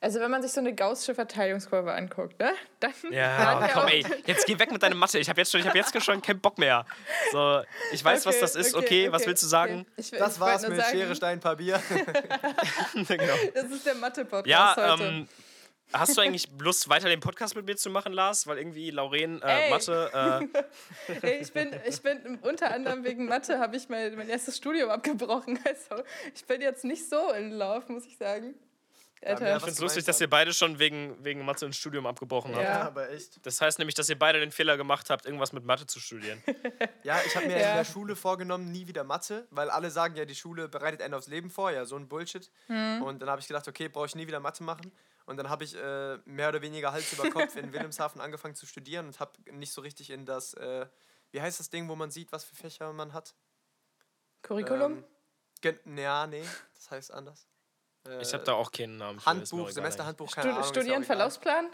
Also 0.02 0.22
wenn 0.22 0.32
man 0.32 0.42
sich 0.42 0.54
so 0.54 0.62
eine 0.62 0.74
gaußsche 0.74 1.14
Verteilungskurve 1.14 1.94
anguckt, 1.94 2.40
ne? 2.40 2.54
Dann 2.80 2.94
ja, 3.12 3.70
komm 3.74 3.88
ey, 3.88 4.06
jetzt 4.26 4.46
geh 4.46 4.58
weg 4.58 4.72
mit 4.72 4.82
deiner 4.82 4.96
Mathe. 4.96 5.20
Ich 5.20 5.28
habe 5.28 5.42
jetzt, 5.42 5.52
schon, 5.52 5.64
hab 5.66 5.76
jetzt 5.76 6.04
schon 6.04 6.22
keinen 6.22 6.40
Bock 6.40 6.58
mehr. 6.58 6.86
So, 7.34 7.62
ich 7.92 8.04
weiß, 8.04 8.26
okay, 8.26 8.30
was 8.30 8.40
das 8.40 8.56
ist. 8.56 8.76
Okay, 8.76 8.86
okay, 8.86 9.08
okay 9.08 9.12
was 9.12 9.28
willst 9.28 9.44
du 9.44 9.48
sagen? 9.48 9.86
Ich, 9.98 10.12
das 10.12 10.36
ich 10.36 10.40
war's 10.40 10.66
mit 10.68 10.78
sagen, 10.78 10.90
Schere, 10.92 11.16
Stein, 11.16 11.40
Papier. 11.42 11.82
genau. 12.94 13.34
Das 13.54 13.66
ist 13.66 13.86
der 13.86 13.96
Mathe-Podcast 13.96 14.48
ja, 14.48 14.76
heute. 14.78 15.04
Ähm, 15.04 15.28
Hast 15.92 16.16
du 16.16 16.22
eigentlich 16.22 16.48
Lust, 16.60 16.88
weiter 16.90 17.10
den 17.10 17.20
Podcast 17.20 17.56
mit 17.56 17.66
mir 17.66 17.76
zu 17.76 17.90
machen, 17.90 18.14
Lars? 18.14 18.46
Weil 18.46 18.60
irgendwie 18.60 18.92
Lauren, 18.92 19.42
äh, 19.42 19.70
Mathe. 19.70 20.50
Äh 21.12 21.40
ich, 21.42 21.52
bin, 21.52 21.76
ich 21.86 22.02
bin 22.02 22.38
unter 22.42 22.72
anderem 22.72 23.04
wegen 23.04 23.26
Mathe 23.26 23.60
habe 23.60 23.76
ich 23.76 23.90
mein, 23.90 24.16
mein 24.16 24.30
erstes 24.30 24.58
Studium 24.58 24.90
abgebrochen. 24.90 25.60
Also 25.70 26.04
ich 26.34 26.46
bin 26.46 26.62
jetzt 26.62 26.84
nicht 26.84 27.08
so 27.08 27.32
in 27.32 27.52
Lauf, 27.52 27.90
muss 27.90 28.06
ich 28.06 28.18
sagen. 28.18 28.56
Alter. 29.22 29.50
Ja, 29.50 29.58
ich 29.58 29.64
finde 29.64 29.74
es 29.74 29.80
lustig, 29.80 30.06
dass 30.06 30.22
ihr 30.22 30.30
beide 30.30 30.54
schon 30.54 30.80
wegen, 30.80 31.18
wegen 31.24 31.44
Mathe 31.44 31.66
ein 31.66 31.74
Studium 31.74 32.06
abgebrochen 32.06 32.56
habt. 32.56 32.64
Ja, 32.64 32.82
aber 32.84 33.10
echt. 33.10 33.46
Das 33.46 33.60
heißt 33.60 33.78
nämlich, 33.78 33.96
dass 33.96 34.10
ihr 34.10 34.18
beide 34.18 34.40
den 34.40 34.52
Fehler 34.52 34.78
gemacht 34.78 35.10
habt, 35.10 35.26
irgendwas 35.26 35.52
mit 35.52 35.66
Mathe 35.66 35.86
zu 35.86 36.00
studieren. 36.00 36.42
ja, 37.04 37.20
ich 37.26 37.36
habe 37.36 37.48
mir 37.48 37.60
ja. 37.60 37.72
in 37.72 37.78
der 37.78 37.86
Schule 37.86 38.16
vorgenommen, 38.16 38.72
nie 38.72 38.88
wieder 38.88 39.04
Mathe, 39.04 39.46
weil 39.52 39.70
alle 39.70 39.92
sagen 39.92 40.16
ja, 40.16 40.24
die 40.24 40.36
Schule 40.36 40.70
bereitet 40.70 41.02
einen 41.02 41.14
aufs 41.14 41.28
Leben 41.28 41.50
vor, 41.50 41.72
ja, 41.72 41.86
so 41.86 41.98
ein 41.98 42.08
Bullshit. 42.08 42.50
Mhm. 42.70 43.02
Und 43.04 43.22
dann 43.22 43.30
habe 43.30 43.42
ich 43.42 43.48
gedacht, 43.48 43.68
okay, 43.68 43.90
brauche 43.90 44.06
ich 44.06 44.16
nie 44.16 44.26
wieder 44.26 44.40
Mathe 44.40 44.64
machen. 44.64 44.92
Und 45.30 45.38
dann 45.38 45.48
habe 45.48 45.64
ich 45.64 45.76
äh, 45.76 46.18
mehr 46.26 46.50
oder 46.50 46.64
weniger 46.64 46.92
Hals 46.92 47.14
über 47.14 47.30
Kopf 47.30 47.56
in 47.56 47.72
Wilhelmshaven 47.72 48.20
angefangen 48.22 48.56
zu 48.56 48.66
studieren 48.66 49.06
und 49.06 49.20
habe 49.20 49.32
nicht 49.52 49.72
so 49.72 49.82
richtig 49.82 50.10
in 50.10 50.26
das, 50.26 50.56
äh, 50.56 50.88
wie 51.30 51.40
heißt 51.40 51.60
das 51.60 51.70
Ding, 51.70 51.88
wo 51.88 51.96
man 51.96 52.10
sieht, 52.10 52.32
was 52.32 52.44
für 52.44 52.56
Fächer 52.56 52.92
man 52.94 53.14
hat? 53.14 53.36
Curriculum? 54.42 55.04
Ähm, 55.64 55.98
ja, 55.98 56.26
nee, 56.26 56.44
das 56.74 56.90
heißt 56.90 57.14
anders. 57.14 57.48
Äh, 58.08 58.24
ich 58.24 58.34
habe 58.34 58.44
da 58.44 58.54
auch 58.54 58.72
keinen 58.72 58.98
Namen. 58.98 59.20
Für, 59.20 59.28
Handbuch, 59.28 59.70
Semesterhandbuch, 59.70 60.32
keine 60.32 60.50
Stud 60.50 60.58
Ahnung. 60.58 60.74
Studienverlaufsplan? 60.74 61.70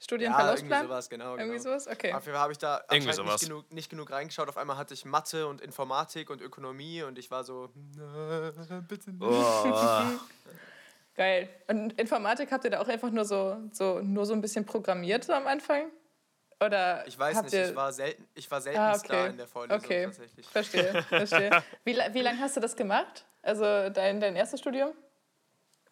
Studienverlaufsplan? 0.00 0.70
Ja, 0.70 0.76
irgendwie 0.78 0.88
sowas, 0.88 1.08
genau. 1.08 1.24
genau. 1.32 1.42
Irgendwie 1.44 1.58
sowas? 1.60 1.86
Okay. 1.86 2.12
Auf 2.12 2.24
jeden 2.24 2.34
Fall 2.34 2.42
habe 2.42 2.52
ich 2.52 2.58
da 2.58 2.82
nicht 2.90 3.40
genug, 3.40 3.72
nicht 3.72 3.88
genug 3.88 4.10
reingeschaut. 4.10 4.48
Auf 4.48 4.56
einmal 4.56 4.78
hatte 4.78 4.94
ich 4.94 5.04
Mathe 5.04 5.46
und 5.46 5.60
Informatik 5.60 6.28
und 6.28 6.42
Ökonomie 6.42 7.04
und 7.04 7.20
ich 7.20 7.30
war 7.30 7.44
so, 7.44 7.70
bitte 8.88 9.12
nicht. 9.12 9.22
Oh. 9.22 10.02
Geil. 11.16 11.48
Und 11.66 11.98
Informatik 11.98 12.52
habt 12.52 12.64
ihr 12.64 12.70
da 12.70 12.80
auch 12.80 12.88
einfach 12.88 13.10
nur 13.10 13.24
so, 13.24 13.56
so, 13.72 14.00
nur 14.00 14.26
so 14.26 14.34
ein 14.34 14.42
bisschen 14.42 14.66
programmiert 14.66 15.24
so 15.24 15.32
am 15.32 15.46
Anfang? 15.46 15.90
Oder 16.60 17.06
ich 17.06 17.18
weiß 17.18 17.42
nicht, 17.42 17.54
ich 17.54 17.76
war 17.76 17.92
selten, 17.92 18.28
ich 18.34 18.50
war 18.50 18.60
selten 18.60 18.80
ah, 18.80 18.94
okay. 18.94 19.06
da 19.08 19.26
in 19.26 19.36
der 19.36 19.46
Vorlesung 19.46 19.82
okay. 19.82 20.04
tatsächlich. 20.04 20.46
Verstehe, 20.46 21.02
verstehe. 21.02 21.50
Wie, 21.84 21.94
wie 21.94 22.22
lange 22.22 22.38
hast 22.40 22.56
du 22.56 22.60
das 22.60 22.76
gemacht? 22.76 23.26
Also 23.42 23.64
dein, 23.90 24.20
dein 24.20 24.36
erstes 24.36 24.60
Studium? 24.60 24.92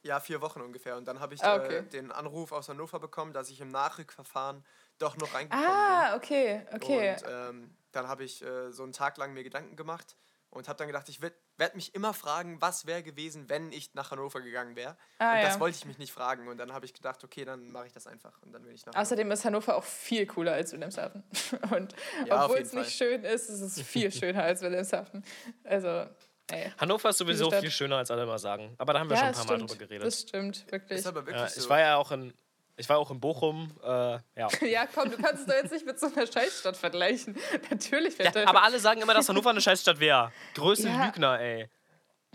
Ja, 0.02 0.20
vier 0.20 0.40
Wochen 0.40 0.60
ungefähr. 0.60 0.96
Und 0.96 1.06
dann 1.06 1.20
habe 1.20 1.34
ich 1.34 1.42
ah, 1.42 1.56
okay. 1.56 1.78
äh, 1.78 1.82
den 1.82 2.12
Anruf 2.12 2.52
aus 2.52 2.68
Hannover 2.68 2.98
bekommen, 2.98 3.32
dass 3.32 3.48
ich 3.50 3.60
im 3.60 3.68
Nachrückverfahren 3.68 4.64
doch 4.98 5.16
noch 5.16 5.34
reingekommen 5.34 5.66
ah, 5.66 5.70
bin. 5.70 6.12
Ah, 6.12 6.16
okay, 6.16 6.66
okay. 6.74 7.10
Und 7.10 7.30
ähm, 7.30 7.76
dann 7.92 8.08
habe 8.08 8.24
ich 8.24 8.42
äh, 8.42 8.70
so 8.72 8.82
einen 8.82 8.92
Tag 8.92 9.16
lang 9.16 9.32
mir 9.32 9.44
Gedanken 9.44 9.76
gemacht 9.76 10.16
und 10.54 10.68
habe 10.68 10.78
dann 10.78 10.86
gedacht, 10.86 11.08
ich 11.08 11.20
werde 11.20 11.36
werd 11.56 11.74
mich 11.74 11.94
immer 11.94 12.12
fragen, 12.14 12.60
was 12.60 12.86
wäre 12.86 13.02
gewesen, 13.02 13.48
wenn 13.48 13.72
ich 13.72 13.94
nach 13.94 14.10
Hannover 14.10 14.40
gegangen 14.40 14.76
wäre. 14.76 14.96
Ah, 15.18 15.32
und 15.32 15.38
ja. 15.38 15.44
das 15.44 15.60
wollte 15.60 15.76
ich 15.76 15.84
mich 15.84 15.98
nicht 15.98 16.12
fragen. 16.12 16.48
Und 16.48 16.58
dann 16.58 16.72
habe 16.72 16.84
ich 16.84 16.94
gedacht, 16.94 17.22
okay, 17.22 17.44
dann 17.44 17.70
mache 17.70 17.86
ich 17.86 17.92
das 17.92 18.06
einfach. 18.06 18.40
Und 18.42 18.52
dann 18.52 18.62
bin 18.62 18.74
ich 18.74 18.84
nach 18.86 18.94
Außerdem 18.94 19.30
ist 19.30 19.44
Hannover 19.44 19.76
auch 19.76 19.84
viel 19.84 20.26
cooler 20.26 20.52
als 20.52 20.72
Wilhelmshaven. 20.72 21.22
Und 21.70 21.94
ja, 22.26 22.44
obwohl 22.44 22.58
es 22.58 22.72
nicht 22.72 22.90
schön 22.90 23.24
ist, 23.24 23.48
ist 23.48 23.60
es 23.60 23.82
viel 23.82 24.10
schöner 24.12 24.42
als 24.42 24.62
Wilhelmshaven. 24.62 25.24
Also 25.62 26.06
Ey. 26.50 26.70
Hannover 26.76 27.08
ist 27.08 27.18
sowieso 27.18 27.50
viel 27.50 27.70
schöner, 27.70 27.96
als 27.96 28.10
alle 28.10 28.24
immer 28.24 28.38
sagen. 28.38 28.74
Aber 28.76 28.92
da 28.92 29.00
haben 29.00 29.08
wir 29.08 29.16
ja, 29.16 29.32
schon 29.32 29.40
ein 29.40 29.46
paar 29.46 29.58
Mal 29.58 29.66
drüber 29.66 29.76
geredet. 29.76 30.06
Das 30.06 30.20
stimmt, 30.20 30.70
wirklich. 30.70 30.98
Ist 30.98 31.06
aber 31.06 31.24
wirklich 31.26 31.40
ja, 31.40 31.48
so. 31.48 31.60
Ich 31.60 31.68
war 31.70 31.80
ja 31.80 31.96
auch 31.96 32.10
in, 32.12 32.34
ich 32.76 32.88
war 32.88 32.98
auch 32.98 33.10
in 33.10 33.20
Bochum. 33.20 33.70
Äh, 33.82 33.86
ja. 33.86 34.22
ja, 34.62 34.86
komm, 34.92 35.10
du 35.10 35.16
kannst 35.16 35.42
es 35.42 35.46
doch 35.46 35.54
jetzt 35.54 35.72
nicht 35.72 35.86
mit 35.86 35.98
so 35.98 36.06
einer 36.06 36.26
Scheißstadt 36.26 36.76
vergleichen. 36.76 37.36
Natürlich 37.70 38.18
wird 38.18 38.34
ja, 38.34 38.46
Aber 38.46 38.62
alle 38.62 38.78
sagen 38.78 39.00
immer, 39.00 39.14
dass 39.14 39.28
Hannover 39.28 39.50
eine 39.50 39.60
Scheißstadt 39.60 40.00
wäre. 40.00 40.32
Größte 40.54 40.88
ja. 40.88 41.06
Lügner, 41.06 41.40
ey. 41.40 41.68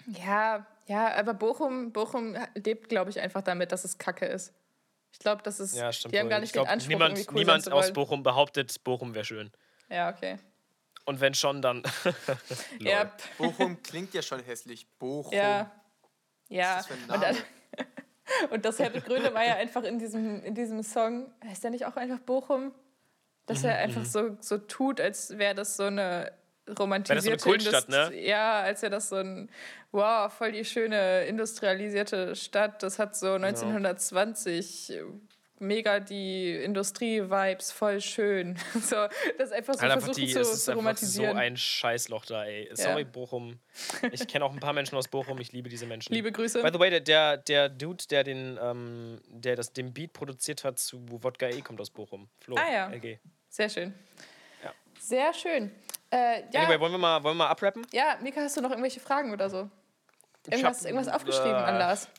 Ja, 0.07 0.65
ja, 0.87 1.13
aber 1.15 1.33
Bochum, 1.33 1.91
Bochum 1.91 2.37
lebt, 2.55 2.89
glaube 2.89 3.11
ich, 3.11 3.19
einfach 3.19 3.41
damit, 3.41 3.71
dass 3.71 3.83
es 3.83 3.97
Kacke 3.97 4.25
ist. 4.25 4.53
Ich 5.11 5.19
glaube, 5.19 5.41
das 5.43 5.59
ist. 5.59 5.75
Ja, 5.75 5.91
stimmt. 5.91 6.13
Die 6.13 6.19
haben 6.19 6.29
gar 6.29 6.39
nicht 6.39 6.53
glaub, 6.53 6.65
den 6.65 6.73
Anspruch, 6.73 6.89
niemand, 6.89 7.27
cool 7.29 7.39
niemand 7.39 7.71
aus 7.71 7.91
Bochum 7.93 8.23
behauptet, 8.23 8.83
Bochum 8.83 9.13
wäre 9.13 9.25
schön. 9.25 9.51
Ja, 9.89 10.09
okay. 10.09 10.37
Und 11.05 11.21
wenn 11.21 11.33
schon, 11.33 11.61
dann. 11.61 11.83
ja. 12.79 13.11
Bochum 13.37 13.81
klingt 13.81 14.13
ja 14.13 14.21
schon 14.21 14.41
hässlich. 14.41 14.87
Bochum. 14.99 15.33
Ja. 15.33 15.71
Ja. 16.49 16.83
Und, 17.07 17.21
dann, 17.21 17.35
und 18.49 18.65
das 18.65 18.79
Herbert 18.79 19.05
Grönemeyer 19.05 19.55
einfach 19.55 19.83
in 19.83 19.99
diesem, 19.99 20.43
in 20.43 20.55
diesem 20.55 20.83
Song, 20.83 21.31
heißt 21.45 21.63
der 21.63 21.71
nicht 21.71 21.85
auch 21.85 21.95
einfach 21.95 22.19
Bochum? 22.19 22.73
Dass 23.45 23.63
er 23.63 23.77
einfach 23.79 24.05
so, 24.05 24.37
so 24.41 24.59
tut, 24.59 25.01
als 25.01 25.37
wäre 25.39 25.55
das 25.55 25.75
so 25.75 25.83
eine 25.83 26.31
romantisierte 26.77 27.39
so 27.39 27.49
eine 27.49 27.57
Kultstadt, 27.57 27.89
ne? 27.89 28.11
Ja, 28.21 28.61
als 28.61 28.83
wäre 28.83 28.91
das 28.91 29.09
so 29.09 29.15
ein, 29.15 29.49
wow, 29.91 30.31
voll 30.31 30.51
die 30.51 30.65
schöne 30.65 31.25
industrialisierte 31.25 32.35
Stadt. 32.35 32.83
Das 32.83 32.99
hat 32.99 33.15
so 33.15 33.33
1920 33.33 34.87
genau 34.87 35.19
mega 35.59 35.99
die 35.99 36.55
Industrie-Vibes, 36.55 37.71
voll 37.71 38.01
schön. 38.01 38.57
so, 38.81 39.07
das 39.37 39.51
einfach 39.51 39.73
so 39.75 39.81
Alter, 39.81 40.01
versuchen 40.01 40.27
zu, 40.27 40.43
zu 40.43 40.73
romantisieren. 40.73 41.33
so 41.33 41.37
ein 41.39 41.57
Scheißloch 41.57 42.25
da, 42.25 42.45
ey. 42.45 42.69
Sorry, 42.73 43.01
ja. 43.01 43.07
Bochum. 43.07 43.59
Ich 44.11 44.27
kenne 44.27 44.45
auch 44.45 44.53
ein 44.53 44.59
paar 44.59 44.73
Menschen 44.73 44.97
aus 44.97 45.07
Bochum, 45.07 45.39
ich 45.39 45.51
liebe 45.51 45.69
diese 45.69 45.85
Menschen. 45.85 46.13
Liebe 46.13 46.31
Grüße. 46.31 46.61
By 46.61 46.69
the 46.71 46.79
way, 46.79 47.01
der, 47.01 47.37
der 47.37 47.69
Dude, 47.69 48.03
der 48.09 48.23
den, 48.23 48.59
ähm, 48.61 49.21
der 49.27 49.55
das, 49.55 49.73
den 49.73 49.93
Beat 49.93 50.13
produziert 50.13 50.63
hat 50.63 50.79
zu 50.79 51.01
Wodka 51.09 51.47
E, 51.47 51.61
kommt 51.61 51.79
aus 51.81 51.89
Bochum. 51.89 52.29
Flo, 52.39 52.55
ah 52.57 52.71
ja, 52.71 52.87
LG. 52.89 53.19
sehr 53.49 53.69
schön. 53.69 53.93
Ja. 54.63 54.73
Sehr 54.99 55.33
schön. 55.33 55.71
Äh, 56.11 56.43
ja. 56.51 56.61
Anyway, 56.61 56.79
wollen 56.79 56.91
wir 56.93 56.97
mal, 56.97 57.23
wollen 57.23 57.37
wir 57.37 57.43
mal 57.45 57.49
abrappen? 57.49 57.85
Ja, 57.91 58.17
Mika, 58.21 58.41
hast 58.41 58.57
du 58.57 58.61
noch 58.61 58.71
irgendwelche 58.71 58.99
Fragen 58.99 59.31
oder 59.31 59.49
so? 59.49 59.69
Irgendwas, 60.47 60.79
hab, 60.79 60.85
irgendwas 60.85 61.13
aufgeschrieben 61.13 61.51
äh, 61.51 61.65
an 61.65 61.77
Lars? 61.77 62.09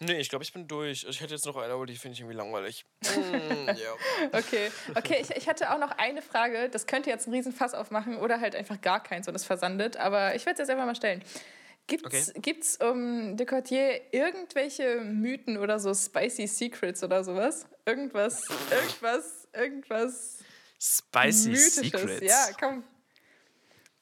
Nee, 0.00 0.18
ich 0.20 0.28
glaube, 0.28 0.44
ich 0.44 0.52
bin 0.52 0.66
durch. 0.66 1.06
Ich 1.08 1.20
hätte 1.20 1.34
jetzt 1.34 1.46
noch 1.46 1.56
eine, 1.56 1.72
aber 1.72 1.86
die 1.86 1.96
finde 1.96 2.14
ich 2.14 2.20
irgendwie 2.20 2.36
langweilig. 2.36 2.84
mm, 3.02 3.68
ja. 3.68 3.92
Okay, 4.32 4.70
okay 4.94 5.18
ich, 5.20 5.30
ich 5.30 5.48
hatte 5.48 5.72
auch 5.72 5.78
noch 5.78 5.92
eine 5.92 6.20
Frage. 6.20 6.68
Das 6.68 6.86
könnte 6.86 7.10
jetzt 7.10 7.26
einen 7.26 7.34
Riesenfass 7.34 7.74
aufmachen 7.74 8.16
oder 8.16 8.40
halt 8.40 8.56
einfach 8.56 8.80
gar 8.80 9.02
keins 9.02 9.28
und 9.28 9.34
es 9.34 9.44
versandet. 9.44 9.96
Aber 9.96 10.34
ich 10.34 10.46
werde 10.46 10.54
es 10.54 10.68
jetzt 10.68 10.70
einfach 10.70 10.86
mal 10.86 10.96
stellen. 10.96 11.22
Gibt 11.86 12.12
es 12.12 12.34
okay. 12.34 12.90
um 12.90 13.36
Decotier 13.36 14.00
irgendwelche 14.12 15.00
Mythen 15.02 15.58
oder 15.58 15.78
so 15.78 15.92
spicy 15.92 16.46
Secrets 16.46 17.04
oder 17.04 17.22
sowas? 17.22 17.66
Irgendwas, 17.84 18.42
irgendwas, 18.70 19.48
irgendwas. 19.52 20.38
Spicy 20.80 21.50
Mythisches. 21.50 21.74
Secrets? 21.74 22.22
Ja, 22.22 22.46
komm, 22.58 22.84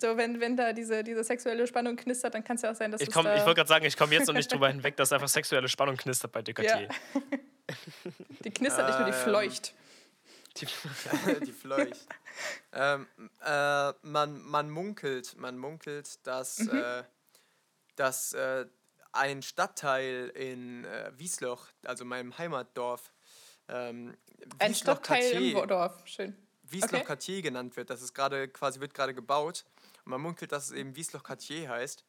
so, 0.03 0.17
wenn, 0.17 0.41
wenn 0.41 0.57
da 0.57 0.73
diese, 0.73 1.03
diese 1.03 1.25
sexuelle 1.25 1.67
Spannung 1.67 1.97
knistert, 1.97 2.35
dann 2.35 2.45
kann 2.45 2.57
es 2.57 2.63
ja 2.63 2.73
auch 2.73 2.75
sein, 2.75 2.91
dass 2.91 3.01
ich 3.01 3.11
komm, 3.11 3.25
da 3.25 3.37
Ich 3.37 3.45
wollte 3.45 3.61
gerade 3.61 3.69
sagen, 3.69 3.85
ich 3.87 3.97
komme 3.97 4.13
jetzt 4.13 4.27
noch 4.27 4.35
nicht 4.35 4.53
drüber 4.53 4.69
hinweg, 4.75 4.97
dass 4.97 5.13
einfach 5.13 5.29
sexuelle 5.29 5.69
Spannung 5.69 5.97
knistert 5.97 6.33
bei 6.33 6.43
Decotier. 6.43 6.83
Ja. 6.83 6.89
die 8.45 8.51
knistert 8.51 8.89
nicht 8.89 8.99
nur, 8.99 9.09
die 9.09 9.15
ähm, 9.15 9.23
fleucht. 9.23 9.75
Die, 10.59 10.67
die 11.47 11.53
fleucht. 11.53 12.07
ähm, 12.73 13.07
äh, 13.45 13.93
man, 14.03 14.43
man 14.43 14.71
munkelt, 14.71 15.37
man 15.39 15.57
munkelt, 15.57 16.27
dass, 16.27 16.59
mhm. 16.59 16.77
äh, 16.77 17.05
dass 17.97 18.35
äh, 18.35 18.67
ein 19.13 19.43
Stadtteil 19.43 20.33
in 20.35 20.85
äh, 20.85 21.13
Wiesloch, 21.17 21.69
also 21.87 22.05
meinem 22.05 22.37
Heimatdorf, 22.37 23.13
ähm, 23.69 24.17
ein 24.59 24.75
Stadtteil 24.75 25.33
im 25.33 25.69
Dorf, 25.69 26.03
schön. 26.07 26.37
Wiesloch 26.65 27.09
okay. 27.09 27.41
genannt 27.41 27.77
wird. 27.77 27.89
Das 27.91 28.03
ist 28.03 28.15
gerade 28.15 28.49
quasi 28.49 28.81
wird 28.81 28.95
gerade 28.95 29.15
gebaut 29.15 29.65
und 30.05 30.11
man 30.11 30.21
munkelt, 30.21 30.53
dass 30.53 30.67
es 30.67 30.73
eben 30.73 30.97
Wiesloch 30.97 31.23
Cartier 31.23 31.69
heißt. 31.69 32.05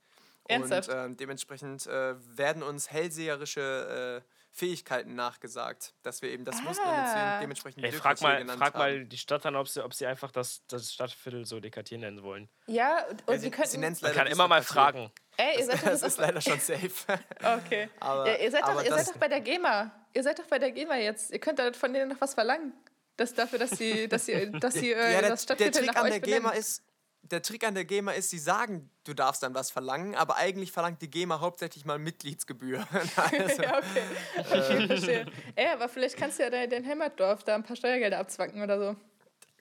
Ernsthaft? 0.47 0.89
Und 0.89 1.13
äh, 1.13 1.15
dementsprechend 1.15 1.87
äh, 1.87 2.15
werden 2.37 2.63
uns 2.63 2.91
hellseherische 2.91 4.21
äh, 4.23 4.29
Fähigkeiten 4.51 5.15
nachgesagt, 5.15 5.95
dass 6.03 6.21
wir 6.21 6.29
eben 6.29 6.45
das 6.45 6.57
ah. 6.57 6.73
damit 6.83 7.07
sie 7.07 7.41
dementsprechend 7.41 7.83
Ey, 7.83 7.91
frag 7.91 8.21
mal, 8.21 8.37
genannt 8.37 8.59
frag 8.59 8.73
haben. 8.73 8.79
mal 8.79 9.05
die 9.05 9.17
Stadt 9.17 9.45
an, 9.45 9.55
ob 9.55 9.67
sie, 9.67 9.83
ob 9.83 9.93
sie 9.93 10.05
einfach 10.05 10.31
das, 10.31 10.61
das 10.67 10.93
Stadtviertel 10.93 11.45
so 11.45 11.59
Dekartier 11.59 11.97
nennen 11.97 12.21
wollen. 12.21 12.49
Ja, 12.67 13.05
und, 13.09 13.27
und 13.27 13.33
ja, 13.33 13.39
sie, 13.39 13.49
könnten... 13.49 13.95
Sie 13.95 14.05
man 14.05 14.13
kann 14.13 14.27
immer 14.27 14.47
mal 14.47 14.61
fragen. 14.61 15.11
Ey, 15.37 15.59
ihr 15.59 15.65
seid 15.65 15.75
das, 15.85 16.01
das 16.01 16.03
ist 16.03 16.19
leider 16.19 16.39
schon 16.39 16.59
safe. 16.59 16.89
okay. 17.39 17.89
aber, 17.99 18.29
ja, 18.29 18.37
ihr 18.37 18.51
seid, 18.51 18.63
doch, 18.63 18.83
ihr 18.83 18.91
seid 18.91 19.07
doch 19.07 19.17
bei 19.17 19.27
der 19.27 19.41
GEMA. 19.41 19.91
Ihr 20.13 20.23
seid 20.23 20.37
doch 20.37 20.45
bei 20.45 20.59
der 20.59 20.71
GEMA 20.71 20.97
jetzt. 20.97 21.31
Ihr 21.31 21.39
könnt 21.39 21.57
da 21.57 21.73
von 21.73 21.91
denen 21.91 22.09
noch 22.09 22.21
was 22.21 22.35
verlangen. 22.35 22.73
Das 23.17 23.33
dafür, 23.33 23.59
dass 23.59 23.71
sie, 23.71 24.07
dass 24.07 24.25
sie, 24.25 24.51
dass 24.51 24.73
sie 24.75 24.91
äh, 24.91 25.13
ja, 25.13 25.21
der, 25.21 25.29
das 25.29 25.43
Stadtviertel 25.43 25.83
der 25.83 25.93
Trick 25.93 25.95
nach 25.95 26.03
an 26.03 26.09
der 26.11 26.19
GEMA 26.19 26.51
ist, 26.51 26.83
der 27.23 27.41
Trick 27.41 27.65
an 27.65 27.73
der 27.73 27.85
GEMA 27.85 28.11
ist, 28.11 28.29
sie 28.29 28.37
sagen, 28.37 28.89
du 29.05 29.13
darfst 29.13 29.43
dann 29.43 29.53
was 29.53 29.71
verlangen, 29.71 30.15
aber 30.15 30.35
eigentlich 30.35 30.71
verlangt 30.71 31.01
die 31.01 31.09
GEMA 31.09 31.39
hauptsächlich 31.39 31.85
mal 31.85 31.97
Mitgliedsgebühr. 31.97 32.85
also, 33.15 33.61
ja, 33.61 33.77
okay. 33.77 34.03
okay 34.37 34.87
verstehe. 34.87 35.25
Ey, 35.55 35.67
aber 35.67 35.89
vielleicht 35.89 36.17
kannst 36.17 36.39
du 36.39 36.43
ja 36.43 36.49
dein, 36.49 36.69
dein 36.69 36.85
Heimatdorf 36.85 37.43
da 37.43 37.55
ein 37.55 37.63
paar 37.63 37.75
Steuergelder 37.75 38.19
abzwacken 38.19 38.61
oder 38.61 38.77
so. 38.77 38.95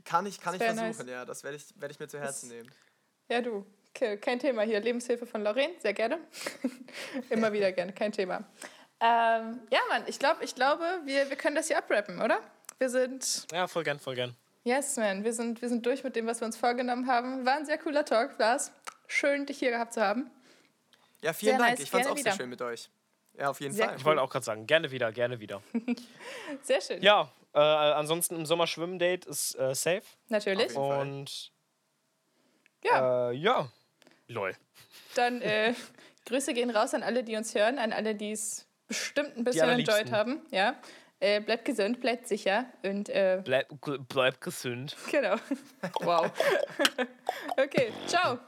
Kann 0.05 0.27
ich, 0.27 0.41
kann 0.41 0.55
ich 0.55 0.63
versuchen, 0.63 0.87
nice. 0.87 1.05
ja. 1.07 1.25
Das 1.25 1.45
werde 1.45 1.57
ich, 1.57 1.81
werd 1.81 1.93
ich 1.93 2.01
mir 2.01 2.09
zu 2.09 2.19
Herzen 2.19 2.49
das, 2.49 2.57
nehmen. 2.57 2.71
Ja, 3.29 3.41
du. 3.41 3.65
Okay, 3.95 4.17
kein 4.17 4.39
Thema 4.39 4.63
hier. 4.63 4.81
Lebenshilfe 4.81 5.27
von 5.27 5.43
Lorraine, 5.43 5.75
sehr 5.79 5.93
gerne. 5.93 6.19
Immer 7.31 7.53
wieder 7.53 7.71
gerne, 7.73 7.93
kein 7.93 8.11
Thema. 8.11 8.39
Ähm, 9.01 9.61
ja, 9.71 9.81
Mann, 9.89 10.05
ich, 10.07 10.19
glaub, 10.19 10.43
ich 10.43 10.55
glaube, 10.55 10.85
wir, 11.05 11.29
wir 11.29 11.37
können 11.37 11.55
das 11.55 11.69
hier 11.69 11.79
abrappen, 11.79 12.21
oder? 12.21 12.41
Wir 12.79 12.89
sind. 12.89 13.47
Ja, 13.53 13.69
voll 13.69 13.85
gern, 13.85 14.01
voll 14.01 14.15
gern. 14.15 14.35
Yes, 14.65 14.97
man. 14.97 15.25
Wir 15.25 15.33
sind, 15.33 15.61
wir 15.61 15.69
sind 15.69 15.85
durch 15.85 16.05
mit 16.05 16.15
dem, 16.15 16.27
was 16.27 16.41
wir 16.41 16.47
uns 16.47 16.57
vorgenommen 16.57 17.07
haben. 17.09 17.45
War 17.45 17.57
ein 17.57 17.67
sehr 17.67 17.79
cooler 17.79 18.05
Talk, 18.05 18.39
Lars. 18.39 18.73
Schön, 19.09 19.47
dich 19.47 19.59
hier 19.59 19.71
gehabt 19.71 19.93
zu 19.93 20.01
haben. 20.01 20.31
Ja, 21.21 21.33
vielen 21.33 21.53
sehr 21.53 21.59
Dank. 21.59 21.71
Nice. 21.73 21.81
Ich 21.81 21.91
fand 21.91 22.05
es 22.05 22.11
auch 22.11 22.17
wieder. 22.17 22.31
sehr 22.31 22.37
schön 22.37 22.49
mit 22.49 22.63
euch. 22.63 22.89
Ja, 23.39 23.51
auf 23.51 23.61
jeden 23.61 23.75
Sehr 23.75 23.87
Fall. 23.87 23.97
Ich 23.97 24.05
wollte 24.05 24.23
auch 24.23 24.31
gerade 24.31 24.45
sagen, 24.45 24.67
gerne 24.67 24.91
wieder, 24.91 25.11
gerne 25.11 25.41
wieder. 25.41 25.63
Sehr 26.63 26.81
schön. 26.81 27.03
Ja, 27.03 27.33
äh, 27.55 27.59
ansonsten 27.59 28.37
im 28.37 28.47
Sommer 28.47 28.67
Schwimmdate 28.67 29.27
ist 29.27 29.59
äh, 29.59 29.75
safe. 29.75 30.03
Natürlich. 30.29 30.77
Und 30.77 31.51
ja. 32.85 33.31
Äh, 33.31 33.35
ja. 33.37 33.69
Lol. 34.29 34.55
Dann 35.15 35.41
äh, 35.41 35.75
Grüße 36.27 36.53
gehen 36.53 36.71
raus 36.71 36.95
an 36.95 37.03
alle, 37.03 37.25
die 37.25 37.37
uns 37.37 37.55
hören, 37.55 37.79
an 37.79 37.93
alle, 37.93 38.15
die 38.15 38.33
es 38.33 38.67
bestimmt 38.87 39.37
ein 39.37 39.45
bisschen 39.45 39.69
enjoyed 39.69 40.13
haben. 40.13 40.43
Ja. 40.51 40.77
Äh, 41.23 41.41
bleibt 41.41 41.65
gesund, 41.65 42.01
bleibt 42.01 42.27
sicher 42.27 42.67
und 42.83 43.09
äh, 43.09 43.41
bleib, 43.45 43.69
bleibt 44.09 44.41
gesund. 44.41 44.97
Genau. 45.13 45.37
Wow. 46.01 46.33
okay, 47.57 47.93
ciao. 48.09 48.41